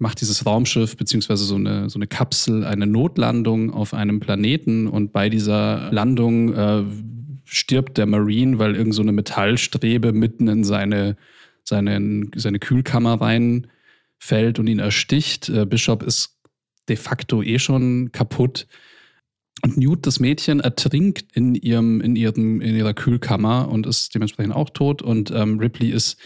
macht 0.00 0.20
dieses 0.20 0.44
Raumschiff 0.44 0.96
beziehungsweise 0.96 1.44
so 1.44 1.54
eine, 1.54 1.88
so 1.88 1.98
eine 1.98 2.08
Kapsel 2.08 2.64
eine 2.64 2.88
Notlandung 2.88 3.72
auf 3.72 3.94
einem 3.94 4.18
Planeten 4.18 4.88
und 4.88 5.12
bei 5.12 5.28
dieser 5.28 5.92
Landung 5.92 6.52
äh, 6.54 6.82
stirbt 7.44 7.98
der 7.98 8.06
Marine, 8.06 8.58
weil 8.58 8.74
irgend 8.74 8.94
so 8.94 9.02
eine 9.02 9.12
Metallstrebe 9.12 10.12
mitten 10.12 10.48
in 10.48 10.64
seine, 10.64 11.16
seine, 11.62 12.26
seine 12.34 12.58
Kühlkammer 12.58 13.20
reinfällt 13.20 14.58
und 14.58 14.66
ihn 14.66 14.80
ersticht. 14.80 15.48
Äh, 15.48 15.66
Bishop 15.66 16.02
ist 16.02 16.36
de 16.88 16.96
facto 16.96 17.44
eh 17.44 17.60
schon 17.60 18.10
kaputt. 18.10 18.66
Und 19.62 19.76
Newt, 19.76 20.06
das 20.06 20.20
Mädchen, 20.20 20.60
ertrinkt 20.60 21.34
in, 21.34 21.54
ihrem, 21.54 22.00
in, 22.00 22.16
ihrem, 22.16 22.60
in 22.60 22.76
ihrer 22.76 22.94
Kühlkammer 22.94 23.68
und 23.68 23.86
ist 23.86 24.14
dementsprechend 24.14 24.54
auch 24.54 24.70
tot. 24.70 25.02
Und 25.02 25.30
ähm, 25.30 25.58
Ripley 25.58 25.90
ist 25.90 26.16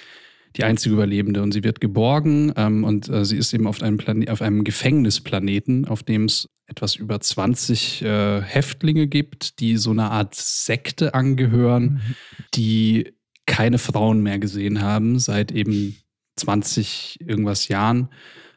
die 0.57 0.65
einzige 0.65 0.95
Überlebende 0.95 1.43
und 1.43 1.53
sie 1.53 1.65
wird 1.65 1.81
geborgen 1.81 2.53
ähm, 2.57 2.85
und 2.85 3.09
äh, 3.09 3.25
sie 3.25 3.39
ist 3.39 3.55
eben 3.55 3.67
auf 3.67 3.83
einem, 3.83 3.97
Plane 3.97 4.31
auf 4.31 4.43
einem 4.43 4.65
Gefängnisplaneten, 4.65 5.87
auf 5.87 6.03
dem 6.03 6.27
es 6.27 6.49
etwas 6.67 6.97
über 6.97 7.21
20 7.21 8.03
äh, 8.03 8.43
Häftlinge 8.43 9.07
gibt, 9.07 9.61
die 9.61 9.77
so 9.77 9.91
eine 9.91 10.11
Art 10.11 10.35
Sekte 10.35 11.15
angehören, 11.15 11.85
mhm. 11.85 12.15
die 12.55 13.15
keine 13.47 13.79
Frauen 13.79 14.23
mehr 14.23 14.39
gesehen 14.39 14.83
haben 14.83 15.19
seit 15.19 15.53
eben 15.53 15.97
20 16.37 17.19
irgendwas 17.21 17.69
Jahren. 17.69 18.09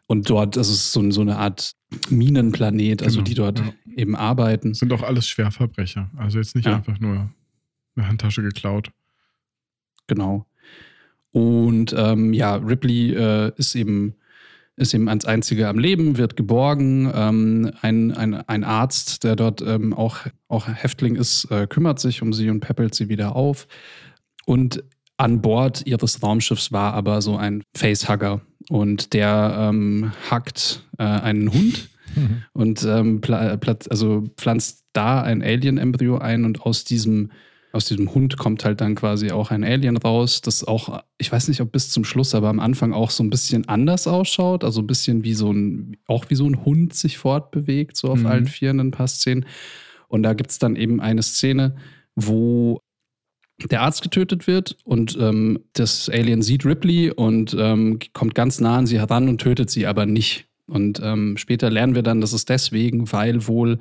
Und 0.07 0.29
dort, 0.29 0.55
das 0.55 0.69
ist 0.69 0.91
so, 0.91 1.09
so 1.11 1.21
eine 1.21 1.37
Art 1.37 1.73
Minenplanet, 2.09 3.01
also 3.01 3.17
genau, 3.17 3.25
die 3.25 3.33
dort 3.33 3.59
ja. 3.59 3.73
Eben 3.95 4.15
arbeiten. 4.15 4.73
Sind 4.73 4.93
auch 4.93 5.03
alles 5.03 5.27
Schwerverbrecher. 5.27 6.09
Also 6.17 6.37
jetzt 6.37 6.55
nicht 6.55 6.65
ja. 6.65 6.75
einfach 6.75 6.99
nur 6.99 7.29
eine 7.95 8.07
Handtasche 8.07 8.41
geklaut. 8.41 8.91
Genau. 10.07 10.45
Und 11.31 11.93
ähm, 11.97 12.33
ja, 12.33 12.55
Ripley 12.55 13.13
äh, 13.13 13.51
ist 13.57 13.75
eben 13.75 14.15
ist 14.77 14.93
eben 14.93 15.07
als 15.07 15.23
einzige 15.23 15.69
am 15.69 15.79
Leben, 15.79 16.17
wird 16.17 16.35
geborgen. 16.35 17.09
Ähm, 17.13 17.71
ein, 17.81 18.11
ein, 18.11 18.33
ein 18.33 18.65
Arzt, 18.65 19.23
der 19.23 19.37
dort 19.37 19.61
ähm, 19.61 19.93
auch, 19.93 20.17
auch 20.49 20.67
Häftling 20.67 21.15
ist, 21.15 21.49
äh, 21.49 21.65
kümmert 21.65 21.99
sich 21.99 22.21
um 22.21 22.33
sie 22.33 22.49
und 22.49 22.59
peppelt 22.59 22.93
sie 22.93 23.07
wieder 23.07 23.37
auf. 23.37 23.69
Und 24.45 24.83
an 25.15 25.41
Bord 25.41 25.87
ihres 25.87 26.21
Raumschiffs 26.21 26.73
war 26.73 26.93
aber 26.93 27.21
so 27.21 27.37
ein 27.37 27.63
Facehugger, 27.73 28.41
und 28.69 29.13
der 29.13 29.55
ähm, 29.59 30.11
hackt 30.29 30.83
äh, 30.97 31.03
einen 31.03 31.51
Hund 31.51 31.89
mhm. 32.15 32.43
und 32.53 32.83
ähm, 32.83 33.21
also 33.89 34.23
pflanzt 34.37 34.85
da 34.93 35.21
ein 35.21 35.41
Alien-Embryo 35.41 36.17
ein 36.17 36.45
und 36.45 36.61
aus 36.61 36.83
diesem, 36.83 37.31
aus 37.71 37.85
diesem 37.85 38.13
Hund 38.13 38.37
kommt 38.37 38.63
halt 38.63 38.81
dann 38.81 38.95
quasi 38.95 39.31
auch 39.31 39.51
ein 39.51 39.63
Alien 39.63 39.97
raus, 39.97 40.41
das 40.41 40.63
auch, 40.63 41.01
ich 41.17 41.31
weiß 41.31 41.49
nicht, 41.49 41.61
ob 41.61 41.71
bis 41.71 41.89
zum 41.89 42.05
Schluss, 42.05 42.33
aber 42.33 42.49
am 42.49 42.59
Anfang 42.59 42.93
auch 42.93 43.09
so 43.09 43.23
ein 43.23 43.29
bisschen 43.29 43.67
anders 43.67 44.07
ausschaut, 44.07 44.63
also 44.63 44.81
ein 44.81 44.87
bisschen 44.87 45.23
wie 45.23 45.33
so 45.33 45.51
ein, 45.51 45.97
auch 46.07 46.25
wie 46.29 46.35
so 46.35 46.47
ein 46.47 46.63
Hund 46.63 46.93
sich 46.93 47.17
fortbewegt, 47.17 47.97
so 47.97 48.09
auf 48.09 48.19
mhm. 48.19 48.27
allen 48.27 48.47
Vieren 48.47 48.79
in 48.79 48.87
ein 48.87 48.91
paar 48.91 49.07
Szenen. 49.07 49.45
Und 50.07 50.23
da 50.23 50.33
gibt 50.33 50.51
es 50.51 50.59
dann 50.59 50.75
eben 50.75 51.01
eine 51.01 51.23
Szene, 51.23 51.75
wo 52.15 52.79
der 53.63 53.81
Arzt 53.81 54.01
getötet 54.01 54.47
wird 54.47 54.77
und 54.83 55.17
ähm, 55.19 55.59
das 55.73 56.09
Alien 56.09 56.41
sieht 56.41 56.65
Ripley 56.65 57.11
und 57.11 57.55
ähm, 57.57 57.99
kommt 58.13 58.35
ganz 58.35 58.59
nah 58.59 58.77
an 58.77 58.85
sie 58.85 58.99
heran 58.99 59.29
und 59.29 59.39
tötet 59.39 59.69
sie 59.69 59.87
aber 59.87 60.05
nicht. 60.05 60.47
Und 60.67 60.99
ähm, 61.03 61.37
später 61.37 61.69
lernen 61.69 61.95
wir 61.95 62.03
dann, 62.03 62.21
dass 62.21 62.33
es 62.33 62.45
deswegen, 62.45 63.11
weil 63.11 63.47
wohl 63.47 63.79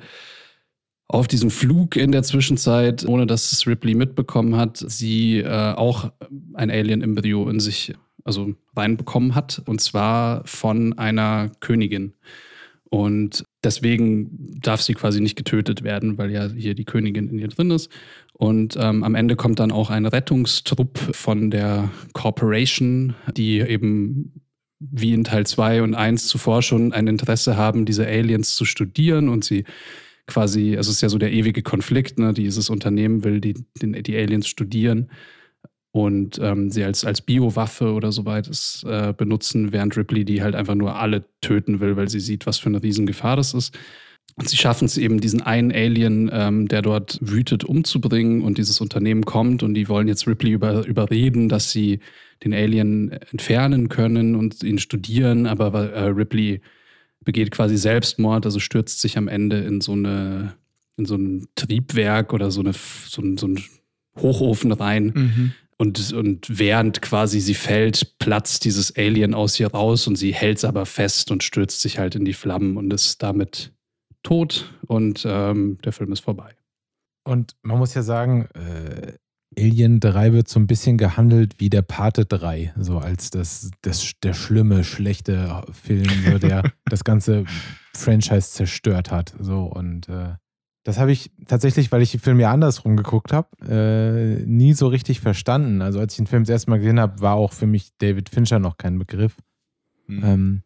auf 1.07 1.27
diesem 1.27 1.51
Flug 1.51 1.95
in 1.95 2.11
der 2.11 2.23
Zwischenzeit, 2.23 3.05
ohne 3.05 3.27
dass 3.27 3.51
es 3.51 3.67
Ripley 3.67 3.95
mitbekommen 3.95 4.55
hat, 4.55 4.77
sie 4.77 5.39
äh, 5.39 5.73
auch 5.73 6.11
ein 6.53 6.71
Alien-Embryo 6.71 7.49
in 7.49 7.59
sich 7.59 7.93
also 8.23 8.55
reinbekommen 8.75 9.35
hat 9.35 9.61
und 9.65 9.81
zwar 9.81 10.41
von 10.45 10.97
einer 10.97 11.51
Königin. 11.59 12.13
Und 12.89 13.43
deswegen 13.63 14.59
darf 14.61 14.81
sie 14.81 14.93
quasi 14.93 15.19
nicht 15.19 15.35
getötet 15.35 15.83
werden, 15.83 16.17
weil 16.17 16.31
ja 16.31 16.47
hier 16.47 16.75
die 16.75 16.85
Königin 16.85 17.29
in 17.29 17.39
ihr 17.39 17.47
drin 17.47 17.71
ist. 17.71 17.91
Und 18.33 18.77
ähm, 18.79 19.03
am 19.03 19.15
Ende 19.15 19.35
kommt 19.35 19.59
dann 19.59 19.71
auch 19.71 19.89
ein 19.89 20.05
Rettungstrupp 20.05 20.97
von 20.97 21.51
der 21.51 21.89
Corporation, 22.13 23.15
die 23.35 23.59
eben 23.59 24.41
wie 24.79 25.13
in 25.13 25.23
Teil 25.23 25.45
2 25.45 25.81
und 25.81 25.95
1 25.95 26.27
zuvor 26.27 26.61
schon 26.61 26.93
ein 26.93 27.07
Interesse 27.07 27.57
haben, 27.57 27.85
diese 27.85 28.05
Aliens 28.05 28.55
zu 28.55 28.65
studieren 28.65 29.29
und 29.29 29.43
sie 29.43 29.65
quasi, 30.27 30.75
also 30.75 30.89
es 30.89 30.97
ist 30.97 31.01
ja 31.01 31.09
so 31.09 31.17
der 31.17 31.31
ewige 31.31 31.61
Konflikt, 31.61 32.19
ne? 32.19 32.33
dieses 32.33 32.69
Unternehmen 32.69 33.23
will 33.23 33.39
die, 33.39 33.53
die, 33.81 34.03
die 34.03 34.17
Aliens 34.17 34.47
studieren 34.47 35.09
und 35.91 36.39
ähm, 36.41 36.71
sie 36.71 36.83
als, 36.83 37.05
als 37.05 37.21
Biowaffe 37.21 37.93
oder 37.93 38.11
so 38.11 38.25
weit 38.25 38.49
äh, 38.85 39.13
benutzen, 39.13 39.71
während 39.71 39.95
Ripley 39.95 40.25
die 40.25 40.41
halt 40.41 40.55
einfach 40.55 40.75
nur 40.75 40.95
alle 40.95 41.25
töten 41.41 41.79
will, 41.79 41.95
weil 41.95 42.09
sie 42.09 42.19
sieht, 42.19 42.45
was 42.45 42.57
für 42.57 42.67
eine 42.67 42.83
Riesengefahr 42.83 43.37
das 43.37 43.53
ist. 43.53 43.77
Und 44.35 44.49
sie 44.49 44.57
schaffen 44.57 44.85
es 44.85 44.97
eben, 44.97 45.21
diesen 45.21 45.41
einen 45.41 45.71
Alien, 45.71 46.29
ähm, 46.33 46.67
der 46.67 46.81
dort 46.81 47.19
wütet, 47.21 47.63
umzubringen 47.63 48.41
und 48.41 48.57
dieses 48.57 48.81
Unternehmen 48.81 49.23
kommt 49.23 49.63
und 49.63 49.73
die 49.75 49.87
wollen 49.87 50.09
jetzt 50.09 50.27
Ripley 50.27 50.51
über, 50.51 50.85
überreden, 50.85 51.47
dass 51.47 51.71
sie 51.71 51.99
den 52.43 52.53
Alien 52.53 53.11
entfernen 53.31 53.87
können 53.87 54.35
und 54.35 54.61
ihn 54.61 54.77
studieren, 54.77 55.47
aber 55.47 55.93
äh, 55.93 56.07
Ripley 56.07 56.61
begeht 57.23 57.51
quasi 57.51 57.77
Selbstmord, 57.77 58.45
also 58.45 58.59
stürzt 58.59 58.99
sich 58.99 59.17
am 59.17 59.29
Ende 59.29 59.59
in 59.59 59.79
so 59.79 59.93
eine 59.93 60.53
in 60.97 61.05
so 61.05 61.15
ein 61.15 61.47
Triebwerk 61.55 62.33
oder 62.33 62.51
so, 62.51 62.61
eine, 62.61 62.71
so, 62.73 63.21
ein, 63.21 63.37
so 63.37 63.47
ein 63.47 63.61
Hochofen 64.17 64.71
rein, 64.71 65.11
mhm. 65.13 65.51
Und, 65.77 66.13
und 66.13 66.47
während 66.47 67.01
quasi 67.01 67.41
sie 67.41 67.53
fällt, 67.53 68.17
platzt 68.17 68.63
dieses 68.63 68.95
Alien 68.95 69.33
aus 69.33 69.59
ihr 69.59 69.67
raus 69.67 70.07
und 70.07 70.15
sie 70.15 70.33
hält 70.33 70.59
es 70.59 70.63
aber 70.63 70.85
fest 70.85 71.31
und 71.31 71.43
stürzt 71.43 71.81
sich 71.81 71.99
halt 71.99 72.15
in 72.15 72.23
die 72.23 72.31
Flammen 72.31 72.77
und 72.77 72.93
ist 72.93 73.21
damit 73.21 73.73
tot 74.25 74.73
und 74.87 75.25
ähm, 75.27 75.77
der 75.85 75.93
Film 75.93 76.11
ist 76.11 76.21
vorbei. 76.21 76.55
Und 77.23 77.55
man 77.61 77.77
muss 77.77 77.93
ja 77.93 78.03
sagen, 78.03 78.47
äh, 78.53 79.13
Alien 79.57 79.99
3 79.99 80.33
wird 80.33 80.49
so 80.49 80.59
ein 80.59 80.67
bisschen 80.67 80.97
gehandelt 80.97 81.59
wie 81.59 81.69
der 81.69 81.83
Pate 81.83 82.25
3, 82.25 82.73
so 82.77 82.97
als 82.97 83.29
das, 83.29 83.71
das 83.81 84.11
der 84.21 84.33
schlimme, 84.33 84.83
schlechte 84.83 85.63
Film, 85.71 86.09
so, 86.29 86.39
der 86.39 86.63
das 86.89 87.03
ganze 87.03 87.45
Franchise 87.93 88.51
zerstört 88.51 89.11
hat. 89.11 89.33
So 89.39 89.63
und 89.63 90.09
äh, 90.09 90.33
das 90.83 90.99
habe 90.99 91.11
ich 91.11 91.31
tatsächlich, 91.47 91.91
weil 91.91 92.01
ich 92.01 92.11
den 92.11 92.19
Film 92.19 92.39
ja 92.39 92.51
andersrum 92.51 92.97
geguckt 92.97 93.31
habe, 93.31 93.47
äh, 93.67 94.43
nie 94.45 94.73
so 94.73 94.87
richtig 94.87 95.19
verstanden. 95.19 95.81
Also 95.81 95.99
als 95.99 96.13
ich 96.13 96.17
den 96.17 96.27
Film 96.27 96.43
das 96.43 96.49
erste 96.49 96.69
Mal 96.69 96.77
gesehen 96.77 96.99
habe, 96.99 97.21
war 97.21 97.35
auch 97.35 97.53
für 97.53 97.67
mich 97.67 97.91
David 97.97 98.29
Fincher 98.29 98.59
noch 98.59 98.77
kein 98.77 98.99
Begriff. 98.99 99.37
Mhm. 100.07 100.23
Ähm, 100.23 100.63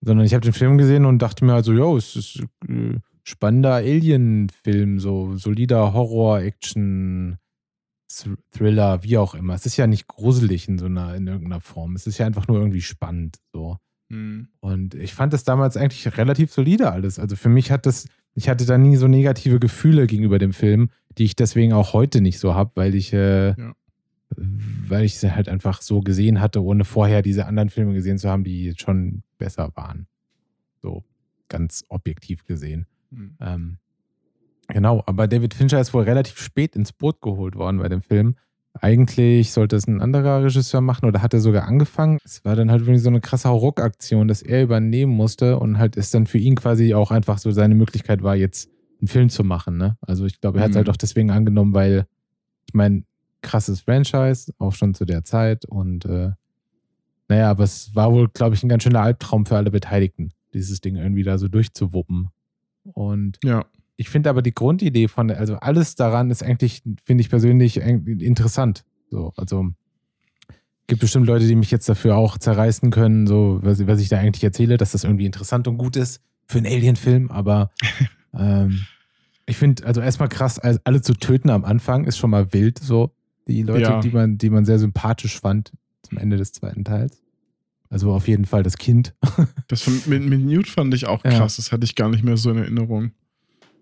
sondern 0.00 0.26
ich 0.26 0.34
habe 0.34 0.42
den 0.42 0.52
Film 0.52 0.78
gesehen 0.78 1.04
und 1.04 1.20
dachte 1.20 1.44
mir 1.44 1.54
also, 1.54 1.72
jo, 1.72 1.96
es 1.96 2.16
ist 2.16 2.42
ein 2.68 2.96
äh, 2.96 3.00
spannender 3.24 3.74
Alien-Film, 3.74 4.98
so 5.00 5.36
solider 5.36 5.92
Horror, 5.92 6.40
Action, 6.40 7.38
Thriller, 8.52 9.02
wie 9.02 9.18
auch 9.18 9.34
immer. 9.34 9.54
Es 9.54 9.66
ist 9.66 9.76
ja 9.76 9.86
nicht 9.86 10.06
gruselig 10.06 10.66
in 10.68 10.78
so 10.78 10.86
einer, 10.86 11.14
in 11.14 11.26
irgendeiner 11.26 11.60
Form. 11.60 11.94
Es 11.94 12.06
ist 12.06 12.18
ja 12.18 12.26
einfach 12.26 12.48
nur 12.48 12.58
irgendwie 12.58 12.80
spannend. 12.80 13.36
So. 13.52 13.76
Mhm. 14.08 14.48
Und 14.60 14.94
ich 14.94 15.14
fand 15.14 15.34
das 15.34 15.44
damals 15.44 15.76
eigentlich 15.76 16.16
relativ 16.16 16.50
solide 16.52 16.90
alles. 16.90 17.18
Also 17.18 17.36
für 17.36 17.50
mich 17.50 17.70
hat 17.70 17.84
das 17.84 18.06
ich 18.38 18.48
hatte 18.48 18.64
da 18.66 18.78
nie 18.78 18.94
so 18.94 19.08
negative 19.08 19.58
Gefühle 19.58 20.06
gegenüber 20.06 20.38
dem 20.38 20.52
Film, 20.52 20.90
die 21.18 21.24
ich 21.24 21.34
deswegen 21.34 21.72
auch 21.72 21.92
heute 21.92 22.20
nicht 22.20 22.38
so 22.38 22.54
habe, 22.54 22.70
weil 22.76 22.94
ich, 22.94 23.12
äh, 23.12 23.48
ja. 23.48 23.72
Weil 24.36 25.04
ich 25.04 25.18
sie 25.18 25.34
halt 25.34 25.48
einfach 25.48 25.82
so 25.82 26.00
gesehen 26.00 26.40
hatte, 26.40 26.62
ohne 26.62 26.84
vorher 26.84 27.22
diese 27.22 27.46
anderen 27.46 27.70
Filme 27.70 27.94
gesehen 27.94 28.18
zu 28.18 28.28
haben, 28.28 28.44
die 28.44 28.74
schon 28.76 29.22
besser 29.38 29.70
waren. 29.74 30.06
So 30.82 31.04
ganz 31.48 31.84
objektiv 31.88 32.44
gesehen. 32.44 32.86
Mhm. 33.10 33.36
Ähm, 33.40 33.78
genau, 34.68 35.02
aber 35.06 35.28
David 35.28 35.54
Fincher 35.54 35.80
ist 35.80 35.94
wohl 35.94 36.04
relativ 36.04 36.38
spät 36.38 36.76
ins 36.76 36.92
Boot 36.92 37.20
geholt 37.20 37.56
worden 37.56 37.78
bei 37.78 37.88
dem 37.88 38.02
Film. 38.02 38.34
Eigentlich 38.80 39.52
sollte 39.52 39.76
es 39.76 39.88
ein 39.88 40.00
anderer 40.00 40.44
Regisseur 40.44 40.80
machen 40.80 41.06
oder 41.06 41.22
hat 41.22 41.34
er 41.34 41.40
sogar 41.40 41.66
angefangen. 41.66 42.18
Es 42.24 42.44
war 42.44 42.54
dann 42.54 42.70
halt 42.70 42.82
irgendwie 42.82 43.00
so 43.00 43.08
eine 43.08 43.20
krasse 43.20 43.48
Hauruck-Aktion, 43.48 44.28
dass 44.28 44.42
er 44.42 44.62
übernehmen 44.62 45.12
musste 45.12 45.58
und 45.58 45.78
halt 45.78 45.96
es 45.96 46.10
dann 46.10 46.26
für 46.26 46.38
ihn 46.38 46.54
quasi 46.54 46.94
auch 46.94 47.10
einfach 47.10 47.38
so 47.38 47.50
seine 47.50 47.74
Möglichkeit 47.74 48.22
war, 48.22 48.36
jetzt 48.36 48.70
einen 49.00 49.08
Film 49.08 49.30
zu 49.30 49.42
machen. 49.42 49.78
Ne? 49.78 49.96
Also 50.00 50.26
ich 50.26 50.40
glaube, 50.40 50.58
er 50.58 50.64
hat 50.64 50.70
es 50.70 50.74
mhm. 50.74 50.78
halt 50.78 50.90
auch 50.90 50.96
deswegen 50.96 51.30
angenommen, 51.30 51.74
weil 51.74 52.06
ich 52.66 52.74
meine, 52.74 53.02
krasses 53.42 53.80
Franchise, 53.80 54.52
auch 54.58 54.72
schon 54.72 54.94
zu 54.94 55.04
der 55.04 55.24
Zeit 55.24 55.64
und 55.64 56.04
äh, 56.04 56.32
naja, 57.28 57.50
aber 57.50 57.64
es 57.64 57.94
war 57.94 58.12
wohl, 58.12 58.28
glaube 58.28 58.54
ich, 58.54 58.62
ein 58.62 58.68
ganz 58.68 58.82
schöner 58.82 59.02
Albtraum 59.02 59.44
für 59.44 59.56
alle 59.56 59.70
Beteiligten, 59.70 60.32
dieses 60.54 60.80
Ding 60.80 60.96
irgendwie 60.96 61.24
da 61.24 61.36
so 61.36 61.48
durchzuwuppen. 61.48 62.28
Und 62.84 63.38
ja. 63.44 63.64
Ich 64.00 64.08
finde 64.08 64.30
aber 64.30 64.42
die 64.42 64.54
Grundidee 64.54 65.08
von, 65.08 65.30
also 65.30 65.56
alles 65.56 65.96
daran 65.96 66.30
ist 66.30 66.42
eigentlich, 66.42 66.82
finde 67.04 67.20
ich 67.20 67.28
persönlich 67.28 67.78
interessant. 67.78 68.84
So, 69.10 69.32
also 69.36 69.70
gibt 70.86 71.00
bestimmt 71.00 71.26
Leute, 71.26 71.46
die 71.46 71.56
mich 71.56 71.72
jetzt 71.72 71.88
dafür 71.88 72.16
auch 72.16 72.38
zerreißen 72.38 72.90
können, 72.90 73.26
so 73.26 73.58
was, 73.62 73.84
was 73.86 74.00
ich 74.00 74.08
da 74.08 74.18
eigentlich 74.18 74.44
erzähle, 74.44 74.76
dass 74.76 74.92
das 74.92 75.02
irgendwie 75.02 75.26
interessant 75.26 75.66
und 75.66 75.78
gut 75.78 75.96
ist 75.96 76.22
für 76.46 76.58
einen 76.58 76.66
Alien-Film, 76.66 77.30
aber 77.30 77.70
ähm, 78.38 78.86
Ich 79.46 79.56
finde, 79.56 79.84
also 79.86 80.00
erstmal 80.00 80.28
krass, 80.28 80.58
alle 80.58 81.02
zu 81.02 81.14
töten 81.14 81.50
am 81.50 81.64
Anfang 81.64 82.04
ist 82.04 82.18
schon 82.18 82.30
mal 82.30 82.52
wild, 82.52 82.78
so. 82.78 83.12
Die 83.48 83.62
Leute, 83.62 83.82
Ja. 83.82 84.00
die, 84.00 84.10
man, 84.10 84.38
die 84.38 84.50
man 84.50 84.64
sehr 84.64 84.78
sympathisch 84.78 85.40
fand 85.40 85.72
zum 86.02 86.18
Ende 86.18 86.36
des 86.36 86.52
zweiten 86.52 86.84
Teils. 86.84 87.22
Also 87.90 88.12
auf 88.12 88.28
jeden 88.28 88.44
Fall 88.44 88.62
das 88.62 88.76
Kind. 88.76 89.14
Das 89.68 89.82
von, 89.82 90.00
mit, 90.06 90.22
mit 90.24 90.40
Newt 90.40 90.68
fand 90.68 90.92
ich 90.94 91.06
auch 91.06 91.24
Ja. 91.24 91.30
krass. 91.30 91.56
Das 91.56 91.72
hatte 91.72 91.84
ich 91.84 91.94
gar 91.94 92.08
nicht 92.10 92.22
mehr 92.24 92.36
so 92.36 92.50
in 92.50 92.58
Erinnerung. 92.58 93.12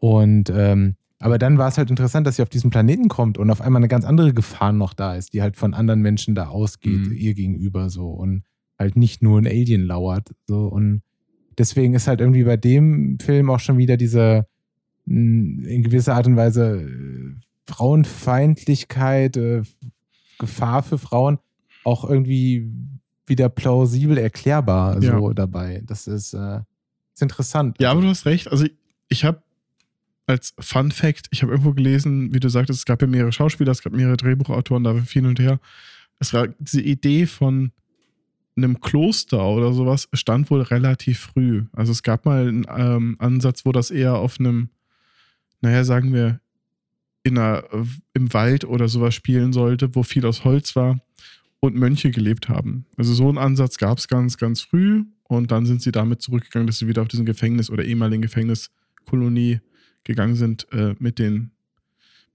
Und 0.01 0.51
ähm, 0.55 0.97
aber 1.19 1.39
dann 1.39 1.57
war 1.59 1.69
es 1.69 1.79
halt 1.79 1.89
interessant, 1.91 2.27
dass 2.27 2.37
sie 2.37 2.43
auf 2.43 2.49
diesen 2.51 2.71
Planeten 2.71 3.09
kommt 3.09 3.39
und 3.39 3.51
auf 3.51 3.61
einmal 3.63 3.81
eine 3.81 3.89
ganz 3.89 4.05
andere 4.05 4.35
Gefahr 4.35 4.73
noch 4.73 4.93
da 4.93 5.15
ist, 5.15 5.33
die 5.33 5.41
halt 5.43 5.57
von 5.57 5.73
anderen 5.75 6.03
Menschen 6.03 6.35
da 6.35 6.49
ausgeht, 6.49 7.07
Mhm. 7.07 7.13
ihr 7.13 7.35
gegenüber 7.35 7.89
so 7.89 8.11
und 8.11 8.43
halt 8.79 8.97
nicht 8.97 9.23
nur 9.23 9.41
ein 9.41 9.47
Alien 9.47 9.87
lauert. 9.87 10.29
So 10.47 10.67
und 10.67 11.03
deswegen 11.57 11.95
ist 11.95 12.07
halt 12.07 12.21
irgendwie 12.21 12.45
bei 12.45 12.57
dem 12.59 13.19
Film 13.19 13.49
auch 13.49 13.61
schon 13.61 13.79
wieder 13.79 13.97
diese 13.97 14.47
mh, 15.07 15.67
in 15.69 15.83
gewisser 15.85 16.15
Art 16.15 16.27
und 16.27 16.37
Weise 16.37 16.83
äh, 16.83 17.41
Frauenfeindlichkeit, 17.67 19.37
äh, 19.37 19.63
Gefahr 20.39 20.83
für 20.83 20.99
Frauen 20.99 21.39
auch 21.85 22.09
irgendwie 22.09 22.71
wieder 23.27 23.49
plausibel 23.49 24.19
erklärbar 24.19 25.03
Ja. 25.03 25.19
so 25.19 25.33
dabei. 25.33 25.83
Das 25.85 26.07
ist, 26.07 26.35
äh, 26.35 26.61
ist 27.15 27.23
interessant. 27.23 27.77
Ja, 27.81 27.91
aber 27.91 28.03
du 28.03 28.09
hast 28.09 28.27
recht. 28.27 28.49
Also 28.51 28.65
ich, 28.67 28.73
ich 29.09 29.25
habe 29.25 29.43
als 30.27 30.55
Fun 30.59 30.91
Fact, 30.91 31.29
ich 31.31 31.43
habe 31.43 31.53
irgendwo 31.53 31.73
gelesen, 31.73 32.35
wie 32.35 32.41
du 32.41 32.49
sagtest, 32.49 32.81
es 32.81 32.85
gab 32.85 33.01
ja 33.01 33.07
mehrere 33.09 33.33
Schauspieler, 33.33 33.71
es 33.73 33.83
gab 33.83 33.93
mehrere 33.93 34.17
Drehbuchautoren, 34.17 34.83
da 34.85 34.93
hin 34.93 35.27
und 35.27 35.39
her. 35.39 35.61
Es 36.19 36.33
war 36.35 36.49
diese 36.59 36.81
Idee 36.83 37.27
von 37.27 37.73
einem 38.57 38.81
Kloster 38.81 39.45
oder 39.47 39.73
sowas 39.73 40.09
stand 40.15 40.51
wohl 40.51 40.63
relativ 40.63 41.19
früh. 41.21 41.65
Also 41.73 41.93
es 41.93 42.03
gab 42.03 42.25
mal 42.25 42.49
einen 42.49 42.67
ähm, 42.77 43.17
Ansatz, 43.19 43.65
wo 43.67 43.73
das 43.73 43.91
eher 43.91 44.17
auf 44.17 44.41
einem, 44.41 44.71
naja, 45.61 45.85
sagen 45.85 46.13
wir, 46.13 46.41
in 47.27 47.39
einer, 47.39 47.65
im 48.15 48.32
Wald 48.32 48.65
oder 48.65 48.89
sowas 48.89 49.15
spielen 49.15 49.53
sollte, 49.53 49.97
wo 49.97 50.05
viel 50.05 50.24
aus 50.24 50.44
Holz 50.44 50.77
war 50.77 51.01
und 51.59 51.74
Mönche 51.74 52.12
gelebt 52.12 52.48
haben. 52.48 52.86
Also 52.97 53.15
so 53.15 53.28
einen 53.28 53.39
Ansatz 53.39 53.78
gab 53.78 53.98
es 53.98 54.07
ganz, 54.07 54.39
ganz 54.39 54.61
früh 54.61 55.03
und 55.24 55.51
dann 55.51 55.66
sind 55.66 55.82
sie 55.82 55.90
damit 55.90 56.23
zurückgegangen, 56.23 56.69
dass 56.69 56.78
sie 56.78 56.86
wieder 56.86 57.03
auf 57.03 57.09
diesen 57.09 57.27
Gefängnis 57.27 57.69
oder 57.69 57.85
ehemaligen 57.85 58.23
Gefängniskolonie 58.23 59.61
gegangen 60.05 60.36
sind 60.36 60.69
äh, 60.73 60.94
mit, 61.01 61.19
den, 61.19 61.51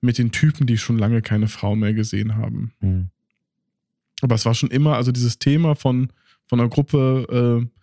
mit 0.02 0.18
den 0.18 0.32
Typen, 0.32 0.68
die 0.68 0.78
schon 0.78 1.00
lange 1.00 1.22
keine 1.22 1.48
Frau 1.48 1.78
mehr 1.78 1.94
gesehen 1.94 2.36
haben. 2.36 2.74
Hm. 2.82 3.08
Aber 4.22 4.36
es 4.36 4.46
war 4.46 4.54
schon 4.54 4.72
immer, 4.72 4.98
also 4.98 5.14
dieses 5.14 5.40
Thema 5.40 5.76
von, 5.76 6.12
von 6.48 6.60
einer 6.60 6.70
Gruppe 6.70 7.64
äh, 7.64 7.81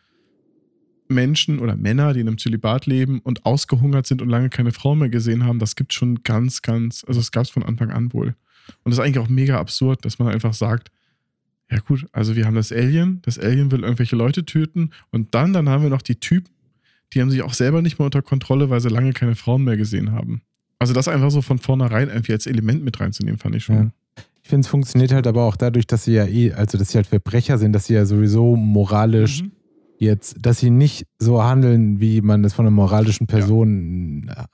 Menschen 1.09 1.59
oder 1.59 1.77
Männer, 1.77 2.13
die 2.13 2.21
in 2.21 2.29
einem 2.29 2.39
Zölibat 2.39 2.87
leben 2.87 3.21
und 3.21 3.47
ausgehungert 3.47 4.07
sind 4.07 4.23
und 4.23 4.29
lange 4.29 4.51
keine 4.51 4.73
Frau 4.73 4.95
mehr 4.95 5.09
gesehen 5.09 5.45
haben, 5.45 5.59
das 5.59 5.77
gibt 5.77 5.93
schon 5.93 6.23
ganz, 6.23 6.63
ganz, 6.63 7.05
also 7.07 7.21
es 7.21 7.33
gab 7.33 7.45
es 7.45 7.51
von 7.51 7.63
Anfang 7.63 7.91
an 7.91 8.13
wohl. 8.13 8.35
Und 8.85 8.91
das 8.91 8.99
ist 8.99 9.05
eigentlich 9.05 9.19
auch 9.19 9.29
mega 9.29 9.59
absurd, 9.59 10.05
dass 10.05 10.19
man 10.19 10.29
einfach 10.29 10.55
sagt, 10.55 10.91
ja 11.71 11.79
gut, 11.81 12.07
also 12.13 12.37
wir 12.37 12.47
haben 12.47 12.55
das 12.55 12.73
Alien, 12.73 13.21
das 13.23 13.39
Alien 13.39 13.71
will 13.71 13.83
irgendwelche 13.83 14.17
Leute 14.17 14.45
töten 14.45 14.91
und 15.11 15.35
dann, 15.35 15.53
dann 15.53 15.69
haben 15.69 15.83
wir 15.83 15.91
noch 15.91 16.03
die 16.03 16.17
Typen, 16.17 16.53
die 17.13 17.21
haben 17.21 17.31
sich 17.31 17.43
auch 17.43 17.55
selber 17.55 17.83
nicht 17.83 17.99
mehr 17.99 18.07
unter 18.07 18.23
Kontrolle, 18.23 18.71
weil 18.71 18.81
sie 18.81 18.89
lange 18.89 19.13
keine 19.13 19.35
Frauen 19.35 19.65
mehr 19.65 19.77
gesehen 19.77 20.13
haben. 20.13 20.43
Also 20.79 20.95
das 20.95 21.09
einfach 21.09 21.31
so 21.31 21.43
von 21.43 21.59
vornherein 21.59 22.09
irgendwie 22.09 22.33
als 22.33 22.47
Element 22.47 22.85
mit 22.85 23.01
reinzunehmen, 23.01 23.39
fand 23.39 23.57
ich 23.57 23.65
schon. 23.65 23.77
Ja. 23.77 23.91
Ich 24.43 24.51
finde, 24.51 24.65
es 24.65 24.69
funktioniert 24.69 25.13
halt 25.13 25.27
aber 25.27 25.43
auch 25.43 25.57
dadurch, 25.57 25.87
dass 25.87 26.05
sie 26.05 26.13
ja 26.13 26.27
eh, 26.27 26.53
also 26.53 26.79
dass 26.79 26.91
sie 26.91 26.97
halt 26.97 27.07
Verbrecher 27.07 27.59
sind, 27.59 27.73
dass 27.73 27.87
sie 27.87 27.95
ja 27.95 28.07
sowieso 28.07 28.57
moralisch 28.57 29.43
Mhm. 29.43 29.53
Jetzt, 29.99 30.37
dass 30.41 30.59
sie 30.59 30.71
nicht 30.71 31.07
so 31.19 31.43
handeln, 31.43 32.01
wie 32.01 32.21
man 32.21 32.43
das 32.43 32.55
von 32.55 32.65
einer 32.67 32.75
moralischen 32.75 33.27
Person 33.27 34.29
äh, 34.29 34.45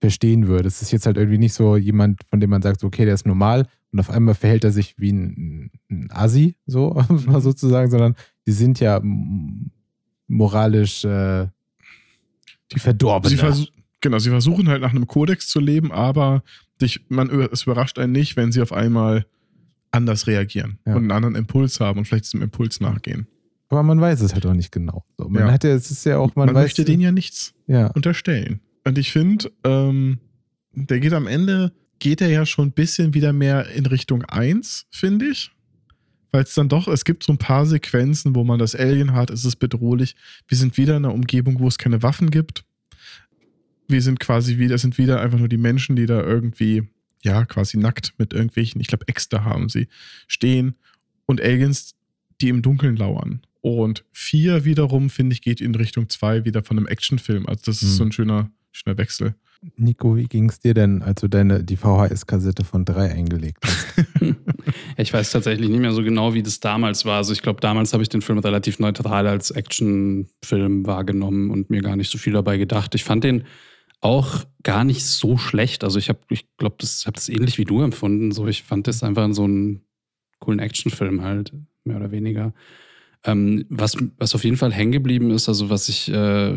verstehen 0.00 0.46
würde. 0.48 0.68
Es 0.68 0.82
ist 0.82 0.90
jetzt 0.92 1.06
halt 1.06 1.16
irgendwie 1.16 1.38
nicht 1.38 1.54
so 1.54 1.76
jemand, 1.76 2.20
von 2.28 2.40
dem 2.40 2.50
man 2.50 2.62
sagt, 2.62 2.82
okay, 2.84 3.04
der 3.04 3.14
ist 3.14 3.26
normal 3.26 3.66
und 3.92 4.00
auf 4.00 4.10
einmal 4.10 4.34
verhält 4.34 4.64
er 4.64 4.72
sich 4.72 4.94
wie 4.98 5.12
ein, 5.12 5.70
ein 5.90 6.08
Assi, 6.10 6.56
so 6.66 7.00
mal 7.26 7.40
sozusagen, 7.40 7.90
sondern 7.90 8.16
die 8.46 8.52
sind 8.52 8.80
ja 8.80 9.00
moralisch 10.28 11.04
äh, 11.04 11.46
die 12.72 12.78
Verdorbene. 12.78 13.52
Sie 13.54 13.68
genau, 14.00 14.18
sie 14.18 14.30
versuchen 14.30 14.68
halt 14.68 14.82
nach 14.82 14.90
einem 14.90 15.06
Kodex 15.06 15.48
zu 15.48 15.60
leben, 15.60 15.92
aber 15.92 16.42
dich, 16.80 17.04
man, 17.08 17.30
es 17.52 17.62
überrascht 17.62 17.98
einen 17.98 18.12
nicht, 18.12 18.36
wenn 18.36 18.50
sie 18.52 18.62
auf 18.62 18.72
einmal 18.72 19.26
anders 19.90 20.26
reagieren 20.26 20.78
Ja. 20.86 20.94
und 20.94 21.02
einen 21.02 21.10
anderen 21.12 21.34
Impuls 21.34 21.78
haben 21.80 21.98
und 21.98 22.06
vielleicht 22.06 22.24
diesem 22.24 22.42
Impuls 22.42 22.80
nachgehen. 22.80 23.26
Aber 23.72 23.82
man 23.82 24.00
weiß 24.00 24.20
es 24.20 24.34
halt 24.34 24.44
auch 24.46 24.52
nicht 24.52 24.70
genau. 24.70 25.04
So, 25.18 25.28
man 25.28 25.46
Ja. 25.46 25.52
hat 25.52 25.64
ja, 25.64 25.70
es 25.70 25.90
ist 25.90 26.04
ja 26.04 26.18
auch, 26.18 26.36
man, 26.36 26.46
Man, 26.46 26.54
weiß, 26.54 26.64
möchte 26.64 26.84
denen 26.84 27.00
ja 27.00 27.10
nichts 27.10 27.54
ja. 27.66 27.86
unterstellen. 27.88 28.60
Und 28.84 28.98
ich 28.98 29.12
finde, 29.12 29.50
ähm, 29.64 30.18
der 30.74 31.00
geht 31.00 31.12
am 31.14 31.26
Ende, 31.26 31.72
geht 31.98 32.20
er 32.20 32.28
ja 32.28 32.44
schon 32.44 32.68
ein 32.68 32.72
bisschen 32.72 33.14
wieder 33.14 33.32
mehr 33.32 33.68
in 33.70 33.86
Richtung 33.86 34.24
1, 34.24 34.86
finde 34.90 35.26
ich. 35.28 35.50
Weil 36.32 36.42
es 36.44 36.54
dann 36.54 36.68
doch, 36.68 36.86
es 36.88 37.04
gibt 37.04 37.22
so 37.22 37.32
ein 37.32 37.38
paar 37.38 37.64
Sequenzen, 37.66 38.34
wo 38.34 38.44
man 38.44 38.58
das 38.58 38.74
Alien 38.74 39.12
hat, 39.14 39.30
es 39.30 39.44
ist 39.44 39.56
bedrohlich. 39.56 40.16
Wir 40.48 40.56
sind 40.58 40.76
wieder 40.76 40.96
in 40.96 41.04
einer 41.04 41.14
Umgebung, 41.14 41.58
wo 41.60 41.68
es 41.68 41.78
keine 41.78 42.02
Waffen 42.02 42.30
gibt. 42.30 42.64
Wir 43.88 44.02
sind 44.02 44.20
quasi 44.20 44.58
wieder, 44.58 44.74
es 44.74 44.82
sind 44.82 44.98
wieder 44.98 45.20
einfach 45.20 45.38
nur 45.38 45.48
die 45.48 45.58
Menschen, 45.58 45.96
die 45.96 46.06
da 46.06 46.22
irgendwie, 46.22 46.88
ja, 47.22 47.44
quasi 47.44 47.78
nackt 47.78 48.14
mit 48.18 48.32
irgendwelchen, 48.32 48.80
ich 48.80 48.86
glaube, 48.86 49.08
Äxte 49.08 49.44
haben 49.44 49.68
sie, 49.68 49.88
stehen 50.26 50.74
und 51.26 51.40
Aliens, 51.40 51.94
die 52.40 52.48
im 52.48 52.62
Dunkeln 52.62 52.96
lauern. 52.96 53.42
Und 53.62 54.04
vier 54.12 54.64
wiederum, 54.64 55.08
finde 55.08 55.32
ich, 55.34 55.40
geht 55.40 55.60
in 55.60 55.74
Richtung 55.74 56.08
zwei 56.08 56.44
wieder 56.44 56.62
von 56.62 56.76
einem 56.76 56.86
Actionfilm. 56.86 57.46
Also 57.46 57.62
das 57.66 57.76
ist 57.82 57.90
Hm. 57.92 57.96
so 57.96 58.04
ein 58.04 58.12
schöner, 58.12 58.50
schöner 58.72 58.98
Wechsel. 58.98 59.34
Nico, 59.76 60.16
wie 60.16 60.24
ging 60.24 60.48
es 60.48 60.58
dir 60.58 60.74
denn, 60.74 61.02
als 61.02 61.20
du 61.20 61.28
deine, 61.28 61.62
die 61.62 61.76
VHS-Kassette 61.76 62.64
von 62.64 62.84
3 62.84 63.12
eingelegt 63.12 63.58
hast? 63.64 63.96
Ich 64.96 65.12
weiß 65.12 65.30
tatsächlich 65.30 65.68
nicht 65.70 65.80
mehr 65.80 65.92
so 65.92 66.02
genau, 66.02 66.34
wie 66.34 66.42
das 66.42 66.60
damals 66.60 67.04
war. 67.04 67.16
Also 67.16 67.32
ich 67.32 67.42
glaube, 67.42 67.60
damals 67.60 67.92
habe 67.92 68.02
ich 68.02 68.08
den 68.08 68.22
Film 68.22 68.38
relativ 68.38 68.78
neutral 68.78 69.26
als 69.26 69.50
Actionfilm 69.50 70.86
wahrgenommen 70.86 71.50
und 71.50 71.70
mir 71.70 71.80
gar 71.82 71.96
nicht 71.96 72.10
so 72.10 72.18
viel 72.18 72.32
dabei 72.32 72.58
gedacht. 72.58 72.94
Ich 72.94 73.04
fand 73.04 73.24
den 73.24 73.44
auch 74.00 74.44
gar 74.62 74.84
nicht 74.84 75.04
so 75.04 75.38
schlecht. 75.38 75.84
Also 75.84 75.98
ich 75.98 76.08
habe, 76.08 76.20
ich 76.28 76.46
glaube, 76.56 76.76
das 76.78 77.06
habe 77.06 77.14
das 77.14 77.28
ähnlich 77.28 77.58
wie 77.58 77.64
du 77.64 77.80
empfunden. 77.82 78.32
So, 78.32 78.46
ich 78.46 78.62
fand 78.62 78.86
das 78.86 79.02
einfach 79.02 79.32
so 79.32 79.44
einen 79.44 79.82
coolen 80.40 80.58
Actionfilm 80.58 81.22
halt, 81.22 81.52
mehr 81.84 81.96
oder 81.96 82.10
weniger. 82.10 82.52
Ähm, 83.24 83.64
was, 83.68 83.96
was 84.18 84.34
auf 84.34 84.44
jeden 84.44 84.56
Fall 84.56 84.72
hängen 84.72 84.92
geblieben 84.92 85.30
ist, 85.30 85.48
also 85.48 85.70
was 85.70 85.88
ich, 85.88 86.10
äh, 86.12 86.56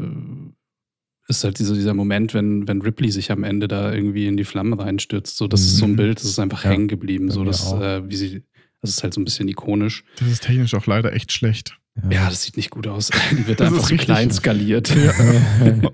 ist 1.27 1.43
halt 1.43 1.59
dieser, 1.59 1.73
dieser 1.75 1.93
Moment, 1.93 2.33
wenn, 2.33 2.67
wenn 2.67 2.81
Ripley 2.81 3.11
sich 3.11 3.31
am 3.31 3.43
Ende 3.43 3.67
da 3.67 3.93
irgendwie 3.93 4.27
in 4.27 4.37
die 4.37 4.43
Flammen 4.45 4.73
reinstürzt. 4.73 5.37
So, 5.37 5.47
das 5.47 5.61
ist 5.61 5.77
so 5.77 5.85
ein 5.85 5.91
Mhm. 5.91 5.95
Bild, 5.97 6.17
das 6.19 6.25
ist 6.25 6.39
einfach 6.39 6.63
Ja, 6.63 6.71
hängen 6.71 6.87
geblieben. 6.87 7.29
So, 7.31 7.41
mir 7.41 7.47
das, 7.47 7.65
auch. 7.67 7.81
äh, 7.81 8.09
wie 8.09 8.15
sie, 8.15 8.43
das 8.81 8.91
ist 8.91 9.03
halt 9.03 9.13
so 9.13 9.21
ein 9.21 9.25
bisschen 9.25 9.47
ikonisch. 9.47 10.03
Das 10.19 10.27
ist 10.29 10.43
technisch 10.43 10.73
auch 10.75 10.85
leider 10.87 11.13
echt 11.13 11.31
schlecht. 11.31 11.77
Ja, 12.11 12.29
das 12.29 12.43
sieht 12.43 12.57
nicht 12.57 12.71
gut 12.71 12.87
aus. 12.87 13.09
Die 13.31 13.47
wird 13.47 13.59
Das 13.59 13.67
einfach 13.71 13.89
richtig- 13.89 14.05
klein 14.05 14.31
skaliert. 14.31 14.93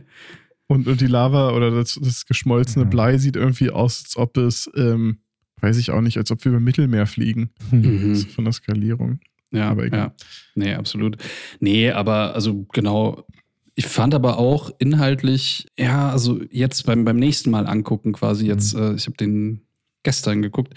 Und, 0.68 0.88
und 0.88 1.02
die 1.02 1.07
Lava 1.07 1.52
oder 1.53 1.69
das, 1.69 1.99
das 2.02 2.26
geschmolzene 2.26 2.85
Ja. 2.85 2.89
Blei 2.89 3.18
sieht 3.18 3.35
irgendwie 3.35 3.72
aus, 3.72 4.03
als 4.06 4.15
ob 4.15 4.38
es, 4.38 4.69
ähm, 4.77 5.18
weiß 5.60 5.76
ich 5.77 5.91
auch 5.91 5.99
nicht, 5.99 6.18
als 6.18 6.31
ob 6.31 6.45
wir 6.45 6.52
über 6.52 6.61
Mittelmeer 6.61 7.07
fliegen. 7.07 7.49
Mhm. 7.72 8.15
Von 8.15 8.45
der 8.45 8.53
Skalierung. 8.53 9.19
Ja, 9.52 9.69
Aber 9.69 9.84
egal. 9.86 9.99
ja. 9.99 10.14
Nee, 10.56 10.73
absolut. 10.76 11.18
Nee, 11.60 11.91
aber 11.91 12.34
also 12.36 12.65
genau. 12.73 13.26
Ich 13.76 13.86
fand 13.88 14.14
aber 14.14 14.38
auch 14.38 14.69
inhaltlich, 14.80 15.65
ja, 15.78 16.10
also 16.10 16.41
jetzt 16.52 16.86
beim, 16.86 17.06
beim 17.06 17.15
nächsten 17.18 17.49
Mal 17.52 17.65
angucken 17.68 18.11
quasi, 18.14 18.45
jetzt, 18.45 18.76
äh, 18.76 18.94
ich 18.95 19.06
habe 19.07 19.15
den 19.18 19.61
gestern 20.03 20.41
geguckt 20.41 20.73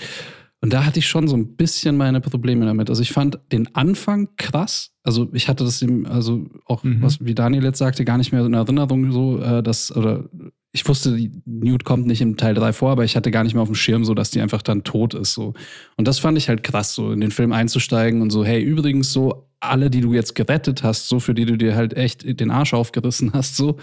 und 0.60 0.72
da 0.72 0.84
hatte 0.86 1.01
ich 1.01 1.06
schon 1.09 1.26
so 1.28 1.36
ein 1.36 1.56
bisschen 1.56 1.96
meine 1.96 2.20
Probleme 2.20 2.64
damit. 2.64 2.88
Also 2.88 3.02
ich 3.02 3.10
fand 3.12 3.38
den 3.52 3.74
Anfang 3.74 4.28
krass. 4.36 4.92
Also 5.02 5.28
ich 5.32 5.48
hatte 5.48 5.64
das 5.64 5.82
im, 5.82 6.06
also 6.06 6.46
auch, 6.66 6.84
Mhm. 6.84 7.02
was 7.02 7.22
wie 7.22 7.34
Daniel 7.34 7.64
jetzt 7.64 7.78
sagte, 7.78 8.05
gar 8.05 8.16
nicht 8.16 8.32
mehr 8.32 8.44
in 8.46 8.55
Erinnerung 8.55 9.10
so, 9.12 9.38
äh, 9.40 9.62
dass, 9.62 9.94
oder 9.94 10.28
ich 10.74 10.86
wusste, 10.88 11.16
Newt 11.46 11.84
kommt 11.84 12.09
nicht 12.09 12.20
im 12.20 12.36
Teil 12.36 12.52
3 12.52 12.72
vor, 12.72 12.90
aber 12.90 13.05
ich 13.05 13.14
hatte 13.14 13.30
gar 13.30 13.44
nicht 13.44 13.55
mehr 13.55 13.62
auf 13.62 13.68
dem 13.68 13.76
Schirm, 13.76 14.05
so 14.05 14.12
dass 14.12 14.30
die 14.30 14.40
einfach 14.40 14.60
dann 14.60 14.82
tot 14.82 15.14
ist. 15.14 15.32
So. 15.32 15.55
Und 15.96 16.09
das 16.09 16.18
fand 16.18 16.36
ich 16.36 16.48
halt 16.48 16.64
krass, 16.64 16.96
so 16.96 17.12
in 17.12 17.20
den 17.20 17.30
Film 17.30 17.52
einzusteigen 17.52 18.20
und 18.20 18.30
so, 18.30 18.44
hey, 18.44 18.60
übrigens, 18.60 19.12
so 19.12 19.46
alle, 19.60 19.88
die 19.88 20.01
du 20.01 20.12
jetzt 20.12 20.34
gerettet 20.34 20.82
hast, 20.82 21.09
so 21.09 21.20
für 21.20 21.32
die 21.32 21.44
du 21.44 21.56
dir 21.56 21.76
halt 21.76 21.96
echt 21.96 22.40
den 22.40 22.51
Arsch 22.51 22.74
aufgerissen 22.74 23.32
hast, 23.32 23.55
so, 23.56 23.76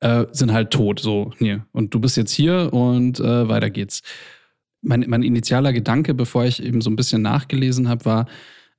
äh, 0.00 0.24
sind 0.32 0.50
halt 0.50 0.70
tot, 0.70 0.98
so 0.98 1.30
hier. 1.38 1.66
Und 1.72 1.92
du 1.92 2.00
bist 2.00 2.16
jetzt 2.16 2.32
hier 2.32 2.72
und 2.72 3.20
äh, 3.20 3.46
weiter 3.46 3.68
geht's. 3.68 4.00
Mein, 4.80 5.04
mein 5.06 5.22
initialer 5.22 5.74
Gedanke, 5.74 6.14
bevor 6.14 6.46
ich 6.46 6.62
eben 6.62 6.80
so 6.80 6.88
ein 6.88 6.96
bisschen 6.96 7.20
nachgelesen 7.20 7.90
habe, 7.90 8.06
war, 8.06 8.26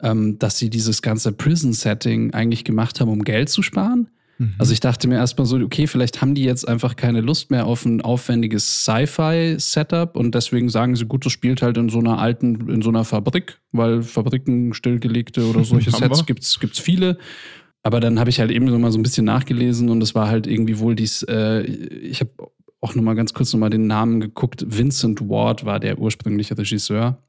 ähm, 0.01 0.39
dass 0.39 0.57
sie 0.57 0.72
dieses 0.72 1.03
ganze 1.03 1.31
Prison-Setting 1.31 2.34
eigentlich 2.34 2.63
gemacht 2.63 2.99
haben, 2.99 3.11
um 3.11 3.23
Geld 3.23 3.49
zu 3.49 3.61
sparen. 3.61 4.09
Also 4.57 4.74
ich 4.74 4.82
dachte 4.82 5.07
mir 5.07 5.16
erstmal 5.16 5.45
so, 5.45 5.57
okay, 5.57 5.88
vielleicht 5.88 6.22
haben 6.22 6.36
die 6.36 6.44
jetzt 6.44 6.68
einfach 6.68 6.95
keine 6.95 7.22
Lust 7.22 7.52
mehr 7.52 7.66
auf 7.66 7.86
ein 7.86 8.02
aufwendiges 8.02 8.84
Sci-Fi-Setup 8.84 10.18
und 10.18 10.36
deswegen 10.36 10.70
sagen 10.70 10.95
sie, 10.95 11.06
gut, 11.06 11.26
das 11.26 11.32
spielt 11.32 11.62
halt 11.62 11.78
in 11.78 11.90
so 11.90 11.99
einer 11.99 12.20
alten, 12.20 12.70
in 12.70 12.82
so 12.82 12.90
einer 12.90 13.06
Fabrik, 13.06 13.60
weil 13.72 14.03
Fabriken 14.03 14.74
stillgelegte 14.74 15.48
oder 15.48 15.64
solche 15.64 15.91
Sets 15.91 16.26
gibt's, 16.26 16.60
gibt's 16.60 16.80
viele. 16.80 17.18
Aber 17.82 17.99
dann 17.99 18.20
habe 18.20 18.30
ich 18.30 18.40
halt 18.40 18.52
eben 18.52 18.68
so 18.68 18.78
mal 18.80 18.91
so 18.91 18.98
ein 18.98 19.03
bisschen 19.03 19.26
nachgelesen 19.26 19.90
und 19.90 20.02
es 20.02 20.16
war 20.16 20.28
halt 20.28 20.48
irgendwie 20.48 20.80
wohl 20.80 20.95
dies, 20.95 21.24
äh, 21.24 21.62
ich 21.62 22.20
habe 22.20 22.32
auch 22.82 22.95
nochmal 22.95 23.16
ganz 23.16 23.34
kurz 23.34 23.53
nochmal 23.53 23.70
den 23.70 23.88
Namen 23.88 24.20
geguckt. 24.20 24.66
Vincent 24.68 25.30
Ward 25.30 25.66
war 25.66 25.80
der 25.80 25.98
ursprüngliche 25.99 26.57
Regisseur. 26.57 27.20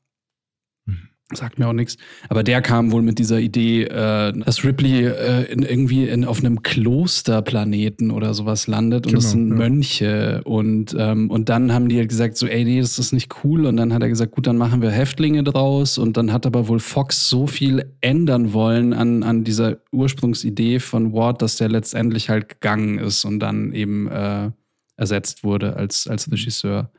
Sagt 1.33 1.59
mir 1.59 1.67
auch 1.67 1.73
nichts. 1.73 1.97
Aber 2.29 2.45
der 2.45 2.63
kam 2.63 2.93
wohl 2.93 3.03
mit 3.03 3.19
dieser 3.19 3.41
Idee, 3.41 3.83
äh, 3.83 4.33
dass 4.33 4.63
Ripley 4.63 5.07
äh, 5.07 5.53
in, 5.53 5.65
irgendwie 5.65 6.09
in, 6.09 6.25
auf 6.25 6.39
einem 6.39 6.63
Klosterplaneten 6.63 8.13
oder 8.13 8.33
sowas 8.33 8.69
landet 8.69 9.07
und 9.07 9.13
Genau, 9.13 9.21
das 9.21 9.33
sind 9.33 9.49
ja. 9.49 9.55
Mönche. 9.57 10.43
Und, 10.45 10.95
ähm, 10.97 11.29
und 11.29 11.49
dann 11.49 11.73
haben 11.73 11.89
die 11.89 11.99
halt 11.99 12.11
gesagt, 12.11 12.37
so, 12.37 12.47
ey, 12.47 12.65
nee, 12.65 12.81
das 12.81 13.01
ist 13.01 13.13
nicht 13.13 13.35
cool. 13.43 13.67
Und 13.67 13.77
dann 13.77 13.93
hat 13.93 14.03
er 14.03 14.09
gesagt, 14.09 14.37
gut, 14.37 14.47
dann 14.47 14.57
machen 14.57 14.83
wir 14.83 14.91
Häftlinge 14.93 15.43
draus. 15.43 15.99
Und 15.99 16.17
dann 16.17 16.33
hat 16.33 16.47
aber 16.47 16.69
wohl 16.69 16.79
Fox 16.79 17.29
so 17.29 17.49
viel 17.49 17.93
ändern 18.03 18.53
wollen 18.53 18.93
an, 18.93 19.25
an 19.25 19.43
dieser 19.43 19.79
Ursprungsidee 19.91 20.79
von 20.79 21.13
Ward, 21.13 21.43
dass 21.43 21.57
der 21.57 21.69
letztendlich 21.69 22.31
halt 22.31 22.49
gegangen 22.49 23.01
ist 23.01 23.25
und 23.25 23.41
dann 23.41 23.73
eben 23.73 24.07
äh, 24.07 24.53
ersetzt 24.97 25.43
wurde 25.43 25.75
als, 25.75 26.07
als 26.07 26.31
Regisseur. 26.31 26.93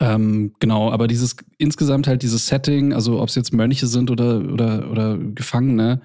Ähm, 0.00 0.54
genau, 0.58 0.90
aber 0.90 1.06
dieses 1.06 1.36
insgesamt 1.58 2.06
halt 2.06 2.22
dieses 2.22 2.46
Setting, 2.46 2.94
also 2.94 3.20
ob 3.20 3.28
es 3.28 3.34
jetzt 3.34 3.52
Mönche 3.52 3.86
sind 3.86 4.10
oder, 4.10 4.40
oder, 4.40 4.90
oder 4.90 5.18
Gefangene, 5.18 6.00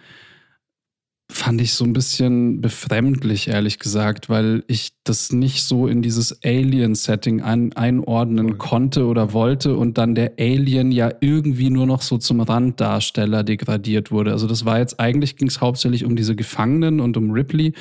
fand 1.32 1.60
ich 1.60 1.74
so 1.74 1.86
ein 1.86 1.94
bisschen 1.94 2.62
befremdlich, 2.62 3.48
ehrlich 3.48 3.80
gesagt, 3.80 4.30
weil 4.30 4.64
ich 4.68 4.92
das 5.04 5.32
nicht 5.32 5.64
so 5.64 5.88
in 5.88 6.02
dieses 6.02 6.44
Alien-Setting 6.44 7.42
ein, 7.42 7.74
einordnen 7.74 8.50
Voll. 8.50 8.58
konnte 8.58 9.06
oder 9.06 9.34
wollte 9.34 9.76
und 9.76 9.98
dann 9.98 10.14
der 10.14 10.34
Alien 10.38 10.92
ja 10.92 11.12
irgendwie 11.22 11.72
nur 11.72 11.88
noch 11.88 12.02
so 12.04 12.18
zum 12.18 12.42
Randdarsteller 12.42 13.44
degradiert 13.44 14.12
wurde. 14.12 14.34
Also 14.34 14.46
das 14.46 14.66
war 14.66 14.78
jetzt, 14.78 15.00
eigentlich 15.00 15.36
ging 15.36 15.48
es 15.48 15.62
hauptsächlich 15.62 16.06
um 16.06 16.16
diese 16.16 16.36
Gefangenen 16.36 17.00
und 17.00 17.18
um 17.18 17.32
Ripley 17.32 17.74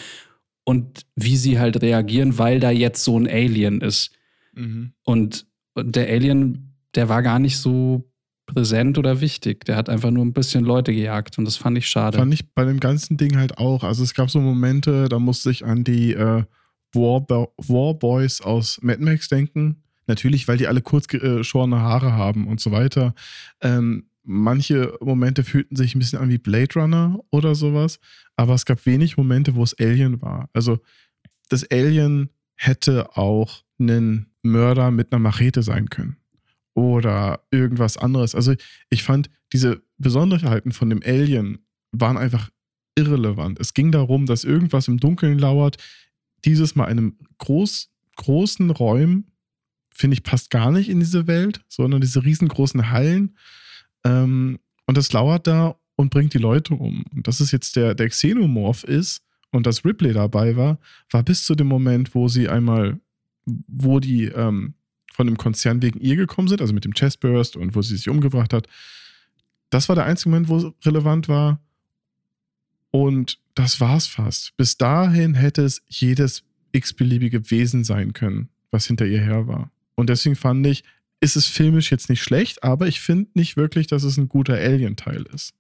und 0.65 1.05
wie 1.15 1.37
sie 1.37 1.59
halt 1.59 1.83
reagieren, 1.83 2.39
weil 2.39 2.61
da 2.61 2.71
jetzt 2.71 3.05
so 3.05 3.19
ein 3.19 3.29
Alien 3.29 3.83
ist. 3.83 4.11
Mhm. 4.55 4.93
Und 5.05 5.47
der 5.77 6.09
Alien, 6.09 6.75
der 6.95 7.09
war 7.09 7.23
gar 7.23 7.39
nicht 7.39 7.59
so 7.59 8.05
präsent 8.47 8.99
oder 8.99 9.21
wichtig. 9.21 9.65
Der 9.65 9.77
hat 9.77 9.89
einfach 9.89 10.11
nur 10.11 10.25
ein 10.25 10.33
bisschen 10.33 10.65
Leute 10.65 10.93
gejagt 10.93 11.39
und 11.39 11.45
das 11.45 11.57
fand 11.57 11.79
ich 11.79 11.89
schade. 11.89 12.19
Fand 12.19 12.35
ich 12.35 12.53
bei 12.53 12.65
dem 12.65 12.81
ganzen 12.81 13.17
Ding 13.17 13.37
halt 13.37 13.59
auch. 13.59 13.85
Also 13.85 14.03
es 14.03 14.15
gab 14.15 14.31
so 14.31 14.41
Momente, 14.41 15.09
da 15.09 15.19
musste 15.19 15.51
ich 15.51 15.65
an 15.65 15.85
die 15.85 16.13
äh, 16.13 16.45
War, 16.93 17.49
Warboys 17.57 18.41
aus 18.41 18.79
Mad 18.83 19.03
Max 19.03 19.29
denken. 19.29 19.83
Natürlich, 20.07 20.47
weil 20.49 20.59
die 20.59 20.67
alle 20.67 20.83
kurz 20.83 21.09
geschorene 21.09 21.81
Haare 21.81 22.13
haben 22.13 22.47
und 22.47 22.61
so 22.61 22.71
weiter. 22.71 23.15
Ähm, 23.63 24.05
manche 24.23 24.97
Momente 25.01 25.45
fühlten 25.45 25.77
sich 25.77 25.95
ein 25.95 25.99
bisschen 25.99 26.19
an 26.19 26.29
wie 26.29 26.39
Blade 26.39 26.75
Runner 26.75 27.19
oder 27.31 27.55
sowas, 27.55 28.01
aber 28.37 28.55
es 28.55 28.67
gab 28.67 28.85
wenig 28.85 29.17
Momente, 29.17 29.55
wo 29.55 29.63
es 29.63 29.79
Alien 29.79 30.21
war. 30.21 30.51
Also 30.53 30.79
das 31.49 31.71
Alien 31.71 32.31
hätte 32.57 33.17
auch 33.17 33.63
ein 33.79 34.27
Mörder 34.45 34.91
mit 34.91 35.13
einer 35.13 35.21
Machete 35.21 35.63
sein 35.63 35.91
können 35.91 36.17
oder 36.75 37.45
irgendwas 37.51 37.97
anderes. 37.97 38.35
Also 38.35 38.55
ich 38.91 39.03
fand 39.03 39.31
diese 39.53 39.83
Besonderheiten 39.99 40.73
von 40.73 40.91
dem 40.91 41.03
Alien 41.05 41.59
waren 41.93 42.17
einfach 42.17 42.51
irrelevant. 42.97 43.61
Es 43.61 43.75
ging 43.75 43.93
darum, 43.93 44.27
dass 44.27 44.45
irgendwas 44.45 44.89
im 44.89 44.99
Dunkeln 44.99 45.39
lauert. 45.39 45.77
Dieses 46.45 46.75
Mal 46.75 46.87
in 46.87 46.99
einem 46.99 47.19
groß, 47.39 47.91
großen 48.17 48.71
Räumen, 48.71 49.33
finde 49.93 50.15
ich, 50.15 50.23
passt 50.23 50.51
gar 50.51 50.71
nicht 50.71 50.89
in 50.89 51.01
diese 51.01 51.27
Welt, 51.27 51.65
sondern 51.69 52.01
diese 52.01 52.25
riesengroßen 52.25 52.91
Hallen. 52.91 53.37
Ähm, 54.05 54.59
und 54.87 54.97
das 54.97 55.13
lauert 55.13 55.47
da 55.47 55.77
und 55.97 56.11
bringt 56.11 56.35
die 56.35 56.39
Leute 56.39 56.75
um. 56.75 57.05
Und 57.15 57.27
dass 57.27 57.41
es 57.41 57.53
jetzt 57.53 57.77
der, 57.77 57.95
der 57.95 58.09
Xenomorph 58.09 58.85
ist 58.85 59.23
und 59.51 59.67
dass 59.67 59.85
Ripley 59.85 60.13
dabei 60.13 60.57
war, 60.57 60.79
war 61.11 61.23
bis 61.23 61.45
zu 61.45 61.55
dem 61.55 61.69
Moment, 61.69 62.15
wo 62.15 62.29
sie 62.29 62.49
einmal, 62.49 63.01
wo 63.47 64.01
die 64.01 64.25
ähm, 64.25 64.75
von 65.13 65.27
dem 65.27 65.37
Konzern 65.37 65.83
wegen 65.83 66.01
ihr 66.01 66.17
gekommen 66.17 66.49
sind, 66.49 66.61
also 66.61 66.75
mit 66.75 66.85
dem 66.85 66.95
Chestburst 66.95 67.57
und 67.57 67.75
wo 67.75 67.83
sie 67.83 67.97
sich 67.97 68.09
umgebracht 68.09 68.53
hat. 68.53 68.67
Das 69.71 69.89
war 69.89 69.97
der 69.97 70.05
einzige 70.05 70.31
Moment, 70.31 70.49
wo 70.49 70.57
es 70.57 70.67
relevant 70.85 71.29
war. 71.29 71.61
Und 72.91 73.39
das 73.55 73.81
war's 73.81 74.07
fast. 74.07 74.57
Bis 74.57 74.77
dahin 74.77 75.35
hätte 75.35 75.63
es 75.63 75.83
jedes 75.89 76.45
x-beliebige 76.73 77.51
Wesen 77.51 77.85
sein 77.85 78.13
können, 78.13 78.49
was 78.71 78.87
hinter 78.87 79.07
ihr 79.07 79.21
her 79.21 79.47
war. 79.47 79.71
Und 79.95 80.11
deswegen 80.11 80.37
fand 80.37 80.67
ich, 80.67 80.85
ist 81.21 81.37
es 81.37 81.47
filmisch 81.47 81.91
jetzt 81.91 82.09
nicht 82.09 82.23
schlecht, 82.23 82.63
aber 82.63 82.87
ich 82.87 83.01
finde 83.01 83.31
nicht 83.35 83.57
wirklich, 83.57 83.87
dass 83.87 84.03
es 84.03 84.17
ein 84.17 84.29
guter 84.29 84.55
Alien-Teil 84.55 85.25
ist. 85.33 85.55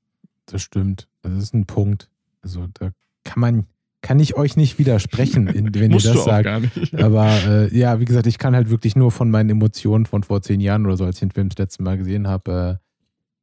Das 0.46 0.62
stimmt. 0.62 1.08
Das 1.22 1.32
ist 1.32 1.54
ein 1.54 1.66
Punkt. 1.66 2.10
Also 2.42 2.68
da 2.74 2.92
kann 3.24 3.40
man, 3.40 3.66
kann 4.04 4.20
ich 4.20 4.36
euch 4.36 4.56
nicht 4.56 4.78
widersprechen, 4.78 5.48
wenn 5.74 5.90
ihr 5.90 5.98
das 5.98 6.06
auch 6.16 6.26
sagt. 6.26 6.44
gar 6.44 6.60
nicht. 6.60 6.94
Aber 7.02 7.26
äh, 7.46 7.76
ja, 7.76 7.98
wie 8.00 8.04
gesagt, 8.04 8.26
ich 8.26 8.36
kann 8.38 8.54
halt 8.54 8.68
wirklich 8.68 8.94
nur 8.96 9.10
von 9.10 9.30
meinen 9.30 9.48
Emotionen 9.50 10.04
von 10.04 10.22
vor 10.22 10.42
zehn 10.42 10.60
Jahren 10.60 10.84
oder 10.84 10.96
so, 10.98 11.04
als 11.06 11.16
ich 11.16 11.20
den 11.20 11.30
Film 11.30 11.48
das 11.48 11.56
letzte 11.58 11.82
Mal 11.82 11.96
gesehen 11.96 12.28
habe, 12.28 12.78
äh, 12.80 12.84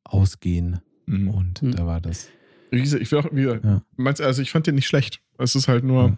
ausgehen. 0.03 0.79
Mhm. 1.07 1.29
Und 1.29 1.61
Mhm. 1.63 1.71
da 1.75 1.85
war 1.85 1.99
das. 1.99 2.29
Wie 2.69 2.79
gesagt, 2.81 3.01
ich 3.01 3.11
will 3.11 3.19
auch 3.19 3.31
wieder, 3.33 3.59
Ja. 3.63 3.81
meinst, 3.97 4.21
also 4.21 4.41
ich 4.41 4.51
fand 4.51 4.67
den 4.67 4.75
nicht 4.75 4.87
schlecht. 4.87 5.19
Es 5.37 5.55
ist 5.55 5.67
halt 5.67 5.83
nur 5.83 6.03
Ja. 6.09 6.17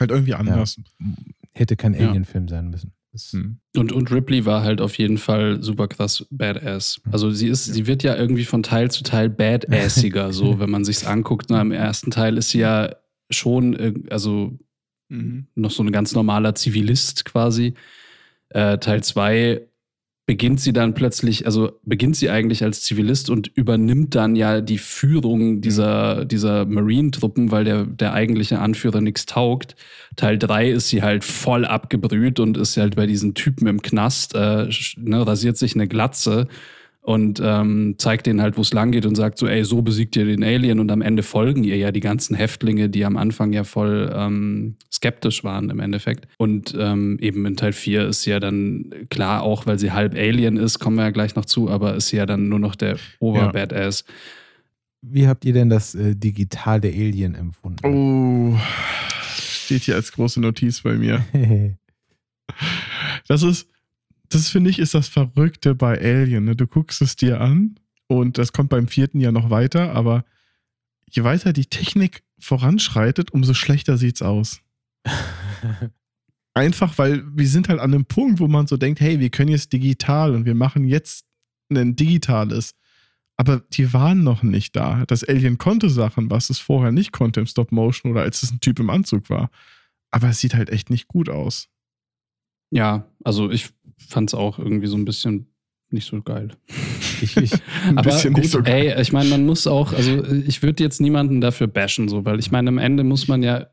halt 0.00 0.10
irgendwie 0.10 0.34
anders. 0.34 0.80
Hätte 1.52 1.76
kein 1.76 1.94
Ja. 1.94 2.08
Alien-Film 2.08 2.48
sein 2.48 2.70
müssen. 2.70 2.92
Das, 3.12 3.32
Hm. 3.32 3.58
Und, 3.76 3.92
und 3.92 4.10
Ripley 4.10 4.44
war 4.46 4.62
halt 4.62 4.80
auf 4.80 4.98
jeden 4.98 5.18
Fall 5.18 5.62
super 5.62 5.86
krass 5.88 6.26
badass. 6.30 7.00
Also 7.12 7.30
sie 7.30 7.48
ist, 7.48 7.64
sie 7.66 7.86
wird 7.86 8.02
ja 8.02 8.16
irgendwie 8.16 8.44
von 8.44 8.62
Teil 8.62 8.90
zu 8.90 9.02
Teil 9.04 9.30
badassiger, 9.30 10.32
so 10.32 10.58
wenn 10.60 10.70
man 10.70 10.84
sich's 10.84 11.04
anguckt. 11.04 11.46
Na, 11.50 11.60
Im 11.60 11.70
ersten 11.72 12.10
Teil 12.10 12.38
ist 12.38 12.50
sie 12.50 12.58
ja 12.60 12.90
schon, 13.30 13.74
äh, 13.74 13.94
also 14.10 14.58
Mhm. 15.08 15.46
noch 15.54 15.70
so 15.70 15.82
ein 15.82 15.92
ganz 15.92 16.14
normaler 16.14 16.54
Zivilist 16.54 17.24
quasi. 17.24 17.74
Äh, 18.50 18.78
Teil 18.78 19.02
2 19.02 19.62
beginnt 20.26 20.60
sie 20.60 20.72
dann 20.72 20.94
plötzlich, 20.94 21.44
also 21.44 21.78
beginnt 21.82 22.16
sie 22.16 22.30
eigentlich 22.30 22.64
als 22.64 22.82
Zivilist 22.82 23.28
und 23.28 23.48
übernimmt 23.48 24.14
dann 24.14 24.36
ja 24.36 24.62
die 24.62 24.78
Führung 24.78 25.60
dieser, 25.60 26.24
dieser 26.24 26.64
Marine-Truppen, 26.64 27.50
weil 27.50 27.64
der, 27.64 27.84
der 27.84 28.14
eigentliche 28.14 28.58
Anführer 28.58 29.02
nichts 29.02 29.26
taugt. 29.26 29.76
Teil 30.16 30.38
3 30.38 30.70
ist 30.70 30.88
sie 30.88 31.02
halt 31.02 31.24
voll 31.24 31.66
abgebrüht 31.66 32.40
und 32.40 32.56
ist 32.56 32.78
halt 32.78 32.96
bei 32.96 33.06
diesen 33.06 33.34
Typen 33.34 33.66
im 33.66 33.82
Knast, 33.82 34.34
äh, 34.34 34.70
ne, 34.96 35.26
rasiert 35.26 35.58
sich 35.58 35.74
eine 35.74 35.86
Glatze 35.88 36.48
und 37.06 37.38
ähm, 37.44 37.96
zeigt 37.98 38.26
denen 38.26 38.40
halt, 38.40 38.56
wo 38.56 38.62
es 38.62 38.72
lang 38.72 38.90
geht 38.90 39.04
und 39.04 39.14
sagt 39.14 39.36
so, 39.36 39.46
ey, 39.46 39.62
so 39.62 39.82
besiegt 39.82 40.16
ihr 40.16 40.24
den 40.24 40.42
Alien 40.42 40.80
und 40.80 40.90
am 40.90 41.02
Ende 41.02 41.22
folgen 41.22 41.62
ihr 41.62 41.76
ja 41.76 41.92
die 41.92 42.00
ganzen 42.00 42.34
Häftlinge, 42.34 42.88
die 42.88 43.04
am 43.04 43.18
Anfang 43.18 43.52
ja 43.52 43.64
voll 43.64 44.10
ähm, 44.16 44.76
skeptisch 44.90 45.44
waren 45.44 45.68
im 45.68 45.80
Endeffekt. 45.80 46.26
Und 46.38 46.74
ähm, 46.78 47.18
eben 47.20 47.44
in 47.44 47.56
Teil 47.56 47.74
4 47.74 48.06
ist 48.06 48.22
sie 48.22 48.30
ja 48.30 48.40
dann, 48.40 48.90
klar 49.10 49.42
auch, 49.42 49.66
weil 49.66 49.78
sie 49.78 49.92
halb 49.92 50.14
Alien 50.14 50.56
ist, 50.56 50.78
kommen 50.78 50.96
wir 50.96 51.02
ja 51.02 51.10
gleich 51.10 51.34
noch 51.34 51.44
zu, 51.44 51.68
aber 51.68 51.94
ist 51.94 52.08
sie 52.08 52.16
ja 52.16 52.24
dann 52.24 52.48
nur 52.48 52.58
noch 52.58 52.74
der 52.74 52.94
Ja. 52.94 53.00
Ober-Badass. 53.20 54.06
Wie 55.02 55.28
habt 55.28 55.44
ihr 55.44 55.52
denn 55.52 55.68
das 55.68 55.94
äh, 55.94 56.16
Digital 56.16 56.80
der 56.80 56.92
Alien 56.92 57.34
empfunden? 57.34 57.86
Oh, 57.86 58.58
steht 59.36 59.82
hier 59.82 59.96
als 59.96 60.10
große 60.10 60.40
Notiz 60.40 60.80
bei 60.80 60.94
mir. 60.94 61.22
Das 63.26 63.42
ist, 63.42 63.68
das 64.34 64.48
finde 64.48 64.70
ich, 64.70 64.78
ist 64.78 64.94
das 64.94 65.08
Verrückte 65.08 65.74
bei 65.74 65.98
Alien. 66.00 66.44
Ne? 66.44 66.56
Du 66.56 66.66
guckst 66.66 67.00
es 67.02 67.16
dir 67.16 67.40
an 67.40 67.78
und 68.06 68.38
das 68.38 68.52
kommt 68.52 68.70
beim 68.70 68.88
vierten 68.88 69.20
ja 69.20 69.32
noch 69.32 69.50
weiter, 69.50 69.92
aber 69.92 70.24
je 71.10 71.24
weiter 71.24 71.52
die 71.52 71.66
Technik 71.66 72.22
voranschreitet, 72.38 73.30
umso 73.30 73.54
schlechter 73.54 73.96
sieht's 73.96 74.22
aus. 74.22 74.60
Einfach, 76.54 76.98
weil 76.98 77.24
wir 77.36 77.48
sind 77.48 77.68
halt 77.68 77.80
an 77.80 77.92
einem 77.92 78.04
Punkt, 78.04 78.38
wo 78.38 78.46
man 78.46 78.66
so 78.66 78.76
denkt, 78.76 79.00
hey, 79.00 79.18
wir 79.18 79.30
können 79.30 79.50
jetzt 79.50 79.72
digital 79.72 80.34
und 80.34 80.44
wir 80.44 80.54
machen 80.54 80.84
jetzt 80.84 81.26
ein 81.68 81.96
digitales. 81.96 82.74
Aber 83.36 83.60
die 83.72 83.92
waren 83.92 84.22
noch 84.22 84.44
nicht 84.44 84.76
da. 84.76 85.04
Das 85.06 85.24
Alien 85.24 85.58
konnte 85.58 85.90
Sachen, 85.90 86.30
was 86.30 86.50
es 86.50 86.60
vorher 86.60 86.92
nicht 86.92 87.10
konnte 87.10 87.40
im 87.40 87.46
Stop 87.46 87.72
Motion 87.72 88.12
oder 88.12 88.22
als 88.22 88.44
es 88.44 88.52
ein 88.52 88.60
Typ 88.60 88.78
im 88.78 88.90
Anzug 88.90 89.28
war. 89.30 89.50
Aber 90.12 90.28
es 90.28 90.38
sieht 90.38 90.54
halt 90.54 90.70
echt 90.70 90.90
nicht 90.90 91.08
gut 91.08 91.28
aus. 91.28 91.68
Ja, 92.70 93.08
also 93.24 93.50
ich 93.50 93.70
fand 93.98 94.30
es 94.30 94.34
auch 94.34 94.58
irgendwie 94.58 94.86
so 94.86 94.96
ein 94.96 95.04
bisschen 95.04 95.46
nicht 95.90 96.06
so 96.08 96.20
geil. 96.22 96.48
ich, 97.22 97.36
ich, 97.36 97.52
Ein 97.88 97.98
Aber 97.98 98.10
bisschen 98.10 98.32
gut, 98.32 98.42
nicht 98.42 98.50
so 98.50 98.60
ey, 98.60 99.00
ich 99.00 99.12
meine, 99.12 99.28
man 99.30 99.46
muss 99.46 99.66
auch, 99.66 99.92
also 99.92 100.24
ich 100.24 100.62
würde 100.62 100.82
jetzt 100.82 101.00
niemanden 101.00 101.40
dafür 101.40 101.66
bashen, 101.68 102.08
so, 102.08 102.24
weil 102.24 102.38
ich 102.40 102.50
meine, 102.50 102.68
am 102.68 102.78
Ende 102.78 103.04
muss 103.04 103.28
man 103.28 103.42
ja 103.42 103.68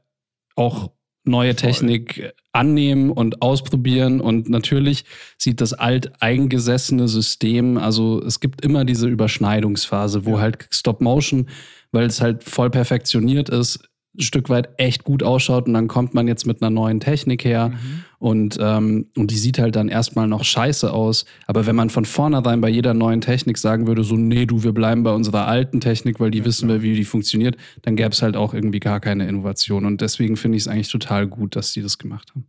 auch 0.56 0.92
neue 1.24 1.56
Technik 1.56 2.34
annehmen 2.52 3.12
und 3.12 3.42
ausprobieren 3.42 4.22
und 4.22 4.50
natürlich 4.50 5.06
sieht 5.38 5.62
das 5.62 5.74
alteingesessene 5.74 7.08
System, 7.08 7.78
also 7.78 8.22
es 8.24 8.40
gibt 8.40 8.64
immer 8.64 8.86
diese 8.86 9.08
Überschneidungsphase, 9.08 10.26
wo 10.26 10.32
Ja. 10.36 10.42
halt 10.42 10.68
Stop 10.72 11.02
Motion, 11.02 11.48
weil 11.92 12.06
es 12.06 12.22
halt 12.22 12.44
voll 12.44 12.70
perfektioniert 12.70 13.50
ist, 13.50 13.88
ein 14.18 14.22
Stück 14.22 14.50
weit 14.50 14.70
echt 14.78 15.04
gut 15.04 15.24
ausschaut 15.24 15.68
und 15.68 15.74
dann 15.74 15.88
kommt 15.88 16.14
man 16.14 16.28
jetzt 16.28 16.46
mit 16.46 16.62
einer 16.62 16.70
neuen 16.70 17.00
Technik 17.00 17.46
her 17.46 17.70
Mhm. 17.70 18.04
Und, 18.22 18.58
ähm, 18.62 19.08
und 19.18 19.32
die 19.32 19.38
sieht 19.38 19.58
halt 19.58 19.76
dann 19.76 19.90
erstmal 19.90 20.28
noch 20.28 20.44
scheiße 20.44 20.94
aus. 20.94 21.26
Aber 21.48 21.66
wenn 21.66 21.76
man 21.76 21.90
von 21.90 22.06
vornherein 22.06 22.62
bei 22.62 22.70
jeder 22.70 22.94
neuen 22.94 23.20
Technik 23.20 23.58
sagen 23.58 23.88
würde, 23.88 24.04
so, 24.04 24.16
nee, 24.16 24.46
du, 24.46 24.64
wir 24.64 24.74
bleiben 24.74 25.02
bei 25.02 25.12
unserer 25.12 25.48
alten 25.48 25.80
Technik, 25.82 26.20
weil 26.20 26.30
die 26.30 26.38
Ja, 26.40 26.46
wissen 26.46 26.70
wir, 26.70 26.84
wie 26.84 26.96
die 26.96 27.04
funktioniert, 27.04 27.58
dann 27.82 27.96
gäbe 27.96 28.12
es 28.12 28.22
halt 28.22 28.38
auch 28.38 28.54
irgendwie 28.54 28.80
gar 28.80 29.00
keine 29.00 29.28
Innovation. 29.28 29.86
Und 29.86 30.02
deswegen 30.02 30.38
finde 30.38 30.58
ich 30.58 30.64
es 30.64 30.68
eigentlich 30.68 30.92
total 30.92 31.26
gut, 31.28 31.56
dass 31.56 31.72
die 31.74 31.82
das 31.82 31.98
gemacht 31.98 32.30
haben. 32.36 32.46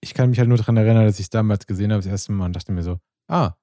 ich 0.00 0.14
kann 0.14 0.30
mich 0.30 0.38
halt 0.38 0.48
nur 0.48 0.58
daran 0.58 0.76
erinnern, 0.76 1.04
dass 1.06 1.18
ich 1.18 1.24
es 1.26 1.30
damals 1.30 1.66
gesehen 1.66 1.90
habe, 1.90 2.00
das 2.02 2.10
erste 2.10 2.30
Mal 2.32 2.46
und 2.46 2.54
dachte 2.54 2.70
mir 2.70 2.84
so, 2.84 3.00
ah, 3.28 3.54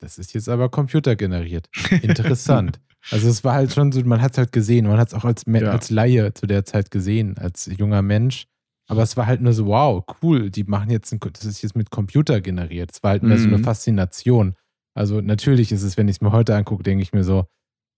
das 0.00 0.16
ist 0.18 0.32
jetzt 0.32 0.48
aber 0.48 0.70
computergeneriert. 0.70 1.68
Interessant. 2.02 2.80
also 3.10 3.28
es 3.28 3.44
war 3.44 3.52
halt 3.54 3.72
schon 3.72 3.92
so, 3.92 4.00
man 4.04 4.22
hat 4.22 4.32
es 4.32 4.38
halt 4.38 4.52
gesehen, 4.52 4.86
man 4.86 4.96
hat 4.98 5.08
es 5.08 5.14
auch 5.14 5.24
als, 5.26 5.44
Ja. 5.46 5.70
als 5.72 5.90
Laie 5.90 6.32
zu 6.32 6.46
der 6.46 6.64
Zeit 6.64 6.90
gesehen, 6.90 7.36
als 7.36 7.70
junger 7.76 8.00
Mensch. 8.00 8.46
Aber 8.92 9.02
es 9.02 9.16
war 9.16 9.26
halt 9.26 9.40
nur 9.40 9.52
so, 9.52 9.66
wow, 9.66 10.04
cool, 10.22 10.50
die 10.50 10.64
machen 10.64 10.90
jetzt, 10.90 11.12
ein, 11.12 11.18
das 11.32 11.44
ist 11.44 11.62
jetzt 11.62 11.74
mit 11.76 11.90
Computer 11.90 12.40
generiert. 12.40 12.90
Es 12.92 13.02
war 13.02 13.10
halt 13.12 13.22
mehr 13.22 13.38
so 13.38 13.48
eine 13.48 13.58
Mhm. 13.58 13.64
Faszination. 13.64 14.54
Also 14.94 15.20
natürlich 15.20 15.72
ist 15.72 15.82
es, 15.82 15.96
wenn 15.96 16.08
ich 16.08 16.16
es 16.16 16.20
mir 16.20 16.32
heute 16.32 16.54
angucke, 16.54 16.82
denke 16.82 17.02
ich 17.02 17.12
mir 17.12 17.24
so, 17.24 17.46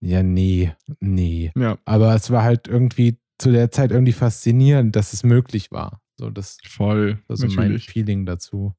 ja, 0.01 0.23
nee, 0.23 0.73
nee. 1.01 1.51
Ja, 1.57 1.79
Aber 1.85 2.15
es 2.15 2.31
war 2.31 2.43
halt 2.45 2.69
irgendwie 2.69 3.19
zu 3.39 3.51
der 3.51 3.71
Zeit 3.71 3.91
irgendwie 3.91 4.13
faszinierend, 4.13 4.95
dass 4.95 5.13
es 5.13 5.25
möglich 5.25 5.73
war. 5.73 6.01
So, 6.17 6.31
das 6.31 6.59
voll. 6.69 7.19
war 7.27 7.37
so 7.37 7.49
mein. 7.49 7.79
Feeling 7.81 8.25
dazu. 8.27 8.75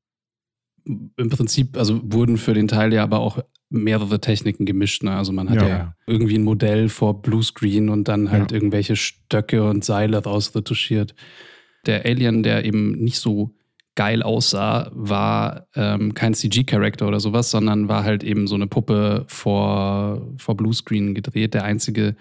Im 0.86 1.30
Prinzip, 1.30 1.78
also 1.78 2.00
wurden 2.04 2.38
für 2.38 2.54
den 2.54 2.68
Teil 2.68 2.94
ja 2.94 3.04
aber 3.04 3.20
auch 3.20 3.40
mehrere 3.70 4.22
Techniken 4.22 4.66
gemischt. 4.66 5.04
Ne? 5.04 5.12
Also 5.16 5.32
man 5.34 5.50
hat 5.50 5.58
Ja. 5.62 5.68
ja, 5.68 5.96
irgendwie 6.06 6.38
ein 6.38 6.44
Modell 6.44 6.88
vor 6.90 7.22
Bluescreen 7.24 7.90
und 7.90 8.08
dann 8.08 8.30
halt 8.32 8.52
Ja. 8.52 8.56
irgendwelche 8.56 8.96
Stöcke 8.96 9.68
und 9.68 9.84
Seile 9.84 10.24
rausretuschiert. 10.24 11.16
Der 11.86 12.06
Alien, 12.06 12.44
der 12.44 12.66
eben 12.66 12.92
nicht 13.04 13.20
so 13.20 13.52
geil 13.96 14.24
aussah, 14.24 14.90
war 14.94 15.68
ähm, 15.76 16.14
kein 16.14 16.34
CG-Charakter 16.34 17.08
oder 17.08 17.20
sowas, 17.20 17.50
sondern 17.52 17.88
war 17.88 18.04
halt 18.04 18.24
eben 18.24 18.48
so 18.48 18.56
eine 18.56 18.68
Puppe 18.68 19.24
vor, 19.28 20.34
vor 20.38 20.58
Bluescreen 20.58 21.16
gedreht. 21.16 21.54
Der 21.54 21.64
einzige 21.64 22.16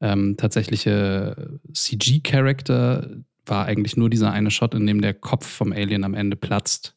ähm, 0.00 0.36
tatsächliche 0.36 1.58
CG-Charakter 1.72 3.10
war 3.46 3.66
eigentlich 3.66 3.96
nur 3.96 4.08
dieser 4.08 4.32
eine 4.32 4.50
Shot, 4.50 4.74
in 4.74 4.86
dem 4.86 5.02
der 5.02 5.14
Kopf 5.14 5.46
vom 5.46 5.72
Alien 5.72 6.04
am 6.04 6.14
Ende 6.14 6.36
platzt. 6.36 6.96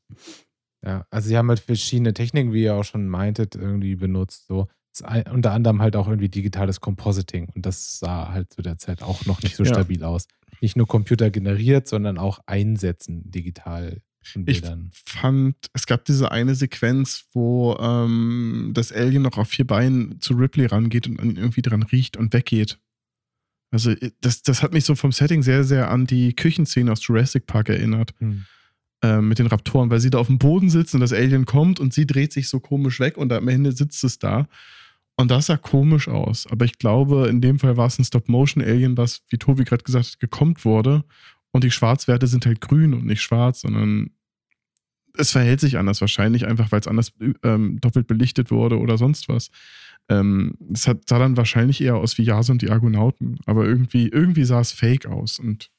Ja, 0.85 1.05
also 1.09 1.27
sie 1.27 1.37
haben 1.37 1.49
halt 1.49 1.59
verschiedene 1.59 2.13
Techniken, 2.13 2.53
wie 2.53 2.63
ihr 2.63 2.75
auch 2.75 2.83
schon 2.83 3.07
meintet, 3.09 3.55
irgendwie 3.55 3.95
benutzt. 3.95 4.47
So. 4.47 4.67
Unter 5.31 5.51
anderem 5.51 5.81
halt 5.81 5.95
auch 5.95 6.07
irgendwie 6.07 6.29
digitales 6.29 6.79
Compositing. 6.81 7.49
Und 7.53 7.65
das 7.65 7.99
sah 7.99 8.29
halt 8.29 8.53
zu 8.53 8.61
der 8.61 8.77
Zeit 8.77 9.03
auch 9.03 9.25
noch 9.25 9.43
nicht 9.43 9.55
so 9.55 9.63
Ja. 9.63 9.73
stabil 9.73 10.03
aus. 10.03 10.27
Nicht 10.61 10.75
nur 10.75 10.87
Computer 10.87 11.29
generiert, 11.29 11.87
sondern 11.87 12.17
auch 12.17 12.39
einsetzen 12.45 13.29
digital 13.29 14.01
Ich 14.91 15.11
fand, 15.11 15.55
es 15.73 15.85
gab 15.85 16.05
diese 16.05 16.31
eine 16.31 16.55
Sequenz, 16.55 17.25
wo 17.33 17.77
ähm, 17.79 18.71
das 18.73 18.91
Alien 18.91 19.23
noch 19.23 19.37
auf 19.37 19.49
vier 19.49 19.65
Beinen 19.65 20.19
zu 20.19 20.33
Ripley 20.33 20.65
rangeht 20.65 21.07
und 21.07 21.37
irgendwie 21.37 21.61
dran 21.61 21.83
riecht 21.83 22.17
und 22.17 22.33
weggeht. 22.33 22.79
Also 23.71 23.93
das, 24.21 24.43
das 24.43 24.63
hat 24.63 24.73
mich 24.73 24.85
so 24.85 24.95
vom 24.95 25.11
Setting 25.11 25.43
sehr, 25.43 25.63
sehr 25.63 25.89
an 25.89 26.05
die 26.05 26.33
Küchenszene 26.33 26.91
aus 26.91 27.05
Jurassic 27.05 27.47
Park 27.47 27.69
erinnert. 27.69 28.13
Hm. 28.19 28.45
ähm, 29.01 29.27
mit 29.29 29.39
den 29.39 29.47
Raptoren, 29.47 29.89
weil 29.89 29.99
sie 29.99 30.09
da 30.09 30.17
auf 30.17 30.27
dem 30.27 30.39
Boden 30.39 30.69
sitzt 30.69 30.93
und 30.95 31.01
das 31.01 31.13
Alien 31.13 31.45
kommt 31.45 31.79
und 31.79 31.93
sie 31.93 32.07
dreht 32.07 32.33
sich 32.33 32.49
so 32.49 32.59
komisch 32.59 32.99
weg 32.99 33.17
und 33.17 33.31
am 33.31 33.47
Ende 33.47 33.71
sitzt 33.71 34.03
es 34.03 34.19
da. 34.19 34.47
Und 35.19 35.31
das 35.31 35.47
sah 35.47 35.57
komisch 35.57 36.07
aus. 36.07 36.45
Aber 36.47 36.65
ich 36.65 36.77
glaube, 36.77 37.27
in 37.27 37.41
dem 37.41 37.57
Fall 37.57 37.75
war 37.75 37.87
es 37.87 37.97
ein 37.97 38.05
Stop-Motion-Alien, 38.05 38.97
was, 38.97 39.23
wie 39.29 39.37
Tobi 39.37 39.63
gerade 39.63 39.83
gesagt 39.83 40.05
hat, 40.05 40.19
gekommt 40.19 40.63
wurde. 40.63 41.03
Und 41.51 41.63
die 41.63 41.71
Schwarzwerte 41.71 42.27
sind 42.27 42.45
halt 42.45 42.61
grün 42.61 42.93
und 42.93 43.05
nicht 43.05 43.21
schwarz, 43.21 43.61
sondern 43.61 44.11
es 45.17 45.31
verhält 45.31 45.59
sich 45.59 45.79
anders 45.79 46.01
wahrscheinlich, 46.01 46.45
einfach 46.45 46.71
weil 46.71 46.81
es 46.81 46.87
anders 46.87 47.13
ähm, 47.43 47.79
doppelt 47.81 48.05
belichtet 48.05 48.51
wurde 48.51 48.77
oder 48.77 48.99
sonst 48.99 49.27
was. 49.27 49.49
Ähm, 50.07 50.55
es 50.71 50.87
hat, 50.87 51.09
sah 51.09 51.17
dann 51.17 51.35
wahrscheinlich 51.35 51.81
eher 51.81 51.95
aus 51.95 52.19
wie 52.19 52.23
Jase 52.23 52.51
und 52.51 52.61
die 52.61 52.69
Argonauten. 52.69 53.39
Aber 53.47 53.65
irgendwie, 53.65 54.09
irgendwie 54.09 54.45
sah 54.45 54.59
es 54.59 54.71
fake 54.71 55.07
aus 55.07 55.39
und 55.39 55.71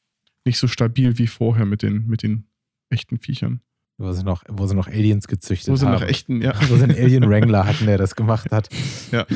nicht 0.45 0.59
so 0.59 0.67
stabil 0.67 1.19
wie 1.19 1.29
vorher 1.29 1.65
mit 1.65 1.83
den, 1.83 2.09
mit 2.09 2.25
den 2.25 2.49
echten 2.91 3.19
Viechern. 3.19 3.61
Wo 4.01 4.13
sie 4.13 4.23
noch, 4.23 4.45
wo 4.49 4.67
sie 4.67 4.77
noch 4.77 4.87
Aliens 4.87 5.27
gezüchtet 5.27 5.73
Wo 5.73 5.77
sie 5.77 5.87
haben. 5.87 5.95
nach 5.95 6.03
echten, 6.03 6.41
ja. 6.41 6.55
wo 6.69 6.77
sie 6.77 6.85
einen 6.85 6.97
Alien 6.97 7.29
Wrangler 7.29 7.67
hatten, 7.67 7.87
der 7.87 7.99
das 7.99 8.15
gemacht 8.15 8.51
hat. 8.53 8.69
Ja. 9.11 9.27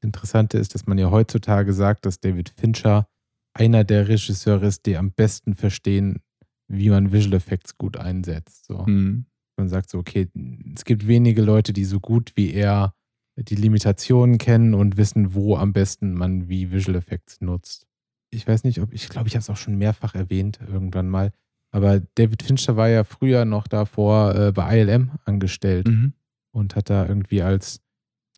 Interessante 0.00 0.58
ist, 0.58 0.74
dass 0.74 0.86
man 0.86 0.98
ja 0.98 1.10
heutzutage 1.10 1.72
sagt, 1.72 2.04
dass 2.04 2.20
David 2.20 2.50
Fincher 2.50 3.06
einer 3.54 3.84
der 3.84 4.08
Regisseure 4.08 4.66
ist, 4.66 4.84
die 4.84 4.96
am 4.96 5.12
besten 5.12 5.54
verstehen, 5.54 6.20
wie 6.68 6.90
man 6.90 7.12
Visual 7.12 7.34
Effects 7.34 7.78
gut 7.78 7.96
einsetzt. 7.96 8.66
So. 8.66 8.84
Hm. 8.84 9.26
Man 9.56 9.68
sagt 9.68 9.90
so, 9.90 9.98
okay, 9.98 10.28
es 10.74 10.84
gibt 10.84 11.06
wenige 11.06 11.40
Leute, 11.40 11.72
die 11.72 11.84
so 11.84 12.00
gut 12.00 12.32
wie 12.34 12.52
er 12.52 12.94
die 13.36 13.56
Limitationen 13.56 14.38
kennen 14.38 14.74
und 14.74 14.96
wissen, 14.96 15.34
wo 15.34 15.56
am 15.56 15.72
besten 15.72 16.14
man 16.14 16.48
wie 16.48 16.72
Visual 16.72 16.96
Effects 16.96 17.40
nutzt. 17.40 17.86
Ich 18.30 18.46
weiß 18.46 18.64
nicht, 18.64 18.80
ob 18.80 18.92
ich 18.92 19.08
glaube, 19.08 19.28
ich 19.28 19.34
habe 19.34 19.40
es 19.42 19.50
auch 19.50 19.56
schon 19.56 19.76
mehrfach 19.76 20.14
erwähnt 20.14 20.58
irgendwann 20.66 21.08
mal. 21.08 21.32
Aber 21.74 22.00
David 22.14 22.42
Fincher 22.44 22.76
war 22.76 22.88
ja 22.88 23.02
früher 23.02 23.44
noch 23.44 23.66
davor 23.66 24.34
äh, 24.36 24.52
bei 24.52 24.78
ILM 24.78 25.10
angestellt 25.24 25.88
Mhm. 25.88 26.12
und 26.52 26.76
hat 26.76 26.88
da 26.88 27.04
irgendwie 27.06 27.42
als 27.42 27.80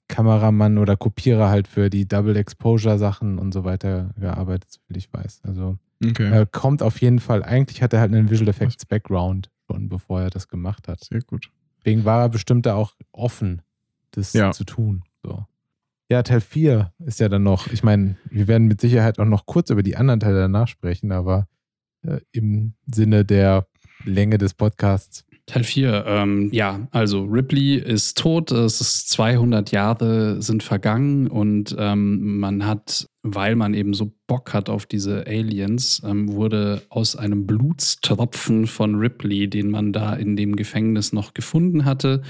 Kameramann 0.09 0.79
oder 0.79 0.97
Kopierer 0.97 1.49
halt 1.49 1.69
für 1.69 1.91
die 1.91 2.07
Double 2.07 2.37
Exposure 2.37 2.99
Sachen 2.99 3.39
und 3.39 3.53
so 3.53 3.65
weiter 3.65 4.11
gearbeitet, 4.19 4.71
soviel 4.71 4.97
ich 4.97 5.13
weiß. 5.13 5.41
Also 5.45 5.79
Okay. 6.05 6.31
er 6.31 6.47
kommt 6.47 6.83
auf 6.83 7.01
jeden 7.01 7.19
Fall, 7.21 7.43
eigentlich 7.43 7.83
hat 7.83 7.93
er 7.95 8.01
halt 8.01 8.15
einen 8.15 8.29
Visual 8.31 8.49
Effects 8.49 8.85
Background 8.87 9.51
schon, 9.67 9.89
bevor 9.89 10.21
er 10.23 10.31
das 10.31 10.49
gemacht 10.49 10.89
hat. 10.89 11.05
Sehr 11.05 11.23
gut. 11.23 11.51
Deswegen 11.79 12.05
war 12.05 12.21
er 12.23 12.29
bestimmt 12.29 12.67
da 12.67 12.75
auch 12.75 12.95
offen, 13.13 13.63
das 14.13 14.33
Ja. 14.35 14.53
zu 14.53 14.65
tun. 14.65 15.03
So. 15.23 15.45
Ja, 16.11 16.23
Teil 16.23 16.41
4 16.43 16.93
ist 17.01 17.19
ja 17.21 17.29
dann 17.29 17.43
noch, 17.43 17.67
ich 17.69 17.83
meine, 17.83 18.17
wir 18.31 18.47
werden 18.47 18.67
mit 18.69 18.81
Sicherheit 18.81 19.19
auch 19.19 19.25
noch 19.25 19.47
kurz 19.47 19.71
über 19.71 19.83
die 19.83 19.97
anderen 19.97 20.21
Teile 20.21 20.39
danach 20.41 20.69
sprechen, 20.69 21.13
aber 21.13 21.49
äh, 22.09 22.21
im 22.33 22.75
Sinne 22.87 23.25
der 23.25 23.67
Länge 24.05 24.39
des 24.39 24.55
Podcasts. 24.55 25.25
Teil 25.47 25.63
4, 25.63 26.05
ähm, 26.09 26.49
ja, 26.53 26.89
also 26.91 27.23
Ripley 27.23 27.77
ist 27.77 28.19
tot, 28.19 28.51
es 28.51 28.81
ist 28.81 29.11
200 29.11 29.71
Jahre 29.71 30.43
sind 30.43 30.65
vergangen 30.65 31.29
und 31.29 31.75
ähm, 31.79 32.41
man 32.41 32.67
hat, 32.67 33.07
weil 33.23 33.55
man 33.55 33.73
eben 33.73 33.95
so 33.95 34.13
Bock 34.27 34.53
hat 34.53 34.69
auf 34.69 34.87
diese 34.87 35.25
Aliens, 35.29 36.03
ähm, 36.05 36.33
wurde 36.33 36.83
aus 36.89 37.15
einem 37.15 37.47
Blutstropfen 37.47 38.67
von 38.67 38.97
Ripley, 38.97 39.49
den 39.49 39.71
man 39.71 39.93
da 39.93 40.15
in 40.15 40.35
dem 40.35 40.57
Gefängnis 40.57 41.13
noch 41.13 41.33
gefunden 41.33 41.85
hatte, 41.85 42.23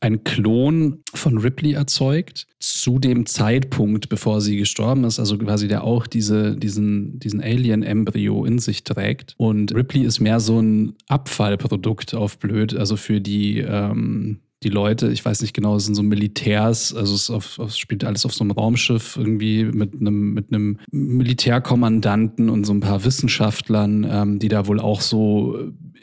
ein 0.00 0.24
Klon 0.24 1.02
von 1.14 1.38
Ripley 1.38 1.72
erzeugt, 1.72 2.46
zu 2.60 2.98
dem 2.98 3.26
Zeitpunkt, 3.26 4.08
bevor 4.08 4.40
sie 4.40 4.56
gestorben 4.56 5.04
ist, 5.04 5.18
also 5.18 5.38
quasi 5.38 5.68
der 5.68 5.84
auch 5.84 6.06
diese, 6.06 6.56
diesen, 6.56 7.18
diesen 7.18 7.40
Alien-Embryo 7.40 8.44
in 8.44 8.58
sich 8.58 8.84
trägt. 8.84 9.34
Und 9.36 9.74
Ripley 9.74 10.04
ist 10.04 10.20
mehr 10.20 10.40
so 10.40 10.60
ein 10.60 10.94
Abfallprodukt 11.08 12.14
auf 12.14 12.38
blöd, 12.38 12.74
also 12.74 12.96
für 12.96 13.20
die, 13.20 13.58
ähm, 13.58 14.40
die 14.62 14.70
Leute, 14.70 15.10
ich 15.10 15.24
weiß 15.24 15.42
nicht 15.42 15.54
genau, 15.54 15.76
es 15.76 15.84
sind 15.84 15.94
so 15.94 16.02
Militärs, 16.02 16.94
also 16.94 17.14
es, 17.14 17.30
auf, 17.30 17.58
auf, 17.58 17.74
spielt 17.74 18.04
alles 18.04 18.24
auf 18.24 18.32
so 18.32 18.42
einem 18.42 18.52
Raumschiff 18.52 19.16
irgendwie 19.16 19.64
mit 19.64 20.00
einem, 20.00 20.32
mit 20.32 20.52
einem 20.52 20.78
Militärkommandanten 20.90 22.48
und 22.48 22.64
so 22.64 22.72
ein 22.72 22.80
paar 22.80 23.04
Wissenschaftlern, 23.04 24.06
ähm, 24.10 24.38
die 24.38 24.48
da 24.48 24.66
wohl 24.66 24.80
auch 24.80 25.02
so 25.02 25.58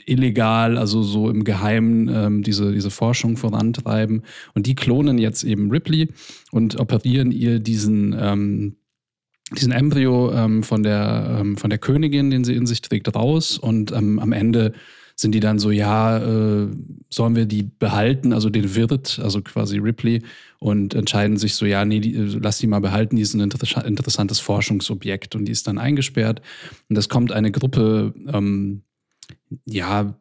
illegal, 0.05 0.77
also 0.77 1.03
so 1.03 1.29
im 1.29 1.43
Geheimen 1.43 2.09
ähm, 2.09 2.43
diese, 2.43 2.71
diese 2.71 2.91
Forschung 2.91 3.37
vorantreiben. 3.37 4.23
Und 4.53 4.67
die 4.67 4.75
klonen 4.75 5.17
jetzt 5.17 5.43
eben 5.43 5.71
Ripley 5.71 6.09
und 6.51 6.79
operieren 6.79 7.31
ihr 7.31 7.59
diesen, 7.59 8.15
ähm, 8.19 8.75
diesen 9.55 9.71
Embryo 9.71 10.31
ähm, 10.33 10.63
von, 10.63 10.83
der, 10.83 11.37
ähm, 11.39 11.57
von 11.57 11.69
der 11.69 11.79
Königin, 11.79 12.29
den 12.29 12.43
sie 12.43 12.55
in 12.55 12.65
sich 12.65 12.81
trägt, 12.81 13.13
raus. 13.15 13.57
Und 13.57 13.91
ähm, 13.91 14.19
am 14.19 14.31
Ende 14.31 14.73
sind 15.15 15.33
die 15.33 15.39
dann 15.39 15.59
so, 15.59 15.71
ja, 15.71 16.17
äh, 16.17 16.67
sollen 17.09 17.35
wir 17.35 17.45
die 17.45 17.63
behalten, 17.63 18.33
also 18.33 18.49
den 18.49 18.75
Wirt, 18.75 19.19
also 19.21 19.41
quasi 19.41 19.77
Ripley, 19.77 20.23
und 20.59 20.93
entscheiden 20.93 21.37
sich 21.37 21.55
so, 21.55 21.65
ja, 21.65 21.85
nee, 21.85 21.99
die, 21.99 22.15
äh, 22.15 22.39
lass 22.41 22.57
die 22.57 22.67
mal 22.67 22.81
behalten, 22.81 23.15
die 23.15 23.21
ist 23.21 23.33
ein 23.33 23.41
inter 23.41 23.85
interessantes 23.85 24.39
Forschungsobjekt 24.39 25.35
und 25.35 25.45
die 25.45 25.51
ist 25.51 25.67
dann 25.67 25.77
eingesperrt. 25.77 26.41
Und 26.89 26.97
es 26.97 27.07
kommt 27.07 27.31
eine 27.31 27.51
Gruppe, 27.51 28.13
ähm, 28.27 28.81
ja, 29.65 30.15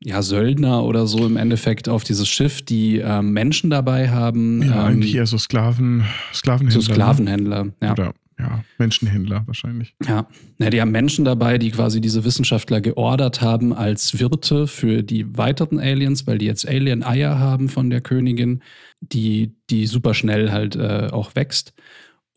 ja, 0.00 0.22
Söldner 0.22 0.84
oder 0.84 1.06
so 1.06 1.26
im 1.26 1.36
Endeffekt 1.36 1.88
auf 1.88 2.04
dieses 2.04 2.28
Schiff, 2.28 2.62
die 2.62 2.98
ähm, 2.98 3.32
Menschen 3.32 3.70
dabei 3.70 4.10
haben. 4.10 4.62
Ja, 4.62 4.88
ähm, 4.88 4.94
eigentlich 4.94 5.14
eher 5.14 5.26
so 5.26 5.38
Sklaven, 5.38 6.04
Sklavenhändler. 6.32 6.80
so 6.82 6.92
Sklavenhändler, 6.92 7.64
ne? 7.64 7.74
ja. 7.82 7.92
Oder 7.92 8.14
ja, 8.38 8.62
Menschenhändler 8.78 9.42
wahrscheinlich. 9.46 9.96
Ja, 10.06 10.28
ja, 10.60 10.70
die 10.70 10.80
haben 10.80 10.92
Menschen 10.92 11.24
dabei, 11.24 11.58
die 11.58 11.72
quasi 11.72 12.00
diese 12.00 12.24
Wissenschaftler 12.24 12.80
geordert 12.80 13.40
haben 13.40 13.72
als 13.72 14.20
Wirte 14.20 14.68
für 14.68 15.02
die 15.02 15.36
weiteren 15.36 15.80
Aliens, 15.80 16.28
weil 16.28 16.38
die 16.38 16.46
jetzt 16.46 16.66
Alien-Eier 16.66 17.40
haben 17.40 17.68
von 17.68 17.90
der 17.90 18.00
Königin, 18.00 18.62
die, 19.00 19.56
die 19.70 19.86
super 19.88 20.14
schnell 20.14 20.52
halt 20.52 20.76
äh, 20.76 21.08
auch 21.10 21.34
wächst 21.34 21.74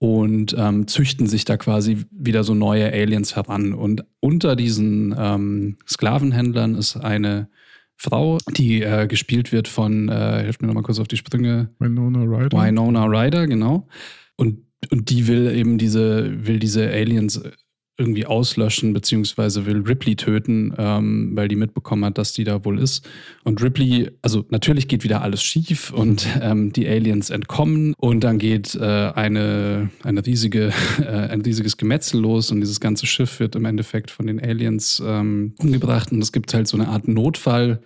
und 0.02 0.56
ähm, 0.57 0.88
züchten 0.88 1.28
sich 1.28 1.45
da 1.45 1.57
quasi 1.57 2.06
wieder 2.10 2.44
so 2.44 2.56
neue 2.56 2.91
Aliens 2.91 3.36
heran. 3.36 3.72
Und 3.72 4.03
unter 4.19 4.56
diesen 4.56 5.14
ähm, 5.15 5.78
Sklavenhändlern 5.88 6.73
ist 6.73 6.98
eine 6.98 7.49
Frau, 7.98 8.40
die 8.49 8.82
äh, 8.82 9.06
gespielt 9.06 9.52
wird 9.52 9.68
von, 9.68 10.10
äh, 10.10 10.41
hilft 10.41 10.60
mir 10.64 10.68
nochmal 10.69 10.82
kurz 10.82 10.98
auf 10.98 11.07
die 11.07 11.18
Sprünge, 11.18 11.69
Winona 11.78 12.23
Ryder. 12.23 12.57
Winona 12.60 13.06
Ryder, 13.06 13.45
genau. 13.45 13.88
Und, 14.38 14.65
und 14.90 15.11
die 15.11 15.28
will 15.28 15.56
eben 15.56 15.78
diese, 15.78 16.48
will 16.48 16.57
diese 16.57 16.90
Aliens 16.90 17.40
irgendwie 18.02 18.26
auslöschen, 18.26 18.94
beziehungsweise 18.94 19.65
will 19.65 19.82
Ripley 19.82 20.15
töten, 20.15 20.73
ähm, 20.78 21.32
weil 21.36 21.48
die 21.48 21.56
mitbekommen 21.56 22.03
hat, 22.06 22.18
dass 22.18 22.34
die 22.34 22.44
da 22.44 22.65
wohl 22.65 22.80
ist. 22.80 23.07
Und 23.44 23.61
Ripley, 23.61 24.10
also 24.22 24.44
natürlich 24.49 24.88
geht 24.88 25.03
wieder 25.03 25.22
alles 25.22 25.44
schief 25.44 25.91
und 25.91 26.28
ähm, 26.41 26.73
die 26.73 26.88
Aliens 26.88 27.30
entkommen 27.30 27.94
und 27.98 28.23
dann 28.23 28.40
geht 28.40 28.76
äh, 28.76 28.82
eine, 28.82 29.90
eine 30.03 30.26
riesige, 30.26 30.73
äh, 30.99 31.06
ein 31.06 31.41
riesiges 31.41 31.78
Gemetzel 31.78 32.19
los 32.19 32.52
und 32.52 32.60
dieses 32.60 32.80
ganze 32.80 33.06
Schiff 33.06 33.40
wird 33.40 33.56
im 33.56 33.65
Endeffekt 33.65 34.11
von 34.11 34.28
den 34.28 34.41
Aliens 34.41 35.02
ähm, 35.06 35.53
umgebracht 35.60 36.11
und 36.11 36.22
es 36.22 36.32
gibt 36.32 36.53
halt 36.53 36.68
so 36.68 36.78
eine 36.78 36.88
Art 36.88 37.07
Notfall. 37.07 37.82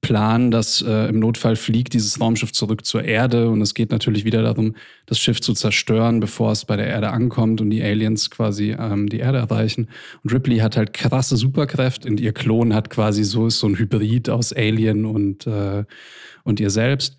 Plan, 0.00 0.50
dass 0.50 0.82
äh, 0.82 1.08
im 1.08 1.18
Notfall 1.18 1.56
fliegt 1.56 1.92
dieses 1.92 2.20
Raumschiff 2.20 2.52
zurück 2.52 2.84
zur 2.84 3.04
Erde 3.04 3.48
und 3.50 3.60
es 3.60 3.74
geht 3.74 3.90
natürlich 3.90 4.24
wieder 4.24 4.42
darum, 4.42 4.74
das 5.06 5.18
Schiff 5.18 5.40
zu 5.40 5.54
zerstören, 5.54 6.20
bevor 6.20 6.52
es 6.52 6.64
bei 6.64 6.76
der 6.76 6.86
Erde 6.86 7.10
ankommt 7.10 7.60
und 7.60 7.70
die 7.70 7.82
Aliens 7.82 8.30
quasi 8.30 8.76
ähm, 8.78 9.08
die 9.08 9.18
Erde 9.18 9.38
erreichen. 9.38 9.88
Und 10.22 10.32
Ripley 10.32 10.58
hat 10.58 10.76
halt 10.76 10.92
krasse 10.92 11.36
Superkräfte 11.36 12.08
und 12.08 12.20
ihr 12.20 12.32
Klon 12.32 12.74
hat 12.74 12.90
quasi 12.90 13.24
so 13.24 13.46
ist 13.46 13.58
so 13.58 13.66
ein 13.66 13.78
Hybrid 13.78 14.30
aus 14.30 14.52
Alien 14.52 15.04
und 15.04 15.46
äh, 15.46 15.84
und 16.44 16.60
ihr 16.60 16.70
selbst. 16.70 17.18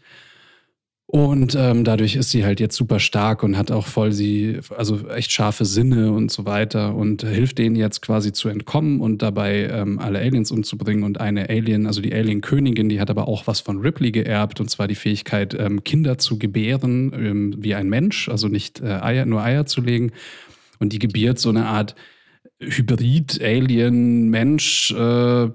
Und 1.12 1.56
ähm, 1.56 1.86
dadurch 1.86 2.16
ist 2.16 2.30
sie 2.30 2.46
halt 2.46 2.60
jetzt 2.60 2.76
super 2.76 3.00
stark 3.00 3.42
und 3.42 3.58
hat 3.58 3.72
auch 3.72 3.88
voll 3.88 4.12
sie, 4.12 4.60
also 4.78 5.10
echt 5.10 5.32
scharfe 5.32 5.66
Sinne 5.66 6.12
und 6.12 6.30
so 6.30 6.46
weiter 6.46 6.94
und 6.94 7.24
hilft 7.24 7.58
denen 7.58 7.76
jetzt 7.76 8.04
quasi 8.04 8.32
zu 8.32 8.48
entkommen 8.48 9.02
und 9.02 9.24
dabei 9.24 9.70
ähm, 9.72 9.98
alle 9.98 10.20
Aliens 10.20 10.52
umzubringen. 10.52 11.04
Und 11.04 11.20
eine 11.20 11.50
Alien, 11.50 11.88
also 11.88 12.00
die 12.00 12.14
Alien-Königin, 12.14 12.90
die 12.90 13.02
hat 13.02 13.10
aber 13.10 13.28
auch 13.28 13.48
was 13.48 13.60
von 13.60 13.80
Ripley 13.80 14.12
geerbt 14.12 14.60
und 14.60 14.70
zwar 14.70 14.88
die 14.88 14.94
Fähigkeit, 14.94 15.56
ähm, 15.60 15.84
Kinder 15.84 16.20
zu 16.20 16.38
gebären 16.38 17.12
ähm, 17.16 17.56
wie 17.58 17.74
ein 17.74 17.90
Mensch, 17.90 18.30
also 18.30 18.48
nicht 18.48 18.80
äh, 18.80 19.00
Eier, 19.02 19.26
nur 19.26 19.42
Eier 19.42 19.66
zu 19.66 19.82
legen. 19.82 20.12
Und 20.78 20.94
die 20.94 21.00
gebiert 21.00 21.40
so 21.40 21.50
eine 21.50 21.66
Art 21.66 21.96
Hybrid-Alien-Mensch. 22.60 24.92
Äh, 24.92 25.50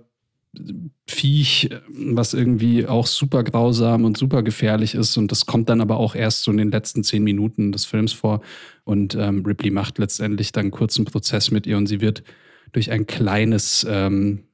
Viech, 1.06 1.70
was 1.88 2.34
irgendwie 2.34 2.86
auch 2.86 3.06
super 3.06 3.44
grausam 3.44 4.04
und 4.04 4.16
super 4.16 4.42
gefährlich 4.42 4.94
ist. 4.94 5.16
Und 5.16 5.30
das 5.30 5.46
kommt 5.46 5.68
dann 5.68 5.80
aber 5.80 5.98
auch 5.98 6.14
erst 6.14 6.42
so 6.42 6.50
in 6.50 6.56
den 6.56 6.70
letzten 6.70 7.04
zehn 7.04 7.22
Minuten 7.22 7.72
des 7.72 7.84
Films 7.84 8.12
vor. 8.12 8.40
Und 8.84 9.14
ähm, 9.14 9.44
Ripley 9.44 9.70
macht 9.70 9.98
letztendlich 9.98 10.52
dann 10.52 10.64
einen 10.64 10.70
kurzen 10.70 11.04
Prozess 11.04 11.50
mit 11.50 11.66
ihr 11.66 11.76
und 11.76 11.86
sie 11.86 12.00
wird 12.00 12.22
durch 12.72 12.90
ein 12.90 13.06
kleines, 13.06 13.86
ähm, 13.88 14.44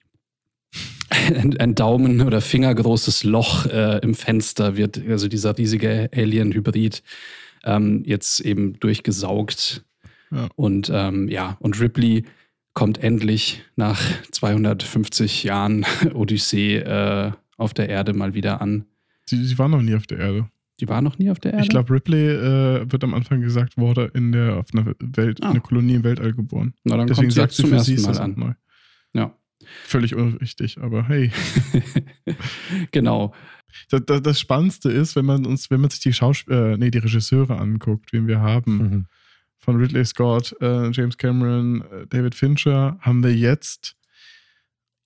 ein, 1.11 1.57
ein, 1.59 1.75
Daumen- 1.75 2.23
oder 2.23 2.41
Fingergroßes 2.41 3.25
Loch 3.25 3.67
äh, 3.67 3.99
im 4.03 4.15
Fenster 4.15 4.77
wird, 4.77 5.01
also 5.09 5.29
dieser 5.29 5.57
riesige 5.57 6.11
Alien-Hybrid, 6.15 7.03
ähm, 7.65 8.03
jetzt 8.05 8.41
eben 8.41 8.79
durchgesaugt. 8.79 9.85
Ja. 10.31 10.49
Und 10.57 10.91
ähm, 10.93 11.29
ja, 11.29 11.57
und 11.61 11.81
Ripley 11.81 12.25
kommt 12.75 12.99
endlich 12.99 13.63
nach 13.77 14.01
250 14.31 15.45
Jahren 15.45 15.85
Odyssee 16.15 16.77
äh, 16.77 17.33
auf 17.57 17.75
der 17.75 17.89
Erde 17.89 18.13
mal 18.15 18.35
wieder 18.35 18.61
an. 18.61 18.87
Sie, 19.27 19.45
sie 19.45 19.59
war 19.59 19.69
noch 19.69 19.83
nie 19.83 19.95
auf 19.95 20.07
der 20.07 20.19
Erde. 20.19 20.49
Die 20.81 20.89
war 20.89 21.03
noch 21.03 21.19
nie 21.19 21.31
auf 21.31 21.39
der 21.39 21.53
Erde? 21.53 21.65
Ich 21.65 21.69
glaube, 21.69 21.93
Ripley 21.93 22.29
äh, 22.29 22.91
wird 22.91 23.05
am 23.05 23.13
Anfang 23.13 23.43
gesagt, 23.43 23.77
wurde 23.77 24.11
in 24.15 24.33
der, 24.33 24.57
auf 24.57 24.67
einer 24.73 24.95
Welt, 24.99 25.43
ah. 25.43 25.51
eine 25.51 25.61
Kolonie 25.61 25.95
im 25.95 26.05
Weltall 26.05 26.33
geboren. 26.33 26.75
Na, 26.85 26.97
dann 26.97 27.07
Deswegen 27.07 27.27
kommt 27.27 27.33
sie 27.33 27.41
sagt 27.41 27.53
sie 27.53 27.63
zum 27.63 27.71
für 27.71 27.81
sie 27.81 27.95
ist 27.95 28.07
Mal 28.07 28.19
an. 28.19 28.35
Neu. 28.37 28.53
Ja. 29.13 29.35
Völlig 29.85 30.15
unwichtig, 30.15 30.79
aber 30.81 31.07
hey. 31.07 31.31
genau. 32.93 33.35
Das, 33.91 34.03
das, 34.07 34.23
das, 34.23 34.41
Spannendste 34.41 34.91
ist, 34.91 35.17
wenn 35.17 35.27
man 35.27 35.45
uns, 35.45 35.71
wenn 35.71 35.83
man 35.83 35.91
sich 35.91 36.01
die 36.01 36.15
Schausp 36.15 36.49
äh, 36.49 36.79
nee, 36.79 36.91
die 36.91 36.99
Regisseure 36.99 37.59
anguckt, 37.59 38.13
wen 38.15 38.27
wir 38.27 38.41
haben. 38.41 38.77
Mhm 38.77 39.07
von 39.61 39.77
Ridley 39.77 40.05
Scott, 40.05 40.57
äh, 40.61 40.91
James 40.91 41.17
Cameron, 41.17 41.83
äh, 41.83 42.07
David 42.09 42.35
Fincher, 42.35 42.99
haben 43.01 43.23
wir 43.23 43.35
jetzt 43.35 43.97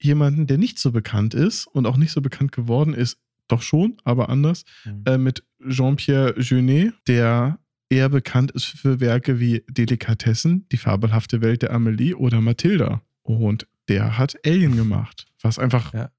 jemanden, 0.01 0.47
der 0.47 0.59
nicht 0.59 0.79
so 0.79 0.93
bekannt 0.93 1.35
ist 1.35 1.67
und 1.67 1.87
auch 1.87 1.97
nicht 1.97 2.13
so 2.13 2.21
bekannt 2.21 2.53
geworden 2.53 2.95
ist, 2.95 3.19
doch 3.49 3.63
schon, 3.63 3.97
aber 4.05 4.29
anders, 4.29 4.65
mhm. 4.85 5.03
äh, 5.07 5.19
mit 5.19 5.45
Jean-Pierre 5.69 6.39
Jeunet, 6.41 6.95
der 7.07 7.59
eher 7.91 8.09
bekannt 8.09 8.51
ist 8.53 8.65
für 8.65 9.01
Werke 9.01 9.39
wie 9.41 9.65
Delikatessen, 9.69 10.67
Die 10.71 10.77
fabelhafte 10.77 11.43
Welt 11.43 11.63
der 11.63 11.73
Amelie 11.73 12.15
oder 12.15 12.41
Mathilda. 12.41 13.03
Und 13.23 13.67
der 13.89 14.19
hat 14.19 14.37
Alien 14.47 14.77
gemacht, 14.77 15.27
was 15.41 15.59
einfach 15.59 15.93
ja. 15.93 16.11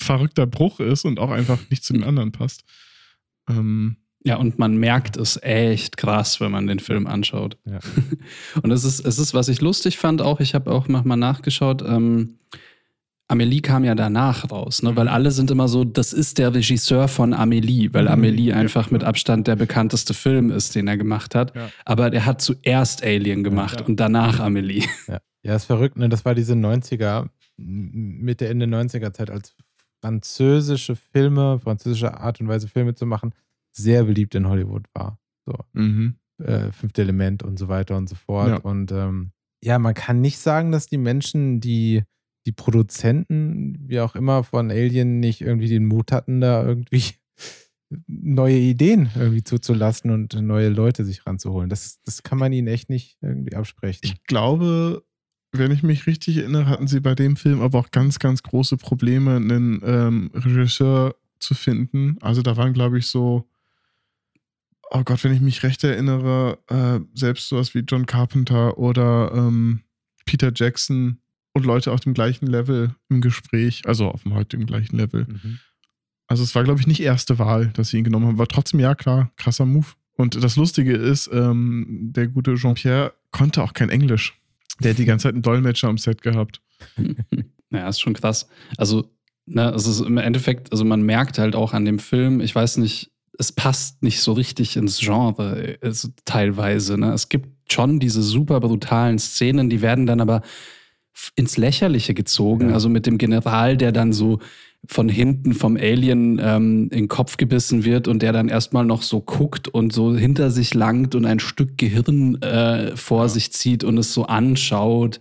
verrückter 0.00 0.46
Bruch 0.46 0.80
ist 0.80 1.04
und 1.04 1.18
auch 1.18 1.30
einfach 1.30 1.58
nicht 1.70 1.84
zu 1.84 1.92
den 1.92 2.04
anderen 2.04 2.32
passt. 2.32 2.64
Ähm, 3.48 3.96
ja, 4.26 4.34
und 4.36 4.58
man 4.58 4.76
merkt 4.76 5.16
es 5.16 5.40
echt 5.40 5.96
krass, 5.96 6.40
wenn 6.40 6.50
man 6.50 6.66
den 6.66 6.80
Film 6.80 7.06
anschaut. 7.06 7.56
Ja. 7.64 7.78
Und 8.62 8.72
es 8.72 8.82
ist, 8.82 8.98
es 8.98 9.20
ist, 9.20 9.34
was 9.34 9.46
ich 9.46 9.60
lustig 9.60 9.98
fand, 9.98 10.20
auch, 10.20 10.40
ich 10.40 10.52
habe 10.56 10.72
auch 10.72 10.88
mal 10.88 11.16
nachgeschaut, 11.16 11.82
ähm, 11.86 12.38
Amelie 13.28 13.60
kam 13.60 13.84
ja 13.84 13.94
danach 13.94 14.50
raus, 14.50 14.82
ne? 14.82 14.96
weil 14.96 15.06
alle 15.06 15.30
sind 15.30 15.52
immer 15.52 15.68
so, 15.68 15.84
das 15.84 16.12
ist 16.12 16.38
der 16.38 16.52
Regisseur 16.52 17.06
von 17.06 17.34
Amelie, 17.34 17.94
weil 17.94 18.06
mhm. 18.06 18.10
Amelie 18.10 18.52
einfach 18.52 18.90
mit 18.90 19.04
Abstand 19.04 19.46
der 19.46 19.54
bekannteste 19.54 20.12
Film 20.12 20.50
ist, 20.50 20.74
den 20.74 20.88
er 20.88 20.96
gemacht 20.96 21.36
hat. 21.36 21.54
Ja. 21.54 21.70
Aber 21.84 22.12
er 22.12 22.26
hat 22.26 22.40
zuerst 22.40 23.04
Alien 23.04 23.44
gemacht 23.44 23.80
ja, 23.80 23.86
und 23.86 24.00
danach 24.00 24.40
Amelie. 24.40 24.84
Ja. 25.06 25.18
ja, 25.44 25.54
ist 25.54 25.66
verrückt, 25.66 25.98
ne? 25.98 26.08
Das 26.08 26.24
war 26.24 26.34
diese 26.34 26.54
90er, 26.54 27.28
Mitte, 27.56 28.48
Ende 28.48 28.66
90er 28.66 29.12
Zeit, 29.12 29.30
als 29.30 29.54
französische 30.00 30.96
Filme, 30.96 31.60
französische 31.60 32.18
Art 32.18 32.40
und 32.40 32.48
Weise 32.48 32.66
Filme 32.66 32.94
zu 32.96 33.06
machen, 33.06 33.32
sehr 33.76 34.04
beliebt 34.04 34.34
in 34.34 34.48
Hollywood 34.48 34.84
war. 34.94 35.18
So. 35.46 35.54
Mhm. 35.72 36.16
Äh, 36.42 36.72
Fünfte 36.72 37.02
Element 37.02 37.42
und 37.42 37.58
so 37.58 37.68
weiter 37.68 37.96
und 37.96 38.08
so 38.08 38.14
fort. 38.14 38.48
Ja. 38.48 38.56
Und 38.58 38.92
ähm, 38.92 39.32
ja, 39.62 39.78
man 39.78 39.94
kann 39.94 40.20
nicht 40.20 40.38
sagen, 40.38 40.72
dass 40.72 40.86
die 40.86 40.98
Menschen, 40.98 41.60
die, 41.60 42.02
die 42.46 42.52
Produzenten, 42.52 43.76
wie 43.88 44.00
auch 44.00 44.14
immer, 44.14 44.44
von 44.44 44.70
Alien 44.70 45.20
nicht 45.20 45.40
irgendwie 45.40 45.68
den 45.68 45.86
Mut 45.86 46.12
hatten, 46.12 46.40
da 46.40 46.66
irgendwie 46.66 47.02
neue 48.06 48.58
Ideen 48.58 49.10
irgendwie 49.14 49.44
zuzulassen 49.44 50.10
und 50.10 50.34
neue 50.34 50.68
Leute 50.68 51.04
sich 51.04 51.26
ranzuholen. 51.26 51.70
Das, 51.70 52.00
das 52.04 52.22
kann 52.22 52.38
man 52.38 52.52
ihnen 52.52 52.68
echt 52.68 52.90
nicht 52.90 53.18
irgendwie 53.20 53.56
absprechen. 53.56 54.00
Ich 54.02 54.22
glaube, 54.24 55.04
wenn 55.52 55.70
ich 55.70 55.82
mich 55.82 56.06
richtig 56.06 56.36
erinnere, 56.38 56.66
hatten 56.66 56.86
sie 56.86 57.00
bei 57.00 57.14
dem 57.14 57.36
Film 57.36 57.60
aber 57.60 57.78
auch 57.78 57.90
ganz, 57.90 58.18
ganz 58.18 58.42
große 58.42 58.76
Probleme, 58.76 59.36
einen 59.36 59.80
ähm, 59.84 60.30
Regisseur 60.34 61.14
zu 61.38 61.54
finden. 61.54 62.18
Also 62.20 62.42
da 62.42 62.56
waren, 62.56 62.72
glaube 62.72 62.98
ich, 62.98 63.06
so 63.06 63.48
oh 64.90 65.02
Gott, 65.04 65.22
wenn 65.24 65.32
ich 65.32 65.40
mich 65.40 65.62
recht 65.62 65.84
erinnere, 65.84 66.58
äh, 66.68 67.00
selbst 67.14 67.48
sowas 67.48 67.74
wie 67.74 67.80
John 67.80 68.06
Carpenter 68.06 68.78
oder 68.78 69.32
ähm, 69.34 69.82
Peter 70.24 70.50
Jackson 70.54 71.18
und 71.52 71.64
Leute 71.64 71.92
auf 71.92 72.00
dem 72.00 72.14
gleichen 72.14 72.46
Level 72.46 72.94
im 73.08 73.20
Gespräch, 73.20 73.82
also 73.86 74.08
auf 74.08 74.22
dem 74.22 74.34
heutigen 74.34 74.66
gleichen 74.66 74.96
Level. 74.96 75.26
Mhm. 75.28 75.58
Also 76.26 76.42
es 76.42 76.54
war, 76.54 76.64
glaube 76.64 76.80
ich, 76.80 76.86
nicht 76.86 77.00
erste 77.00 77.38
Wahl, 77.38 77.68
dass 77.68 77.90
sie 77.90 77.98
ihn 77.98 78.04
genommen 78.04 78.26
haben. 78.26 78.38
War 78.38 78.48
trotzdem, 78.48 78.80
ja 78.80 78.94
klar, 78.94 79.30
krasser 79.36 79.64
Move. 79.64 79.86
Und 80.16 80.42
das 80.42 80.56
Lustige 80.56 80.94
ist, 80.94 81.30
ähm, 81.32 82.10
der 82.12 82.26
gute 82.28 82.54
Jean-Pierre 82.54 83.12
konnte 83.30 83.62
auch 83.62 83.74
kein 83.74 83.90
Englisch. 83.90 84.34
Der 84.80 84.90
hat 84.90 84.98
die 84.98 85.04
ganze 85.04 85.24
Zeit 85.24 85.34
einen 85.34 85.42
Dolmetscher 85.42 85.88
am 85.88 85.98
Set 85.98 86.22
gehabt. 86.22 86.60
Ja, 87.70 87.88
ist 87.88 88.00
schon 88.00 88.14
krass. 88.14 88.48
Also, 88.76 89.10
ne, 89.44 89.70
es 89.70 89.88
ist 89.88 90.00
im 90.00 90.18
Endeffekt, 90.18 90.70
also 90.70 90.84
man 90.84 91.02
merkt 91.02 91.38
halt 91.38 91.56
auch 91.56 91.72
an 91.72 91.84
dem 91.84 91.98
Film, 91.98 92.40
ich 92.40 92.54
weiß 92.54 92.76
nicht, 92.76 93.10
es 93.38 93.52
passt 93.52 94.02
nicht 94.02 94.20
so 94.20 94.32
richtig 94.32 94.76
ins 94.76 94.98
Genre 94.98 95.78
also 95.80 96.08
teilweise. 96.24 96.98
Ne? 96.98 97.12
Es 97.12 97.28
gibt 97.28 97.72
schon 97.72 97.98
diese 97.98 98.22
super 98.22 98.60
brutalen 98.60 99.18
Szenen, 99.18 99.70
die 99.70 99.82
werden 99.82 100.06
dann 100.06 100.20
aber 100.20 100.42
ins 101.34 101.56
Lächerliche 101.56 102.14
gezogen. 102.14 102.68
Ja. 102.68 102.74
Also 102.74 102.88
mit 102.88 103.06
dem 103.06 103.18
General, 103.18 103.76
der 103.76 103.92
dann 103.92 104.12
so 104.12 104.38
von 104.88 105.08
hinten 105.08 105.54
vom 105.54 105.76
Alien 105.76 106.40
ähm, 106.42 106.82
in 106.84 106.90
den 106.90 107.08
Kopf 107.08 107.36
gebissen 107.38 107.84
wird 107.84 108.06
und 108.06 108.22
der 108.22 108.32
dann 108.32 108.48
erstmal 108.48 108.84
noch 108.84 109.02
so 109.02 109.20
guckt 109.20 109.68
und 109.68 109.92
so 109.92 110.16
hinter 110.16 110.50
sich 110.50 110.74
langt 110.74 111.14
und 111.14 111.24
ein 111.24 111.40
Stück 111.40 111.76
Gehirn 111.76 112.40
äh, 112.42 112.96
vor 112.96 113.22
ja. 113.22 113.28
sich 113.28 113.52
zieht 113.52 113.82
und 113.82 113.98
es 113.98 114.12
so 114.12 114.26
anschaut. 114.26 115.20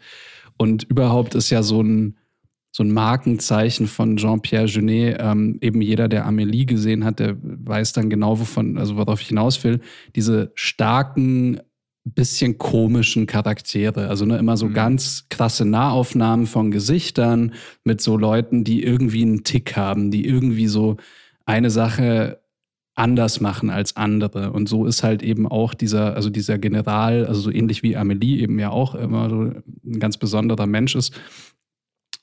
Und 0.57 0.83
überhaupt 0.83 1.35
ist 1.35 1.49
ja 1.49 1.63
so 1.63 1.81
ein 1.81 2.15
so 2.75 2.83
ein 2.83 2.91
Markenzeichen 2.91 3.87
von 3.87 4.17
Jean-Pierre 4.17 4.65
Genet. 4.65 5.15
Ähm, 5.21 5.57
eben 5.61 5.79
jeder, 5.79 6.09
der 6.09 6.27
Amélie 6.27 6.65
gesehen 6.65 7.05
hat, 7.05 7.21
der 7.21 7.37
weiß 7.41 7.93
dann 7.93 8.09
genau, 8.09 8.37
wovon, 8.37 8.77
also 8.77 8.97
worauf 8.97 9.21
ich 9.21 9.29
hinaus 9.29 9.63
will. 9.63 9.79
Diese 10.13 10.51
starken, 10.55 11.61
bisschen 12.03 12.57
komischen 12.57 13.27
Charaktere. 13.27 14.09
Also 14.09 14.25
ne, 14.25 14.37
immer 14.37 14.57
so 14.57 14.67
mhm. 14.67 14.73
ganz 14.73 15.27
krasse 15.29 15.63
Nahaufnahmen 15.63 16.47
von 16.47 16.69
Gesichtern 16.69 17.53
mit 17.85 18.01
so 18.01 18.17
Leuten, 18.17 18.65
die 18.65 18.83
irgendwie 18.83 19.21
einen 19.21 19.45
Tick 19.45 19.77
haben, 19.77 20.11
die 20.11 20.27
irgendwie 20.27 20.67
so 20.67 20.97
eine 21.45 21.69
Sache 21.69 22.41
anders 22.93 23.39
machen 23.39 23.69
als 23.69 23.95
andere. 23.95 24.51
Und 24.51 24.67
so 24.67 24.85
ist 24.85 25.01
halt 25.01 25.23
eben 25.23 25.47
auch 25.47 25.73
dieser, 25.75 26.13
also 26.15 26.29
dieser 26.29 26.57
General, 26.57 27.25
also 27.25 27.39
so 27.39 27.51
ähnlich 27.51 27.83
wie 27.83 27.95
Amelie 27.95 28.41
eben 28.41 28.59
ja 28.59 28.69
auch 28.69 28.95
immer 28.95 29.29
so 29.29 29.41
ein 29.43 29.99
ganz 29.99 30.17
besonderer 30.17 30.67
Mensch 30.67 30.93
ist, 30.95 31.13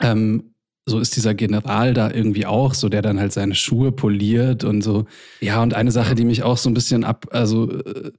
ähm, 0.02 0.54
so 0.86 0.98
ist 0.98 1.14
dieser 1.16 1.34
General 1.34 1.94
da 1.94 2.10
irgendwie 2.10 2.46
auch, 2.46 2.74
so 2.74 2.88
der 2.88 3.02
dann 3.02 3.20
halt 3.20 3.32
seine 3.32 3.54
Schuhe 3.54 3.92
poliert 3.92 4.64
und 4.64 4.82
so. 4.82 5.06
Ja, 5.40 5.62
und 5.62 5.74
eine 5.74 5.92
Sache, 5.92 6.14
die 6.14 6.24
mich 6.24 6.42
auch 6.42 6.56
so 6.56 6.68
ein 6.68 6.74
bisschen 6.74 7.04
ab, 7.04 7.26
also 7.30 7.70
äh, 7.70 8.10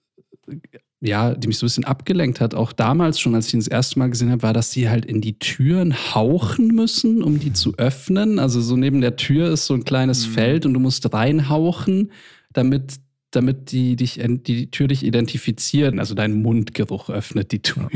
ja, 1.01 1.35
die 1.35 1.47
mich 1.47 1.57
so 1.57 1.65
ein 1.65 1.68
bisschen 1.68 1.84
abgelenkt 1.84 2.39
hat, 2.39 2.55
auch 2.55 2.72
damals 2.72 3.19
schon, 3.19 3.35
als 3.35 3.47
ich 3.47 3.53
ihn 3.53 3.60
das 3.60 3.68
erste 3.68 3.99
Mal 3.99 4.10
gesehen 4.10 4.31
habe, 4.31 4.41
war, 4.43 4.53
dass 4.53 4.72
sie 4.72 4.88
halt 4.89 5.05
in 5.05 5.19
die 5.19 5.38
Türen 5.38 5.93
hauchen 5.93 6.68
müssen, 6.68 7.22
um 7.22 7.39
die 7.39 7.51
zu 7.51 7.73
öffnen. 7.77 8.39
Also 8.39 8.61
so 8.61 8.77
neben 8.77 9.01
der 9.01 9.18
Tür 9.18 9.49
ist 9.49 9.65
so 9.65 9.73
ein 9.73 9.84
kleines 9.84 10.26
Mhm. 10.26 10.31
Feld 10.31 10.65
und 10.65 10.73
du 10.73 10.80
musst 10.80 11.14
reinhauchen, 11.14 12.11
damit, 12.53 12.99
damit 13.31 13.73
die, 13.73 13.97
dich, 13.97 14.22
die 14.23 14.72
Tür 14.72 14.88
dich 14.88 15.03
identifiziert. 15.03 15.99
Also 15.99 16.15
dein 16.15 16.41
Mundgeruch 16.41 17.10
öffnet 17.10 17.51
die 17.51 17.61
Tür. 17.61 17.89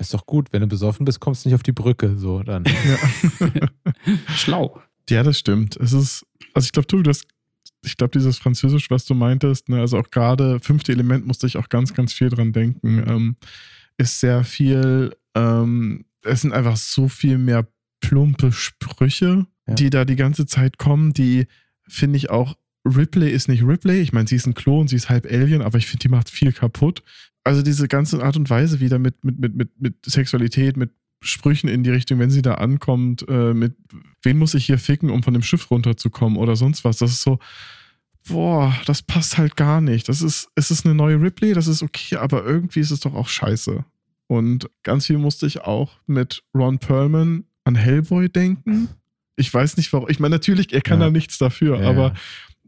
Ist 0.00 0.14
doch 0.14 0.26
gut, 0.26 0.48
wenn 0.52 0.60
du 0.60 0.66
besoffen 0.66 1.04
bist, 1.04 1.20
kommst 1.20 1.44
du 1.44 1.48
nicht 1.48 1.54
auf 1.54 1.62
die 1.62 1.72
Brücke. 1.72 2.16
So, 2.18 2.42
dann. 2.42 2.64
Schlau. 4.36 4.80
Ja, 5.10 5.22
das 5.22 5.38
stimmt. 5.38 5.76
Es 5.76 5.92
ist, 5.92 6.26
also 6.54 6.66
ich 6.66 6.72
glaube, 6.72 6.86
du, 6.86 7.02
das, 7.02 7.22
ich 7.84 7.96
glaube, 7.96 8.10
dieses 8.18 8.38
Französisch, 8.38 8.90
was 8.90 9.04
du 9.06 9.14
meintest, 9.14 9.68
ne, 9.68 9.80
also 9.80 9.98
auch 9.98 10.10
gerade 10.10 10.60
fünfte 10.60 10.92
Element 10.92 11.26
musste 11.26 11.46
ich 11.46 11.56
auch 11.56 11.68
ganz, 11.68 11.94
ganz 11.94 12.12
viel 12.12 12.28
dran 12.28 12.52
denken, 12.52 13.02
ähm, 13.06 13.36
ist 13.96 14.20
sehr 14.20 14.44
viel, 14.44 15.14
ähm, 15.34 16.04
es 16.22 16.42
sind 16.42 16.52
einfach 16.52 16.76
so 16.76 17.08
viel 17.08 17.38
mehr 17.38 17.66
plumpe 18.00 18.52
Sprüche, 18.52 19.46
Ja. 19.66 19.74
die 19.74 19.90
da 19.90 20.04
die 20.04 20.16
ganze 20.16 20.46
Zeit 20.46 20.78
kommen, 20.78 21.12
die 21.14 21.46
finde 21.88 22.18
ich 22.18 22.28
auch, 22.30 22.56
Ripley 22.86 23.30
ist 23.30 23.48
nicht 23.48 23.62
Ripley, 23.64 24.00
ich 24.00 24.12
meine, 24.12 24.28
sie 24.28 24.36
ist 24.36 24.46
ein 24.46 24.54
Klon, 24.54 24.88
sie 24.88 24.96
ist 24.96 25.08
halb 25.08 25.26
Alien, 25.26 25.62
aber 25.62 25.78
ich 25.78 25.86
finde, 25.86 26.02
die 26.02 26.08
macht 26.08 26.30
viel 26.30 26.52
kaputt. 26.52 27.02
Also 27.48 27.62
diese 27.62 27.88
ganze 27.88 28.22
Art 28.22 28.36
und 28.36 28.50
Weise 28.50 28.78
wieder 28.80 28.98
mit, 28.98 29.24
mit, 29.24 29.38
mit, 29.38 29.54
mit, 29.56 29.80
mit 29.80 29.94
Sexualität, 30.04 30.76
mit 30.76 30.90
Sprüchen 31.22 31.68
in 31.68 31.82
die 31.82 31.90
Richtung, 31.90 32.18
wenn 32.18 32.30
sie 32.30 32.42
da 32.42 32.54
ankommt, 32.56 33.24
äh, 33.28 33.54
mit 33.54 33.74
wen 34.22 34.36
muss 34.38 34.52
ich 34.54 34.66
hier 34.66 34.78
ficken, 34.78 35.08
um 35.10 35.22
von 35.22 35.32
dem 35.32 35.42
Schiff 35.42 35.70
runterzukommen 35.70 36.38
oder 36.38 36.56
sonst 36.56 36.84
was. 36.84 36.98
Das 36.98 37.10
ist 37.10 37.22
so, 37.22 37.38
boah, 38.28 38.74
das 38.86 39.00
passt 39.02 39.38
halt 39.38 39.56
gar 39.56 39.80
nicht. 39.80 40.08
Das 40.10 40.20
ist, 40.20 40.48
es 40.56 40.70
ist 40.70 40.84
eine 40.84 40.94
neue 40.94 41.20
Ripley, 41.20 41.54
das 41.54 41.66
ist 41.68 41.82
okay, 41.82 42.16
aber 42.16 42.44
irgendwie 42.44 42.80
ist 42.80 42.90
es 42.90 43.00
doch 43.00 43.14
auch 43.14 43.28
scheiße. 43.28 43.84
Und 44.26 44.68
ganz 44.82 45.06
viel 45.06 45.16
musste 45.18 45.46
ich 45.46 45.62
auch 45.62 45.92
mit 46.06 46.44
Ron 46.54 46.78
Perlman 46.78 47.44
an 47.64 47.74
Hellboy 47.74 48.28
denken. 48.28 48.90
Ich 49.36 49.52
weiß 49.52 49.76
nicht 49.78 49.90
warum. 49.94 50.10
Ich 50.10 50.20
meine, 50.20 50.34
natürlich, 50.34 50.72
er 50.74 50.82
kann 50.82 51.00
Ja. 51.00 51.06
da 51.06 51.10
nichts 51.10 51.38
dafür, 51.38 51.80
Ja, 51.80 51.88
aber 51.88 52.14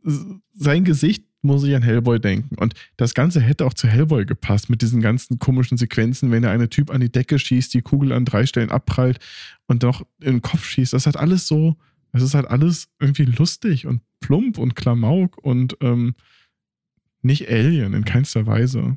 ja. 0.05 0.15
sein 0.55 0.85
Gesicht 0.85 1.25
muss 1.43 1.65
ich 1.65 1.75
an 1.75 1.83
Hellboy 1.83 2.21
denken. 2.21 2.57
Und 2.57 2.75
das 2.97 3.15
Ganze 3.15 3.41
hätte 3.41 3.65
auch 3.67 3.75
zu 3.75 3.89
Hellboy 3.89 4.27
gepasst 4.27 4.69
mit 4.71 4.83
diesen 4.83 5.01
ganzen 5.01 5.39
komischen 5.39 5.79
Sequenzen, 5.79 6.31
wenn 6.31 6.45
er 6.45 6.51
einen 6.51 6.69
Typ 6.71 6.91
an 6.91 7.01
die 7.01 7.11
Decke 7.11 7.39
schießt, 7.39 7.73
die 7.75 7.83
Kugel 7.83 8.13
an 8.13 8.25
drei 8.25 8.45
Stellen 8.47 8.71
abprallt 8.71 9.19
und 9.67 9.83
noch 9.83 10.03
in 10.21 10.35
den 10.35 10.43
Kopf 10.43 10.65
schießt. 10.67 10.93
Das 10.93 11.07
hat 11.07 11.17
alles 11.17 11.47
so, 11.47 11.77
es 12.13 12.23
ist 12.23 12.35
halt 12.35 12.47
alles 12.47 12.89
irgendwie 12.99 13.25
lustig 13.25 13.87
und 13.87 14.03
plump 14.21 14.59
und 14.59 14.77
Klamauk 14.77 15.39
und 15.39 15.77
ähm, 15.81 16.15
nicht 17.23 17.49
Alien 17.51 17.95
in 17.95 18.05
keinster 18.05 18.47
Weise. 18.47 18.97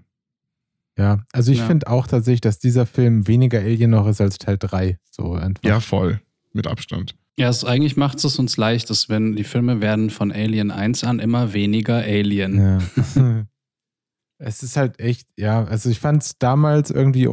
Ja, 0.98 1.24
also 1.32 1.52
ich 1.52 1.60
Ja. 1.60 1.66
finde 1.68 1.88
auch 1.88 2.08
tatsächlich, 2.08 2.42
dass 2.42 2.60
dieser 2.60 2.86
Film 2.86 3.28
weniger 3.28 3.60
Alien 3.60 3.92
noch 3.92 4.08
ist 4.08 4.22
als 4.22 4.38
Teil 4.38 4.58
3. 4.60 5.00
So 5.12 5.34
einfach. 5.34 5.64
Ja, 5.64 5.80
voll. 5.80 6.22
Mit 6.54 6.68
Abstand. 6.68 7.16
Ja, 7.38 7.50
es, 7.50 7.66
eigentlich 7.66 7.98
macht 7.98 8.24
es 8.24 8.38
uns 8.38 8.58
leicht, 8.58 8.90
dass 8.92 9.10
wenn 9.10 9.36
die 9.36 9.44
Filme 9.44 9.82
werden 9.82 10.10
von 10.12 10.32
Alien 10.32 10.70
1 10.72 11.04
an 11.04 11.20
immer 11.20 11.54
weniger 11.54 11.96
Alien. 11.98 12.80
Ja. 13.16 13.46
es 14.38 14.62
ist 14.64 14.78
halt 14.78 15.00
echt, 15.00 15.28
ja, 15.38 15.64
also 15.64 15.90
ich 15.90 16.00
fand 16.00 16.22
es 16.24 16.38
damals 16.38 16.92
irgendwie 16.92 17.28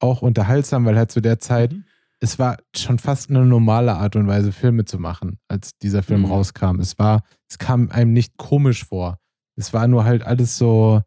auch 0.00 0.22
unterhaltsam, 0.22 0.84
weil 0.84 0.96
halt 0.96 1.10
zu 1.12 1.20
der 1.20 1.38
Zeit, 1.38 1.72
Mhm. 1.72 1.84
es 2.20 2.38
war 2.40 2.56
schon 2.74 2.98
fast 2.98 3.30
eine 3.30 3.44
normale 3.44 3.94
Art 3.94 4.16
und 4.16 4.26
Weise, 4.26 4.50
Filme 4.52 4.84
zu 4.84 4.98
machen, 4.98 5.38
als 5.48 5.78
dieser 5.78 6.02
Film 6.02 6.22
Mhm. 6.22 6.26
rauskam. 6.32 6.80
Es 6.80 6.98
war, 6.98 7.22
es 7.48 7.58
kam 7.58 7.90
einem 7.90 8.12
nicht 8.12 8.36
komisch 8.38 8.84
vor. 8.84 9.18
Es 9.56 9.72
war 9.72 9.86
nur 9.88 10.04
halt 10.04 10.24
alles 10.24 10.56
so, 10.58 11.00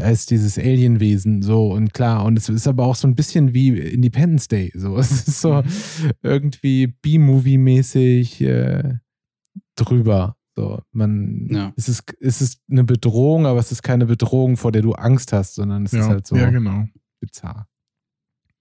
da 0.00 0.08
ist 0.10 0.30
dieses 0.30 0.58
Alienwesen 0.58 1.42
so 1.42 1.72
und 1.72 1.92
klar. 1.94 2.24
Und 2.24 2.36
es 2.36 2.48
ist 2.48 2.66
aber 2.66 2.84
auch 2.86 2.94
so 2.96 3.06
ein 3.08 3.14
bisschen 3.14 3.52
wie 3.54 3.68
Independence 3.78 4.48
Day. 4.48 4.72
So. 4.74 4.96
Es 4.98 5.10
ist 5.28 5.40
so 5.40 5.62
irgendwie 6.22 6.86
B-Movie-mäßig 6.88 8.40
äh, 8.42 8.94
drüber. 9.76 10.36
So, 10.56 10.82
man, 10.92 11.48
Ja. 11.50 11.72
es, 11.76 11.88
ist, 11.88 12.02
es 12.20 12.40
ist 12.42 12.60
eine 12.70 12.84
Bedrohung, 12.84 13.46
aber 13.46 13.60
es 13.60 13.72
ist 13.72 13.82
keine 13.82 14.06
Bedrohung, 14.06 14.56
vor 14.56 14.72
der 14.72 14.82
du 14.82 14.92
Angst 14.92 15.32
hast, 15.32 15.54
sondern 15.54 15.84
es 15.84 15.92
Ja, 15.92 16.00
ist 16.00 16.08
halt 16.08 16.26
so 16.26 16.36
ja 16.36 16.50
genau. 16.50 16.86
bizarr. 17.20 17.66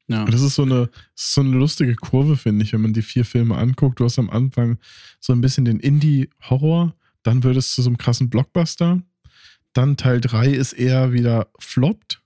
Ja. 0.07 0.23
Und 0.23 0.33
das 0.33 0.41
ist 0.41 0.55
so 0.55 0.63
eine, 0.63 0.87
das 0.87 1.23
ist 1.23 1.33
so 1.35 1.41
eine 1.41 1.51
lustige 1.51 1.95
Kurve, 1.95 2.35
finde 2.37 2.63
ich, 2.63 2.73
wenn 2.73 2.81
man 2.81 2.93
die 2.93 3.01
vier 3.01 3.25
Filme 3.25 3.55
anguckt. 3.57 3.99
Du 3.99 4.05
hast 4.05 4.17
am 4.17 4.29
Anfang 4.29 4.77
so 5.19 5.33
ein 5.33 5.41
bisschen 5.41 5.65
den 5.65 5.79
Indie-Horror, 5.79 6.95
dann 7.23 7.43
wird 7.43 7.57
es 7.57 7.73
zu 7.75 7.81
so 7.81 7.89
einem 7.89 7.97
krassen 7.97 8.29
Blockbuster. 8.29 9.01
Dann 9.73 9.97
Teil 9.97 10.21
3 10.21 10.47
ist 10.47 10.73
eher 10.73 11.13
wieder 11.13 11.47
floppt. 11.59 12.21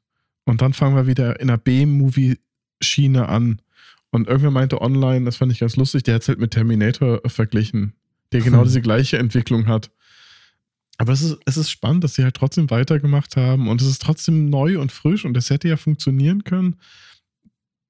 Und 0.46 0.62
dann 0.62 0.74
fangen 0.74 0.96
wir 0.96 1.08
wieder 1.08 1.40
in 1.40 1.50
einer 1.50 1.58
B-Movie-Schiene 1.58 3.28
an. 3.30 3.62
Und 4.12 4.28
irgendwer 4.28 4.52
meinte 4.52 4.82
online, 4.82 5.26
das 5.26 5.38
fand 5.38 5.52
ich 5.52 5.60
ganz 5.60 5.76
lustig, 5.76 6.04
der 6.04 6.16
hat 6.16 6.22
es 6.24 6.28
halt 6.28 6.40
mit 6.40 6.52
Terminator 6.52 7.22
verglichen, 7.26 7.94
der 8.32 8.42
genau 8.42 8.60
Hm. 8.60 8.66
diese 8.66 8.82
gleiche 8.82 9.18
Entwicklung 9.18 9.68
hat. 9.68 9.90
Aber 10.98 11.14
es 11.14 11.22
ist, 11.22 11.38
es 11.46 11.58
ist 11.58 11.72
spannend, 11.72 12.04
dass 12.04 12.14
sie 12.16 12.24
halt 12.24 12.36
trotzdem 12.36 12.70
weitergemacht 12.70 13.36
haben 13.36 13.68
und 13.68 13.82
es 13.82 13.88
ist 13.88 14.02
trotzdem 14.02 14.50
neu 14.50 14.80
und 14.80 14.92
frisch 14.92 15.26
und 15.26 15.36
es 15.36 15.50
hätte 15.50 15.68
ja 15.68 15.78
funktionieren 15.78 16.44
können. 16.44 16.76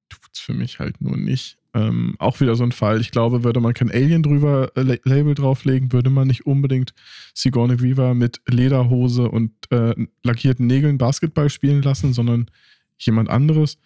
Tut's 0.08 0.40
für 0.40 0.54
mich 0.54 0.80
halt 0.80 1.02
nur 1.02 1.18
nicht. 1.18 1.58
Ähm, 1.76 2.16
auch 2.20 2.40
wieder 2.40 2.56
so 2.56 2.64
ein 2.64 2.72
Fall. 2.72 3.02
Ich 3.02 3.10
glaube, 3.10 3.44
würde 3.44 3.60
man 3.60 3.74
kein 3.74 3.90
Alien 3.90 4.22
drüber 4.22 4.72
äh, 4.76 4.82
La- 4.84 4.98
Label 5.06 5.34
drauflegen, 5.34 5.92
würde 5.92 6.12
man 6.12 6.28
nicht 6.28 6.46
unbedingt 6.46 6.94
Sigourney 7.34 7.82
Weaver 7.82 8.14
mit 8.14 8.42
Lederhose 8.48 9.28
und 9.30 9.52
äh, 9.72 9.96
lackierten 10.22 10.68
Nägeln 10.68 11.00
Basketball 11.00 11.50
spielen 11.50 11.82
lassen, 11.82 12.14
sondern 12.14 12.46
jemand 13.00 13.30
anderes, 13.30 13.80